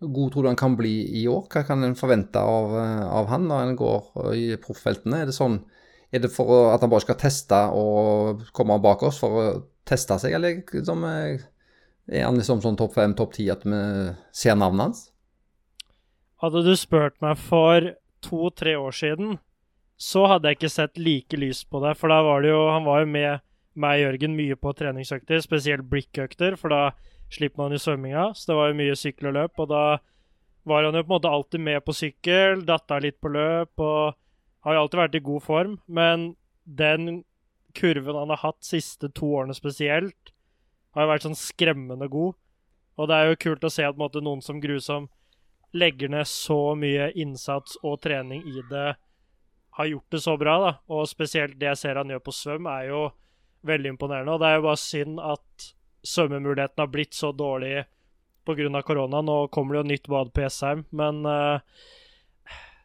god 0.00 0.32
tror 0.32 0.44
du 0.44 0.50
han 0.52 0.60
kan 0.60 0.76
bli 0.76 0.94
i 1.20 1.26
år? 1.32 1.46
Hva 1.52 1.64
kan 1.68 1.84
en 1.84 1.96
forvente 1.96 2.40
av, 2.40 2.76
av 3.08 3.28
han 3.32 3.48
når 3.48 3.64
han 3.64 3.76
går 3.80 4.36
i 4.36 4.46
profffeltene? 4.60 5.22
Er 5.22 5.32
det 5.32 5.36
sånn 5.36 5.62
er 6.10 6.24
det 6.24 6.32
for 6.34 6.72
at 6.72 6.82
han 6.82 6.90
bare 6.90 7.04
skal 7.04 7.18
teste 7.20 7.58
og 7.76 8.44
komme 8.56 8.80
bak 8.82 9.04
oss 9.06 9.20
for 9.22 9.36
å 9.38 9.44
teste 9.86 10.16
seg, 10.18 10.34
eller 10.34 10.56
liksom, 10.58 11.04
er 12.10 12.26
han 12.26 12.38
liksom 12.38 12.60
sånn 12.64 12.78
topp 12.78 12.96
fem, 12.96 13.14
topp 13.14 13.36
ti 13.36 13.46
at 13.52 13.62
vi 13.66 13.80
ser 14.34 14.58
navnet 14.58 14.88
hans? 14.88 15.04
Hadde 16.42 16.64
du 16.66 16.72
spurt 16.78 17.18
meg 17.22 17.38
for 17.38 17.92
to-tre 18.24 18.74
år 18.80 18.96
siden, 18.96 19.38
så 20.00 20.24
hadde 20.30 20.48
jeg 20.48 20.58
ikke 20.58 20.72
sett 20.72 21.00
like 21.00 21.38
lyst 21.38 21.68
på 21.70 21.82
det. 21.84 21.94
For 22.00 22.12
da 22.12 22.22
var 22.24 22.42
det 22.42 22.52
jo 22.54 22.60
Han 22.72 22.86
var 22.86 23.02
jo 23.02 23.10
med 23.12 23.46
meg 23.80 24.00
og 24.00 24.06
Jørgen 24.06 24.36
mye 24.36 24.56
på 24.58 24.72
treningsøkter, 24.76 25.42
spesielt 25.44 25.86
blikkøkter, 25.88 26.56
for 26.58 26.72
da 26.72 26.82
slipper 27.30 27.62
man 27.62 27.76
jo 27.76 27.80
svømminga. 27.80 28.30
Så 28.34 28.50
det 28.50 28.56
var 28.58 28.70
jo 28.70 28.78
mye 28.80 28.96
sykkel 28.98 29.30
og 29.30 29.36
løp, 29.36 29.60
og 29.62 29.70
da 29.70 29.84
var 30.68 30.84
han 30.84 30.96
jo 30.96 31.04
på 31.04 31.12
en 31.12 31.16
måte 31.16 31.30
alltid 31.30 31.64
med 31.64 31.84
på 31.84 31.94
sykkel, 31.96 32.64
datta 32.66 32.98
litt 33.00 33.20
på 33.22 33.32
løp, 33.32 33.72
og 33.80 34.16
har 34.66 34.76
jo 34.76 34.82
alltid 34.82 35.02
vært 35.04 35.16
i 35.16 35.24
god 35.28 35.44
form. 35.44 35.78
Men 35.86 36.32
den 36.64 37.22
kurven 37.76 38.18
han 38.18 38.32
har 38.34 38.42
hatt 38.42 38.64
siste 38.66 39.12
to 39.14 39.30
årene 39.38 39.56
spesielt, 39.56 40.34
har 40.96 41.10
vært 41.10 41.26
sånn 41.26 41.38
skremmende 41.38 42.08
god. 42.10 42.36
Og 43.00 43.08
det 43.08 43.16
er 43.16 43.30
jo 43.30 43.40
kult 43.46 43.64
å 43.64 43.72
se 43.72 43.86
at 43.86 43.98
måte, 44.00 44.22
noen 44.24 44.42
som 44.44 44.60
Grusom 44.62 45.08
legger 45.76 46.10
ned 46.10 46.26
så 46.26 46.74
mye 46.74 47.12
innsats 47.14 47.78
og 47.86 48.00
trening 48.02 48.42
i 48.42 48.64
det, 48.70 48.96
har 49.78 49.86
gjort 49.86 50.10
det 50.10 50.20
så 50.20 50.34
bra. 50.36 50.56
da. 50.64 50.72
Og 50.90 51.08
spesielt 51.08 51.58
det 51.60 51.70
jeg 51.70 51.80
ser 51.84 52.00
han 52.00 52.10
gjør 52.10 52.24
på 52.26 52.34
svøm, 52.34 52.66
er 52.66 52.90
jo 52.90 53.04
veldig 53.66 53.94
imponerende. 53.94 54.34
Og 54.34 54.42
det 54.42 54.50
er 54.50 54.58
jo 54.58 54.66
bare 54.66 54.82
synd 54.82 55.22
at 55.22 55.70
svømmemuligheten 56.10 56.82
har 56.82 56.90
blitt 56.90 57.14
så 57.14 57.30
dårlig 57.32 57.84
pga. 58.44 58.82
korona. 58.82 59.22
Nå 59.22 59.46
kommer 59.48 59.74
det 59.74 59.80
jo 59.80 59.90
nytt 59.92 60.08
bad 60.08 60.32
på 60.34 60.42
Jessheim, 60.42 60.84
men 60.90 61.24
uh, 61.26 61.60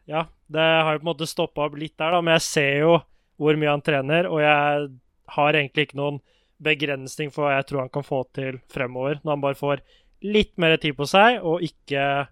ja, 0.06 0.26
det 0.46 0.62
har 0.62 0.92
jo 0.94 1.02
på 1.02 1.06
en 1.06 1.10
måte 1.10 1.26
stoppa 1.26 1.66
opp 1.66 1.76
litt 1.76 1.96
der, 1.98 2.12
da. 2.14 2.22
Men 2.22 2.36
jeg 2.38 2.46
ser 2.46 2.72
jo 2.84 2.96
hvor 3.36 3.58
mye 3.58 3.74
han 3.74 3.84
trener, 3.84 4.28
og 4.30 4.40
jeg 4.40 4.88
har 5.36 5.58
egentlig 5.58 5.88
ikke 5.88 6.00
noen 6.00 6.22
begrensning 6.62 7.32
for 7.32 7.46
hva 7.46 7.58
jeg 7.58 7.68
tror 7.68 7.84
han 7.84 7.92
kan 7.92 8.06
få 8.06 8.22
til 8.36 8.60
fremover, 8.72 9.20
når 9.22 9.34
han 9.34 9.44
bare 9.44 9.58
får 9.58 9.82
litt 10.24 10.54
mer 10.60 10.76
tid 10.80 10.96
på 10.96 11.06
seg 11.08 11.42
og 11.44 11.64
ikke 11.64 12.26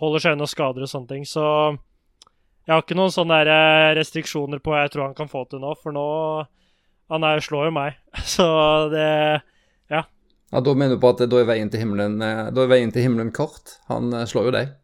holder 0.00 0.24
seg 0.24 0.36
unna 0.36 0.48
skader 0.48 0.86
og 0.86 0.90
sånne 0.90 1.10
ting. 1.10 1.26
Så 1.28 1.44
jeg 2.68 2.74
har 2.74 2.84
ikke 2.84 2.98
noen 2.98 3.12
sånne 3.12 3.40
eh, 3.44 3.90
restriksjoner 3.98 4.62
på 4.62 4.72
hva 4.72 4.84
jeg 4.84 4.94
tror 4.94 5.08
han 5.08 5.18
kan 5.18 5.30
få 5.30 5.44
til 5.48 5.62
nå, 5.62 5.74
for 5.82 5.94
nå 5.96 6.08
Han 7.08 7.24
er, 7.24 7.40
slår 7.40 7.70
jo 7.70 7.72
meg, 7.72 7.96
så 8.36 8.48
det 8.92 9.06
Ja. 9.88 10.02
Ja, 10.52 10.60
Da 10.60 10.74
mener 10.74 10.96
du 10.96 11.00
på 11.00 11.14
at 11.14 11.24
da 11.24 11.40
er 11.40 11.48
veien 11.48 11.70
til 11.72 11.80
himmelen, 11.80 12.20
eh, 12.24 12.50
da 12.52 12.64
er 12.64 12.74
veien 12.74 12.92
til 12.92 13.06
himmelen 13.06 13.32
kort? 13.32 13.78
Han 13.88 14.12
eh, 14.12 14.26
slår 14.28 14.50
jo 14.50 14.58
deg? 14.58 14.76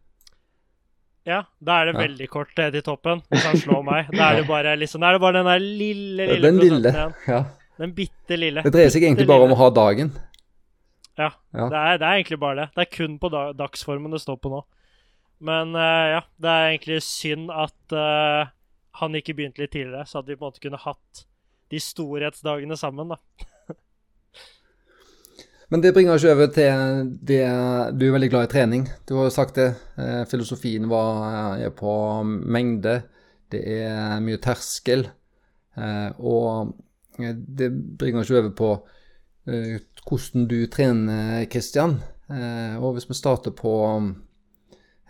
Ja, 1.25 1.43
da 1.57 1.81
er 1.81 1.89
det 1.89 1.95
ja. 1.95 2.01
veldig 2.03 2.27
kort 2.29 2.51
til 2.57 2.83
toppen, 2.85 3.23
hvis 3.33 3.45
han 3.49 3.57
slår 3.57 3.85
meg. 3.85 4.09
Da 4.13 4.31
er 4.31 4.43
det 4.43 4.49
bare, 4.55 4.75
liksom, 4.77 5.01
da 5.01 5.09
er 5.09 5.17
det 5.17 5.23
bare 5.25 5.39
den 5.41 5.49
der 5.49 5.63
lille, 5.65 6.27
lille 6.29 6.51
den 6.51 6.59
prosenten 6.61 6.91
igjen. 6.91 7.15
Ja. 7.29 7.39
Den 7.81 7.95
bitte 7.95 8.39
lille. 8.39 8.63
Det 8.63 8.73
dreier 8.75 8.93
seg 8.93 9.07
egentlig 9.07 9.27
bare 9.29 9.47
om 9.47 9.55
å 9.55 9.59
ha 9.59 9.71
dagen. 9.75 10.13
Ja, 11.15 11.31
ja. 11.55 11.69
Det, 11.71 11.79
er, 11.79 11.99
det, 11.99 12.07
er, 12.07 12.19
egentlig 12.19 12.41
bare 12.43 12.59
det. 12.59 12.69
Det 12.75 12.85
er 12.85 12.91
kun 12.95 13.19
på 13.23 13.31
da, 13.31 13.45
dagsformen 13.57 14.15
det 14.15 14.23
står 14.23 14.39
på 14.43 14.51
nå. 14.53 14.61
Men 15.45 15.75
uh, 15.77 16.07
ja, 16.15 16.21
det 16.43 16.51
er 16.51 16.69
egentlig 16.73 17.01
synd 17.07 17.51
at 17.55 17.95
uh, 17.95 18.51
han 19.01 19.19
ikke 19.19 19.35
begynte 19.37 19.63
litt 19.63 19.75
tidligere, 19.75 20.07
så 20.07 20.23
at 20.23 20.31
vi 20.31 20.37
på 20.37 20.45
en 20.45 20.53
måte 20.53 20.63
kunne 20.63 20.83
hatt 20.83 21.25
de 21.73 21.81
storhetsdagene 21.83 22.79
sammen, 22.79 23.15
da. 23.15 23.19
Men 25.73 25.83
det 25.83 25.95
bringer 25.97 26.15
oss 26.15 26.27
over 26.29 26.51
til 26.55 27.09
det 27.25 27.41
Du 27.97 28.05
er 28.07 28.15
veldig 28.15 28.31
glad 28.31 28.47
i 28.47 28.53
trening. 28.53 28.85
Du 29.09 29.17
har 29.19 29.27
jo 29.27 29.35
sagt 29.35 29.57
det. 29.59 29.71
Eh, 29.99 30.21
filosofien 30.31 30.87
var 30.91 31.57
er 31.57 31.73
på 31.75 31.95
mengde. 32.23 32.99
Det 33.51 33.63
er 33.81 34.21
mye 34.23 34.39
terskel. 34.45 35.07
Og 36.21 36.77
det 37.19 37.71
bringer 37.99 38.21
oss 38.21 38.31
over 38.31 38.51
på 38.57 38.71
eh, 39.47 39.81
hvordan 40.05 40.47
du 40.51 40.59
trener, 40.67 41.45
Kristian. 41.51 41.99
Eh, 42.31 42.77
og 42.81 42.97
hvis 42.97 43.09
vi 43.09 43.17
starter 43.17 43.55
på, 43.57 43.75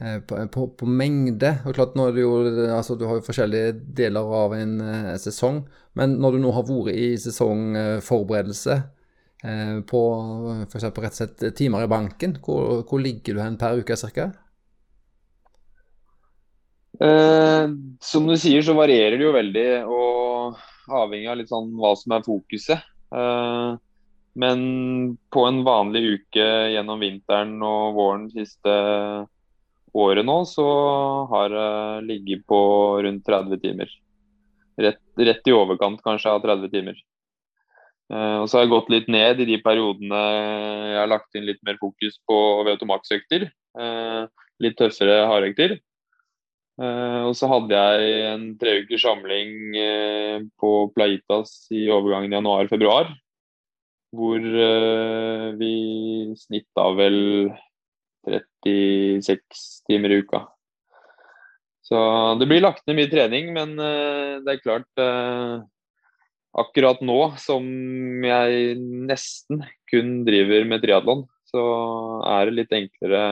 eh, 0.00 0.18
på, 0.20 0.66
på, 0.78 0.88
mengde 0.88 1.54
og 1.64 1.76
klart 1.76 1.94
nå 1.96 2.08
er 2.08 2.16
det 2.16 2.24
jo, 2.24 2.34
altså 2.74 2.96
Du 2.98 3.06
har 3.06 3.20
jo 3.20 3.26
forskjellige 3.26 3.78
deler 3.96 4.34
av 4.42 4.56
en 4.58 4.76
sesong. 5.20 5.64
Men 5.94 6.18
når 6.20 6.36
du 6.36 6.44
nå 6.44 6.52
har 6.56 6.68
vært 6.68 6.94
i 6.94 7.14
sesongforberedelse 7.22 8.82
på 9.84 10.00
f.eks. 10.64 10.84
rett 10.88 10.98
og 10.98 11.16
slett 11.18 11.42
timer 11.58 11.84
i 11.84 11.88
banken, 11.90 12.38
hvor, 12.40 12.80
hvor 12.88 13.02
ligger 13.02 13.36
du 13.36 13.42
hen 13.42 13.60
per 13.60 13.80
uke 13.80 13.96
ca.? 13.96 14.30
som 16.94 18.28
du 18.30 18.36
sier, 18.38 18.62
så 18.62 18.72
varierer 18.78 19.18
det 19.18 19.26
jo 19.26 19.32
veldig. 19.34 19.66
og 19.90 20.54
avhengig 20.88 21.30
av 21.30 21.38
litt 21.40 21.52
sånn 21.52 21.72
hva 21.78 21.94
som 21.98 22.16
er 22.16 22.24
fokuset. 22.26 22.84
Uh, 23.14 23.76
men 24.34 24.60
på 25.30 25.44
en 25.46 25.62
vanlig 25.66 26.02
uke 26.16 26.46
gjennom 26.74 27.02
vinteren 27.02 27.54
og 27.62 27.94
våren 27.94 28.26
siste 28.32 28.72
året 29.94 30.26
nå, 30.26 30.40
så 30.50 30.66
har 31.30 31.54
det 31.54 32.06
ligget 32.08 32.42
på 32.50 32.60
rundt 33.06 33.26
30 33.26 33.62
timer. 33.62 33.90
Rett, 34.74 35.02
rett, 35.14 35.46
i 35.46 35.54
overkant 35.54 36.02
kanskje 36.02 36.32
av 36.34 36.42
30 36.42 36.72
timer. 36.72 36.98
Uh, 38.12 38.42
og 38.42 38.48
så 38.50 38.58
har 38.58 38.66
jeg 38.66 38.74
gått 38.74 38.90
litt 38.92 39.06
ned 39.12 39.40
i 39.40 39.48
de 39.48 39.60
periodene 39.64 40.18
jeg 40.18 40.98
har 40.98 41.08
lagt 41.08 41.38
inn 41.38 41.46
litt 41.46 41.62
mer 41.64 41.78
fokus 41.80 42.18
på 42.28 42.38
VO2 42.66 42.90
Max-økter. 42.90 43.46
Uh, 43.78 44.26
litt 44.62 44.76
tøffere 44.78 45.22
hardøkter. 45.30 45.78
Uh, 46.74 47.30
og 47.30 47.36
så 47.38 47.46
hadde 47.46 47.78
jeg 47.78 48.22
en 48.32 48.46
tre 48.58 48.80
ukers 48.82 49.04
samling 49.04 49.76
uh, 49.78 50.38
på 50.58 50.70
Plaitas 50.96 51.68
i 51.74 51.84
overgangen 51.86 52.34
januar-februar. 52.34 53.12
Hvor 54.14 54.42
uh, 54.42 55.52
vi 55.60 55.74
snitta 56.38 56.88
vel 56.98 57.20
36 58.26 59.38
timer 59.86 60.16
i 60.16 60.18
uka. 60.24 60.42
Så 61.84 62.00
det 62.40 62.48
blir 62.48 62.64
lagt 62.64 62.82
ned 62.88 62.96
mye 62.96 63.10
trening, 63.12 63.50
men 63.52 63.74
det 63.76 64.54
er 64.54 64.62
klart 64.62 65.02
Akkurat 66.56 67.02
nå 67.04 67.18
som 67.42 67.66
jeg 68.24 68.78
nesten 68.80 69.60
kun 69.90 70.22
driver 70.24 70.64
med 70.70 70.80
triatlon, 70.80 71.26
så 71.50 71.64
er 72.30 72.48
det 72.48 72.56
litt 72.56 72.72
enklere 72.78 73.24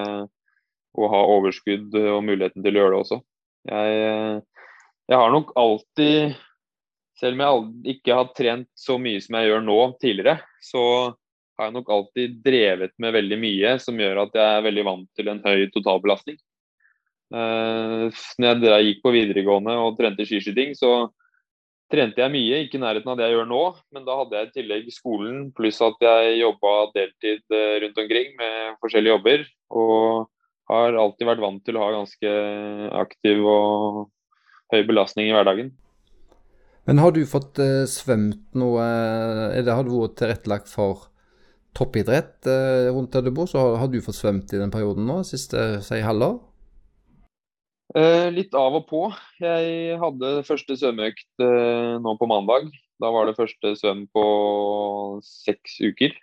å 0.93 1.11
ha 1.14 1.20
overskudd 1.38 1.95
og 2.03 2.24
muligheten 2.26 2.66
til 2.66 2.76
å 2.76 2.82
gjøre 2.82 2.93
det 2.93 3.01
også. 3.07 3.20
Jeg, 3.69 4.43
jeg 5.11 5.19
har 5.19 5.35
nok 5.35 5.53
alltid, 5.59 6.37
selv 7.21 7.37
om 7.37 7.43
jeg 7.45 7.97
ikke 7.97 8.17
har 8.19 8.31
trent 8.37 8.71
så 8.79 8.99
mye 9.01 9.21
som 9.23 9.39
jeg 9.39 9.51
gjør 9.51 9.67
nå 9.67 9.81
tidligere, 10.03 10.39
så 10.65 10.85
har 11.59 11.69
jeg 11.69 11.77
nok 11.77 11.93
alltid 11.95 12.39
drevet 12.45 12.95
med 13.03 13.15
veldig 13.15 13.39
mye 13.39 13.75
som 13.83 14.01
gjør 14.01 14.25
at 14.25 14.39
jeg 14.39 14.57
er 14.57 14.67
veldig 14.67 14.87
vant 14.89 15.09
til 15.19 15.31
en 15.31 15.43
høy 15.45 15.69
totalbelastning. 15.75 16.41
Uh, 17.33 18.13
når 18.43 18.67
jeg 18.67 18.89
gikk 18.91 19.05
på 19.05 19.15
videregående 19.15 19.77
og 19.81 19.97
trente 19.97 20.27
skiskyting, 20.29 20.75
så 20.77 21.09
trente 21.93 22.21
jeg 22.23 22.33
mye, 22.33 22.61
ikke 22.65 22.79
i 22.79 22.83
nærheten 22.83 23.13
av 23.13 23.19
det 23.19 23.27
jeg 23.29 23.37
gjør 23.37 23.49
nå. 23.49 23.63
Men 23.95 24.07
da 24.07 24.19
hadde 24.21 24.39
jeg 24.39 24.49
i 24.49 24.55
tillegg 24.57 24.93
skolen, 24.95 25.41
pluss 25.57 25.81
at 25.85 26.01
jeg 26.05 26.39
jobba 26.41 26.75
deltid 26.97 27.57
eh, 27.57 27.75
rundt 27.85 28.01
omkring 28.05 28.33
med 28.39 28.79
forskjellige 28.85 29.17
jobber. 29.17 29.45
Og 29.77 30.31
har 30.71 30.99
alltid 30.99 31.29
vært 31.29 31.43
vant 31.43 31.63
til 31.67 31.79
å 31.79 31.85
ha 31.85 31.93
ganske 31.95 32.35
aktiv 33.03 33.43
og 33.47 34.03
høy 34.73 34.83
belastning 34.89 35.31
i 35.31 35.35
hverdagen. 35.35 35.73
Men 36.89 36.99
har 36.99 37.15
du 37.15 37.23
fått 37.29 37.61
eh, 37.63 37.85
svømt 37.87 38.57
noe 38.59 38.83
eller 38.83 39.63
det, 39.63 39.75
Har 39.75 39.87
du 39.87 39.93
vært 39.95 40.17
tilrettelagt 40.19 40.71
for 40.71 41.09
toppidrett 41.77 42.49
eh, 42.51 42.89
rundt 42.91 43.15
der 43.15 43.27
du 43.27 43.31
bor? 43.35 43.47
Så 43.51 43.61
har, 43.61 43.77
har, 43.85 43.93
du 43.93 44.03
fått 44.03 44.19
svømt 44.19 44.51
i 44.55 44.61
den 44.61 44.73
perioden 44.73 45.07
nå, 45.07 45.21
siste 45.27 45.83
si 45.87 46.01
halvår? 46.03 46.41
Eh, 47.93 48.29
litt 48.33 48.55
av 48.57 48.79
og 48.81 48.87
på. 48.89 49.05
Jeg 49.43 49.99
hadde 50.01 50.41
første 50.49 50.79
svømmeøkt 50.81 51.45
uh, 51.45 52.01
nå 52.01 52.17
på 52.17 52.29
mandag. 52.31 52.71
Da 53.03 53.11
var 53.13 53.29
det 53.29 53.37
første 53.37 53.75
svøm 53.77 54.07
på 54.15 54.25
seks 55.27 55.77
uker. 55.85 56.15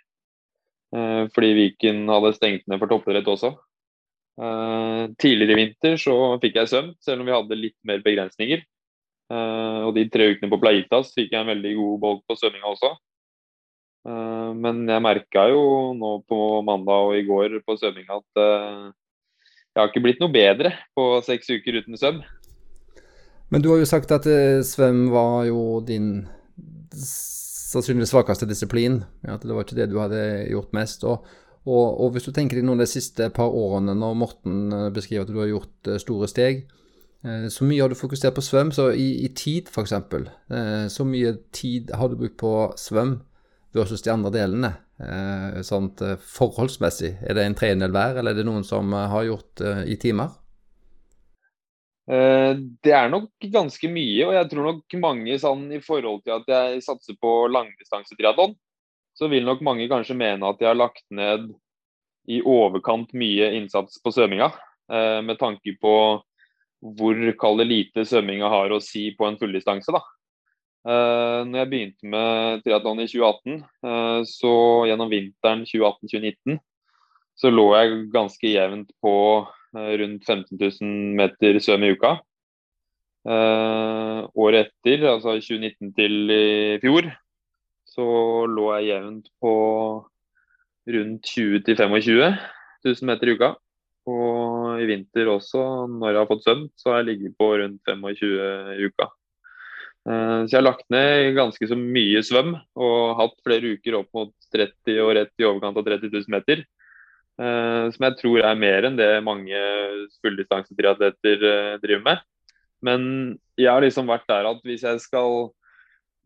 Uh, 0.90 1.30
fordi 1.30 1.52
Viken 1.54 2.08
hadde 2.10 2.34
stengt 2.34 2.66
ned 2.66 2.82
for 2.82 2.90
toppidrett 2.90 3.30
også. 3.30 3.52
Tidligere 4.40 5.52
i 5.52 5.58
vinter 5.58 5.96
så 6.00 6.14
fikk 6.40 6.54
jeg 6.56 6.70
søvn, 6.70 6.94
selv 7.04 7.20
om 7.20 7.28
vi 7.28 7.34
hadde 7.34 7.58
litt 7.58 7.76
mer 7.84 8.00
begrensninger. 8.04 8.62
Uh, 9.30 9.86
og 9.86 9.94
de 9.94 10.06
tre 10.10 10.32
ukene 10.32 10.50
på 10.50 10.58
Plaitas 10.58 11.12
fikk 11.14 11.34
jeg 11.34 11.38
en 11.38 11.50
veldig 11.52 11.74
god 11.76 11.98
bolk 12.02 12.22
på 12.26 12.36
svømminga 12.38 12.72
også. 12.72 12.90
Uh, 14.08 14.50
men 14.56 14.82
jeg 14.88 15.04
merka 15.04 15.44
jo 15.52 15.62
nå 15.98 16.16
på 16.30 16.40
mandag 16.66 17.10
og 17.10 17.18
i 17.18 17.26
går 17.28 17.60
på 17.66 17.76
svømminga 17.78 18.16
at 18.16 18.40
jeg 18.40 19.78
har 19.78 19.92
ikke 19.92 20.02
blitt 20.02 20.22
noe 20.24 20.34
bedre 20.34 20.72
på 20.98 21.04
seks 21.22 21.52
uker 21.52 21.78
uten 21.78 22.00
svøm. 22.00 22.24
Men 23.54 23.62
du 23.62 23.70
har 23.70 23.78
jo 23.82 23.86
sagt 23.86 24.10
at 24.14 24.26
svøm 24.66 25.04
var 25.12 25.44
jo 25.46 25.78
din 25.86 26.24
sannsynligvis 27.70 28.10
svakeste 28.10 28.48
disiplin. 28.50 29.00
At 29.22 29.44
det 29.46 29.54
var 29.54 29.66
ikke 29.66 29.78
det 29.78 29.90
du 29.92 29.98
hadde 30.00 30.22
gjort 30.50 30.74
mest. 30.76 31.06
Og, 31.06 31.26
og, 31.68 31.86
og 32.00 32.12
hvis 32.14 32.28
du 32.28 32.32
tenker 32.32 32.58
deg 32.58 32.64
noen 32.66 32.80
av 32.80 32.86
de 32.86 32.92
siste 32.94 33.28
par 33.36 33.52
årene, 33.52 33.94
når 33.98 34.14
Morten 34.16 34.70
beskriver 34.94 35.26
at 35.26 35.32
du 35.32 35.40
har 35.42 35.50
gjort 35.50 35.90
store 36.02 36.28
steg, 36.30 36.64
Eh, 37.24 37.48
så 37.48 37.66
mye 37.68 37.82
har 37.82 37.92
du 37.92 37.98
fokusert 37.98 38.36
på 38.36 38.44
svøm, 38.44 38.70
så 38.72 38.90
i, 38.96 39.08
i 39.26 39.30
tid 39.36 39.68
f.eks. 39.68 39.92
Eh, 39.92 40.86
så 40.92 41.06
mye 41.06 41.34
tid 41.52 41.92
har 41.96 42.08
du 42.08 42.16
brukt 42.20 42.38
på 42.40 42.54
svøm 42.80 43.18
versus 43.76 44.04
de 44.06 44.12
andre 44.14 44.32
delene? 44.34 44.72
Eh, 45.00 45.60
sånt 45.66 46.00
forholdsmessig. 46.24 47.16
Er 47.24 47.36
det 47.36 47.46
en 47.46 47.58
tredjedel 47.58 47.92
hver, 47.94 48.20
eller 48.20 48.32
er 48.32 48.40
det 48.40 48.48
noen 48.48 48.64
som 48.66 48.92
har 48.92 49.26
gjort 49.28 49.64
i 49.88 49.96
timer? 50.00 50.36
Det 52.10 52.90
er 52.90 53.06
nok 53.06 53.44
ganske 53.52 53.86
mye, 53.86 54.24
og 54.26 54.32
jeg 54.34 54.46
tror 54.50 54.64
nok 54.66 54.94
mange 54.98 55.36
sånn 55.38 55.68
i 55.76 55.78
forhold 55.84 56.24
til 56.24 56.40
at 56.40 56.48
jeg 56.50 56.80
satser 56.82 57.14
på 57.22 57.30
langdistansetriatlon, 57.54 58.56
så 59.20 59.28
vil 59.28 59.44
nok 59.44 59.60
mange 59.66 59.84
kanskje 59.90 60.16
mene 60.16 60.48
at 60.48 60.60
de 60.60 60.68
har 60.68 60.78
lagt 60.78 61.04
ned 61.12 61.50
i 62.30 62.40
overkant 62.40 63.12
mye 63.12 63.50
innsats 63.58 64.00
på 64.00 64.12
svømminga. 64.14 64.48
Med 65.24 65.36
tanke 65.38 65.74
på 65.80 65.92
hvor 66.80 67.20
kall 67.40 67.60
lite 67.66 68.04
svømminga 68.08 68.48
har 68.48 68.72
å 68.72 68.80
si 68.82 69.10
på 69.16 69.28
en 69.28 69.36
fulldistanse. 69.40 69.92
da. 69.92 70.00
Uh, 70.80 71.44
når 71.44 71.58
jeg 71.58 71.70
begynte 71.70 72.08
med 72.08 72.62
triatlon 72.64 73.02
i 73.02 73.08
2018, 73.10 73.56
uh, 73.84 73.90
eh, 73.90 74.20
så 74.24 74.52
gjennom 74.88 75.10
vinteren 75.12 75.66
2018-2019, 75.68 76.56
så 77.36 77.52
lå 77.52 77.66
jeg 77.76 77.98
ganske 78.14 78.52
jevnt 78.52 78.92
på 79.04 79.14
rundt 79.70 80.24
15 80.26 80.56
000 80.58 80.94
meter 81.20 81.56
svøm 81.62 81.84
i 81.86 81.92
uka. 81.94 82.16
året 84.34 84.66
etter, 84.66 85.04
altså 85.06 85.36
2019 85.38 85.92
til 85.94 86.32
i 86.34 86.78
fjor, 86.82 87.06
så 87.90 88.06
lå 88.46 88.68
jeg 88.78 88.92
jevnt 88.92 89.30
på 89.42 89.54
rundt 90.90 91.32
20 91.34 91.62
000-25 91.66 92.38
000 92.86 93.08
meter 93.10 93.30
i 93.30 93.36
uka. 93.36 93.50
Og 94.10 94.80
i 94.80 94.86
vinter 94.88 95.28
også, 95.30 95.62
når 95.90 96.14
jeg 96.14 96.20
har 96.22 96.28
fått 96.30 96.46
søvn, 96.46 96.68
så 96.78 96.92
har 96.92 97.02
jeg 97.02 97.10
ligget 97.10 97.36
på 97.38 97.50
rundt 97.60 97.82
25 97.86 98.76
i 98.78 98.88
uka. 98.88 99.10
Eh, 100.08 100.38
så 100.46 100.54
jeg 100.54 100.58
har 100.58 100.66
lagt 100.66 100.86
ned 100.92 101.34
ganske 101.36 101.68
så 101.68 101.76
mye 101.76 102.22
svøm 102.24 102.54
og 102.56 103.00
hatt 103.18 103.36
flere 103.44 103.74
uker 103.76 103.98
opp 104.00 104.08
mot 104.16 104.32
30 104.54 105.02
og 105.04 105.12
rett 105.18 105.42
i 105.42 105.48
overkant 105.48 105.76
av 105.76 105.86
30 105.90 106.14
000 106.14 106.32
meter. 106.32 106.64
Eh, 107.40 107.86
som 107.92 108.06
jeg 108.08 108.18
tror 108.20 108.42
er 108.44 108.58
mer 108.60 108.88
enn 108.88 108.98
det 108.98 109.12
mange 109.24 109.60
fulldistansetriatleter 110.24 111.46
eh, 111.52 111.78
driver 111.84 112.04
med. 112.08 112.26
Men 112.84 113.02
jeg 113.60 113.68
har 113.68 113.84
liksom 113.84 114.08
vært 114.08 114.28
der 114.30 114.48
at 114.48 114.60
hvis 114.64 114.86
jeg 114.86 115.02
skal 115.04 115.50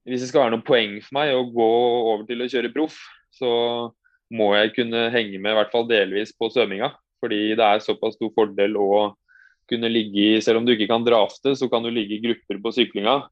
hvis 0.04 0.24
det 0.24 0.30
skal 0.30 0.44
være 0.44 0.56
noe 0.56 0.66
poeng 0.66 0.98
for 1.04 1.16
meg 1.18 1.32
å 1.34 1.44
gå 1.48 1.68
over 2.12 2.24
til 2.28 2.44
å 2.44 2.48
kjøre 2.50 2.72
proff, 2.74 2.96
så 3.32 3.50
må 4.34 4.50
jeg 4.56 4.74
kunne 4.76 5.08
henge 5.14 5.40
med 5.40 5.54
i 5.54 5.58
hvert 5.58 5.72
fall 5.72 5.86
delvis 5.88 6.34
på 6.36 6.50
svømminga. 6.52 6.90
Fordi 7.22 7.54
det 7.56 7.64
er 7.64 7.84
såpass 7.84 8.18
stor 8.18 8.32
fordel 8.36 8.76
å 8.76 9.14
kunne 9.70 9.88
ligge 9.88 10.20
i 10.20 10.42
Selv 10.44 10.60
om 10.60 10.66
du 10.66 10.74
ikke 10.74 10.90
kan 10.90 11.04
drafte, 11.06 11.54
så 11.56 11.70
kan 11.72 11.84
du 11.84 11.88
ligge 11.92 12.18
i 12.18 12.24
grupper 12.24 12.60
på 12.60 12.72
syklinga. 12.76 13.22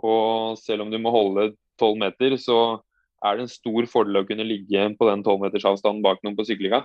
Og 0.00 0.56
selv 0.60 0.86
om 0.86 0.92
du 0.92 0.96
må 1.02 1.12
holde 1.12 1.50
12 1.80 2.00
meter, 2.00 2.38
så 2.40 2.80
er 3.22 3.36
det 3.36 3.44
en 3.44 3.52
stor 3.52 3.86
fordel 3.90 4.22
å 4.22 4.26
kunne 4.26 4.46
ligge 4.46 4.88
på 4.96 5.08
den 5.08 5.22
12 5.22 5.44
meters 5.44 5.66
avstanden 5.68 6.02
bak 6.04 6.22
noen 6.24 6.38
på 6.38 6.46
syklinga. 6.48 6.82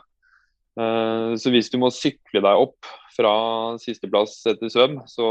Eh, 0.78 1.32
så 1.40 1.54
hvis 1.54 1.72
du 1.74 1.80
må 1.82 1.90
sykle 1.94 2.44
deg 2.44 2.66
opp 2.68 2.90
fra 3.16 3.34
sisteplass 3.82 4.42
etter 4.50 4.70
svøm, 4.70 5.00
så 5.10 5.30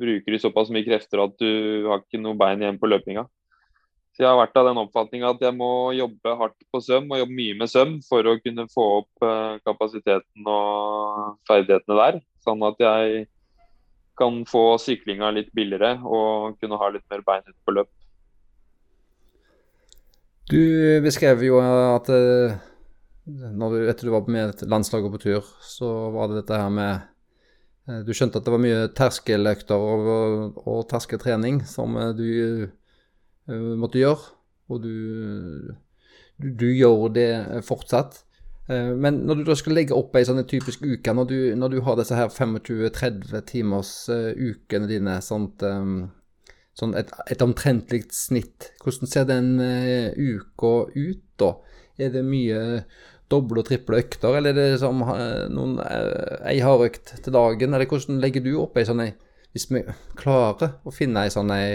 bruker 0.00 0.32
du 0.32 0.38
såpass 0.40 0.70
mye 0.72 0.86
krefter 0.86 1.22
at 1.24 1.34
du 1.40 1.86
har 1.88 2.02
ikke 2.02 2.20
noe 2.22 2.38
bein 2.38 2.62
igjen 2.62 2.80
på 2.80 2.90
løpinga. 2.90 3.26
Så 4.16 4.24
jeg 4.24 4.30
har 4.30 4.38
vært 4.38 4.56
av 4.56 4.70
den 4.70 4.80
oppfatning 4.80 5.24
at 5.28 5.42
jeg 5.44 5.52
må 5.52 5.92
jobbe 5.92 6.36
hardt 6.40 6.56
på 6.72 6.80
søm 6.80 7.10
og 7.12 7.18
jobbe 7.20 7.36
mye 7.36 7.56
med 7.60 7.68
søm 7.68 7.98
for 8.06 8.24
å 8.24 8.38
kunne 8.40 8.64
få 8.72 8.84
opp 9.02 9.26
eh, 9.28 9.58
kapasiteten 9.66 10.48
og 10.48 11.34
ferdighetene 11.48 11.98
der. 12.00 12.20
Sånn 12.46 12.64
at 12.64 12.80
jeg 12.80 13.26
kan 14.16 14.38
få 14.48 14.78
syklinga 14.80 15.28
litt 15.36 15.50
billigere 15.52 15.98
og 16.00 16.56
kunne 16.62 16.78
ha 16.80 16.88
litt 16.94 17.04
mer 17.12 17.26
bein 17.26 17.44
ut 17.44 17.58
på 17.68 17.76
løp. 17.76 17.90
Du 20.48 20.62
beskrev 21.04 21.44
jo 21.44 21.60
at 21.60 22.08
eh, 22.14 22.56
når 23.26 23.74
du, 23.74 23.78
etter 23.90 24.08
du 24.08 24.14
var 24.14 24.32
med 24.32 24.64
landslaget 24.64 25.12
på 25.12 25.22
tur, 25.26 25.52
så 25.60 25.90
var 26.14 26.30
det 26.30 26.40
dette 26.40 26.62
her 26.62 26.72
med 26.72 27.04
Du 27.86 28.10
skjønte 28.10 28.40
at 28.40 28.46
det 28.46 28.50
var 28.50 28.58
mye 28.58 28.86
terskeløkter 28.98 29.78
og, 29.78 30.56
og, 30.64 30.80
terskeltrening 30.90 31.60
som 31.70 31.94
du 32.18 32.66
Eh, 33.46 33.72
måtte 33.78 34.00
gjøre. 34.00 34.32
Og 34.72 34.82
du, 34.82 34.94
du, 36.38 36.48
du, 36.50 36.66
gjør 36.74 37.08
det 37.14 37.28
fortsatt. 37.66 38.22
Eh, 38.68 38.92
men 38.98 39.22
når 39.28 39.40
du 39.40 39.44
da 39.46 39.56
skal 39.58 39.78
legge 39.78 39.96
opp 39.96 40.16
ei 40.18 40.26
sånn 40.26 40.42
typisk 40.48 40.82
uke, 40.82 41.14
når 41.14 41.30
du, 41.30 41.38
når 41.58 41.76
du 41.76 41.80
har 41.86 41.98
disse 42.00 42.18
her 42.18 42.32
25-30 42.32 43.46
timers 43.46 43.92
ukene 44.10 44.90
dine, 44.90 45.20
sånt, 45.22 45.62
sånn 46.76 46.96
et, 46.98 47.12
et 47.30 47.44
omtrentlig 47.46 48.06
snitt, 48.14 48.72
hvordan 48.82 49.12
ser 49.12 49.30
den 49.30 49.54
uka 49.60 50.74
ut 50.96 51.22
da? 51.38 51.54
Er 51.96 52.10
det 52.12 52.26
mye 52.26 52.58
doble 53.32 53.62
og 53.62 53.68
triple 53.68 54.00
økter, 54.02 54.36
eller 54.38 54.54
er 54.54 54.58
det 54.58 54.80
som 54.82 55.00
uh, 55.02 55.46
noen, 55.52 55.78
uh, 55.82 56.36
ei 56.46 56.60
hardøkt 56.62 57.16
til 57.24 57.34
dagen? 57.34 57.74
Eller 57.74 57.90
hvordan 57.90 58.20
legger 58.22 58.44
du 58.44 58.52
opp 58.62 58.78
ei 58.78 58.86
sånn 58.88 59.02
ei, 59.06 59.10
hvis 59.56 59.68
vi 59.72 59.82
klarer 60.18 60.78
å 60.86 60.94
finne 60.94 61.26
ei 61.26 61.32
sånn 61.34 61.50
ei 61.54 61.72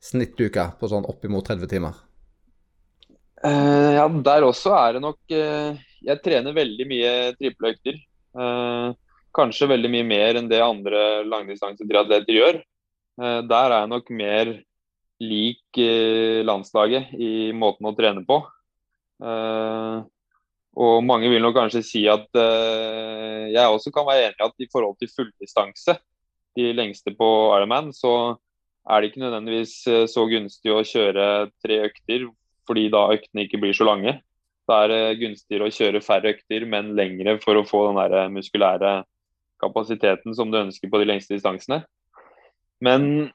snittuke 0.00 0.70
på 0.80 0.88
sånn 0.90 1.08
oppimot 1.08 1.50
30 1.50 1.70
timer? 1.70 1.98
Uh, 3.40 3.96
ja, 3.96 4.04
der 4.20 4.44
også 4.44 4.72
er 4.76 4.98
det 4.98 5.00
nok 5.00 5.32
uh, 5.32 5.72
Jeg 6.04 6.20
trener 6.20 6.56
veldig 6.56 6.86
mye 6.88 7.12
trippeløkter. 7.38 7.96
Uh, 8.36 8.92
kanskje 9.36 9.70
veldig 9.70 9.90
mye 9.92 10.06
mer 10.06 10.40
enn 10.40 10.50
det 10.50 10.60
andre 10.64 11.22
langdistansetriatleter 11.28 12.34
gjør. 12.34 12.56
der 13.20 13.70
er 13.70 13.82
jeg 13.82 13.90
nok 13.92 14.08
mer 14.16 14.48
lik 15.20 15.78
landslaget 16.48 17.12
i 17.14 17.52
måten 17.54 17.86
å 17.86 17.92
trene 17.94 18.24
på. 18.26 18.40
Og 20.80 21.02
mange 21.04 21.28
vil 21.28 21.42
nok 21.44 21.58
kanskje 21.58 21.82
si 21.84 22.00
at 22.08 22.28
jeg 22.32 23.66
også 23.68 23.92
kan 23.92 24.06
være 24.08 24.30
enig 24.30 24.40
i 24.40 24.46
at 24.46 24.64
i 24.64 24.68
forhold 24.72 24.96
til 24.96 25.10
fulldistanse, 25.12 25.96
de 26.56 26.72
lengste 26.72 27.12
på 27.16 27.28
Ironman, 27.56 27.92
så 27.92 28.38
er 28.88 29.00
det 29.00 29.10
ikke 29.10 29.22
nødvendigvis 29.24 29.74
eh, 29.86 30.06
så 30.10 30.26
gunstig 30.30 30.72
å 30.72 30.82
kjøre 30.86 31.26
tre 31.62 31.78
økter, 31.86 32.26
fordi 32.68 32.88
da 32.92 33.06
øktene 33.14 33.46
ikke 33.46 33.60
blir 33.62 33.76
så 33.76 33.86
lange. 33.88 34.16
Da 34.70 34.84
er 34.84 34.92
det 34.92 35.20
gunstigere 35.20 35.66
å 35.68 35.74
kjøre 35.74 36.02
færre 36.04 36.34
økter, 36.34 36.66
men 36.68 36.94
lengre 36.98 37.36
for 37.42 37.58
å 37.58 37.66
få 37.66 37.88
den 37.88 38.00
der 38.00 38.32
muskulære 38.32 39.00
kapasiteten 39.60 40.34
som 40.36 40.50
du 40.50 40.60
ønsker 40.60 40.90
på 40.90 41.00
de 41.02 41.08
lengste 41.10 41.36
distansene. 41.36 41.82
Men 42.80 43.30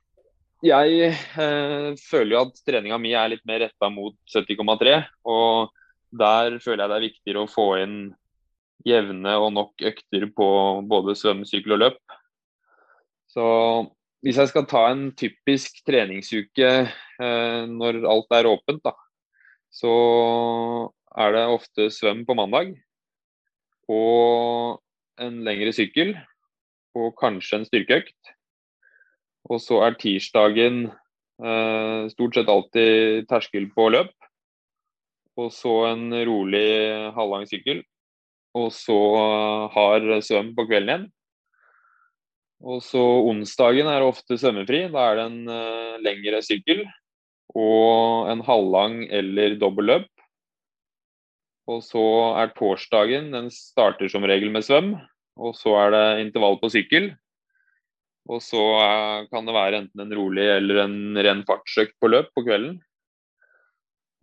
jeg 0.66 1.12
eh, 1.12 1.90
føler 2.02 2.34
jo 2.34 2.44
at 2.48 2.62
treninga 2.66 3.00
mi 3.02 3.14
er 3.14 3.36
litt 3.36 3.46
mer 3.46 3.68
retta 3.68 3.92
mot 3.94 4.16
70,3. 4.34 4.98
Og 5.30 5.76
der 6.20 6.60
føler 6.64 6.86
jeg 6.86 6.92
det 6.92 6.98
er 6.98 7.08
viktigere 7.08 7.44
å 7.44 7.52
få 7.52 7.68
inn 7.82 7.98
jevne 8.86 9.34
og 9.42 9.52
nok 9.56 9.86
økter 9.90 10.28
på 10.36 10.48
både 10.90 11.16
svøm, 11.18 11.44
sykkel 11.48 11.78
og 11.78 11.82
løp. 11.86 12.18
Så 13.32 13.46
hvis 14.26 14.40
jeg 14.42 14.52
skal 14.52 14.68
ta 14.70 14.86
en 14.90 15.10
typisk 15.18 15.82
treningsuke 15.86 16.70
eh, 16.86 17.64
når 17.70 18.06
alt 18.10 18.38
er 18.38 18.50
åpent, 18.50 18.82
da, 18.86 18.94
så 19.74 19.92
er 21.16 21.36
det 21.36 21.44
ofte 21.52 21.90
svøm 21.94 22.24
på 22.28 22.36
mandag. 22.38 22.74
Og 23.92 24.82
en 25.22 25.44
lengre 25.46 25.74
sykkel. 25.76 26.16
Og 26.96 27.12
kanskje 27.20 27.60
en 27.60 27.68
styrkeøkt. 27.68 28.32
Og 29.52 29.60
så 29.62 29.82
er 29.86 29.98
tirsdagen 30.00 30.86
eh, 30.88 32.08
stort 32.14 32.38
sett 32.38 32.52
alltid 32.52 33.28
terskel 33.30 33.68
på 33.76 33.90
løp. 33.94 34.14
Og 35.36 35.52
så 35.52 35.74
en 35.90 36.08
rolig 36.28 36.68
halvlang 37.16 37.46
sykkel. 37.50 37.84
Og 38.56 38.70
så 38.72 38.98
har 39.74 40.06
svøm 40.24 40.54
på 40.56 40.68
kvelden 40.70 40.92
igjen. 40.92 41.08
Og 42.66 42.80
så 42.82 43.02
onsdagen 43.30 43.90
er 43.92 44.06
ofte 44.06 44.38
svømmefri. 44.40 44.86
Da 44.94 45.10
er 45.10 45.20
det 45.20 45.26
en 45.28 45.42
uh, 45.52 45.98
lengre 46.04 46.40
sykkel 46.46 46.86
og 47.56 48.32
en 48.32 48.42
halvlang 48.48 49.04
eller 49.14 49.58
dobbel 49.60 49.92
løp. 49.92 50.08
Og 51.66 51.82
så 51.82 52.06
er 52.38 52.54
torsdagen 52.54 53.32
Den 53.34 53.50
starter 53.54 54.10
som 54.12 54.26
regel 54.28 54.52
med 54.54 54.66
svøm. 54.66 54.96
Og 55.36 55.56
så 55.58 55.76
er 55.84 55.94
det 55.96 56.06
intervall 56.24 56.60
på 56.62 56.72
sykkel. 56.72 57.12
Og 58.26 58.42
så 58.42 58.62
er, 58.82 59.28
kan 59.30 59.46
det 59.46 59.54
være 59.54 59.84
enten 59.84 60.02
en 60.02 60.18
rolig 60.18 60.48
eller 60.50 60.86
en 60.86 60.98
ren 61.20 61.44
fartsøkt 61.46 61.94
på 62.02 62.10
løp 62.10 62.32
på 62.34 62.46
kvelden. 62.48 62.80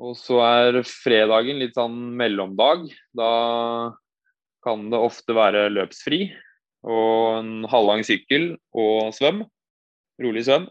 Og 0.02 0.16
så 0.18 0.40
er 0.42 0.80
fredagen 0.86 1.60
litt 1.62 1.76
sånn 1.78 1.98
mellomdag. 2.18 2.88
Da 3.14 3.32
kan 4.66 4.88
det 4.90 4.98
ofte 4.98 5.34
være 5.36 5.68
løpsfri 5.70 6.24
og 6.82 7.38
en 7.38 7.52
halvlang 7.70 8.02
sykkel 8.06 8.56
og 8.74 9.12
svøm. 9.14 9.44
Rolig 10.22 10.46
svøm. 10.48 10.66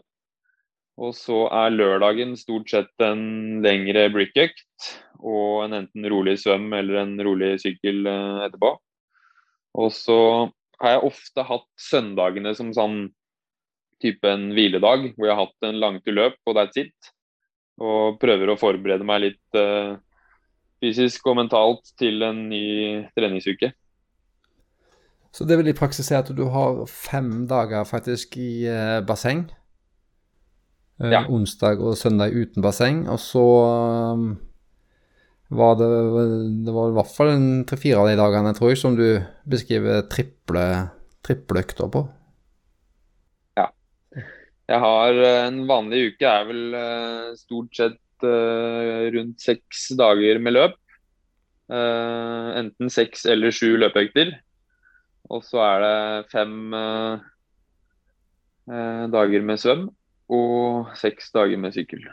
Og 1.00 1.14
så 1.16 1.46
er 1.48 1.72
lørdagen 1.72 2.34
stort 2.36 2.68
sett 2.68 3.04
en 3.04 3.62
lengre 3.64 4.04
brickøkt 4.12 4.90
og 5.22 5.64
en 5.64 5.78
enten 5.80 6.08
rolig 6.12 6.36
svøm 6.42 6.68
eller 6.76 7.00
en 7.00 7.14
rolig 7.24 7.54
sykkel 7.62 8.04
eh, 8.10 8.42
etterpå. 8.44 8.74
Og 9.80 9.88
så 9.96 10.18
har 10.82 10.96
jeg 10.96 11.08
ofte 11.08 11.46
hatt 11.48 11.68
søndagene 11.80 12.52
som 12.58 12.74
sånn 12.76 12.98
type 14.02 14.28
en 14.28 14.50
hviledag, 14.52 15.12
hvor 15.14 15.28
jeg 15.28 15.36
har 15.38 15.46
hatt 15.46 15.68
en 15.68 15.80
langtur 15.80 16.16
løp 16.18 16.36
og 16.44 16.58
that's 16.58 16.76
it. 16.82 17.12
Og 17.80 18.18
prøver 18.20 18.52
å 18.52 18.58
forberede 18.60 19.06
meg 19.06 19.24
litt 19.24 19.58
uh, 19.58 19.96
fysisk 20.82 21.30
og 21.30 21.38
mentalt 21.40 21.94
til 21.98 22.22
en 22.26 22.44
ny 22.50 22.66
treningsuke. 23.16 23.72
Så 25.32 25.46
det 25.48 25.56
vil 25.56 25.70
i 25.72 25.76
praksis 25.76 26.10
si 26.10 26.16
at 26.18 26.28
du 26.36 26.44
har 26.52 26.82
fem 26.90 27.46
dager 27.48 27.86
faktisk 27.88 28.36
i 28.36 28.68
uh, 28.68 29.00
basseng? 29.08 29.46
Eh, 31.00 31.12
ja. 31.14 31.24
Onsdag 31.32 31.80
og 31.82 31.96
søndag 31.98 32.34
uten 32.36 32.64
basseng. 32.64 33.06
Og 33.10 33.20
så 33.22 33.44
um, 34.12 34.26
var 35.52 35.76
det, 35.80 35.88
det 36.66 36.74
var 36.74 36.90
i 36.90 36.96
hvert 36.96 37.14
fall 37.14 37.46
tre-fire 37.68 38.02
av 38.02 38.10
de 38.10 38.18
dagene, 38.20 38.54
tror 38.56 38.72
jeg, 38.72 38.82
som 38.82 38.98
du 38.98 39.06
beskriver 39.48 40.04
triple, 40.12 40.66
trippeløkter 41.24 41.90
på. 41.92 42.06
Jeg 44.72 44.80
har 44.80 45.18
eh, 45.20 45.40
En 45.50 45.64
vanlig 45.68 46.06
uke 46.12 46.28
er 46.28 46.46
vel 46.48 46.62
uh, 46.76 47.34
stort 47.36 47.76
sett 47.76 48.24
uh, 48.24 49.10
rundt 49.12 49.42
seks 49.42 49.90
dager 49.98 50.40
med 50.42 50.56
løp. 50.58 50.78
Enten 51.72 52.90
seks 52.92 53.22
eller 53.32 53.54
sju 53.54 53.78
løpeøkter. 53.80 54.34
Og 55.32 55.44
så 55.46 55.62
er 55.64 55.82
det 55.82 56.30
fem 56.32 56.74
eh, 56.76 57.22
eh, 58.68 59.04
dager 59.12 59.44
med 59.46 59.60
svøm 59.60 59.86
og 60.32 60.92
seks 60.98 61.30
dager 61.34 61.60
med 61.60 61.76
sykkel. 61.76 62.04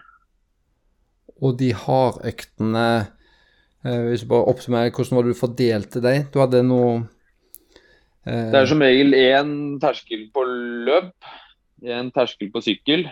Og 1.39 1.55
de 1.59 1.71
hardøktene 1.73 2.83
øktene, 2.89 3.15
Hvis 3.81 4.25
du 4.25 4.27
bare 4.27 4.51
oppsummerer, 4.51 4.91
hvordan 4.91 5.15
var 5.15 5.23
det 5.23 5.31
du 5.31 5.39
fordelte 5.39 5.99
deg? 6.03 6.25
Du 6.33 6.41
hadde 6.41 6.59
noe 6.67 6.97
eh... 8.27 8.49
Det 8.51 8.59
er 8.59 8.65
som 8.67 8.81
regel 8.83 9.15
én 9.15 9.53
terskel 9.79 10.25
på 10.35 10.43
løp, 10.43 11.13
én 11.83 12.11
terskel 12.15 12.51
på 12.53 12.61
sykkel. 12.65 13.07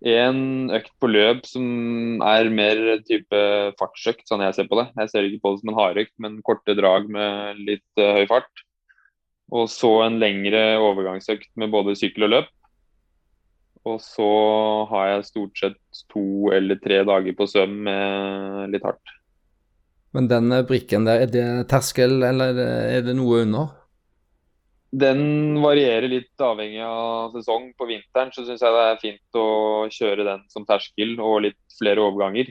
En 0.00 0.70
økt 0.72 0.92
på 1.00 1.10
løp 1.10 1.44
som 1.48 2.22
er 2.24 2.48
mer 2.52 2.78
type 3.04 3.40
fartsøkt, 3.80 4.24
sånn 4.28 4.44
jeg 4.46 4.56
ser 4.56 4.70
på 4.70 4.78
det. 4.80 4.86
Jeg 4.96 5.12
ser 5.12 5.28
ikke 5.28 5.42
på 5.44 5.52
det 5.52 5.60
som 5.60 5.72
en 5.72 5.80
hardøkt, 5.80 6.14
men 6.24 6.40
korte 6.46 6.76
drag 6.78 7.10
med 7.12 7.60
litt 7.66 8.00
uh, 8.00 8.16
høy 8.16 8.24
fart. 8.30 8.64
Og 9.52 9.68
så 9.68 9.90
en 10.06 10.16
lengre 10.22 10.78
overgangsøkt 10.80 11.50
med 11.60 11.72
både 11.74 11.96
sykkel 11.98 12.28
og 12.28 12.34
løp. 12.36 12.50
Og 13.88 13.96
så 14.04 14.30
har 14.90 15.06
jeg 15.08 15.28
stort 15.28 15.60
sett 15.60 16.04
to 16.12 16.52
eller 16.54 16.78
tre 16.80 17.00
dager 17.08 17.36
på 17.36 17.48
svøm 17.48 17.80
med 17.88 18.72
litt 18.72 18.84
hardt. 18.86 19.16
Men 20.16 20.26
den 20.30 20.52
brikken 20.68 21.06
der, 21.06 21.24
er 21.24 21.30
det 21.30 21.46
terskel, 21.70 22.18
eller 22.26 22.56
er 22.60 23.04
det 23.06 23.14
noe 23.18 23.44
under? 23.44 23.79
Den 24.90 25.60
varierer 25.62 26.08
litt 26.10 26.42
avhengig 26.42 26.82
av 26.82 27.36
sesong. 27.36 27.70
På 27.78 27.86
vinteren 27.86 28.32
så 28.34 28.42
syns 28.42 28.62
jeg 28.64 28.74
det 28.74 28.86
er 28.86 29.02
fint 29.02 29.38
å 29.38 29.46
kjøre 29.94 30.26
den 30.26 30.42
som 30.50 30.66
terskel 30.66 31.14
og 31.22 31.44
litt 31.46 31.78
flere 31.78 32.02
overganger. 32.02 32.50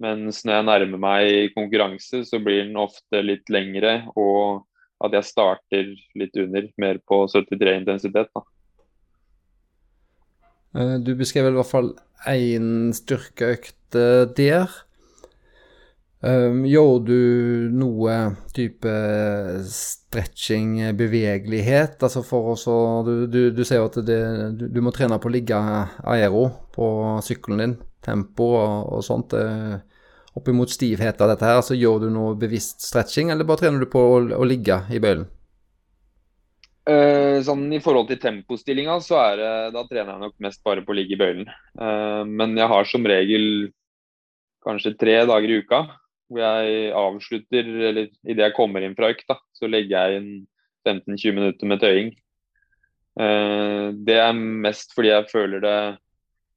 Mens 0.00 0.44
når 0.46 0.54
jeg 0.54 0.68
nærmer 0.68 1.02
meg 1.02 1.52
konkurranse, 1.56 2.22
så 2.24 2.40
blir 2.40 2.62
den 2.62 2.78
ofte 2.78 3.20
litt 3.24 3.50
lengre 3.52 4.00
og 4.14 4.64
at 5.04 5.14
jeg 5.14 5.28
starter 5.28 5.90
litt 6.18 6.38
under, 6.40 6.70
mer 6.80 7.02
på 7.06 7.20
73 7.30 7.74
intensitet. 7.82 8.30
da. 8.34 8.42
Eh, 10.78 10.96
du 11.02 11.14
beskrev 11.18 11.50
i 11.50 11.56
hvert 11.56 11.70
fall 11.70 11.92
én 12.30 12.90
styrkeøkt 12.96 13.98
eh, 13.98 14.24
der. 14.38 14.72
Um, 16.18 16.64
gjør 16.66 16.96
du 17.06 17.18
noe 17.78 18.14
type 18.50 18.90
stretching, 19.70 20.80
bevegelighet? 20.98 21.94
Altså 22.02 22.24
for 22.26 22.56
å 22.56 22.78
du, 23.06 23.12
du, 23.30 23.38
du 23.54 23.62
sier 23.62 23.84
at 23.86 24.00
det, 24.02 24.18
du, 24.58 24.64
du, 24.66 24.80
må 24.82 24.90
trene 24.94 25.20
på 25.22 25.30
å 25.30 25.34
ligge 25.36 25.58
aero 26.02 26.48
på 26.74 26.88
sykkelen 27.22 27.62
din. 27.62 27.76
Tempo 28.02 28.50
og, 28.58 28.96
og 28.98 29.04
sånt. 29.06 29.36
Oppimot 30.38 30.70
opp 30.70 30.74
stivhet 30.74 31.22
av 31.22 31.30
dette 31.32 31.46
her, 31.46 31.60
så 31.66 31.78
gjør 31.78 32.04
du 32.04 32.10
noe 32.14 32.34
bevisst 32.38 32.82
stretching, 32.86 33.30
eller 33.30 33.46
bare 33.46 33.62
trener 33.62 33.82
du 33.82 33.90
på 33.90 34.02
å, 34.02 34.18
å 34.38 34.46
ligge 34.46 34.80
i 34.94 35.00
bøylen? 35.02 35.26
Uh, 36.88 37.38
sånn 37.44 37.66
I 37.74 37.82
forhold 37.84 38.08
til 38.08 38.20
tempostillinga, 38.22 38.98
så 39.04 39.18
er 39.20 39.40
det, 39.40 39.54
da 39.74 39.86
trener 39.86 40.14
jeg 40.14 40.22
nok 40.24 40.36
mest 40.46 40.62
bare 40.66 40.82
på 40.82 40.94
å 40.94 40.98
ligge 40.98 41.14
i 41.14 41.20
bøylen. 41.20 41.50
Uh, 41.78 42.22
men 42.26 42.58
jeg 42.58 42.70
har 42.70 42.90
som 42.90 43.06
regel 43.06 43.68
kanskje 44.66 44.96
tre 44.98 45.20
dager 45.28 45.50
i 45.52 45.62
uka 45.62 45.82
hvor 46.28 46.42
jeg 46.44 46.92
avslutter, 46.96 47.68
eller 47.90 48.08
idet 48.22 48.44
jeg 48.44 48.56
kommer 48.56 48.84
inn 48.84 48.96
fra 48.98 49.10
økt, 49.12 49.28
så 49.56 49.70
legger 49.70 49.96
jeg 49.96 50.20
inn 50.20 50.32
15-20 50.88 51.36
minutter 51.36 51.70
med 51.70 51.82
tøying. 51.82 52.12
Uh, 53.18 53.90
det 54.06 54.20
er 54.22 54.36
mest 54.36 54.92
fordi 54.94 55.10
jeg 55.10 55.26
føler 55.32 55.64
det 55.64 55.78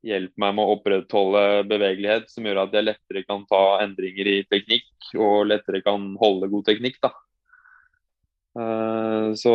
hjelper 0.06 0.42
meg 0.42 0.54
med 0.58 0.66
å 0.66 0.76
opprettholde 0.76 1.44
bevegelighet, 1.70 2.30
som 2.32 2.46
gjør 2.46 2.64
at 2.64 2.76
jeg 2.76 2.88
lettere 2.88 3.26
kan 3.26 3.44
ta 3.50 3.62
endringer 3.84 4.30
i 4.30 4.38
teknikk 4.50 5.12
og 5.18 5.50
lettere 5.52 5.84
kan 5.86 6.12
holde 6.22 6.50
god 6.52 6.66
teknikk. 6.70 6.98
da. 7.04 7.14
Uh, 8.58 9.32
så 9.40 9.54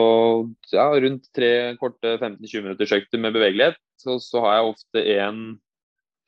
ja, 0.73 0.87
rundt 0.89 1.29
tre 1.37 1.77
korte 1.81 2.17
15-20 2.17 2.65
minutters 2.65 2.95
økter 2.97 3.21
med 3.23 3.35
bevegelighet. 3.37 3.81
Så, 4.01 4.19
så, 4.23 4.43
har 4.45 4.59
jeg 4.59 4.71
ofte 4.71 5.05
en 5.17 5.41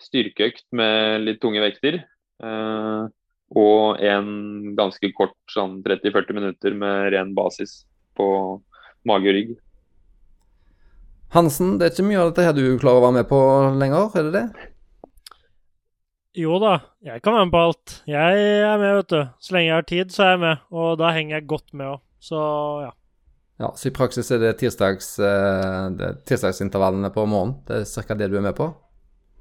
styrkeøkt 0.02 0.66
med 0.76 1.24
litt 1.24 1.40
tunge 1.42 1.62
vekter. 1.62 2.02
Uh, 2.42 3.08
og 3.56 4.00
en 4.04 4.74
ganske 4.76 5.12
kort 5.16 5.36
sånn 5.52 5.78
30-40 5.84 6.36
minutter 6.36 6.76
med 6.76 7.12
ren 7.14 7.32
basis 7.36 7.82
på 8.18 8.28
mage 9.08 9.30
og 9.30 9.38
rygg. 9.38 9.54
Hansen, 11.32 11.76
det 11.78 11.86
er 11.86 11.94
ikke 11.94 12.08
mye 12.08 12.20
av 12.22 12.32
dette 12.32 12.44
her 12.46 12.56
du 12.56 12.64
klarer 12.80 13.00
å 13.00 13.06
være 13.06 13.18
med 13.20 13.28
på 13.30 13.40
lenger, 13.80 14.12
er 14.16 14.28
det 14.28 14.34
det? 14.36 14.68
Jo 16.38 16.60
da, 16.62 16.76
jeg 17.02 17.22
kan 17.24 17.34
være 17.34 17.48
med 17.48 17.54
på 17.56 17.64
alt. 17.66 17.96
Jeg 18.08 18.42
er 18.62 18.78
med, 18.78 19.00
vet 19.00 19.10
du. 19.10 19.20
Så 19.42 19.54
lenge 19.56 19.66
jeg 19.66 19.74
har 19.74 19.88
tid, 19.88 20.12
så 20.14 20.22
er 20.22 20.30
jeg 20.36 20.40
med. 20.44 20.60
Og 20.70 20.92
da 21.00 21.10
henger 21.16 21.38
jeg 21.38 21.48
godt 21.50 21.72
med 21.74 21.88
òg. 21.96 22.00
Så 22.22 22.38
ja. 22.84 22.92
Ja, 23.58 23.72
Så 23.74 23.88
i 23.88 23.94
praksis 23.94 24.30
er 24.30 24.38
det, 24.38 24.52
tirsdags, 24.60 25.16
eh, 25.18 25.88
det 25.98 26.12
tirsdagsintervallene 26.30 27.10
på 27.10 27.24
morgenen? 27.26 27.56
Det 27.66 27.80
er 27.80 28.06
ca. 28.06 28.14
det 28.14 28.28
du 28.30 28.36
er 28.38 28.44
med 28.44 28.54
på? 28.54 28.68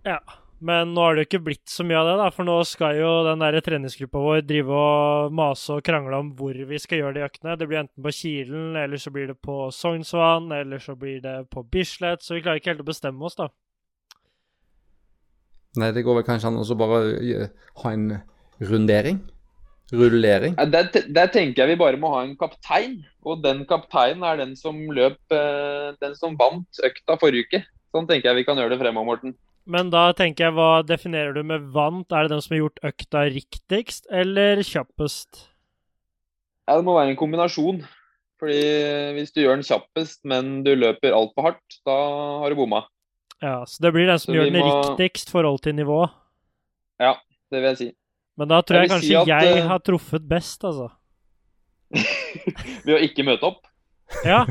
Ja. 0.07 0.17
Men 0.57 0.95
nå 0.95 1.03
har 1.03 1.13
det 1.13 1.23
jo 1.23 1.27
ikke 1.27 1.43
blitt 1.45 1.69
så 1.69 1.83
mye 1.85 1.99
av 1.99 2.07
det, 2.07 2.15
da, 2.17 2.27
for 2.33 2.47
nå 2.47 2.55
skal 2.65 2.97
jo 2.97 3.09
den 3.27 3.43
der 3.43 3.59
treningsgruppa 3.61 4.21
vår 4.23 4.39
drive 4.47 4.73
og 4.73 5.35
mase 5.37 5.75
og 5.75 5.85
krangle 5.85 6.17
om 6.17 6.31
hvor 6.39 6.57
vi 6.57 6.79
skal 6.81 7.03
gjøre 7.03 7.17
de 7.19 7.25
øktene. 7.27 7.57
Det 7.59 7.67
blir 7.69 7.83
enten 7.83 8.05
på 8.07 8.13
Kilen, 8.17 8.71
eller 8.81 9.01
så 9.01 9.13
blir 9.13 9.29
det 9.29 9.37
på 9.45 9.67
Sognsvann, 9.75 10.49
eller 10.57 10.81
så 10.81 10.97
blir 10.97 11.21
det 11.21 11.35
på 11.53 11.61
Bislett. 11.61 12.25
Så 12.25 12.33
vi 12.33 12.41
klarer 12.41 12.61
ikke 12.61 12.73
helt 12.73 12.81
å 12.81 12.89
bestemme 12.89 13.29
oss, 13.29 13.37
da. 13.37 13.51
Nei, 15.77 15.91
det 15.93 16.01
går 16.07 16.17
vel 16.17 16.25
kanskje 16.25 16.49
an 16.49 16.57
å 16.57 16.79
bare 16.79 17.49
ha 17.83 17.93
en 17.93 18.07
rundering? 18.57 19.21
Rullering? 19.93 20.57
Der, 20.73 20.89
der, 20.91 21.29
tenker 21.31 21.63
jeg 21.63 21.75
vi 21.75 21.79
bare 21.79 21.99
må 22.01 22.09
ha 22.15 22.25
en 22.25 22.33
kaptein. 22.39 23.03
Og 23.23 23.43
den 23.45 23.61
kapteinen 23.69 24.25
er 24.25 24.41
den 24.41 24.55
som 24.59 24.75
løp 24.91 25.19
eh, 25.31 25.93
Den 26.01 26.15
som 26.17 26.35
vant 26.39 26.81
økta 26.83 27.15
forrige 27.21 27.47
uke. 27.47 27.61
Sånn 27.95 28.09
tenker 28.09 28.31
jeg 28.31 28.41
vi 28.41 28.47
kan 28.49 28.59
gjøre 28.59 28.73
det 28.73 28.81
fremover, 28.81 29.13
Morten. 29.13 29.37
Men 29.68 29.91
da 29.91 30.09
tenker 30.15 30.47
jeg, 30.47 30.55
hva 30.55 30.82
definerer 30.88 31.36
du 31.36 31.43
med 31.43 31.68
vant? 31.76 32.07
Er 32.15 32.26
det 32.26 32.36
den 32.38 32.43
som 32.43 32.55
har 32.55 32.63
gjort 32.63 32.84
økta 32.88 33.26
riktigst, 33.34 34.07
eller 34.07 34.63
kjappest? 34.63 35.43
Ja, 36.68 36.78
Det 36.78 36.86
må 36.88 36.95
være 36.95 37.11
en 37.11 37.20
kombinasjon. 37.20 37.82
Fordi 38.38 38.61
hvis 39.18 39.34
du 39.34 39.41
gjør 39.41 39.57
den 39.57 39.65
kjappest, 39.65 40.22
men 40.30 40.61
du 40.63 40.72
løper 40.78 41.15
altfor 41.18 41.49
hardt, 41.49 41.80
da 41.88 41.95
har 42.43 42.53
du 42.53 42.59
bomma. 42.59 42.86
Ja, 43.41 43.65
Så 43.65 43.82
det 43.84 43.91
blir 43.93 44.07
den 44.07 44.20
som 44.22 44.34
gjør 44.34 44.49
den 44.49 44.61
må... 44.61 44.68
riktigst 44.70 45.32
forhold 45.34 45.59
til 45.65 45.76
nivå? 45.76 46.05
Ja, 47.01 47.15
det 47.51 47.61
vil 47.61 47.70
jeg 47.74 47.80
si. 47.82 47.89
Men 48.38 48.51
da 48.53 48.61
tror 48.61 48.80
jeg, 48.80 48.88
jeg 48.88 48.93
kanskje 48.93 49.09
si 49.09 49.18
at, 49.18 49.30
jeg 49.34 49.57
eh, 49.57 49.68
har 49.68 49.82
truffet 49.82 50.30
best, 50.30 50.63
altså. 50.63 50.91
Ved 52.86 52.93
å 52.95 53.01
ikke 53.03 53.26
møte 53.26 53.49
opp? 53.49 53.66
Ja. 54.23 54.45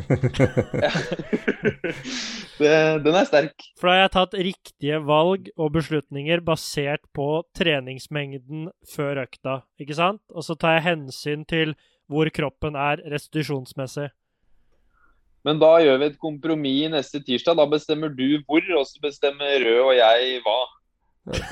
det, 2.58 2.72
den 3.04 3.16
er 3.16 3.26
sterk. 3.28 3.64
For 3.80 3.88
da 3.88 3.94
har 3.94 4.02
jeg 4.02 4.12
tatt 4.16 4.36
riktige 4.48 5.00
valg 5.08 5.48
og 5.56 5.72
beslutninger 5.78 6.42
basert 6.44 7.04
på 7.16 7.40
treningsmengden 7.56 8.68
før 8.92 9.22
økta, 9.24 9.62
ikke 9.80 9.96
sant? 9.96 10.22
Og 10.32 10.44
så 10.44 10.58
tar 10.60 10.76
jeg 10.76 10.88
hensyn 10.90 11.46
til 11.48 11.74
hvor 12.06 12.28
kroppen 12.34 12.76
er 12.78 13.02
restitusjonsmessig. 13.10 14.10
Men 15.46 15.60
da 15.62 15.76
gjør 15.78 16.00
vi 16.02 16.08
et 16.10 16.18
kompromiss 16.18 16.90
neste 16.90 17.20
tirsdag. 17.22 17.58
Da 17.60 17.68
bestemmer 17.70 18.10
du 18.10 18.40
hvor, 18.48 18.64
og 18.78 18.86
så 18.88 19.02
bestemmer 19.02 19.62
Rød 19.62 19.82
og 19.84 19.94
jeg 19.94 20.40
hva. 20.46 20.58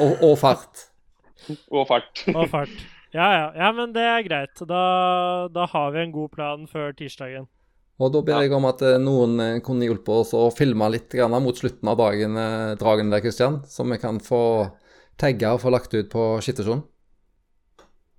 Og, 0.02 0.24
og 0.30 0.34
fart. 0.38 0.88
Og 1.76 1.84
fart. 1.86 2.22
og 2.30 2.46
fart. 2.48 2.72
Ja, 3.14 3.26
ja. 3.30 3.48
ja, 3.54 3.66
men 3.76 3.92
det 3.94 4.02
er 4.02 4.22
greit. 4.26 4.62
Da, 4.66 4.84
da, 5.52 5.66
har 5.70 5.90
vi 5.94 6.00
en 6.02 6.14
god 6.14 6.30
plan 6.32 6.64
før 6.70 6.94
tirsdagen. 6.96 7.46
Og 8.02 8.10
da 8.10 8.22
ber 8.26 8.42
jeg 8.42 8.54
om 8.56 8.64
at 8.66 8.80
eh, 8.82 8.96
noen 8.98 9.38
eh, 9.42 9.60
kunne 9.62 9.86
hjulpet 9.86 10.24
oss 10.24 10.32
å 10.34 10.48
filme 10.54 10.88
litt 10.90 11.14
mot 11.14 11.60
slutten 11.60 11.90
av 11.90 12.00
dagen, 12.00 12.34
eh, 12.36 12.72
dragen 12.80 13.12
der, 13.12 13.22
Kristian. 13.22 13.60
Så 13.70 13.86
vi 13.86 14.00
kan 14.02 14.18
få 14.18 14.40
tagga 15.20 15.54
og 15.54 15.62
få 15.62 15.70
lagt 15.70 15.94
ut 15.94 16.10
på 16.10 16.24
Skittersund. 16.42 16.82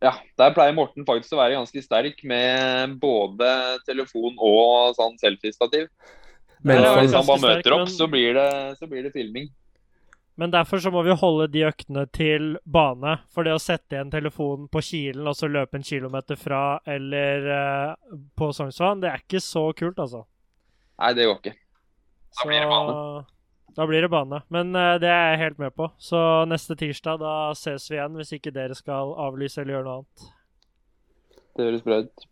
Ja, 0.04 0.14
der 0.38 0.54
pleier 0.56 0.76
Morten 0.76 1.06
faktisk 1.08 1.34
å 1.36 1.42
være 1.42 1.58
ganske 1.58 1.82
sterk 1.84 2.22
med 2.28 2.96
både 3.02 3.50
telefon 3.88 4.36
og 4.38 4.96
sånn 4.96 5.18
selfiestativ. 5.20 5.90
Men 6.66 6.84
hvis 7.02 7.16
han 7.16 7.28
bare 7.28 7.44
møter 7.44 7.76
opp, 7.76 7.90
så 7.92 8.08
blir 8.10 8.36
det, 8.38 8.50
så 8.80 8.88
blir 8.90 9.04
det 9.06 9.14
filming. 9.16 9.50
Men 10.36 10.52
derfor 10.52 10.82
så 10.84 10.92
må 10.92 11.02
vi 11.08 11.16
holde 11.16 11.48
de 11.48 11.64
øktene 11.64 12.06
til 12.12 12.58
bane. 12.68 13.18
For 13.32 13.48
det 13.48 13.54
å 13.56 13.62
sette 13.62 13.96
igjen 13.96 14.12
telefonen 14.12 14.68
på 14.72 14.82
Kilen 14.84 15.28
og 15.32 15.38
så 15.40 15.48
løpe 15.48 15.80
en 15.80 15.88
kilometer 15.88 16.40
fra 16.40 16.80
eller 16.92 17.48
uh, 17.48 18.18
på 18.36 18.50
Sognsvann, 18.56 19.04
det 19.04 19.12
er 19.12 19.24
ikke 19.24 19.40
så 19.44 19.70
kult, 19.78 20.02
altså. 20.02 20.26
Nei, 21.00 21.14
det 21.16 21.30
går 21.30 21.40
ikke. 21.40 21.56
Da 21.56 22.42
så, 22.42 22.50
blir 22.50 22.60
det 22.60 22.70
bane. 22.74 22.98
Da 23.76 23.88
blir 23.88 24.04
det 24.04 24.12
bane. 24.12 24.42
Men 24.52 24.76
uh, 24.76 24.96
det 25.00 25.12
er 25.12 25.32
jeg 25.32 25.44
helt 25.46 25.62
med 25.64 25.76
på. 25.76 25.88
Så 26.04 26.20
neste 26.52 26.76
tirsdag, 26.80 27.24
da 27.24 27.36
ses 27.56 27.88
vi 27.92 27.96
igjen. 27.96 28.20
Hvis 28.20 28.36
ikke 28.36 28.54
dere 28.56 28.76
skal 28.76 29.16
avlyse 29.28 29.64
eller 29.64 29.78
gjøre 29.78 29.88
noe 29.88 30.02
annet. 30.02 30.32
Det 31.56 31.70
høres 31.70 31.86
bra 31.88 32.02
ut. 32.04 32.28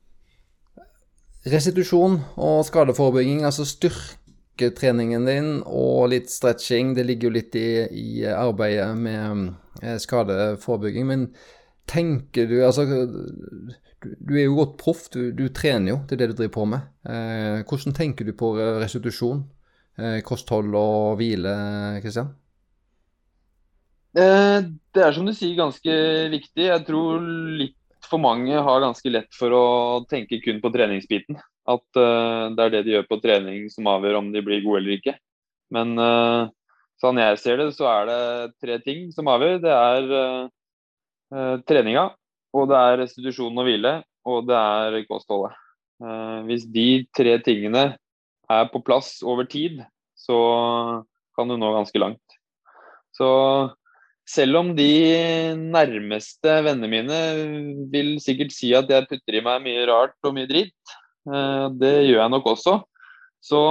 Restitusjon 1.53 2.19
og 2.39 2.65
skadeforebygging, 2.67 3.45
altså 3.47 3.63
styrke 3.67 4.19
styrketreningen 4.53 5.25
din 5.25 5.63
og 5.65 6.09
litt 6.09 6.29
stretching. 6.29 6.93
Det 6.95 7.05
ligger 7.05 7.29
jo 7.29 7.33
litt 7.33 7.55
i, 7.55 7.87
i 7.89 8.25
arbeidet 8.25 8.95
med 8.97 9.53
eh, 9.81 9.97
skadeforebygging. 9.97 11.07
Men 11.07 11.27
tenker 11.85 12.47
du 12.47 12.63
Altså, 12.63 12.85
du, 12.85 14.37
er 14.37 14.45
jo 14.45 14.55
godt 14.55 14.77
proff. 14.77 15.09
Du, 15.11 15.31
du, 15.31 15.49
trener 15.49 15.93
jo, 15.93 15.99
det 16.07 16.15
er 16.15 16.23
det 16.23 16.31
du 16.33 16.37
driver 16.37 16.53
på 16.53 16.65
med. 16.65 16.81
Eh, 17.05 17.63
hvordan 17.65 17.93
tenker 17.93 18.25
du 18.25 18.33
på 18.33 18.53
restitusjon, 18.57 19.43
eh, 19.97 20.21
kosthold 20.21 20.73
og 20.75 21.17
hvile, 21.17 21.99
Kristian? 22.01 22.33
Eh, 24.13 24.59
det 24.93 25.01
er 25.01 25.13
som 25.13 25.25
du 25.25 25.33
sier 25.33 25.57
ganske 25.57 25.93
viktig. 26.29 26.67
Jeg 26.69 26.85
tror 26.85 27.23
litt 27.57 27.77
for 28.09 28.21
mange 28.21 28.55
har 28.65 28.83
ganske 28.83 29.11
lett 29.11 29.35
for 29.37 29.53
å 29.55 29.65
tenke 30.09 30.41
kun 30.43 30.61
på 30.63 30.71
treningsbiten. 30.73 31.39
At 31.69 31.85
uh, 31.99 32.51
det 32.55 32.65
er 32.65 32.73
det 32.73 32.81
de 32.87 32.97
gjør 32.97 33.07
på 33.09 33.19
trening 33.23 33.69
som 33.71 33.87
avgjør 33.91 34.19
om 34.19 34.31
de 34.33 34.43
blir 34.45 34.63
gode 34.65 34.81
eller 34.81 34.97
ikke. 34.97 35.15
Men 35.73 35.95
uh, 35.99 36.51
sånn 37.01 37.21
jeg 37.21 37.39
ser 37.41 37.61
det, 37.61 37.69
så 37.77 37.87
er 37.91 38.09
det 38.09 38.19
tre 38.63 38.79
ting 38.83 39.07
som 39.15 39.31
avgjør. 39.31 39.61
Det 39.63 39.73
er 39.73 40.13
uh, 40.13 41.57
treninga, 41.69 42.09
og 42.53 42.69
det 42.69 42.79
er 42.79 42.99
restitusjon 43.03 43.57
og 43.57 43.67
hvile, 43.67 43.97
og 44.29 44.47
det 44.47 44.59
er 44.59 45.03
kostholdet. 45.09 45.59
hvis 46.45 46.65
de 46.69 47.05
tre 47.15 47.37
tingene 47.41 47.83
er 48.51 48.65
på 48.69 48.81
plass 48.83 49.21
over 49.23 49.47
tid, 49.49 49.79
så 50.19 50.37
kan 51.35 51.49
du 51.49 51.55
nå 51.57 51.71
ganske 51.73 51.99
langt. 51.99 52.37
Så 53.15 53.29
selv 54.29 54.61
om 54.61 54.69
de 54.77 54.89
nærmeste 55.59 56.57
vennene 56.63 56.89
mine 56.89 57.21
vil 57.91 58.15
sikkert 58.23 58.53
si 58.55 58.71
at 58.77 58.89
jeg 58.91 59.09
putter 59.09 59.39
i 59.39 59.43
meg 59.43 59.65
mye 59.65 59.87
rart 59.89 60.15
og 60.23 60.35
mye 60.37 60.47
dritt, 60.49 60.93
Eh, 61.23 61.67
det 61.79 61.93
gjør 62.09 62.19
jeg 62.19 62.33
nok 62.33 62.49
også. 62.53 62.77
Så 63.43 63.61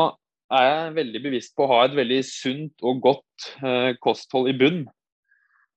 er 0.52 0.64
jeg 0.68 0.96
veldig 0.96 1.22
bevisst 1.24 1.54
på 1.56 1.66
å 1.66 1.70
ha 1.72 1.84
et 1.86 1.96
veldig 1.96 2.20
sunt 2.28 2.84
og 2.84 3.04
godt 3.04 3.52
eh, 3.64 3.92
kosthold 4.04 4.50
i 4.52 4.56
bunn. 4.56 4.82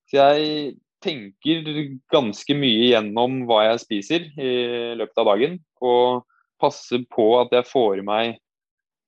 Så 0.10 0.20
jeg 0.22 0.74
tenker 1.04 1.68
ganske 2.14 2.58
mye 2.58 2.90
gjennom 2.94 3.44
hva 3.50 3.66
jeg 3.70 3.84
spiser 3.84 4.28
i 4.40 4.56
løpet 5.00 5.22
av 5.22 5.32
dagen. 5.34 5.60
Og 5.84 6.26
passer 6.62 7.04
på 7.12 7.30
at 7.42 7.54
jeg 7.56 7.68
får 7.68 8.02
i 8.02 8.08
meg 8.08 8.36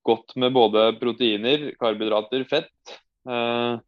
godt 0.07 0.35
med 0.39 0.53
både 0.55 0.89
proteiner, 1.01 1.69
karbohydrater, 1.79 2.43
fett, 2.47 2.97
eh, 3.27 3.79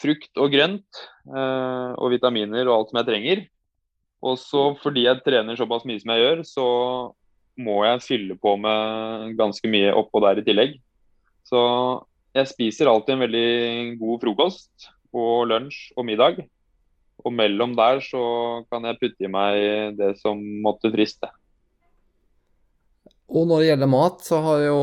frukt 0.00 0.40
og 0.40 0.52
grønt 0.52 1.04
eh, 1.30 1.92
og 1.96 2.10
vitaminer 2.12 2.66
og 2.68 2.74
alt 2.76 2.92
som 2.92 3.00
jeg 3.00 3.08
trenger. 3.10 3.44
Og 4.26 4.40
så 4.40 4.64
fordi 4.80 5.06
jeg 5.06 5.22
trener 5.26 5.58
såpass 5.58 5.86
mye 5.88 6.00
som 6.02 6.12
jeg 6.14 6.24
gjør, 6.24 6.42
så 6.48 6.66
må 7.56 7.78
jeg 7.86 8.04
fylle 8.04 8.36
på 8.40 8.56
med 8.60 9.36
ganske 9.38 9.70
mye 9.70 9.94
oppå 9.96 10.20
der 10.24 10.40
i 10.40 10.44
tillegg. 10.46 10.76
Så 11.46 11.60
jeg 12.36 12.50
spiser 12.50 12.90
alltid 12.90 13.16
en 13.16 13.24
veldig 13.24 13.48
god 14.00 14.22
frokost 14.24 14.90
og 15.16 15.48
lunsj 15.52 15.96
og 15.96 16.08
middag. 16.08 16.42
Og 17.24 17.32
mellom 17.32 17.72
der 17.78 18.02
så 18.04 18.22
kan 18.70 18.84
jeg 18.86 19.00
putte 19.00 19.24
i 19.24 19.32
meg 19.32 19.96
det 19.98 20.12
som 20.20 20.40
måtte 20.62 20.92
friste. 20.92 21.30
Og 23.26 23.48
når 23.48 23.62
det 23.62 23.70
gjelder 23.70 23.90
mat, 23.90 24.20
så 24.22 24.38
har 24.44 24.60
jo, 24.66 24.80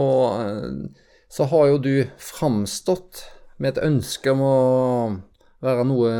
så 1.32 1.47
har 1.51 1.70
jo 1.70 1.78
du 1.84 1.93
framstått 2.20 3.22
med 3.62 3.74
et 3.74 3.84
ønske 3.86 4.34
om 4.34 4.43
å 4.45 4.58
være 5.64 5.86
noe 5.88 6.12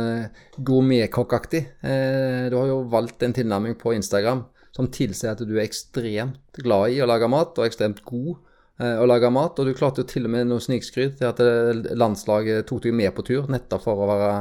gourmetkokkaktig. 0.64 1.64
Eh, 1.84 2.50
du 2.52 2.58
har 2.60 2.70
jo 2.70 2.82
valgt 2.92 3.24
en 3.26 3.36
tilnærming 3.36 3.78
på 3.80 3.96
Instagram 3.96 4.46
som 4.74 4.90
tilsier 4.90 5.36
at 5.36 5.44
du 5.46 5.54
er 5.58 5.68
ekstremt 5.68 6.62
glad 6.64 6.96
i 6.96 7.02
å 7.04 7.10
lage 7.10 7.30
mat, 7.30 7.54
og 7.58 7.68
ekstremt 7.68 8.02
god 8.08 8.34
eh, 8.82 8.98
å 8.98 9.08
lage 9.10 9.30
mat. 9.34 9.60
Og 9.60 9.70
du 9.70 9.78
klarte 9.78 10.04
jo 10.04 10.10
til 10.10 10.28
og 10.28 10.34
med 10.34 10.50
noe 10.50 10.64
snikskryt 10.64 11.20
til 11.20 11.30
at 11.30 11.42
eh, 11.44 11.74
landslaget 11.94 12.68
tok 12.70 12.86
deg 12.88 12.98
med 12.98 13.14
på 13.16 13.26
tur 13.28 13.50
nettopp 13.52 13.86
for 13.86 14.04
å 14.04 14.10
være 14.10 14.32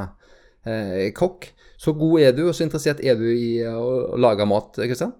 eh, 0.65 1.09
kokk. 1.15 1.51
Så 1.83 1.93
god 1.99 2.23
er 2.23 2.37
du, 2.37 2.45
og 2.47 2.55
så 2.55 2.65
interessert 2.65 3.03
er 3.03 3.19
du 3.19 3.27
i 3.29 3.59
å, 3.67 4.15
lage 4.21 4.47
mat, 4.47 4.77
Kristian? 4.79 5.13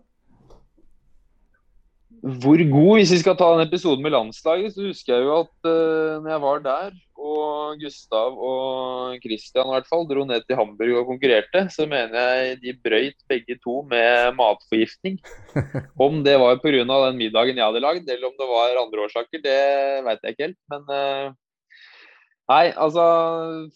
Hvor 2.24 2.56
god? 2.56 2.94
Hvis 3.02 3.12
vi 3.12 3.20
skal 3.20 3.36
ta 3.36 3.50
den 3.52 3.66
episoden 3.66 4.04
med 4.06 4.14
landslaget, 4.16 4.72
så 4.72 4.86
husker 4.86 5.12
jeg 5.12 5.26
jo 5.26 5.42
at 5.42 5.68
uh, 5.68 6.22
når 6.24 6.30
jeg 6.32 6.42
var 6.46 6.62
der, 6.64 6.94
og 7.20 7.76
Gustav 7.82 8.38
og 8.40 9.18
Christian 9.24 9.68
i 9.68 9.74
hvert 9.74 9.90
fall 9.90 10.08
dro 10.08 10.24
ned 10.30 10.46
til 10.48 10.56
Hamburg 10.56 11.02
og 11.02 11.12
konkurrerte, 11.12 11.66
så 11.76 11.84
mener 11.84 12.16
jeg 12.16 12.56
de 12.64 12.76
brøyt 12.80 13.20
begge 13.28 13.60
to 13.60 13.82
med 13.92 14.40
matforgiftning. 14.40 15.20
Om 16.08 16.24
det 16.24 16.40
var 16.40 16.64
pga. 16.64 16.88
den 16.88 17.20
middagen 17.20 17.60
jeg 17.60 17.68
hadde 17.68 17.84
lagd, 17.84 18.08
eller 18.08 18.32
om 18.32 18.40
det 18.40 18.52
var 18.56 18.82
andre 18.86 19.04
årsaker, 19.04 19.44
det 19.44 19.60
veit 20.08 20.24
jeg 20.24 20.36
ikke 20.36 20.48
helt. 20.48 20.62
Men 20.72 20.90
uh, 20.96 21.38
nei, 22.56 22.66
altså 22.72 23.06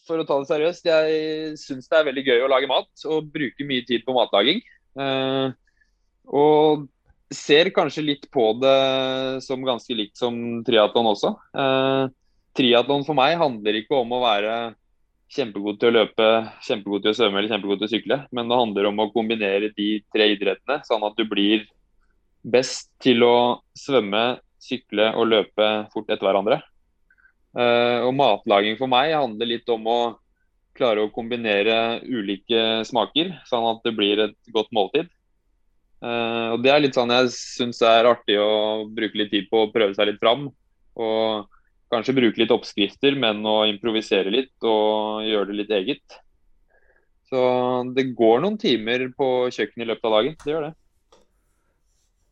for 0.08 0.24
å 0.24 0.28
ta 0.28 0.40
det 0.40 0.54
seriøst, 0.56 0.88
jeg 0.88 1.56
syns 1.60 1.92
det 1.92 2.00
er 2.00 2.12
veldig 2.14 2.30
gøy 2.32 2.48
å 2.48 2.54
lage 2.56 2.72
mat 2.72 3.10
og 3.12 3.28
bruke 3.28 3.68
mye 3.68 3.84
tid 3.84 4.08
på 4.08 4.16
matlaging. 4.16 4.64
Uh, 4.96 5.52
og 6.32 6.88
ser 7.34 7.70
kanskje 7.76 8.06
litt 8.06 8.28
på 8.32 8.50
det 8.62 9.44
som 9.44 9.64
ganske 9.66 9.96
likt 9.96 10.18
som 10.20 10.64
triatlon 10.68 11.12
også. 11.12 11.34
Eh, 11.58 12.04
triatlon 12.58 13.06
for 13.08 13.18
meg 13.18 13.38
handler 13.40 13.82
ikke 13.82 13.98
om 14.00 14.14
å 14.16 14.24
være 14.24 14.58
kjempegod 15.36 15.80
til 15.80 15.92
å 15.92 15.96
løpe, 15.98 16.28
kjempegod 16.64 17.04
til 17.04 17.12
å 17.12 17.18
svømme 17.18 17.42
eller 17.42 17.52
kjempegod 17.52 17.82
til 17.82 17.90
å 17.90 17.92
sykle, 17.92 18.20
men 18.32 18.48
det 18.48 18.60
handler 18.62 18.88
om 18.90 19.02
å 19.04 19.10
kombinere 19.12 19.74
de 19.76 19.90
tre 20.14 20.30
idrettene, 20.34 20.80
sånn 20.88 21.04
at 21.04 21.18
du 21.20 21.26
blir 21.28 21.66
best 22.48 22.94
til 23.04 23.26
å 23.28 23.38
svømme, 23.76 24.40
sykle 24.64 25.12
og 25.20 25.28
løpe 25.30 25.68
fort 25.94 26.08
etter 26.10 26.26
hverandre. 26.26 26.62
Eh, 27.58 28.00
og 28.06 28.16
matlaging 28.16 28.80
for 28.80 28.92
meg 28.92 29.14
handler 29.16 29.52
litt 29.52 29.70
om 29.74 29.86
å 29.92 30.00
klare 30.78 31.04
å 31.04 31.12
kombinere 31.14 32.00
ulike 32.06 32.86
smaker, 32.88 33.34
sånn 33.50 33.66
at 33.74 33.84
det 33.86 33.96
blir 33.98 34.22
et 34.28 34.38
godt 34.54 34.72
måltid. 34.76 35.10
Uh, 35.98 36.54
og 36.54 36.62
Det 36.62 36.70
er 36.70 36.82
litt 36.84 36.98
sånn 36.98 37.12
jeg 37.14 37.32
syns 37.34 37.82
er 37.86 38.10
artig 38.10 38.38
å 38.38 38.86
bruke 38.94 39.18
litt 39.18 39.32
tid 39.34 39.48
på 39.50 39.64
å 39.64 39.72
prøve 39.74 39.96
seg 39.98 40.12
litt 40.12 40.22
fram. 40.22 40.48
Og 40.98 41.48
kanskje 41.94 42.18
bruke 42.18 42.42
litt 42.42 42.54
oppskrifter, 42.54 43.18
men 43.18 43.42
å 43.48 43.64
improvisere 43.70 44.34
litt 44.34 44.68
og 44.68 45.26
gjøre 45.26 45.52
det 45.52 45.60
litt 45.62 45.76
eget. 45.80 46.20
Så 47.28 47.40
det 47.96 48.12
går 48.18 48.44
noen 48.44 48.60
timer 48.60 49.08
på 49.18 49.50
kjøkkenet 49.52 49.86
i 49.86 49.90
løpet 49.90 50.08
av 50.08 50.16
dagen. 50.20 50.38
Det 50.44 50.54
gjør 50.54 50.68
det. 50.70 50.74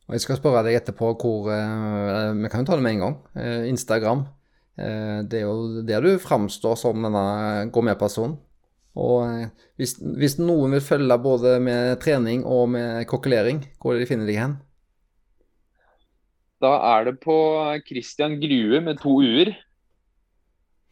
Og 0.05 0.13
Jeg 0.13 0.21
skal 0.21 0.37
spørre 0.37 0.61
deg 0.67 0.77
etterpå 0.77 1.15
hvor 1.17 1.47
uh, 1.49 2.31
Vi 2.37 2.49
kan 2.51 2.61
jo 2.61 2.69
ta 2.69 2.77
det 2.77 2.85
med 2.85 2.97
en 2.97 3.05
gang. 3.07 3.15
Uh, 3.33 3.63
Instagram. 3.71 4.27
det 4.75 5.37
er 5.39 5.45
jo 5.45 5.81
der 5.87 6.03
du 6.03 6.19
framstår 6.19 6.75
som 6.75 6.99
denne 6.99 7.69
gourmetpersonen. 7.71 8.35
Og 8.95 9.25
eh, 9.27 9.67
hvis, 9.79 9.97
hvis, 9.99 10.37
noen 10.39 10.77
vil 10.77 10.83
følge 10.83 11.17
både 11.21 11.57
med 11.63 11.97
trening 12.03 12.45
og 12.47 12.69
med 12.75 13.03
kokkelering, 13.11 13.61
hvor 13.81 13.99
de 13.99 14.07
finner 14.07 14.29
deg 14.29 14.39
hen? 14.39 14.57
Da 16.63 16.71
er 16.95 17.09
det 17.09 17.17
på 17.23 17.37
Christian 17.85 18.39
Grue 18.41 18.79
med 18.81 19.01
to 19.03 19.19
u-er 19.19 19.51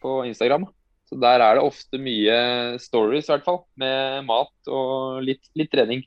på 0.03 0.19
Instagram. 0.27 0.67
Så 1.07 1.19
Der 1.19 1.39
er 1.39 1.55
det 1.55 1.63
ofte 1.63 1.99
mye 2.01 2.37
stories, 2.81 3.29
i 3.29 3.33
hvert 3.33 3.47
fall. 3.47 3.63
Med 3.79 4.25
mat 4.27 4.71
og 4.71 5.23
litt, 5.23 5.45
litt 5.55 5.71
trening. 5.71 6.03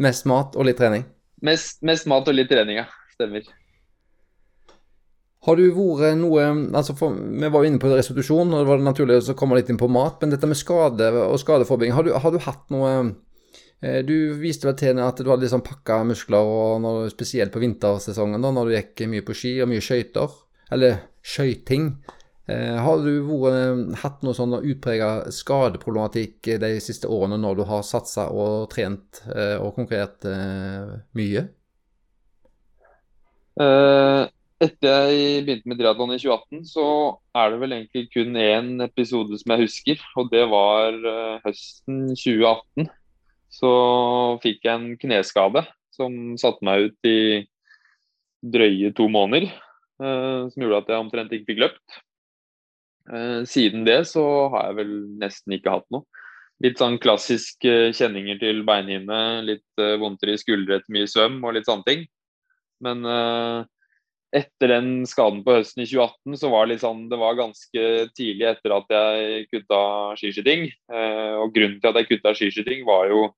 Mest 0.00 0.28
mat 0.30 0.56
og 0.56 0.68
litt 0.68 0.78
trening? 0.80 1.04
Mest, 1.44 1.82
mest 1.86 2.08
mat 2.10 2.28
og 2.28 2.36
litt 2.36 2.50
trening, 2.50 2.80
ja. 2.80 2.88
Stemmer. 3.14 3.44
Har 5.46 5.54
du 5.54 5.68
vært 5.70 6.18
noe 6.18 6.48
altså 6.74 6.96
for, 6.98 7.14
Vi 7.14 7.46
var 7.46 7.62
jo 7.62 7.70
inne 7.70 7.80
på 7.82 7.90
restitusjon, 7.92 8.50
og 8.50 8.64
det 8.64 8.68
var 8.68 8.82
naturlig 8.82 9.20
å 9.22 9.36
komme 9.38 9.58
litt 9.58 9.70
inn 9.70 9.78
på 9.78 9.90
mat. 9.90 10.18
Men 10.20 10.34
dette 10.34 10.50
med 10.50 10.58
skade 10.58 11.12
og 11.14 11.38
skadeforebygging, 11.38 11.94
har 11.94 12.10
har 12.24 12.34
du 12.34 12.40
hatt 12.42 12.66
noe 12.74 12.92
eh, 13.80 14.00
Du 14.06 14.34
viste 14.40 14.66
vel 14.66 14.76
til 14.80 14.98
at 15.02 15.22
du 15.22 15.30
hadde 15.30 15.46
liksom 15.46 15.64
pakka 15.66 16.02
muskler, 16.08 16.42
og 16.42 16.82
når, 16.82 17.10
spesielt 17.14 17.54
på 17.54 17.62
vintersesongen, 17.62 18.42
da, 18.42 18.50
når 18.54 18.66
du 18.66 18.76
gikk 18.76 19.06
mye 19.12 19.26
på 19.26 19.36
ski 19.38 19.58
og 19.62 19.70
mye 19.70 19.84
skøyter. 19.84 20.34
Eller 20.74 21.04
skøyting. 21.22 21.92
Eh, 22.50 22.74
har 22.82 23.04
du 23.04 23.12
vært, 23.28 23.84
hatt 24.02 24.24
noe 24.26 24.34
sånn 24.34 24.56
utprega 24.58 25.28
skadeproblematikk 25.32 26.50
de 26.64 26.72
siste 26.82 27.06
årene 27.06 27.38
når 27.38 27.60
du 27.60 27.62
har 27.68 27.86
satsa 27.86 28.26
og 28.32 28.66
trent 28.72 29.22
eh, 29.36 29.54
og 29.60 29.76
konkurrert 29.78 30.26
mye? 31.14 31.46
Uh, 33.58 34.30
etter 34.62 35.12
jeg 35.12 35.42
begynte 35.46 35.70
med 35.70 35.78
triatlon 35.78 36.14
i 36.14 36.18
2018, 36.18 36.64
så 36.66 36.86
er 37.38 37.52
det 37.52 37.60
vel 37.62 37.74
egentlig 37.76 38.08
kun 38.10 38.38
én 38.40 38.70
episode 38.82 39.38
som 39.38 39.54
jeg 39.54 39.64
husker. 39.68 40.02
Og 40.18 40.32
det 40.32 40.42
var 40.50 40.98
uh, 41.04 41.38
høsten 41.44 42.00
2018. 42.18 42.88
Så 43.54 43.70
fikk 44.42 44.66
jeg 44.66 44.74
en 44.74 44.90
kneskade 45.00 45.62
som 45.94 46.34
satte 46.38 46.66
meg 46.66 46.88
ut 46.88 47.08
i 47.10 47.20
drøye 48.42 48.90
to 48.98 49.06
måneder. 49.12 49.48
Uh, 50.02 50.50
som 50.50 50.62
gjorde 50.62 50.82
at 50.82 50.92
jeg 50.92 51.04
omtrent 51.04 51.34
ikke 51.34 51.52
fikk 51.52 51.64
løpt. 51.66 52.02
Uh, 53.08 53.46
siden 53.48 53.86
det 53.86 54.02
så 54.10 54.26
har 54.52 54.72
jeg 54.72 54.80
vel 54.82 54.94
nesten 55.22 55.54
ikke 55.54 55.78
hatt 55.78 55.88
noe. 55.94 56.06
Litt 56.58 56.82
sånn 56.82 56.98
klassisk 56.98 57.62
kjenninger 57.62 58.40
til 58.40 58.64
beinhinne, 58.66 59.44
litt 59.46 59.78
vondtere 60.02 60.32
i 60.34 60.40
skuldre 60.40 60.80
etter 60.80 60.90
mye 60.90 61.06
svøm 61.06 61.36
og 61.46 61.52
litt 61.54 61.68
sånne 61.68 61.86
ting. 61.86 62.00
Men 62.82 63.06
etter 64.36 64.72
den 64.74 64.88
skaden 65.08 65.40
på 65.44 65.54
høsten 65.56 65.82
i 65.82 65.88
2018, 65.88 66.36
så 66.40 66.50
var 66.52 66.68
det, 66.68 66.78
sånn, 66.82 67.06
det 67.08 67.18
var 67.20 67.38
ganske 67.38 67.84
tidlig 68.16 68.48
etter 68.50 68.74
at 68.76 68.92
jeg 68.92 69.46
kutta 69.52 69.80
skiskyting. 70.20 70.68
Eh, 70.92 71.34
og 71.40 71.54
grunnen 71.54 71.78
til 71.80 71.90
at 71.90 72.00
jeg 72.02 72.10
kutta 72.10 72.34
skiskyting, 72.36 72.84
var 72.88 73.08
jo 73.12 73.28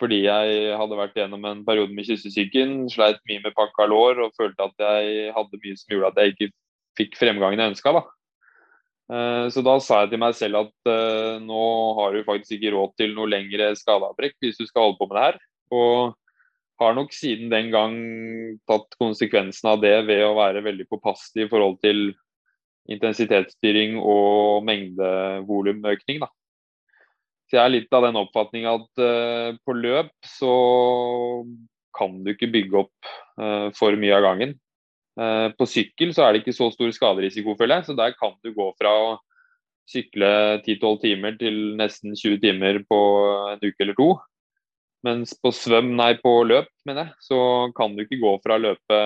fordi 0.00 0.22
jeg 0.26 0.74
hadde 0.76 0.98
vært 0.98 1.14
gjennom 1.16 1.44
en 1.48 1.62
periode 1.64 1.94
med 1.96 2.04
kyssesyken, 2.04 2.82
sleit 2.92 3.22
mye 3.28 3.40
med 3.46 3.54
pakka 3.56 3.86
lår 3.88 4.20
og 4.26 4.34
følte 4.36 4.66
at 4.66 4.82
jeg 4.82 5.30
hadde 5.32 5.60
mye 5.62 5.78
som 5.80 5.94
gjorde 5.94 6.10
at 6.12 6.20
jeg 6.20 6.34
ikke 6.34 6.48
fikk 7.00 7.16
fremgangen 7.20 7.62
jeg 7.62 7.72
ønska. 7.72 8.02
Eh, 9.06 9.46
så 9.54 9.62
da 9.64 9.76
sa 9.80 10.02
jeg 10.02 10.12
til 10.12 10.22
meg 10.22 10.36
selv 10.36 10.64
at 10.64 10.90
eh, 10.90 11.40
nå 11.44 11.64
har 12.00 12.12
du 12.16 12.26
faktisk 12.26 12.58
ikke 12.58 12.74
råd 12.74 12.94
til 13.00 13.16
noe 13.16 13.30
lengre 13.30 13.70
skadeavbrekk 13.78 14.36
hvis 14.42 14.60
du 14.60 14.66
skal 14.66 14.88
holde 14.88 15.00
på 15.00 15.08
med 15.08 15.18
det 15.18 15.26
her. 15.26 15.40
Og 15.76 16.16
har 16.80 16.96
nok 16.96 17.14
siden 17.14 17.50
den 17.52 17.70
gang 17.72 17.96
tatt 18.68 18.96
konsekvensen 19.00 19.70
av 19.72 19.82
det 19.84 19.94
ved 20.08 20.24
å 20.26 20.36
være 20.36 20.64
veldig 20.66 20.86
påpasselig 20.90 21.46
i 21.46 21.50
forhold 21.50 21.78
til 21.84 22.10
intensitetsstyring 22.92 23.96
og 23.98 24.66
mengdevolumøkning. 24.66 26.22
Så 27.46 27.58
jeg 27.58 27.62
er 27.62 27.72
litt 27.72 27.96
av 27.96 28.06
den 28.08 28.18
oppfatning 28.18 28.66
at 28.68 29.02
uh, 29.02 29.54
på 29.66 29.76
løp 29.78 30.12
så 30.26 30.54
kan 31.96 32.18
du 32.24 32.32
ikke 32.34 32.50
bygge 32.52 32.80
opp 32.82 33.10
uh, 33.40 33.68
for 33.76 33.96
mye 33.98 34.16
av 34.18 34.26
gangen. 34.26 34.56
Uh, 35.16 35.48
på 35.56 35.68
sykkel 35.70 36.12
så 36.14 36.26
er 36.26 36.34
det 36.34 36.42
ikke 36.42 36.56
så 36.56 36.68
stor 36.74 36.90
skaderisiko, 36.92 37.54
føler 37.58 37.80
jeg. 37.80 37.88
Så 37.88 37.98
der 37.98 38.16
kan 38.18 38.34
du 38.44 38.52
gå 38.54 38.68
fra 38.80 38.92
å 38.92 39.12
sykle 39.86 40.28
10-12 40.64 40.96
timer 41.04 41.36
til 41.38 41.60
nesten 41.78 42.16
20 42.18 42.42
timer 42.42 42.82
på 42.90 43.00
en 43.54 43.62
uke 43.62 43.86
eller 43.86 43.98
to. 43.98 44.10
Mens 45.06 45.36
på 45.38 45.52
svøm, 45.54 45.92
nei, 45.98 46.14
på 46.18 46.32
løp, 46.48 46.68
mener 46.88 47.06
jeg, 47.06 47.26
så 47.28 47.38
kan 47.76 47.94
du 47.94 48.02
ikke 48.02 48.18
gå 48.22 48.32
fra 48.42 48.56
å 48.56 48.62
løpe 48.62 49.00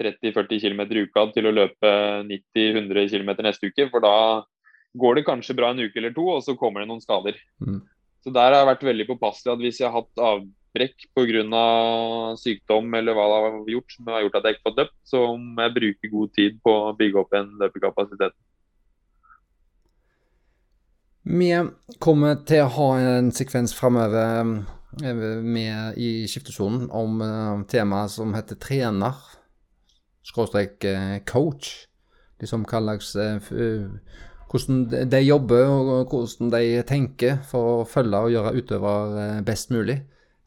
30-40 0.00 0.60
km 0.60 0.82
i 0.84 1.04
uka 1.06 1.28
til 1.34 1.48
å 1.48 1.54
løpe 1.54 1.92
90-100 2.28 3.08
km 3.12 3.30
neste 3.46 3.70
uke. 3.70 3.88
For 3.92 4.04
da 4.04 4.16
går 4.98 5.18
det 5.20 5.26
kanskje 5.28 5.56
bra 5.58 5.72
en 5.72 5.82
uke 5.82 6.00
eller 6.00 6.14
to, 6.16 6.26
og 6.36 6.44
så 6.46 6.56
kommer 6.58 6.82
det 6.82 6.90
noen 6.90 7.02
skader. 7.02 7.38
Mm. 7.62 7.80
Så 8.24 8.32
der 8.34 8.50
har 8.50 8.62
jeg 8.62 8.70
vært 8.72 8.86
veldig 8.88 9.08
påpasselig 9.12 9.52
at 9.52 9.64
hvis 9.64 9.80
jeg 9.82 9.90
har 9.90 10.00
hatt 10.00 10.22
avbrekk 10.32 11.06
pga. 11.14 11.64
sykdom 12.40 12.94
eller 12.96 13.16
hva 13.16 13.26
det 13.28 13.40
har 13.44 13.58
gjort 13.74 13.96
som 13.96 14.08
har 14.08 14.24
gjort 14.24 14.38
at 14.38 14.48
jeg 14.48 14.56
ikke 14.56 14.62
har 14.62 14.70
fått 14.70 14.82
løpt, 14.82 14.96
så 15.04 15.22
må 15.36 15.66
jeg 15.66 15.76
bruke 15.78 16.12
god 16.14 16.34
tid 16.38 16.58
på 16.64 16.76
å 16.88 16.94
bygge 16.98 17.20
opp 17.20 17.36
en 17.36 17.52
løpekapasitet. 17.60 18.36
Vi 21.24 21.50
kommer 22.04 22.40
til 22.44 22.64
å 22.64 22.72
ha 22.76 22.88
en 23.00 23.30
sekvens 23.32 23.72
framover 23.76 24.64
med 25.00 25.98
i 25.98 26.26
skiftesonen 26.30 26.86
om 26.94 27.20
uh, 27.22 27.64
temaet 27.70 28.12
som 28.14 28.34
heter 28.36 28.58
trener, 28.60 29.18
skråstrek 30.24 30.84
uh, 30.86 31.18
coach. 31.26 31.86
Liksom 32.42 32.66
hva 32.68 32.80
slags 32.82 33.14
Hvordan 34.54 35.08
de 35.10 35.18
jobber 35.24 35.66
og 35.66 36.12
hvordan 36.12 36.50
de 36.52 36.82
tenker 36.86 37.40
for 37.48 37.80
å 37.80 37.86
følge 37.88 38.20
og 38.22 38.30
gjøre 38.30 38.52
utøver 38.54 39.40
best 39.46 39.72
mulig. 39.74 39.96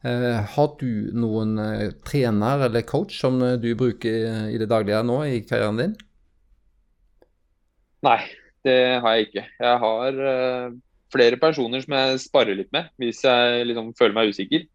har 0.00 0.68
du 0.80 1.10
noen 1.12 1.58
trener 2.06 2.64
eller 2.68 2.86
coach 2.88 3.18
som 3.20 3.36
du 3.60 3.68
bruker 3.76 4.48
i 4.48 4.56
det 4.60 4.68
daglige 4.70 5.02
nå 5.04 5.18
i 5.28 5.42
karrieren 5.44 5.80
din? 5.80 5.96
Nei, 8.06 8.20
det 8.64 8.78
har 9.02 9.16
jeg 9.18 9.28
ikke. 9.28 9.44
Jeg 9.60 9.82
har 9.84 10.22
flere 11.12 11.38
personer 11.40 11.82
som 11.84 11.94
jeg 11.96 12.20
sparer 12.22 12.58
litt 12.58 12.70
med 12.74 12.90
hvis 13.00 13.22
jeg 13.24 13.66
liksom 13.70 13.92
føler 13.98 14.16
meg 14.16 14.32
usikker. 14.34 14.66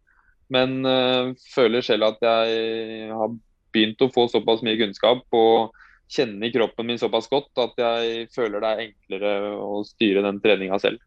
Men 0.52 0.82
uh, 0.86 1.32
føler 1.54 1.84
selv 1.84 2.10
at 2.10 2.22
jeg 2.24 3.08
har 3.10 3.32
begynt 3.74 4.04
å 4.04 4.10
få 4.12 4.26
såpass 4.30 4.62
mye 4.66 4.78
kunnskap 4.78 5.24
og 5.34 5.74
kjenner 6.14 6.52
kroppen 6.52 6.86
min 6.86 7.00
såpass 7.00 7.26
godt 7.32 7.62
at 7.62 7.80
jeg 7.80 8.28
føler 8.34 8.62
det 8.62 8.70
er 8.70 8.82
enklere 8.84 9.34
å 9.56 9.82
styre 9.88 10.22
den 10.26 10.40
treninga 10.44 10.78
selv. 10.82 11.00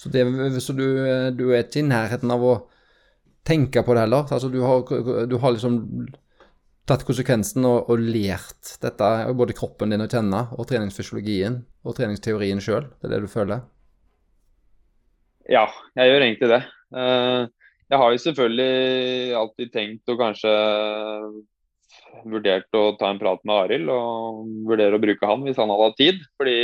Så, 0.00 0.08
det, 0.08 0.24
så 0.64 0.72
du, 0.72 0.86
du, 1.36 1.50
er 1.52 1.66
ikke 1.66 1.82
i 1.82 1.88
nærheten 1.88 2.30
av 2.32 2.44
å 2.46 2.54
tenke 3.44 3.82
på 3.84 3.96
det 3.96 4.06
heller? 4.06 4.24
Altså 4.32 4.48
du 4.48 4.62
har, 4.64 4.86
du 5.28 5.36
har 5.42 5.52
liksom 5.52 5.82
tatt 6.90 7.06
konsekvensen 7.06 7.66
og, 7.68 7.90
og, 7.90 8.02
lært 8.02 8.74
dette, 8.82 9.10
både 9.38 9.56
kroppen 9.56 9.94
din 9.94 10.02
å 10.02 10.08
kjenne, 10.10 10.42
og 10.58 10.66
treningsfysiologien 10.70 11.60
og 11.86 11.96
treningsteorien 11.96 12.62
sjøl? 12.62 12.88
Det 12.98 13.08
er 13.08 13.14
det 13.14 13.22
du 13.24 13.30
føler? 13.30 13.62
Ja, 15.50 15.64
jeg 15.98 16.10
gjør 16.10 16.26
egentlig 16.26 16.50
det. 16.50 16.60
Eh, 16.94 17.44
jeg 17.90 18.02
har 18.02 18.12
jo 18.12 18.22
selvfølgelig 18.22 19.38
alltid 19.40 19.72
tenkt 19.74 20.12
og 20.12 20.20
kanskje 20.20 20.52
vurdert 22.30 22.78
å 22.78 22.84
ta 22.98 23.10
en 23.10 23.18
prat 23.18 23.42
med 23.46 23.56
Arild 23.64 23.90
og 23.90 24.44
vurdere 24.68 24.98
å 24.98 25.02
bruke 25.02 25.26
han 25.26 25.46
hvis 25.46 25.58
han 25.58 25.70
hadde 25.72 25.88
hatt 25.88 25.98
tid. 25.98 26.20
Fordi 26.38 26.56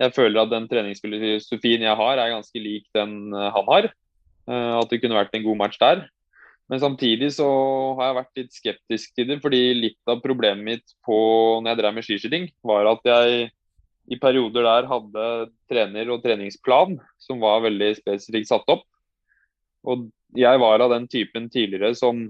jeg 0.00 0.14
føler 0.16 0.42
at 0.42 0.52
den 0.54 0.66
treningsfilosofien 0.70 1.84
jeg 1.86 1.98
har, 2.02 2.18
er 2.18 2.34
ganske 2.34 2.62
lik 2.62 2.88
den 2.96 3.34
han 3.34 3.70
har. 3.70 3.90
Eh, 4.50 4.72
at 4.80 4.90
det 4.90 5.02
kunne 5.02 5.18
vært 5.18 5.36
en 5.36 5.46
god 5.46 5.60
match 5.60 5.78
der. 5.82 6.06
Men 6.70 6.78
samtidig 6.78 7.32
så 7.34 7.48
har 7.98 8.10
jeg 8.10 8.18
vært 8.20 8.38
litt 8.38 8.52
skeptisk 8.54 9.14
til 9.18 9.26
det, 9.26 9.40
fordi 9.42 9.62
litt 9.74 10.10
av 10.10 10.20
problemet 10.22 10.62
mitt 10.62 10.92
på 11.06 11.16
når 11.58 11.72
jeg 11.72 11.80
drev 11.80 11.96
med 11.96 12.06
skiskyting, 12.06 12.44
var 12.62 12.86
at 12.92 13.10
jeg 13.10 13.48
i 14.10 14.18
perioder 14.18 14.66
der 14.66 14.86
hadde 14.90 15.24
trener 15.70 16.12
og 16.14 16.22
treningsplan 16.22 16.96
som 17.22 17.42
var 17.42 17.64
veldig 17.66 17.90
spesifikt 17.98 18.50
satt 18.50 18.70
opp. 18.70 18.84
Og 19.86 20.06
jeg 20.38 20.62
var 20.62 20.82
av 20.82 20.94
den 20.94 21.08
typen 21.10 21.48
tidligere 21.50 21.94
som 21.98 22.28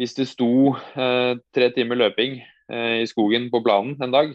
hvis 0.00 0.16
det 0.16 0.30
sto 0.30 0.72
eh, 0.72 1.36
tre 1.52 1.68
timer 1.76 2.00
løping 2.00 2.38
eh, 2.40 3.02
i 3.02 3.08
skogen 3.08 3.50
på 3.52 3.60
planen 3.64 3.98
en 4.00 4.14
dag, 4.14 4.32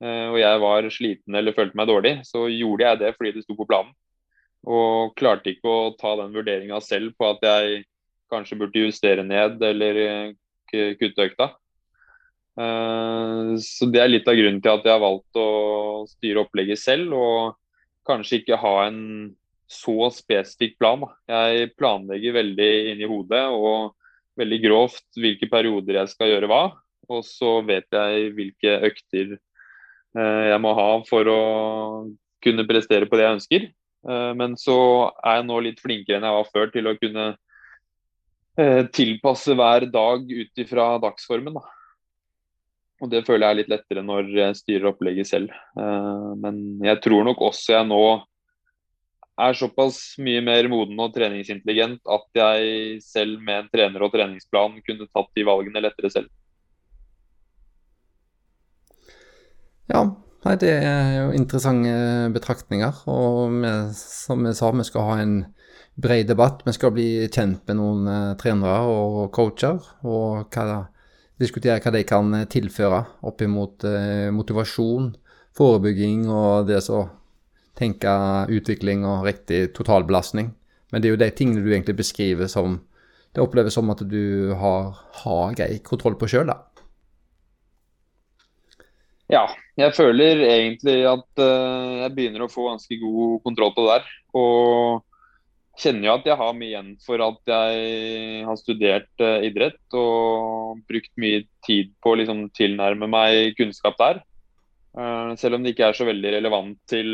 eh, 0.00 0.26
og 0.32 0.38
jeg 0.40 0.62
var 0.64 0.88
sliten 0.92 1.36
eller 1.36 1.56
følte 1.56 1.76
meg 1.76 1.90
dårlig, 1.90 2.14
så 2.24 2.46
gjorde 2.48 2.86
jeg 2.86 3.00
det 3.02 3.12
fordi 3.18 3.34
det 3.36 3.44
sto 3.44 3.58
på 3.58 3.68
planen. 3.68 3.92
Og 4.64 5.12
klarte 5.20 5.52
ikke 5.52 5.68
å 5.68 5.92
ta 6.00 6.16
den 6.22 6.32
vurderinga 6.32 6.80
selv 6.84 7.12
på 7.20 7.28
at 7.28 7.44
jeg 7.44 7.84
kanskje 8.30 8.58
burde 8.60 8.84
justere 8.86 9.24
ned 9.26 9.62
eller 9.64 10.34
kutte 10.68 11.24
økta. 11.30 11.46
Så 13.62 13.86
det 13.88 14.00
er 14.02 14.10
litt 14.10 14.28
av 14.28 14.36
grunnen 14.36 14.58
til 14.60 14.72
at 14.72 14.84
jeg 14.84 14.92
har 14.92 15.00
valgt 15.00 15.38
å 15.38 15.48
styre 16.10 16.42
opplegget 16.42 16.80
selv, 16.82 17.14
og 17.14 17.54
kanskje 18.08 18.40
ikke 18.40 18.58
ha 18.60 18.74
en 18.88 19.00
så 19.68 20.08
spesifikk 20.14 20.78
plan. 20.80 21.04
Jeg 21.28 21.72
planlegger 21.78 22.36
veldig 22.38 22.70
inni 22.92 23.08
hodet 23.08 23.44
og 23.52 23.94
veldig 24.38 24.60
grovt 24.62 25.18
hvilke 25.18 25.48
perioder 25.50 26.00
jeg 26.00 26.14
skal 26.14 26.32
gjøre 26.32 26.48
hva. 26.50 26.62
Og 27.08 27.24
så 27.24 27.58
vet 27.66 27.88
jeg 27.92 28.32
hvilke 28.36 28.78
økter 28.88 29.34
eh, 29.36 30.44
jeg 30.52 30.60
må 30.64 30.74
ha 30.76 30.88
for 31.08 31.30
å 31.32 31.42
kunne 32.44 32.66
prestere 32.68 33.08
på 33.08 33.18
det 33.18 33.26
jeg 33.26 33.36
ønsker. 33.38 33.68
Eh, 34.08 34.32
men 34.38 34.56
så 34.60 34.78
er 35.24 35.40
jeg 35.40 35.48
nå 35.48 35.60
litt 35.66 35.84
flinkere 35.84 36.20
enn 36.20 36.28
jeg 36.28 36.38
var 36.38 36.50
før 36.52 36.72
til 36.74 36.90
å 36.90 36.96
kunne 37.00 37.28
eh, 37.32 37.38
tilpasse 38.94 39.54
hver 39.54 39.86
dag 39.92 40.24
ut 40.26 40.62
ifra 40.64 40.86
dagsformen. 41.02 41.58
Da. 41.58 41.62
Og 43.02 43.10
Det 43.12 43.22
føler 43.26 43.46
jeg 43.46 43.54
er 43.54 43.58
litt 43.60 43.70
lettere 43.70 44.02
når 44.02 44.32
jeg 44.34 44.58
styrer 44.58 44.90
opplegget 44.90 45.28
selv. 45.30 45.54
Men 46.42 46.80
jeg 46.82 46.98
tror 47.04 47.28
nok 47.28 47.44
også 47.50 47.76
jeg 47.76 47.86
nå 47.86 48.02
er 49.38 49.54
såpass 49.54 50.16
mye 50.18 50.42
mer 50.42 50.66
moden 50.70 50.98
og 50.98 51.12
treningsintelligent 51.14 52.00
at 52.10 52.40
jeg 52.40 52.98
selv 53.04 53.38
med 53.38 53.62
en 53.62 53.68
trener 53.70 54.02
og 54.02 54.10
treningsplan 54.10 54.80
kunne 54.82 55.06
tatt 55.06 55.30
de 55.38 55.44
valgene 55.46 55.82
lettere 55.84 56.10
selv. 56.10 56.32
Ja, 59.88 60.02
det 60.58 60.72
er 60.74 61.12
jo 61.20 61.36
interessante 61.38 61.94
betraktninger. 62.34 62.98
Og 63.08 63.54
vi, 63.62 63.70
som 63.94 64.42
vi 64.44 64.56
sa, 64.58 64.72
vi 64.74 64.88
skal 64.90 65.06
ha 65.06 65.20
en 65.22 65.38
bred 65.98 66.28
debatt. 66.30 66.62
Vi 66.66 66.74
skal 66.76 66.94
bli 66.94 67.08
kjent 67.26 67.64
med 67.66 67.78
noen 67.80 68.06
uh, 68.06 68.36
trenere 68.38 68.80
og 68.86 69.32
coacher, 69.34 69.80
og 70.06 70.54
hva, 70.54 70.84
diskutere 71.40 71.80
hva 71.82 71.94
de 71.94 72.04
kan 72.06 72.44
tilføre 72.50 73.02
opp 73.26 73.42
imot 73.42 73.86
uh, 73.88 74.28
motivasjon, 74.34 75.12
forebygging 75.58 76.28
og 76.30 76.68
det 76.70 76.82
som 76.86 77.10
tenke 77.78 78.10
utvikling 78.50 79.04
og 79.06 79.26
riktig 79.26 79.68
totalbelastning. 79.76 80.52
Men 80.90 81.02
det 81.02 81.08
er 81.08 81.14
jo 81.14 81.20
de 81.20 81.30
tingene 81.36 81.62
du 81.62 81.72
egentlig 81.72 81.98
beskriver 81.98 82.50
som 82.50 82.84
Det 83.28 83.42
oppleves 83.44 83.74
som 83.76 83.90
at 83.92 84.00
du 84.08 84.54
har, 84.56 84.94
har 85.20 85.50
grei 85.52 85.74
kontroll 85.84 86.14
på 86.16 86.26
sjøl, 86.32 86.48
da. 86.48 86.54
Ja, 89.28 89.42
jeg 89.76 89.92
føler 89.92 90.40
egentlig 90.46 91.02
at 91.04 91.28
uh, 91.36 92.06
jeg 92.06 92.14
begynner 92.16 92.46
å 92.46 92.48
få 92.48 92.70
ganske 92.70 92.96
god 92.96 93.42
kontroll 93.44 93.74
på 93.76 93.84
det 93.84 93.98
der. 93.98 94.08
Og 94.40 95.04
kjenner 95.78 96.08
jo 96.08 96.14
at 96.18 96.26
jeg 96.26 96.38
har 96.40 96.56
mye 96.56 96.70
igjen 96.72 96.90
for 97.04 97.22
at 97.24 97.52
jeg 97.52 98.44
har 98.48 98.58
studert 98.60 99.22
uh, 99.22 99.38
idrett 99.46 99.98
og 99.98 100.82
brukt 100.88 101.12
mye 101.20 101.44
tid 101.66 101.92
på 102.02 102.12
å 102.12 102.18
liksom, 102.20 102.48
tilnærme 102.56 103.08
meg 103.10 103.54
kunnskap 103.58 103.98
der. 104.00 104.22
Uh, 104.98 105.36
selv 105.38 105.58
om 105.58 105.64
det 105.64 105.74
ikke 105.74 105.90
er 105.90 105.98
så 105.98 106.06
veldig 106.08 106.30
relevant 106.38 106.78
til 106.90 107.10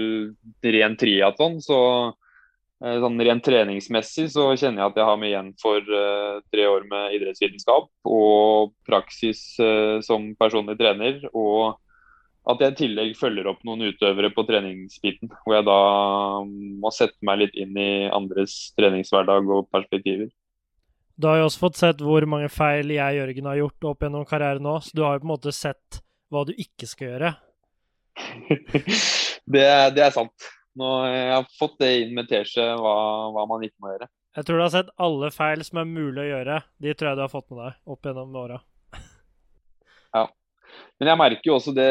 ren 0.64 0.94
triatlon, 0.96 1.58
så 1.64 1.78
uh, 2.14 2.96
sånn 3.02 3.20
rent 3.28 3.44
treningsmessig 3.44 4.30
så 4.32 4.46
kjenner 4.54 4.84
jeg 4.84 4.92
at 4.92 5.00
jeg 5.00 5.08
har 5.10 5.20
mye 5.20 5.32
igjen 5.32 5.50
for 5.60 5.92
uh, 5.92 6.40
tre 6.54 6.68
år 6.70 6.86
med 6.88 7.18
idrettsvitenskap 7.18 7.90
og 8.08 8.72
praksis 8.88 9.42
som 10.06 10.30
personlig 10.40 10.78
trener. 10.80 11.20
Og 11.36 11.76
at 12.44 12.60
jeg 12.60 12.74
i 12.74 12.78
tillegg 12.82 13.12
følger 13.16 13.46
opp 13.48 13.62
noen 13.64 13.86
utøvere 13.88 14.28
på 14.34 14.44
treningsbiten. 14.48 15.30
Hvor 15.44 15.56
jeg 15.56 15.66
da 15.68 15.78
må 16.44 16.92
sette 16.92 17.16
meg 17.24 17.40
litt 17.40 17.54
inn 17.60 17.76
i 17.80 18.06
andres 18.12 18.74
treningshverdag 18.76 19.48
og 19.48 19.70
perspektiver. 19.72 20.28
Du 21.16 21.28
har 21.30 21.38
jo 21.38 21.46
også 21.48 21.62
fått 21.62 21.78
sett 21.78 22.02
hvor 22.02 22.26
mange 22.26 22.50
feil 22.50 22.90
jeg 22.90 23.14
og 23.14 23.20
Jørgen 23.20 23.48
har 23.48 23.60
gjort 23.60 23.88
opp 23.92 24.04
gjennom 24.04 24.26
karrieren 24.28 24.64
nå, 24.66 24.74
så 24.82 24.96
du 24.96 25.04
har 25.06 25.14
jo 25.14 25.22
på 25.22 25.28
en 25.28 25.34
måte 25.36 25.54
sett 25.54 26.00
hva 26.34 26.42
du 26.44 26.52
ikke 26.58 26.88
skal 26.90 27.12
gjøre. 27.12 27.30
det, 29.54 29.64
det, 29.94 30.02
er 30.02 30.12
sant. 30.14 30.50
Nå, 30.78 30.90
jeg 31.06 31.30
har 31.30 31.48
fått 31.58 31.78
det 31.80 31.92
inn 32.02 32.14
med 32.18 32.28
teskje 32.30 32.66
hva, 32.82 32.94
hva, 33.34 33.46
man 33.50 33.62
ikke 33.62 33.78
må 33.78 33.94
gjøre. 33.94 34.10
Jeg 34.34 34.48
tror 34.48 34.58
du 34.58 34.64
har 34.64 34.74
sett 34.74 34.94
alle 35.06 35.30
feil 35.30 35.62
som 35.62 35.78
er 35.80 35.90
mulig 35.90 36.24
å 36.24 36.30
gjøre. 36.32 36.60
De 36.82 36.94
tror 36.98 37.12
jeg 37.12 37.20
du 37.20 37.24
har 37.24 37.32
fått 37.32 37.50
med 37.52 37.62
deg 37.62 37.94
opp 37.94 38.10
gjennom 38.10 38.38
åra. 38.42 38.58
Men 41.04 41.12
jeg 41.12 41.20
merker 41.20 41.50
jo 41.50 41.58
også 41.58 41.74
det 41.76 41.90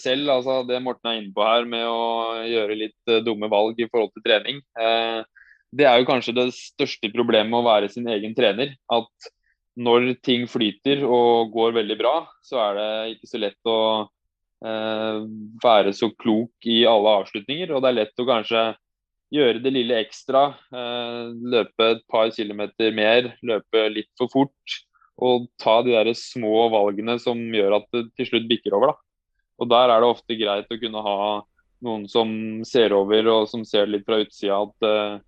selv, 0.00 0.30
altså 0.32 0.62
det 0.64 0.80
Morten 0.80 1.10
er 1.10 1.20
inne 1.20 1.34
på 1.36 1.44
her 1.44 1.68
med 1.68 1.84
å 1.84 2.40
gjøre 2.48 2.78
litt 2.80 3.12
uh, 3.12 3.20
dumme 3.26 3.50
valg 3.52 3.76
i 3.76 3.88
forhold 3.90 4.14
til 4.14 4.24
trening. 4.24 4.62
Uh, 4.80 5.20
det 5.74 5.84
er 5.90 6.00
jo 6.00 6.08
kanskje 6.08 6.36
det 6.38 6.46
største 6.56 7.10
problemet 7.12 7.52
med 7.52 7.60
å 7.60 7.68
være 7.68 7.92
sin 7.92 8.08
egen 8.08 8.32
trener. 8.38 8.72
At 8.88 9.28
når 9.76 10.14
ting 10.24 10.48
flyter 10.48 11.02
og 11.04 11.52
går 11.52 11.76
veldig 11.76 11.98
bra, 12.00 12.14
så 12.46 12.62
er 12.70 12.76
det 12.78 12.90
ikke 13.16 13.30
så 13.34 13.42
lett 13.42 13.68
å 13.68 13.78
Eh, 14.64 15.18
være 15.60 15.92
så 15.92 16.08
klok 16.16 16.68
i 16.70 16.84
alle 16.88 17.18
avslutninger. 17.20 17.72
Og 17.74 17.84
det 17.84 17.90
er 17.90 17.98
lett 17.98 18.22
å 18.22 18.28
kanskje 18.28 18.62
gjøre 19.34 19.60
det 19.64 19.74
lille 19.74 20.00
ekstra. 20.00 20.46
Eh, 20.72 21.34
løpe 21.54 21.90
et 21.96 22.04
par 22.10 22.30
kilometer 22.32 22.94
mer, 22.96 23.34
løpe 23.44 23.86
litt 23.92 24.12
for 24.20 24.32
fort. 24.32 24.78
Og 25.22 25.46
ta 25.62 25.78
de 25.86 25.94
der 25.94 26.10
små 26.18 26.68
valgene 26.72 27.18
som 27.22 27.38
gjør 27.54 27.78
at 27.78 27.86
det 27.94 28.08
til 28.18 28.30
slutt 28.32 28.48
bikker 28.50 28.74
over. 28.74 28.94
da. 28.94 28.96
Og 29.62 29.70
der 29.70 29.92
er 29.92 30.02
det 30.02 30.10
ofte 30.10 30.38
greit 30.38 30.72
å 30.72 30.80
kunne 30.80 31.04
ha 31.06 31.18
noen 31.84 32.08
som 32.10 32.32
ser 32.66 32.94
over 32.96 33.28
og 33.30 33.46
som 33.50 33.62
ser 33.68 33.86
litt 33.90 34.06
fra 34.08 34.18
utsida 34.22 34.56
at 34.64 34.86
uh, 34.88 35.20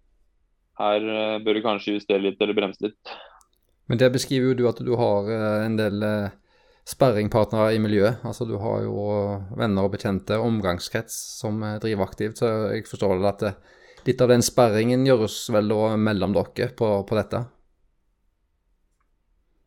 her 0.81 1.07
uh, 1.07 1.37
bør 1.45 1.59
du 1.59 1.63
kanskje 1.63 1.99
justere 1.99 2.25
litt 2.25 2.41
eller 2.41 2.57
bremse 2.57 2.89
litt. 2.89 3.15
Men 3.87 4.01
det 4.01 4.09
beskriver 4.17 4.51
jo 4.51 4.59
du 4.59 4.65
at 4.71 4.81
du 4.83 4.95
har 4.99 5.31
uh, 5.31 5.67
en 5.67 5.79
del 5.79 6.03
sperringpartnere 6.87 7.75
i 7.75 7.81
miljøet. 7.83 8.23
Altså 8.25 8.47
Du 8.47 8.57
har 8.63 8.85
jo 8.87 8.95
venner 9.59 9.87
og 9.87 9.95
bekjente, 9.97 10.39
omgangskrets 10.39 11.17
som 11.41 11.63
eh, 11.63 11.81
driver 11.83 12.07
aktivt. 12.07 12.41
Så 12.41 12.53
jeg 12.75 12.87
forstår 12.91 13.17
vel 13.17 13.29
at 13.31 13.45
eh, 13.49 13.59
litt 14.07 14.23
av 14.23 14.31
den 14.31 14.45
sperringen 14.47 15.07
gjøres 15.07 15.41
vel 15.55 15.75
mellom 15.99 16.37
dere 16.37 16.71
på, 16.79 16.93
på, 17.09 17.19
dette? 17.19 17.43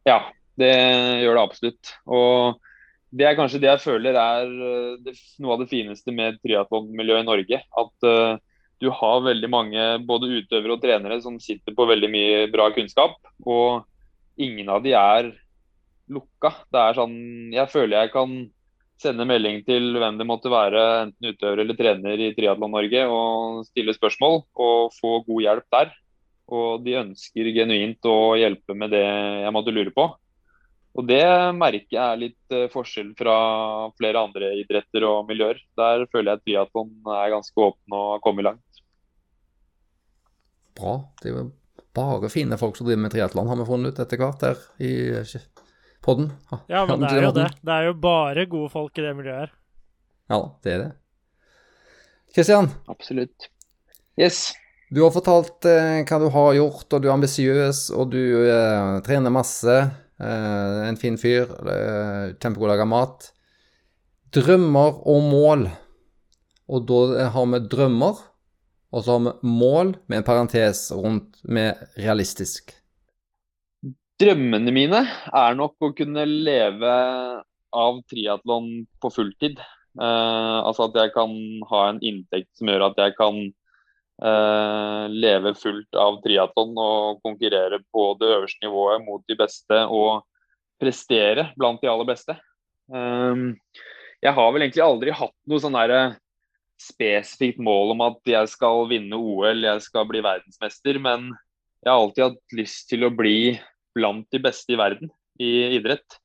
Ja, 0.08 0.20
det 0.60 0.74
gjør 1.24 1.38
det 1.38 1.43
absolutt. 1.43 1.93
Og 2.08 2.60
det 3.10 3.26
er 3.26 3.38
kanskje 3.38 3.62
det 3.64 3.72
jeg 3.72 3.84
føler 3.84 4.18
er 4.20 4.52
eh, 4.70 5.20
noe 5.41 5.56
av 5.56 5.64
det 5.64 5.72
fineste 5.72 6.14
med 6.16 6.38
triatlonmiljøet 6.43 7.24
i 7.24 7.28
Norge. 7.28 7.62
At 7.82 8.08
uh, 8.08 8.38
du 8.80 8.89
har 8.95 9.26
veldig 9.26 9.50
mange 9.52 9.86
både 10.08 10.30
utøvere 10.39 10.76
og 10.76 10.84
trenere 10.84 11.20
som 11.24 11.39
sitter 11.41 11.76
på 11.76 11.88
veldig 11.89 12.10
mye 12.14 12.43
bra 12.54 12.70
kunnskap. 12.76 13.18
Og 13.43 13.84
ingen 14.39 14.70
av 14.71 14.86
de 14.86 14.93
er 14.96 15.34
lukka. 16.09 16.54
Det 16.71 16.82
er 16.84 16.97
sånn, 16.97 17.17
Jeg 17.54 17.70
føler 17.74 18.05
jeg 18.05 18.13
kan 18.13 18.38
sende 19.00 19.26
melding 19.28 19.62
til 19.67 19.93
hvem 19.96 20.17
det 20.20 20.28
måtte 20.28 20.51
være, 20.51 20.82
enten 21.05 21.32
utøver 21.32 21.63
eller 21.63 21.78
trener 21.78 22.20
i 22.20 22.34
Triatlon 22.36 22.74
Norge, 22.76 23.05
og 23.08 23.63
stille 23.70 23.96
spørsmål 23.96 24.42
og 24.59 24.96
få 24.97 25.21
god 25.28 25.43
hjelp 25.46 25.67
der. 25.76 25.93
Og 26.50 26.82
de 26.86 26.97
ønsker 27.04 27.51
genuint 27.54 28.09
å 28.09 28.34
hjelpe 28.39 28.76
med 28.78 28.93
det 28.96 29.05
jeg 29.05 29.54
måtte 29.54 29.74
lure 29.76 29.93
på. 29.93 30.08
Og 30.97 31.05
det 31.05 31.21
merker 31.55 31.93
jeg 31.93 32.01
er 32.01 32.21
litt 32.24 32.55
eh, 32.55 32.66
forskjell 32.74 33.12
fra 33.17 33.36
flere 34.00 34.24
andre 34.26 34.50
idretter 34.59 35.05
og 35.08 35.30
miljøer. 35.30 35.62
Der 35.78 36.08
føler 36.09 36.32
jeg 36.32 36.39
at 36.39 36.46
triatlon 36.47 37.13
er 37.20 37.36
ganske 37.36 37.63
åpen 37.67 37.96
og 37.96 38.08
har 38.16 38.24
kommet 38.26 38.47
langt. 38.50 38.82
Bra. 40.80 40.96
Det 41.21 41.30
er 41.30 41.38
jo 41.38 41.46
bare 41.96 42.32
fine 42.34 42.58
folk 42.59 42.78
som 42.78 42.88
driver 42.88 43.04
med 43.05 43.13
triatlon, 43.13 43.50
har 43.51 43.59
vi 43.59 43.67
funnet 43.70 43.93
ut 43.93 44.01
etter 44.01 44.21
hvert 44.21 44.46
her 44.47 44.66
i 44.82 44.92
podden. 46.05 46.32
Ja, 46.71 46.86
men 46.89 47.04
det 47.04 47.13
er 47.13 47.28
jo 47.28 47.36
det. 47.38 47.50
Det 47.62 47.76
er 47.76 47.89
jo 47.89 47.96
bare 48.01 48.47
gode 48.50 48.71
folk 48.74 48.97
i 48.97 49.05
det 49.05 49.13
miljøet 49.17 49.46
her. 49.46 49.54
Ja, 50.30 50.42
det 50.63 50.74
er 50.74 50.84
det. 50.84 50.89
Kristian? 52.36 52.70
Absolutt. 52.92 53.50
Yes. 54.20 54.50
Du 54.89 55.03
har 55.03 55.11
fortalt 55.13 55.67
eh, 55.70 55.99
hva 56.01 56.17
du 56.17 56.32
har 56.33 56.55
gjort, 56.57 56.87
og 56.89 57.01
du 57.01 57.09
er 57.09 57.13
ambisiøs, 57.13 57.82
og 57.93 58.09
du 58.09 58.21
eh, 58.41 58.95
trener 59.05 59.33
masse. 59.33 59.75
Eh, 60.17 60.79
en 60.87 60.97
fin 60.97 61.17
fyr. 61.21 61.45
Eh, 61.45 62.32
kjempegod 62.41 62.66
å 62.66 62.71
lage 62.71 62.87
mat. 62.89 63.28
Drømmer 64.33 64.97
og 65.05 65.28
mål. 65.29 65.67
Og 66.70 66.89
da 66.89 67.29
har 67.36 67.47
vi 67.53 67.61
drømmer, 67.70 68.25
og 68.89 69.05
så 69.05 69.16
har 69.16 69.24
vi 69.28 69.53
mål 69.61 69.93
med 70.09 70.20
en 70.20 70.25
parentes 70.25 70.87
rundt 70.93 71.37
med 71.45 71.78
realistisk. 71.97 72.74
Drømmene 74.20 74.74
mine 74.74 75.05
er 75.05 75.57
nok 75.57 75.86
å 75.86 75.93
kunne 75.97 76.25
leve 76.25 76.95
av 77.70 78.01
triatlon 78.09 78.87
på 79.01 79.13
fulltid. 79.13 79.61
Uh, 79.99 80.61
altså 80.66 80.86
at 80.89 80.97
jeg 80.97 81.13
kan 81.16 81.32
ha 81.71 81.79
en 81.89 82.01
inntekt 82.05 82.49
som 82.57 82.70
gjør 82.70 82.89
at 82.89 82.99
jeg 83.01 83.16
kan 83.17 83.39
leve 84.20 85.54
fullt 85.55 85.96
av 85.96 86.17
triatlon 86.20 86.74
og 86.75 87.21
konkurrere 87.24 87.78
på 87.87 88.01
det 88.20 88.28
øverste 88.36 88.66
nivået 88.66 89.05
mot 89.05 89.24
de 89.32 89.37
beste 89.39 89.78
og 89.87 90.25
prestere 90.79 91.50
blant 91.59 91.82
de 91.83 91.91
aller 91.91 92.08
beste. 92.08 92.36
Uh, 92.91 93.55
jeg 94.24 94.36
har 94.36 94.51
vel 94.51 94.66
egentlig 94.66 94.83
aldri 94.83 95.16
hatt 95.16 95.36
noe 95.47 95.62
sånn 95.63 95.78
derre 95.78 96.01
spesifikt 96.79 97.59
mål 97.63 97.93
om 97.96 98.05
at 98.08 98.20
jeg 98.28 98.51
skal 98.54 98.86
vinne 98.91 99.20
OL, 99.20 99.66
jeg 99.66 99.83
skal 99.83 100.08
bli 100.08 100.24
verdensmester, 100.24 101.00
men 101.04 101.29
jeg 101.83 101.91
har 101.91 102.00
alltid 102.00 102.25
hatt 102.29 102.55
lyst 102.55 102.87
til 102.91 103.05
å 103.08 103.13
bli 103.13 103.58
blant 103.96 104.28
de 104.32 104.41
beste 104.43 104.75
i 104.75 104.79
verden 104.79 105.12
i 105.39 105.75
idrett. 105.75 106.20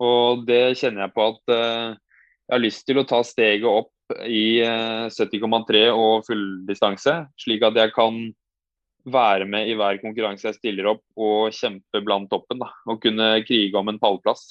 Og 0.00 0.44
det 0.46 0.78
kjenner 0.80 1.06
jeg 1.06 1.14
på 1.16 1.26
at 1.32 1.54
uh, 1.54 1.94
jeg 1.94 2.54
har 2.54 2.62
lyst 2.62 2.86
til 2.86 3.00
å 3.02 3.06
ta 3.06 3.22
steget 3.26 3.68
opp 3.70 3.90
i 4.26 4.60
uh, 4.64 5.08
70,3 5.12 5.86
og 5.92 6.26
fulldistanse, 6.26 7.16
slik 7.40 7.64
at 7.66 7.78
jeg 7.78 7.94
kan 7.96 8.20
være 9.10 9.46
med 9.48 9.70
i 9.70 9.76
hver 9.78 10.00
konkurranse 10.02 10.50
jeg 10.50 10.58
stiller 10.58 10.90
opp 10.92 11.04
og 11.16 11.54
kjempe 11.56 12.02
blant 12.04 12.30
toppen. 12.32 12.60
Da, 12.62 12.70
og 12.90 13.00
kunne 13.02 13.32
krige 13.46 13.78
om 13.78 13.88
en 13.92 14.00
pallplass. 14.02 14.48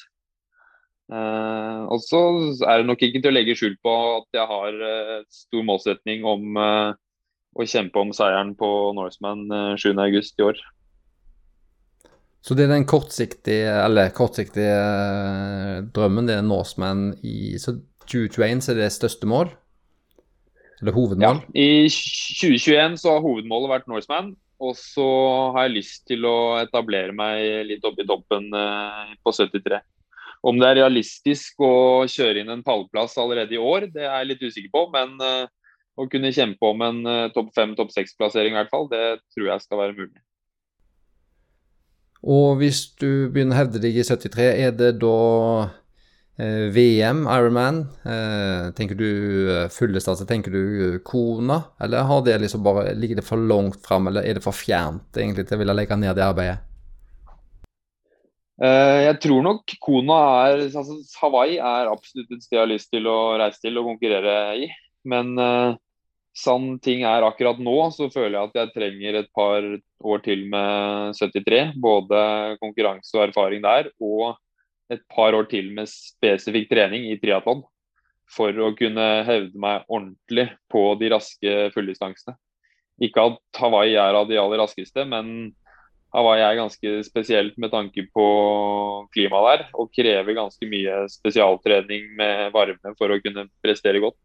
Uh, 1.10 1.90
og 1.90 2.02
så 2.06 2.19
er 2.69 2.81
det 2.81 2.90
nok 2.90 3.02
ikke 3.02 3.22
til 3.22 3.31
å 3.31 3.34
legge 3.34 3.56
skjul 3.57 3.77
på 3.81 3.94
at 4.19 4.27
jeg 4.38 4.45
har 4.49 4.76
uh, 4.77 5.14
stor 5.34 5.64
målsetning 5.65 6.26
om 6.27 6.60
uh, 6.60 6.91
å 7.57 7.65
kjempe 7.65 8.02
om 8.02 8.11
seieren 8.14 8.53
på 8.57 8.69
Norseman 8.98 9.48
uh, 9.49 9.73
7.8 9.73 10.22
i 10.38 10.45
år. 10.52 10.60
Så 12.45 12.56
det 12.56 12.68
er 12.68 12.72
den 12.72 12.86
kortsiktige, 12.88 13.73
eller 13.84 14.14
kortsiktige 14.15 14.77
drømmen, 15.91 16.30
det 16.30 16.38
er 16.40 16.45
Norseman 16.45 17.10
i 17.26 17.57
så 17.60 17.76
2021, 18.10 18.65
så 18.65 18.73
er 18.73 18.81
det 18.81 18.91
største 18.95 19.30
mål? 19.30 19.53
Eller 20.80 20.95
hovedmål? 20.95 21.41
Ja, 21.53 21.60
i 21.60 21.88
2021 21.91 22.99
så 23.02 23.15
har 23.15 23.26
hovedmålet 23.26 23.73
vært 23.76 23.90
Norseman. 23.91 24.34
Og 24.60 24.73
så 24.76 25.06
har 25.56 25.69
jeg 25.69 25.77
lyst 25.77 26.02
til 26.10 26.26
å 26.27 26.57
etablere 26.60 27.15
meg 27.15 27.64
litt 27.69 27.86
oppe 27.88 28.03
i 28.03 28.07
toppen 28.10 28.49
på 28.52 29.31
73. 29.31 29.80
Om 30.41 30.60
det 30.60 30.69
er 30.69 30.77
realistisk 30.80 31.60
å 31.64 32.07
kjøre 32.07 32.44
inn 32.44 32.52
en 32.53 32.64
pallplass 32.64 33.18
allerede 33.19 33.57
i 33.57 33.60
år, 33.60 33.90
det 33.91 34.06
er 34.06 34.22
jeg 34.22 34.30
litt 34.30 34.45
usikker 34.45 34.72
på. 34.72 34.86
Men 34.94 35.18
eh, 35.23 35.52
å 35.99 36.07
kunne 36.11 36.31
kjempe 36.36 36.72
om 36.72 36.84
en 36.86 37.02
eh, 37.03 37.27
topp 37.36 37.52
fem, 37.56 37.76
topp 37.76 37.91
seks-plassering 37.95 38.56
i 38.56 38.61
hvert 38.61 38.72
fall, 38.72 38.88
det 38.91 39.19
tror 39.36 39.52
jeg 39.52 39.65
skal 39.65 39.81
være 39.84 39.98
mulig. 39.98 40.23
Og 42.19 42.60
hvis 42.60 42.86
du 42.99 43.27
begynner 43.31 43.56
å 43.56 43.61
hevde 43.61 43.84
deg 43.84 43.99
i 43.99 44.06
73, 44.07 44.48
er 44.64 44.73
det 44.80 44.94
da 45.03 45.19
eh, 45.65 45.76
VM, 46.40 47.26
Ironman? 47.28 47.82
Eh, 48.07 48.70
tenker 48.78 48.95
du 48.95 49.10
fullestasje, 49.76 50.24
tenker 50.30 50.53
du 50.56 50.99
Kona? 51.03 51.57
Eller 51.84 52.07
har 52.07 52.22
det 52.24 52.38
liksom 52.45 52.64
bare, 52.64 52.94
ligger 52.95 53.20
det 53.20 53.28
for 53.28 53.41
langt 53.52 53.82
fram, 53.84 54.07
eller 54.07 54.24
er 54.24 54.40
det 54.40 54.45
for 54.45 54.56
fjernt 54.56 55.20
egentlig 55.20 55.49
til 55.49 55.60
å 55.60 55.64
ville 55.66 55.76
legge 55.76 55.98
ned 55.99 56.16
det 56.16 56.24
arbeidet? 56.24 56.61
Eh, 58.60 59.02
jeg 59.06 59.20
tror 59.24 59.44
nok 59.45 59.76
Kona 59.80 60.18
er 60.49 60.66
altså 60.68 60.98
Hawaii 61.22 61.60
er 61.64 61.91
absolutt 61.91 62.32
et 62.36 62.44
sted 62.44 62.57
jeg 62.57 62.64
har 62.66 62.72
lyst 62.72 62.90
til 62.91 63.07
å 63.07 63.20
reise 63.40 63.61
til 63.64 63.80
og 63.80 63.94
konkurrere 63.94 64.40
i. 64.60 64.68
Men 65.07 65.32
uh, 65.40 65.78
sann 66.36 66.74
ting 66.84 67.06
er 67.07 67.24
akkurat 67.24 67.60
nå, 67.64 67.78
så 67.95 68.10
føler 68.11 68.36
jeg 68.36 68.49
at 68.49 68.60
jeg 68.60 68.74
trenger 68.76 69.20
et 69.22 69.30
par 69.36 69.64
år 69.64 70.24
til 70.26 70.44
med 70.52 71.16
73. 71.16 71.61
Både 71.80 72.20
konkurranse 72.60 73.16
og 73.16 73.30
erfaring 73.30 73.64
der, 73.64 73.91
og 74.03 74.36
et 74.94 75.03
par 75.14 75.36
år 75.38 75.49
til 75.52 75.70
med 75.76 75.90
spesifikk 75.91 76.70
trening 76.72 77.07
i 77.10 77.18
triatlon. 77.22 77.64
For 78.30 78.53
å 78.61 78.74
kunne 78.78 79.06
hevde 79.26 79.57
meg 79.57 79.88
ordentlig 79.90 80.52
på 80.70 80.84
de 80.99 81.10
raske 81.16 81.56
fulldistansene. 81.74 82.36
Ikke 83.02 83.24
at 83.32 83.61
Hawaii 83.61 83.95
er 83.98 84.18
av 84.20 84.28
de 84.30 84.38
aller 84.38 84.60
raskeste, 84.61 85.06
men 85.07 85.52
Hawaii 86.14 86.41
er 86.41 86.57
ganske 86.57 86.91
spesielt 87.06 87.57
med 87.61 87.72
tanke 87.74 88.03
på 88.14 88.26
klimaet 89.14 89.49
der, 89.49 89.64
og 89.78 89.91
krever 89.95 90.38
ganske 90.38 90.70
mye 90.70 91.03
spesialtrening 91.14 92.10
med 92.18 92.49
varme 92.53 92.94
for 92.98 93.14
å 93.14 93.20
kunne 93.24 93.48
prestere 93.64 94.02
godt. 94.03 94.20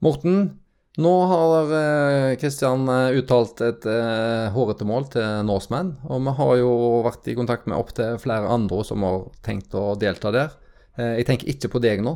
Morten, 0.00 0.56
nå 1.02 1.12
har 1.30 1.72
Kristian 2.40 2.88
eh, 2.92 3.18
uttalt 3.20 3.60
et 3.64 3.86
uh, 3.88 4.50
hårete 4.54 4.86
mål 4.88 5.08
til 5.14 5.44
Norseman. 5.48 5.94
Og 6.08 6.22
vi 6.26 6.34
har 6.38 6.54
jo 6.60 6.72
vært 7.06 7.28
i 7.30 7.36
kontakt 7.38 7.68
med 7.70 7.78
opptil 7.78 8.18
flere 8.22 8.50
andre 8.50 8.84
som 8.86 9.06
har 9.06 9.28
tenkt 9.46 9.76
å 9.78 9.92
delta 10.00 10.32
der. 10.34 10.56
Jeg 11.00 11.24
tenker 11.24 11.48
ikke 11.48 11.70
på 11.72 11.80
deg 11.80 12.02
nå. 12.04 12.12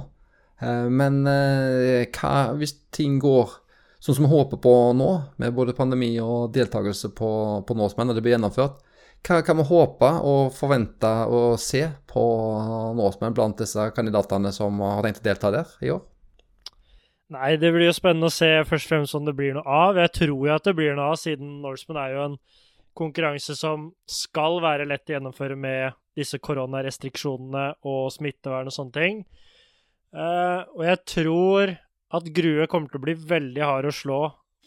Men 0.93 1.23
hva 1.25 2.33
hvis 2.59 2.75
ting 2.93 3.15
går 3.23 3.55
sånn 4.05 4.19
som 4.19 4.27
vi 4.27 4.33
håper 4.35 4.61
på 4.61 4.73
nå, 4.93 5.11
med 5.41 5.55
både 5.57 5.73
pandemi 5.77 6.11
og 6.21 6.53
deltakelse 6.53 7.15
på, 7.17 7.31
på 7.65 7.77
Norseman, 7.79 8.11
når 8.11 8.19
det 8.19 8.25
blir 8.27 8.35
gjennomført. 8.37 8.83
Hva 9.25 9.39
kan 9.41 9.57
vi 9.57 9.65
håpe 9.65 10.11
og 10.29 10.53
forvente 10.53 11.13
å 11.33 11.55
se 11.57 11.87
på 12.11 12.25
Norseman 12.99 13.37
blant 13.37 13.63
disse 13.63 13.87
kandidatene 13.97 14.53
som 14.53 14.83
har 14.85 15.01
tenkt 15.07 15.23
å 15.23 15.29
delta 15.31 15.53
der 15.55 15.73
i 15.81 15.95
år? 15.95 16.03
Nei, 17.33 17.55
det 17.57 17.71
blir 17.73 17.89
jo 17.89 17.97
spennende 17.97 18.29
å 18.29 18.35
se 18.35 18.51
først 18.69 18.85
og 18.85 18.91
fremst 18.91 19.17
om 19.17 19.25
det 19.25 19.33
blir 19.37 19.55
noe 19.57 19.65
av. 19.65 19.97
Jeg 19.97 20.13
tror 20.19 20.35
jo 20.45 20.53
at 20.53 20.67
det 20.67 20.75
blir 20.77 20.93
noe 20.97 21.15
av, 21.15 21.21
siden 21.21 21.63
Norseman 21.65 22.01
er 22.03 22.13
jo 22.13 22.25
en 22.27 22.37
konkurranse 22.95 23.57
som 23.59 23.89
skal 24.07 24.61
være 24.63 24.87
lett 24.87 25.09
å 25.09 25.17
gjennomføre 25.17 25.57
med 25.59 25.97
disse 26.15 26.39
koronarestriksjonene 26.39 27.65
og 27.91 28.13
smittevern 28.15 28.71
og 28.71 28.77
sånne 28.77 28.95
ting. 28.95 29.25
Uh, 30.15 30.63
og 30.77 30.85
jeg 30.87 31.01
tror 31.11 31.75
at 32.15 32.31
Grue 32.37 32.69
kommer 32.71 32.93
til 32.93 33.01
å 33.01 33.07
bli 33.09 33.17
veldig 33.19 33.65
hard 33.67 33.89
å 33.91 33.95
slå 33.95 34.21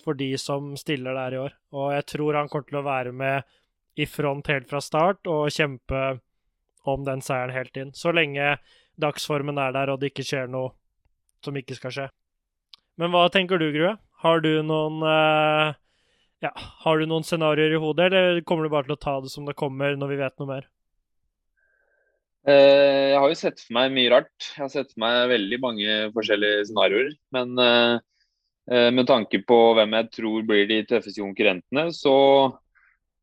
for 0.03 0.17
de 0.17 0.33
som 0.41 0.73
stiller 0.79 1.15
der 1.15 1.37
i 1.37 1.41
år. 1.45 1.55
Og 1.77 1.93
jeg 1.95 2.07
tror 2.11 2.41
han 2.41 2.51
kommer 2.51 2.67
til 2.67 2.81
å 2.81 2.87
være 2.87 3.13
med 3.15 3.47
i 3.97 4.05
front 4.09 4.49
helt 4.51 4.67
fra 4.69 4.81
start 4.83 5.29
og 5.31 5.53
kjempe 5.53 6.17
om 6.87 7.05
den 7.07 7.23
seieren 7.23 7.55
helt 7.55 7.79
inn. 7.79 7.93
Så 7.95 8.11
lenge 8.15 8.57
dagsformen 8.99 9.57
er 9.61 9.73
der 9.75 9.93
og 9.93 10.01
det 10.01 10.11
ikke 10.11 10.25
skjer 10.27 10.51
noe 10.51 10.73
som 11.45 11.57
ikke 11.57 11.77
skal 11.77 11.93
skje. 11.93 12.07
Men 12.97 13.13
hva 13.13 13.27
tenker 13.33 13.61
du, 13.61 13.69
Grue? 13.73 13.93
Har 14.23 14.41
du 14.41 14.49
noen 14.65 15.03
uh, 15.05 15.75
ja, 16.41 16.51
Har 16.83 16.97
du 16.97 17.05
noen 17.09 17.25
scenarioer 17.25 17.75
i 17.77 17.81
hodet, 17.81 18.09
eller 18.09 18.41
kommer 18.47 18.65
du 18.65 18.73
bare 18.73 18.89
til 18.89 18.97
å 18.97 19.03
ta 19.03 19.19
det 19.21 19.31
som 19.33 19.45
det 19.45 19.57
kommer 19.57 19.97
når 19.97 20.13
vi 20.13 20.19
vet 20.23 20.37
noe 20.41 20.49
mer? 20.49 20.67
Uh, 22.47 23.13
jeg 23.13 23.17
har 23.21 23.29
jo 23.29 23.37
sett 23.37 23.61
for 23.61 23.77
meg 23.77 23.93
mye 23.93 24.13
rart. 24.15 24.35
Jeg 24.55 24.63
har 24.63 24.73
sett 24.73 24.93
for 24.95 25.03
meg 25.05 25.33
veldig 25.33 25.59
mange 25.61 25.97
forskjellige 26.15 26.69
scenarioer. 26.71 27.11
Men 27.37 27.53
uh, 27.61 27.97
med 28.67 29.07
tanke 29.07 29.43
på 29.47 29.57
hvem 29.77 29.93
jeg 29.95 30.09
tror 30.17 30.47
blir 30.47 30.65
de 30.67 30.81
tøffeste 30.89 31.21
konkurrentene, 31.23 31.85
så 31.95 32.15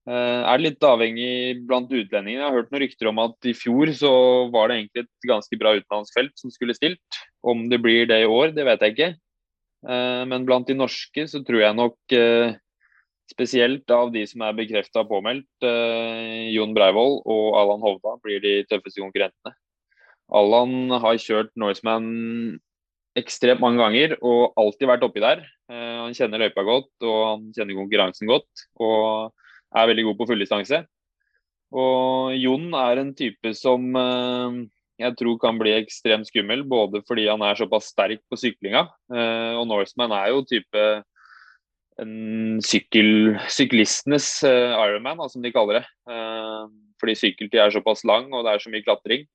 er 0.09 0.57
det 0.57 0.63
litt 0.63 0.85
avhengig 0.85 1.65
blant 1.69 1.89
utlendingene. 1.89 2.39
Jeg 2.39 2.45
har 2.45 2.57
hørt 2.57 2.73
noen 2.73 2.83
rykter 2.83 3.09
om 3.09 3.21
at 3.23 3.49
i 3.49 3.55
fjor 3.57 3.93
så 3.97 4.13
var 4.53 4.69
det 4.69 4.79
egentlig 4.79 5.03
et 5.05 5.29
ganske 5.29 5.59
bra 5.61 5.75
utenlandsfelt 5.77 6.33
som 6.41 6.53
skulle 6.53 6.77
stilt. 6.77 7.21
Om 7.45 7.67
det 7.73 7.79
blir 7.85 8.09
det 8.09 8.23
i 8.23 8.29
år, 8.29 8.53
det 8.57 8.65
vet 8.69 8.85
jeg 8.85 8.97
ikke. 8.97 9.11
Men 9.85 10.47
blant 10.49 10.69
de 10.71 10.77
norske 10.79 11.27
så 11.29 11.43
tror 11.45 11.61
jeg 11.61 11.77
nok 11.77 12.15
Spesielt 13.31 13.89
av 13.89 14.11
de 14.13 14.23
som 14.29 14.43
er 14.45 14.57
bekrefta 14.57 15.03
påmeldt, 15.09 15.49
eh, 15.65 16.51
Jon 16.53 16.75
Breivoll 16.77 17.23
og 17.25 17.57
Allan 17.57 17.81
Hovda 17.81 18.19
blir 18.23 18.43
de 18.45 18.59
tøffeste 18.69 19.01
konkurrentene. 19.01 19.55
Allan 20.29 20.93
har 20.93 21.17
kjørt 21.21 21.53
Norseman 21.57 22.61
ekstremt 23.17 23.63
mange 23.65 23.81
ganger 23.81 24.17
og 24.21 24.53
alltid 24.61 24.91
vært 24.91 25.07
oppi 25.09 25.25
der. 25.25 25.41
Eh, 25.73 25.97
han 26.03 26.13
kjenner 26.17 26.43
løypa 26.45 26.67
godt 26.69 27.07
og 27.09 27.21
han 27.31 27.49
kjenner 27.57 27.81
konkurransen 27.81 28.29
godt 28.29 28.67
og 28.77 29.33
er 29.75 29.89
veldig 29.89 30.05
god 30.11 30.21
på 30.21 30.29
fulldistanse. 30.29 30.85
Og 31.73 32.37
Jon 32.37 32.69
er 32.77 33.01
en 33.01 33.15
type 33.17 33.55
som 33.57 33.89
eh, 33.97 34.61
jeg 35.01 35.17
tror 35.19 35.41
kan 35.43 35.59
bli 35.59 35.73
ekstremt 35.75 36.29
skummel, 36.29 36.63
både 36.69 37.03
fordi 37.09 37.27
han 37.27 37.43
er 37.43 37.59
såpass 37.59 37.91
sterk 37.91 38.23
på 38.31 38.39
syklinga, 38.39 38.87
eh, 39.15 39.53
og 39.59 39.67
Norseman 39.71 40.15
er 40.15 40.31
jo 40.33 40.45
type 40.47 40.85
en 42.03 42.59
sykkel, 42.65 43.37
syklistenes 43.47 44.27
uh, 44.43 44.75
Ironman, 44.83 45.21
som 45.31 45.45
de 45.45 45.53
kaller 45.55 45.79
det. 45.79 45.85
Uh, 46.11 46.67
fordi 46.99 47.15
sykkeltid 47.21 47.61
er 47.63 47.75
såpass 47.75 48.03
lang 48.09 48.33
og 48.33 48.43
det 48.47 48.55
er 48.55 48.65
så 48.65 48.73
mye 48.73 48.83
klatring. 48.83 49.27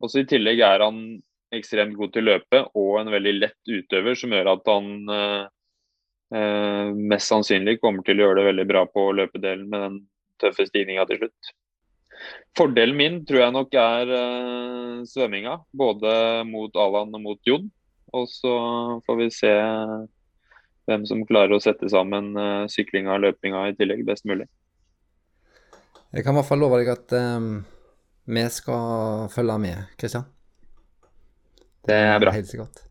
Også 0.00 0.22
I 0.22 0.28
tillegg 0.30 0.62
er 0.64 0.84
han 0.84 1.20
ekstremt 1.54 1.98
god 1.98 2.14
til 2.14 2.24
å 2.24 2.34
løpe 2.34 2.62
og 2.78 3.00
en 3.00 3.12
veldig 3.12 3.34
lett 3.36 3.68
utøver, 3.68 4.16
som 4.16 4.32
gjør 4.32 4.52
at 4.54 4.70
han 4.70 4.90
eh, 6.30 6.92
mest 6.94 7.32
sannsynlig 7.32 7.80
kommer 7.82 8.06
til 8.06 8.20
å 8.20 8.28
gjøre 8.28 8.38
det 8.38 8.46
veldig 8.52 8.66
bra 8.70 8.84
på 8.86 9.08
løpedelen 9.18 9.66
med 9.70 9.82
den 9.82 9.98
tøffe 10.40 10.68
stigninga 10.68 11.08
til 11.08 11.24
slutt. 11.24 11.50
Fordelen 12.58 12.98
min 12.98 13.20
tror 13.24 13.44
jeg 13.44 13.54
nok 13.54 13.76
er 13.78 14.14
svømminga, 15.08 15.60
både 15.70 16.14
mot 16.48 16.74
Alan 16.82 17.14
og 17.14 17.22
mot 17.22 17.38
Jon. 17.46 17.68
Og 18.16 18.26
så 18.28 18.54
får 19.06 19.18
vi 19.20 19.28
se 19.34 19.52
hvem 20.90 21.06
som 21.06 21.22
klarer 21.28 21.54
å 21.54 21.62
sette 21.62 21.88
sammen 21.92 22.32
uh, 22.38 22.66
syklinga 22.70 23.14
og 23.14 23.24
løpinga 23.26 23.68
i 23.70 23.76
tillegg 23.78 24.02
best 24.08 24.26
mulig. 24.28 24.48
Jeg 26.10 26.26
kan 26.26 26.34
i 26.34 26.40
hvert 26.40 26.48
fall 26.48 26.62
love 26.64 26.80
deg 26.80 26.90
at 26.90 27.14
um, 27.14 27.60
vi 28.26 28.44
skal 28.50 29.28
følge 29.30 29.58
med, 29.62 29.90
Kristian. 30.00 30.26
Det 31.86 31.96
er 31.96 32.18
bra. 32.22 32.34
Helt 32.34 32.50
sikkert. 32.50 32.89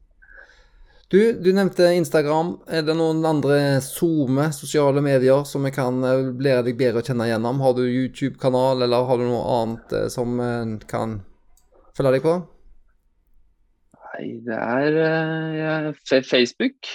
Du, 1.09 1.17
du, 1.41 1.49
nevnte 1.57 1.87
Instagram. 1.97 2.51
Er 2.69 2.83
det 2.85 2.93
noen 2.97 3.23
andre 3.25 3.79
SoMe, 3.81 4.51
sosiale 4.53 5.01
medier, 5.01 5.41
som 5.49 5.65
vi 5.65 5.73
kan 5.73 5.97
lære 6.03 6.67
deg 6.67 6.77
bedre 6.77 7.01
å 7.01 7.07
kjenne 7.07 7.25
gjennom? 7.31 7.63
Har 7.65 7.73
du 7.77 7.81
YouTube-kanal, 7.87 8.85
eller 8.85 9.09
har 9.09 9.17
du 9.17 9.25
noe 9.25 9.41
annet 9.55 9.97
eh, 9.97 10.07
som 10.13 10.37
kan 10.91 11.19
følge 11.97 12.13
deg 12.17 12.27
på? 12.27 12.35
Nei, 13.97 14.27
det 14.45 14.59
er 14.59 14.99
ja, 15.57 15.73
Facebook. 16.05 16.93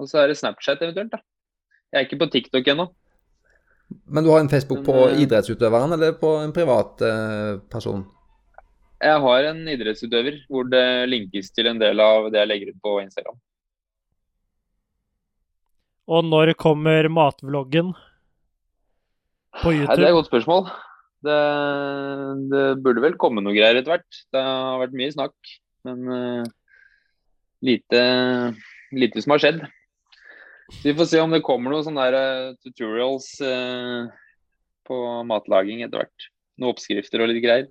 Og 0.00 0.08
så 0.08 0.22
er 0.22 0.32
det 0.32 0.40
Snapchat 0.40 0.80
eventuelt, 0.80 1.12
da. 1.12 1.20
Jeg 1.92 2.00
er 2.00 2.08
ikke 2.08 2.22
på 2.24 2.30
TikTok 2.32 2.72
ennå. 2.72 2.88
Men 4.08 4.24
du 4.24 4.30
har 4.32 4.40
en 4.40 4.48
Facebook 4.48 4.84
på 4.86 4.96
eh, 5.10 5.22
idrettsutøveren 5.26 5.92
eller 5.92 6.16
på 6.16 6.34
en 6.40 6.54
privat 6.56 7.02
eh, 7.04 7.60
person? 7.72 8.04
Jeg 9.02 9.22
har 9.24 9.48
en 9.48 9.64
idrettsutøver 9.66 10.36
hvor 10.46 10.68
det 10.70 10.84
linkes 11.10 11.50
til 11.50 11.66
en 11.72 11.80
del 11.80 11.98
av 12.02 12.28
det 12.30 12.38
jeg 12.38 12.50
legger 12.50 12.70
ut 12.70 12.82
på 12.84 13.00
Instagram. 13.02 13.38
Og 16.12 16.24
når 16.26 16.54
kommer 16.58 17.06
matvloggen 17.10 17.92
på 19.62 19.74
Nei, 19.74 19.84
det 19.84 20.06
er 20.06 20.08
et 20.08 20.16
godt 20.16 20.30
spørsmål. 20.30 20.70
Det, 21.22 21.40
det 22.50 22.64
burde 22.82 23.04
vel 23.04 23.18
komme 23.20 23.42
noe 23.44 23.54
greier 23.54 23.78
etter 23.78 23.94
hvert. 23.94 24.22
Det 24.34 24.42
har 24.42 24.80
vært 24.80 24.96
mye 24.98 25.12
snakk, 25.14 25.52
men 25.86 26.08
uh, 26.08 26.46
lite, 27.62 28.00
lite 28.96 29.22
som 29.22 29.34
har 29.34 29.42
skjedd. 29.42 29.62
Så 30.72 30.88
vi 30.88 30.96
får 30.98 31.10
se 31.10 31.20
om 31.22 31.34
det 31.34 31.44
kommer 31.46 31.74
noen 31.74 31.86
sånne 31.86 32.08
der, 32.10 32.16
uh, 32.54 32.56
tutorials 32.64 33.28
uh, 33.44 34.10
på 34.88 34.98
matlaging 35.28 35.84
etter 35.84 36.02
hvert. 36.02 36.28
Noen 36.58 36.74
oppskrifter 36.74 37.22
og 37.22 37.30
litt 37.30 37.44
greier. 37.44 37.70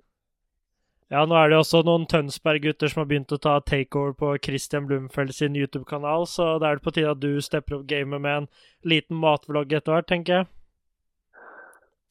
Ja, 1.12 1.26
nå 1.28 1.36
er 1.36 1.50
det 1.52 1.58
også 1.60 1.82
noen 1.84 2.06
Tønsberg-gutter 2.08 2.88
som 2.88 3.02
har 3.02 3.08
begynt 3.10 3.34
å 3.36 3.40
ta 3.42 3.58
takeover 3.68 4.14
på 4.16 4.30
Christian 4.46 4.86
Blumfeld 4.88 5.34
sin 5.36 5.58
YouTube-kanal, 5.58 6.24
så 6.24 6.54
da 6.56 6.70
er 6.70 6.78
det 6.78 6.86
på 6.86 6.94
tide 6.96 7.12
at 7.12 7.20
du 7.20 7.36
stepper 7.44 7.76
opp 7.76 7.84
gamet 7.90 8.22
med 8.24 8.38
en 8.40 8.48
liten 8.88 9.20
matvlogg 9.20 9.74
etter 9.76 9.92
hvert, 9.92 10.08
tenker 10.08 10.38
jeg. 10.38 10.48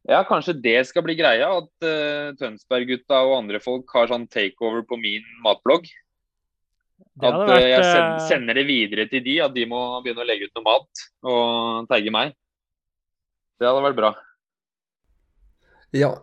Ja, 0.09 0.21
kanskje 0.25 0.53
det 0.61 0.77
skal 0.89 1.05
bli 1.05 1.17
greia. 1.17 1.49
At 1.49 1.85
uh, 1.85 2.29
Tønsberg-gutta 2.37 3.23
og 3.25 3.35
andre 3.39 3.61
folk 3.61 3.89
har 3.97 4.09
sånn 4.09 4.29
takeover 4.29 4.85
på 4.85 5.01
min 5.01 5.25
matblogg. 5.45 5.89
At 7.21 7.37
vært, 7.41 7.57
uh, 7.57 7.69
jeg 7.73 7.83
send, 7.85 8.05
eh, 8.05 8.25
sender 8.29 8.61
det 8.61 8.69
videre 8.69 9.09
til 9.09 9.25
de, 9.25 9.37
at 9.45 9.53
de 9.57 9.65
må 9.69 9.81
begynne 10.05 10.21
å 10.21 10.29
legge 10.29 10.49
ut 10.49 10.57
noe 10.57 10.69
mat 10.69 11.07
og 11.25 11.89
tagge 11.89 12.13
meg. 12.13 12.37
Det 13.57 13.69
hadde 13.69 13.85
vært 13.89 13.97
bra. 13.97 14.17
Ja. 15.97 16.19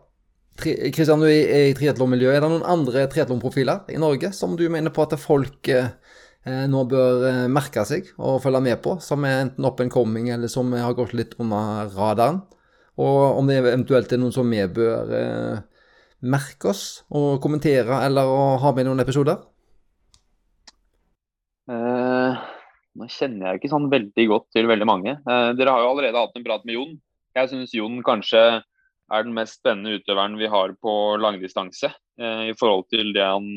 Kristian, 0.59 1.22
du 1.22 1.28
er 1.30 1.70
i 1.70 1.74
triatlonmiljøet. 1.78 2.36
Er 2.36 2.44
det 2.44 2.51
noen 2.51 2.66
andre 2.66 3.05
triatlonprofiler 3.10 3.93
i 3.94 3.98
Norge 4.01 4.32
som 4.35 4.56
du 4.59 4.64
mener 4.72 4.94
på 4.94 5.05
at 5.06 5.14
folk 5.22 5.70
eh, 5.70 5.93
eh, 6.43 6.64
nå 6.70 6.82
bør 6.90 7.26
eh, 7.28 7.43
merke 7.52 7.85
seg 7.86 8.10
og 8.18 8.40
følge 8.43 8.64
med 8.66 8.80
på, 8.82 8.97
som 9.05 9.26
er 9.28 9.44
enten 9.44 9.68
up 9.68 9.80
and 9.85 9.94
coming 9.94 10.32
eller 10.35 10.51
som 10.51 10.72
har 10.74 10.97
gått 10.98 11.14
litt 11.14 11.36
under 11.39 11.93
radaren? 11.94 12.43
Og 12.98 13.39
om 13.39 13.47
det 13.47 13.60
eventuelt 13.60 14.10
er 14.12 14.18
noen 14.18 14.35
som 14.35 14.51
vi 14.51 14.64
bør 14.74 15.12
merke 16.26 16.72
oss 16.72 17.05
og 17.14 17.39
kommentere 17.44 18.01
eller 18.09 18.59
ha 18.59 18.72
med 18.74 18.89
noen 18.89 19.05
episoder? 19.05 19.39
Eh, 21.68 22.47
nå 22.98 23.09
kjenner 23.12 23.52
jeg 23.52 23.60
ikke 23.60 23.70
sånn 23.74 23.90
veldig 23.93 24.24
godt 24.30 24.48
til 24.56 24.68
veldig 24.70 24.89
mange. 24.89 25.14
Eh, 25.20 25.51
dere 25.59 25.74
har 25.74 25.85
jo 25.85 25.93
allerede 25.93 26.18
hatt 26.18 26.39
en 26.39 26.47
prat 26.47 26.64
med 26.66 26.78
Jon. 26.78 26.97
Jeg 27.36 27.51
syns 27.52 27.74
Jon 27.76 28.01
kanskje 28.06 28.43
er 29.12 29.24
den 29.24 29.35
mest 29.36 29.59
spennende 29.59 29.98
utøveren 29.98 30.36
vi 30.40 30.48
har 30.51 30.74
på 30.82 30.94
langdistanse. 31.20 31.90
Eh, 32.20 32.51
I 32.52 32.56
forhold 32.59 32.89
til 32.93 33.12
det 33.16 33.24
han 33.24 33.48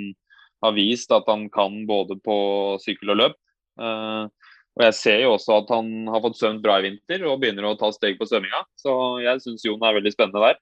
har 0.61 0.75
vist 0.77 1.11
at 1.15 1.27
han 1.29 1.47
kan 1.51 1.83
både 1.89 2.17
på 2.23 2.37
sykkel 2.83 3.13
og 3.13 3.21
løp. 3.23 3.37
Eh, 3.81 4.25
og 4.71 4.83
jeg 4.87 4.95
ser 4.95 5.23
jo 5.25 5.35
også 5.35 5.57
at 5.59 5.71
han 5.73 5.91
har 6.07 6.23
fått 6.23 6.39
svømt 6.39 6.63
bra 6.63 6.77
i 6.79 6.85
vinter 6.87 7.25
og 7.27 7.41
begynner 7.41 7.67
å 7.67 7.77
ta 7.79 7.91
steg 7.91 8.19
på 8.19 8.27
svømminga. 8.29 8.63
Så 8.79 8.93
jeg 9.25 9.43
syns 9.43 9.65
Jon 9.67 9.83
er 9.83 9.97
veldig 9.99 10.13
spennende 10.15 10.45
der. 10.45 10.61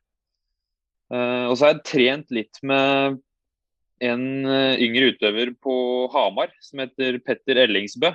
Eh, 1.14 1.46
og 1.50 1.56
så 1.56 1.68
har 1.68 1.76
jeg 1.76 1.86
trent 1.92 2.34
litt 2.34 2.62
med 2.66 3.20
en 4.00 4.26
yngre 4.80 5.10
utøver 5.12 5.52
på 5.60 5.74
Hamar 6.14 6.54
som 6.64 6.80
heter 6.80 7.18
Petter 7.20 7.60
Ellingsbø. 7.66 8.14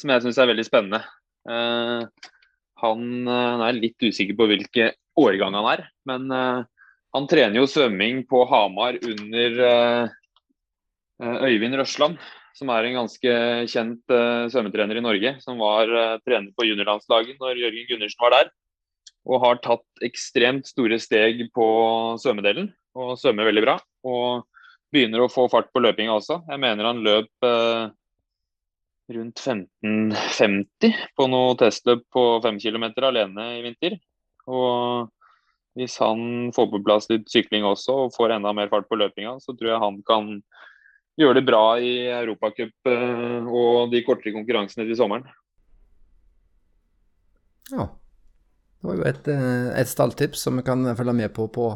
Som 0.00 0.12
jeg 0.12 0.22
syns 0.24 0.38
er 0.40 0.48
veldig 0.48 0.64
spennende. 0.64 1.02
Han 2.84 3.28
eh, 3.28 3.64
er 3.68 3.80
litt 3.80 4.04
usikker 4.04 4.36
på 4.38 4.48
hvilke 4.50 4.92
årgang 5.20 5.56
han 5.56 5.68
er, 5.72 5.84
men 6.08 6.30
eh, 6.34 6.62
han 7.14 7.28
trener 7.30 7.60
jo 7.60 7.70
svømming 7.70 8.24
på 8.30 8.42
Hamar 8.50 8.98
under 8.98 9.60
eh, 9.68 10.16
Øyvind 11.22 11.78
Røsland, 11.78 12.18
som 12.58 12.70
er 12.74 12.86
en 12.86 12.98
ganske 13.00 13.34
kjent 13.70 14.12
svømmetrener 14.50 14.98
i 14.98 15.02
Norge. 15.02 15.30
Som 15.42 15.60
var 15.62 15.88
trener 16.26 16.50
på 16.54 16.66
juniorlandslaget 16.66 17.38
når 17.42 17.58
Jørgen 17.58 17.86
Gundersen 17.88 18.22
var 18.22 18.34
der. 18.34 18.50
Og 19.26 19.40
har 19.42 19.60
tatt 19.62 20.04
ekstremt 20.06 20.66
store 20.70 20.98
steg 21.02 21.44
på 21.54 21.66
svømmedelen, 22.22 22.68
og 22.98 23.14
svømmer 23.18 23.48
veldig 23.48 23.64
bra. 23.64 23.76
Og 24.06 24.44
begynner 24.94 25.22
å 25.22 25.30
få 25.30 25.46
fart 25.50 25.70
på 25.74 25.82
løpinga 25.82 26.18
også. 26.18 26.40
Jeg 26.50 26.62
mener 26.62 26.90
han 26.90 27.02
løp 27.06 27.46
rundt 29.12 29.40
15,50 29.40 30.94
på 31.16 31.26
noe 31.28 31.56
testløp 31.60 32.04
på 32.12 32.24
5 32.44 32.60
km 32.60 32.86
alene 33.04 33.48
i 33.58 33.62
vinter. 33.64 33.98
Og 34.48 35.10
hvis 35.78 35.96
han 36.00 36.52
får 36.54 36.70
på 36.70 36.82
plass 36.86 37.08
litt 37.10 37.26
sykling 37.30 37.66
også 37.66 37.96
og 38.06 38.14
får 38.16 38.36
enda 38.36 38.54
mer 38.56 38.70
fart 38.72 38.88
på 38.88 38.98
løpinga, 38.98 39.36
så 39.42 39.56
tror 39.56 39.72
jeg 39.72 39.82
han 39.82 40.00
kan 40.06 40.30
gjøre 41.20 41.38
det 41.40 41.46
bra 41.46 41.64
i 41.78 41.94
Europacup 42.10 42.90
eh, 42.90 43.46
og 43.46 43.92
de 43.92 44.02
kortere 44.06 44.34
konkurransene 44.34 44.86
til 44.88 44.98
sommeren. 44.98 45.26
Ja. 47.72 47.90
Det 48.84 48.90
var 48.90 48.98
jo 48.98 49.04
et, 49.08 49.28
eh, 49.32 49.68
et 49.80 49.88
stalltips 49.88 50.42
som 50.46 50.58
vi 50.60 50.66
kan 50.66 50.84
følge 50.96 51.16
med 51.24 51.34
på, 51.34 51.48
på 51.48 51.74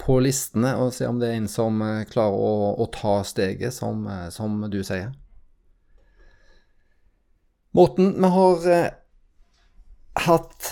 på 0.00 0.14
listene 0.24 0.70
og 0.80 0.94
se 0.96 1.04
om 1.04 1.18
det 1.20 1.28
er 1.28 1.34
en 1.36 1.48
som 1.50 1.82
eh, 1.84 2.06
klarer 2.08 2.38
å, 2.40 2.70
å 2.80 2.86
ta 2.88 3.18
steget, 3.28 3.74
som, 3.76 4.06
som 4.32 4.62
du 4.72 4.78
sier. 4.80 5.10
Morten, 7.74 8.22
vi 8.22 8.28
har 8.30 8.68
eh, 8.70 8.90
hatt 10.26 10.66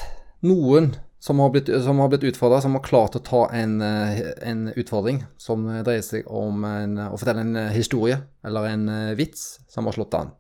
noen 0.47 0.93
som 1.19 1.41
har 1.43 1.51
blitt, 1.51 1.67
som 1.83 1.99
blitt 2.09 2.29
utfordra, 2.29 2.61
som 2.63 2.77
har 2.79 2.85
klart 2.87 3.17
å 3.19 3.23
ta 3.27 3.41
en, 3.51 3.81
eh, 3.83 4.21
en 4.47 4.69
utfordring 4.79 5.25
som 5.35 5.65
dreier 5.83 6.05
seg 6.07 6.29
om 6.31 6.63
en, 6.63 6.95
å 7.11 7.19
fortelle 7.19 7.43
en 7.43 7.59
historie 7.75 8.21
eller 8.47 8.69
en 8.71 8.85
eh, 8.89 9.17
vits 9.19 9.43
som 9.67 9.91
har 9.91 9.97
slått 9.97 10.15
an. 10.15 10.31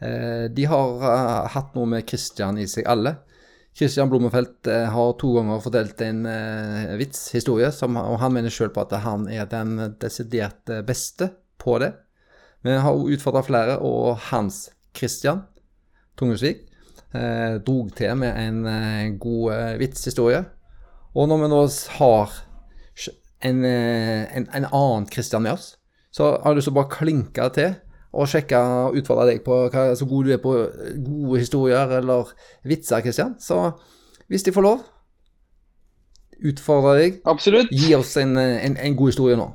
Eh, 0.00 0.44
de 0.52 0.66
har 0.68 1.06
eh, 1.08 1.48
hatt 1.54 1.72
noe 1.76 1.88
med 1.88 2.04
Kristian 2.08 2.60
i 2.60 2.66
seg 2.68 2.84
alle. 2.84 3.14
Kristian 3.76 4.12
Blommenfelt 4.12 4.68
eh, 4.68 4.88
har 4.92 5.14
to 5.20 5.30
ganger 5.38 5.62
fordelt 5.64 6.04
en 6.04 6.28
vits, 7.00 7.30
historie, 7.32 7.70
som, 7.72 7.96
og 7.96 8.18
han 8.20 8.34
mener 8.36 8.52
sjøl 8.52 8.72
på 8.74 8.84
at 8.84 8.92
han 9.06 9.24
er 9.32 9.48
den 9.48 9.94
desidert 10.04 10.68
beste 10.84 11.30
på 11.60 11.78
det. 11.80 11.94
Vi 12.60 12.76
har 12.76 12.92
utfordra 12.92 13.40
flere, 13.46 13.78
og 13.80 14.18
Hans 14.28 14.66
Christian 14.96 15.46
Tungesvik 16.20 16.62
eh, 17.16 17.58
drog 17.64 17.90
til 17.96 18.16
med 18.20 18.36
en 18.36 18.62
eh, 18.68 19.18
god 19.20 19.52
eh, 19.54 19.78
vitshistorie. 19.80 20.44
Og 21.16 21.28
når 21.28 21.42
vi 21.42 21.50
nå 21.50 21.60
har 21.98 22.34
en, 23.42 23.64
eh, 23.64 24.36
en, 24.36 24.48
en 24.54 24.66
annen 24.68 25.08
Christian 25.10 25.42
med 25.42 25.56
oss, 25.56 25.74
så 26.12 26.34
har 26.42 26.52
jeg 26.52 26.60
lyst 26.60 26.68
til 26.68 26.74
å 26.74 26.80
bare 26.80 26.92
klinke 26.92 27.48
til 27.54 27.74
og 28.10 28.26
sjekke 28.26 28.58
og 28.58 28.96
utfordre 28.98 29.28
deg 29.28 29.44
på 29.46 29.56
hva, 29.70 29.84
så 29.94 30.06
god 30.10 30.26
du 30.26 30.32
er 30.34 30.40
på 30.42 30.54
gode 31.06 31.38
historier 31.38 31.92
eller 32.00 32.32
vitser, 32.66 33.04
Christian. 33.04 33.36
Så 33.38 33.70
hvis 34.26 34.42
de 34.46 34.54
får 34.54 34.66
lov, 34.66 34.82
utfordre 36.50 36.96
deg. 36.98 37.20
Absolutt. 37.30 37.70
Gi 37.70 37.94
oss 37.94 38.16
en, 38.18 38.34
en, 38.38 38.76
en 38.76 38.96
god 38.98 39.12
historie 39.12 39.38
nå. 39.38 39.46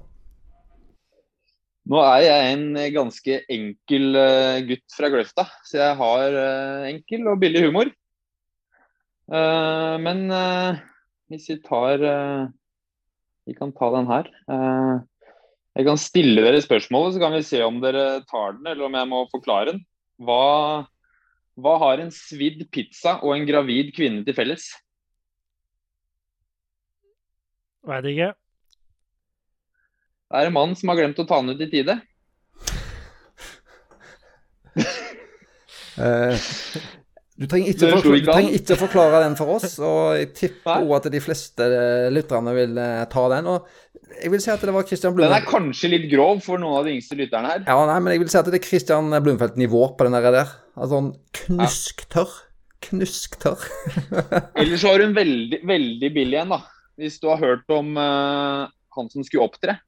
Nå 1.85 1.99
er 2.01 2.23
jeg 2.25 2.53
en 2.55 2.63
ganske 2.95 3.35
enkel 3.53 4.17
eh, 4.17 4.63
gutt 4.65 4.93
fra 4.97 5.09
Gløfta, 5.13 5.43
så 5.67 5.77
jeg 5.77 5.97
har 5.99 6.37
eh, 6.41 6.85
enkel 6.89 7.27
og 7.29 7.37
billig 7.43 7.61
humor. 7.67 7.91
Eh, 9.29 9.95
men 10.01 10.23
hvis 11.29 11.49
vi 11.51 11.59
tar 11.65 12.01
Vi 13.45 13.53
kan 13.53 13.71
ta 13.77 13.91
den 13.93 14.07
her. 14.09 14.25
Jeg 15.77 15.85
kan 15.85 15.99
stille 16.01 16.41
dere 16.41 16.61
spørsmålet, 16.63 17.13
så 17.13 17.19
kan 17.21 17.35
vi 17.35 17.43
se 17.45 17.61
om 17.61 17.77
dere 17.83 18.23
tar 18.25 18.55
den, 18.57 18.65
eller 18.71 18.87
om 18.87 18.97
jeg 18.97 19.09
må 19.11 19.19
forklare 19.29 19.75
den. 19.75 19.83
Hva, 20.17 20.87
hva 21.53 21.75
har 21.83 22.01
en 22.01 22.09
svidd 22.09 22.65
pizza 22.73 23.19
og 23.21 23.35
en 23.35 23.45
gravid 23.45 23.93
kvinne 23.93 24.25
til 24.25 24.33
felles? 24.33 24.65
Veit 27.85 28.09
ikke. 28.09 28.31
Det 30.25 30.41
er 30.41 30.49
en 30.49 30.55
mann 30.55 30.73
som 30.77 30.89
har 30.89 30.99
glemt 30.99 31.21
å 31.21 31.27
ta 31.29 31.37
den 31.41 31.53
ut 31.53 31.61
i 31.61 31.71
tide. 31.71 31.99
Eh, 35.95 36.47
du 37.39 37.45
trenger, 37.47 37.69
ikke 37.71 37.87
ikke 37.87 38.11
du 38.11 38.25
trenger 38.27 38.55
ikke 38.57 38.75
forklare 38.79 39.21
den 39.23 39.37
for 39.39 39.53
oss, 39.53 39.77
og 39.79 40.17
jeg 40.17 40.33
tipper 40.35 40.83
òg 40.83 40.91
at 40.97 41.07
de 41.13 41.21
fleste 41.23 41.67
eh, 41.67 42.07
lytterne 42.11 42.51
vil 42.55 42.75
eh, 42.79 43.05
ta 43.11 43.23
den. 43.31 43.47
Og 43.53 44.17
jeg 44.17 44.33
vil 44.33 44.43
si 44.43 44.51
at 44.51 44.65
det 44.67 44.73
var 44.75 44.87
Christian 44.89 45.15
Blumfeldt. 45.15 45.37
Den 45.37 45.45
er 45.45 45.47
kanskje 45.47 45.91
litt 45.93 46.09
grov 46.11 46.43
for 46.43 46.59
noen 46.59 46.81
av 46.81 46.89
de 46.89 46.97
yngste 46.97 47.19
lytterne 47.19 47.53
her. 47.53 47.63
Ja, 47.67 47.77
nei, 47.87 47.97
men 48.03 48.15
jeg 48.15 48.25
vil 48.25 48.33
si 48.33 48.39
at 48.41 48.51
det 48.51 48.59
er 48.59 48.67
Christian 48.67 49.15
Blumfeldt-nivå 49.15 49.85
på 49.95 50.09
den 50.09 50.19
der. 50.19 50.41
Altså 50.75 50.91
sånn 50.97 51.11
knusktørr. 51.39 52.37
Knusktørr. 52.89 53.67
Eller 54.59 54.75
så 54.75 54.91
har 54.91 55.05
hun 55.05 55.15
veldig, 55.15 55.63
veldig 55.67 56.13
billig 56.19 56.43
en, 56.43 56.55
da. 56.57 56.63
Hvis 56.99 57.19
du 57.23 57.31
har 57.31 57.39
hørt 57.43 57.71
om 57.75 57.95
uh, 57.99 58.67
han 58.95 59.11
som 59.11 59.23
skulle 59.27 59.47
opptre. 59.47 59.79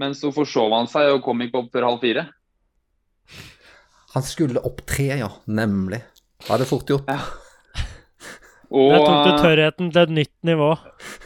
Men 0.00 0.14
så 0.16 0.30
forsov 0.34 0.72
han 0.72 0.88
seg 0.90 1.10
og 1.16 1.22
kom 1.26 1.42
ikke 1.44 1.60
opp 1.62 1.72
før 1.74 1.88
halv 1.90 2.00
fire. 2.02 2.26
Han 4.14 4.24
skulle 4.26 4.60
opp 4.64 4.82
tre, 4.88 5.10
ja. 5.22 5.28
Nemlig. 5.48 6.02
Da 6.46 6.56
er 6.56 6.62
det 6.64 6.68
fort 6.70 6.88
gjort. 6.88 7.08
Ja. 7.08 7.20
Og, 8.72 8.88
Der 8.88 9.02
tok 9.04 9.26
du 9.26 9.30
eh, 9.30 9.42
tørrheten 9.42 9.90
til 9.92 10.02
et 10.06 10.16
nytt 10.22 10.36
nivå. 10.48 10.70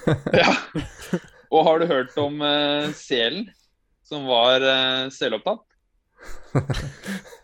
Ja. 0.43 0.51
Og 1.55 1.63
har 1.67 1.79
du 1.79 1.87
hørt 1.87 2.15
om 2.19 2.41
uh, 2.43 2.89
selen 2.95 3.47
som 4.07 4.27
var 4.29 4.63
uh, 4.63 5.07
selopptatt? 5.15 5.63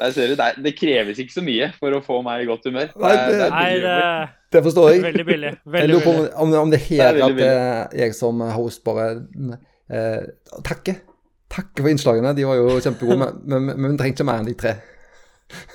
Der 0.00 0.12
ser 0.16 0.30
du, 0.32 0.36
det, 0.38 0.50
det 0.64 0.72
kreves 0.78 1.18
ikke 1.20 1.34
så 1.34 1.42
mye 1.44 1.66
for 1.76 1.92
å 1.92 2.00
få 2.04 2.20
meg 2.24 2.44
i 2.44 2.48
godt 2.48 2.64
humør. 2.68 2.92
Nei, 3.02 3.10
det- 3.16 3.48
Nei, 3.52 3.72
det 3.82 3.96
er 3.96 4.30
Det 4.52 4.62
forstår 4.64 4.88
jeg. 4.94 5.02
veldig 5.04 5.26
billig. 5.28 5.50
Jeg 5.76 5.90
lurer 5.90 6.04
på 6.06 6.14
om, 6.44 6.54
om 6.64 6.70
det 6.72 6.80
er 6.80 6.86
Det 6.88 7.00
er 7.00 7.18
her 7.18 7.26
at 7.26 7.42
eh, 7.48 7.98
jeg 8.04 8.14
som 8.16 8.40
host 8.54 8.80
bare 8.84 9.10
eh, 9.90 10.60
takke. 10.66 10.96
Takke 11.50 11.82
for 11.82 11.90
innslagene. 11.90 12.34
De 12.36 12.46
var 12.46 12.60
jo 12.60 12.78
kjempegode, 12.78 13.30
men, 13.42 13.70
men, 13.72 13.88
vi 13.90 13.98
trengte 13.98 14.22
ikke 14.22 14.28
mer 14.30 14.42
enn 14.42 14.50
de 14.50 14.56
tre. 14.58 14.76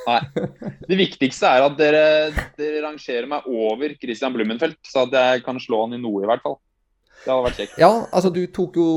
Nei. 0.06 0.22
Det 0.88 0.96
viktigste 0.96 1.50
er 1.52 1.66
at 1.66 1.76
dere, 1.80 2.06
dere 2.56 2.84
rangerer 2.86 3.28
meg 3.28 3.48
over 3.52 3.92
Christian 4.00 4.32
Blumenfeldt, 4.36 4.80
så 4.88 5.04
at 5.04 5.18
jeg 5.20 5.44
kan 5.44 5.60
slå 5.60 5.84
han 5.84 5.98
i 5.98 6.00
noe, 6.00 6.24
i 6.24 6.30
hvert 6.30 6.46
fall. 6.46 6.60
Det 7.26 7.34
hadde 7.34 7.46
vært 7.48 7.60
kjekt. 7.60 7.78
Ja, 7.82 7.92
altså 8.14 8.32
du 8.32 8.44
tok 8.54 8.80
jo 8.80 8.90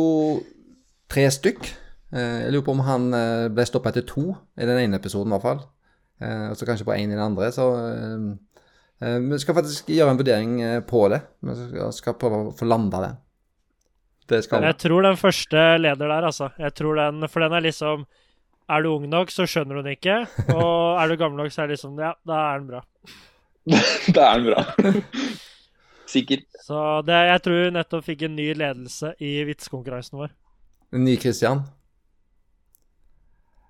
tre 1.11 1.24
stykk. 1.32 1.70
Eh, 2.12 2.45
jeg 2.45 2.53
lurer 2.55 2.65
på 2.65 2.74
om 2.77 2.85
han 2.86 3.09
eh, 3.16 3.49
ble 3.53 3.65
stoppa 3.69 3.93
etter 3.93 4.05
to 4.09 4.31
i 4.57 4.69
den 4.69 4.81
ene 4.81 5.01
episoden, 5.01 5.32
i 5.32 5.36
hvert 5.36 5.47
fall. 5.47 5.65
Eh, 6.24 6.47
og 6.53 6.59
så 6.59 6.69
kanskje 6.69 6.86
på 6.89 6.97
én 6.97 7.09
i 7.09 7.16
den 7.16 7.24
andre. 7.24 7.51
Så 7.55 7.69
vi 8.99 9.36
skal 9.39 9.55
faktisk 9.55 9.93
gjøre 9.95 10.11
en 10.11 10.19
vurdering 10.19 10.55
på 10.90 11.05
det. 11.12 11.20
Vi 11.47 11.85
skal 11.95 12.16
prøve 12.19 12.40
å 12.49 12.55
få 12.59 12.66
landa 12.66 13.03
det. 13.05 13.11
Det 14.28 14.42
skal. 14.44 14.66
Jeg 14.68 14.76
tror 14.82 15.06
den 15.06 15.16
første 15.16 15.62
leder 15.80 16.10
der, 16.10 16.26
altså. 16.28 16.50
Jeg 16.60 16.74
tror 16.76 16.98
den, 17.00 17.28
For 17.32 17.40
den 17.40 17.56
er 17.56 17.64
liksom 17.64 18.06
Er 18.68 18.82
du 18.84 18.90
ung 18.92 19.06
nok, 19.09 19.30
så 19.32 19.46
skjønner 19.48 19.78
du 19.78 19.82
den 19.86 19.96
ikke. 19.96 20.18
Og 20.52 20.98
er 21.00 21.09
du 21.09 21.16
gammel 21.16 21.44
nok, 21.44 21.52
så 21.55 21.62
er 21.62 21.70
det 21.70 21.78
liksom 21.78 21.98
Ja, 22.02 22.12
da 22.28 22.42
er 22.50 22.60
den 22.60 22.68
bra. 22.74 22.82
Da 24.16 24.26
er 24.28 24.42
den 24.42 24.50
bra. 24.50 24.92
Sikkert. 26.12 26.44
Så 26.64 27.02
det, 27.05 27.16
jeg 27.28 27.42
tror 27.44 27.59
vi 27.64 27.72
nettopp 27.76 28.05
fikk 28.06 28.22
en 28.28 28.36
ny 28.36 28.46
ledelse 28.56 29.12
i 29.24 29.32
vitsekonkurransen 29.48 30.20
vår. 30.20 30.30
En 30.96 31.05
ny 31.05 31.18
Christian. 31.20 31.66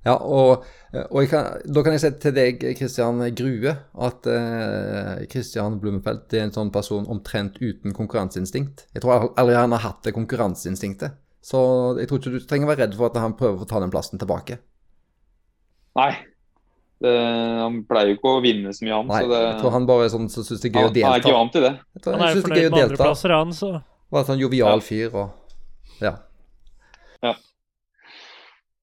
Ja, 0.08 0.14
og, 0.16 0.64
og 1.04 1.18
jeg 1.20 1.30
kan, 1.30 1.60
da 1.68 1.84
kan 1.84 1.94
jeg 1.94 2.02
si 2.02 2.10
til 2.22 2.34
deg, 2.36 2.64
Christian 2.78 3.20
Grue, 3.36 3.74
at 4.08 4.28
eh, 4.32 5.26
Christian 5.28 5.76
Blumenfeldt 5.82 6.32
er 6.38 6.46
en 6.46 6.54
sånn 6.54 6.72
person 6.74 7.04
omtrent 7.12 7.60
uten 7.60 7.92
konkurranseinstinkt. 7.96 8.86
Jeg 8.96 9.04
tror 9.04 9.28
aldri 9.28 9.58
han 9.58 9.76
har 9.76 9.84
hatt 9.84 10.00
det 10.08 10.14
konkurranseinstinktet. 10.16 11.18
Så 11.44 11.60
jeg 12.00 12.08
tror 12.10 12.20
ikke 12.20 12.32
du 12.34 12.48
trenger 12.48 12.68
å 12.68 12.72
være 12.72 12.86
redd 12.86 12.96
for 12.98 13.08
at 13.12 13.20
han 13.22 13.36
prøver 13.38 13.62
å 13.64 13.68
ta 13.68 13.80
den 13.84 13.92
plassen 13.92 14.20
tilbake. 14.20 14.58
Nei. 15.98 16.10
Det, 16.98 17.12
han 17.62 17.82
pleier 17.86 18.10
jo 18.10 18.16
ikke 18.16 18.30
å 18.32 18.40
vinne 18.42 18.72
så 18.74 18.82
mye, 18.82 18.96
han. 18.96 19.10
Nei, 19.10 19.20
så 19.22 19.30
det, 19.30 19.42
jeg 19.44 19.58
tror 19.60 19.74
han 19.76 19.84
bare 19.86 20.06
er 20.08 20.14
sånn 20.14 20.30
som 20.32 20.46
syns 20.46 20.64
det 20.64 20.70
er 20.72 20.80
gøy 20.80 20.88
å 20.88 20.94
delta. 20.94 21.10
han 21.10 21.14
er 21.18 21.22
ikke 21.22 21.36
vant 21.36 21.52
til 21.54 21.66
det. 21.66 21.74
Jeg 21.94 22.02
tror 22.04 22.16
Han 22.16 22.24
er 22.24 22.32
er 22.32 22.40
fornøyd 22.48 22.64
med 22.64 22.80
andreplasser, 22.82 23.34
han, 23.36 23.52
så 23.54 23.70
Var 24.08 24.24
en 24.24 24.28
sånn 24.32 24.42
jovial 24.42 24.82
fyr 24.82 25.14
og 25.14 26.02
Ja. 26.02 26.16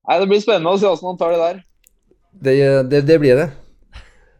Nei, 0.05 0.19
Det 0.21 0.29
blir 0.29 0.41
spennende 0.43 0.73
å 0.73 0.79
se 0.79 0.89
hvordan 0.89 1.13
han 1.13 1.21
tar 1.21 1.33
det 1.33 1.43
der. 1.43 1.61
Det, 2.35 2.55
det, 2.91 3.05
det 3.07 3.19
blir 3.21 3.39
det. 3.39 3.47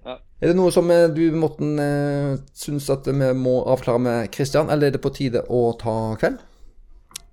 Ja. 0.06 0.18
Er 0.42 0.52
det 0.52 0.58
noe 0.60 0.74
som 0.74 0.90
eh, 0.94 1.08
du, 1.16 1.24
Morten, 1.40 1.78
eh, 1.82 2.34
syns 2.58 2.90
at 2.94 3.08
vi 3.08 3.32
må 3.38 3.62
avklare 3.72 4.02
med 4.04 4.36
Christian, 4.36 4.70
eller 4.70 4.92
er 4.92 4.98
det 4.98 5.02
på 5.04 5.14
tide 5.16 5.46
å 5.50 5.70
ta 5.80 5.96
kveld? 6.22 6.44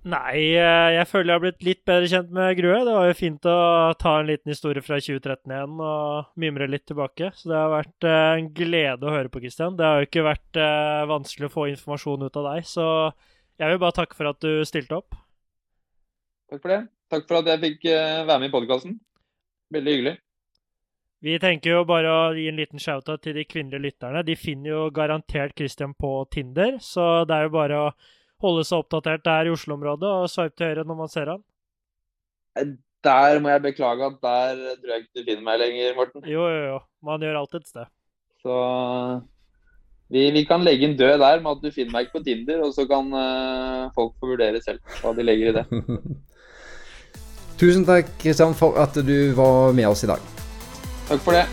Nei, 0.03 0.55
eh, 0.59 0.89
jeg 0.97 1.07
føler 1.07 1.29
jeg 1.29 1.37
har 1.37 1.43
blitt 1.43 1.67
litt 1.67 1.83
bedre 1.87 2.09
kjent 2.11 2.31
med 2.35 2.57
Grue. 2.57 2.79
Det 2.87 2.95
var 2.95 3.05
jo 3.07 3.19
fint 3.19 3.45
å 3.47 3.59
ta 4.01 4.15
en 4.19 4.31
liten 4.31 4.51
historie 4.51 4.83
fra 4.83 4.97
2013 4.99 5.53
igjen 5.53 5.77
og 5.77 6.33
mimre 6.41 6.67
litt 6.71 6.87
tilbake. 6.89 7.29
Så 7.37 7.51
det 7.51 7.59
har 7.59 7.71
vært 7.75 8.09
en 8.09 8.49
glede 8.55 9.07
å 9.07 9.13
høre 9.13 9.31
på, 9.31 9.43
Christian. 9.45 9.77
Det 9.79 9.85
har 9.87 10.01
jo 10.01 10.09
ikke 10.09 10.25
vært 10.25 10.59
vanskelig 11.11 11.47
å 11.47 11.53
få 11.53 11.69
informasjon 11.75 12.27
ut 12.27 12.41
av 12.41 12.49
deg, 12.49 12.67
så 12.67 12.87
jeg 13.61 13.69
vil 13.69 13.79
bare 13.83 13.95
takke 14.01 14.17
for 14.17 14.33
at 14.33 14.43
du 14.43 14.65
stilte 14.67 14.97
opp. 14.97 15.15
Takk 16.51 16.59
for 16.65 16.73
det. 16.73 16.81
Takk 17.13 17.27
for 17.29 17.43
at 17.43 17.49
jeg 17.51 17.61
fikk 17.61 17.89
eh, 17.93 18.23
være 18.25 18.39
med 18.41 18.49
i 18.49 18.53
podkasten. 18.53 18.93
Veldig 19.73 19.93
hyggelig. 19.93 20.13
Vi 21.23 21.37
tenker 21.39 21.77
jo 21.77 21.83
bare 21.87 22.09
å 22.11 22.23
gi 22.35 22.47
en 22.49 22.57
liten 22.57 22.81
shout-out 22.81 23.21
til 23.23 23.37
de 23.37 23.45
kvinnelige 23.47 23.85
lytterne. 23.85 24.25
De 24.27 24.35
finner 24.35 24.73
jo 24.73 24.79
garantert 24.95 25.53
Christian 25.55 25.93
på 25.95 26.09
Tinder, 26.33 26.79
så 26.83 27.23
det 27.29 27.37
er 27.37 27.45
jo 27.47 27.53
bare 27.53 27.77
å 27.79 27.91
holde 28.43 28.65
seg 28.67 28.81
oppdatert 28.81 29.23
der 29.23 29.47
i 29.47 29.53
Oslo-området 29.53 30.09
og 30.09 30.31
swipe 30.31 30.57
til 30.57 30.73
høyre 30.73 30.87
når 30.89 30.99
man 30.99 31.13
ser 31.13 31.31
han. 31.31 31.45
Der 33.03 33.39
må 33.43 33.53
jeg 33.53 33.63
beklage 33.69 34.09
at 34.09 34.19
der 34.25 34.59
tror 34.81 34.91
jeg 34.95 35.05
ikke 35.05 35.21
du 35.21 35.23
finner 35.29 35.45
meg 35.47 35.61
lenger, 35.61 35.95
Morten. 36.01 36.27
Jo, 36.27 36.49
jo, 36.49 36.65
jo. 36.73 36.81
Man 37.05 37.23
gjør 37.23 37.39
alt 37.43 37.57
et 37.61 37.71
sted. 37.71 37.93
Så 38.43 38.59
vi, 40.11 40.27
vi 40.35 40.43
kan 40.49 40.65
legge 40.65 40.89
en 40.89 40.99
død 40.99 41.15
der 41.23 41.39
med 41.45 41.55
at 41.55 41.63
du 41.63 41.71
finner 41.71 41.95
meg 41.95 42.09
ikke 42.09 42.19
på 42.19 42.25
Tinder, 42.27 42.67
og 42.67 42.75
så 42.75 42.89
kan 42.89 43.15
eh, 43.21 43.89
folk 43.95 44.17
få 44.19 44.33
vurdere 44.33 44.59
selv 44.65 44.99
hva 44.99 45.15
de 45.15 45.29
legger 45.29 45.53
i 45.53 45.57
det. 45.61 45.65
Tusen 47.63 47.85
takk, 47.87 48.09
Kristian, 48.19 48.51
for 48.51 48.75
at 48.75 48.97
du 49.07 49.31
var 49.37 49.71
med 49.71 49.87
oss 49.87 50.03
i 50.03 50.07
dag. 50.09 50.19
Takk 51.07 51.21
for 51.23 51.31
det. 51.31 51.45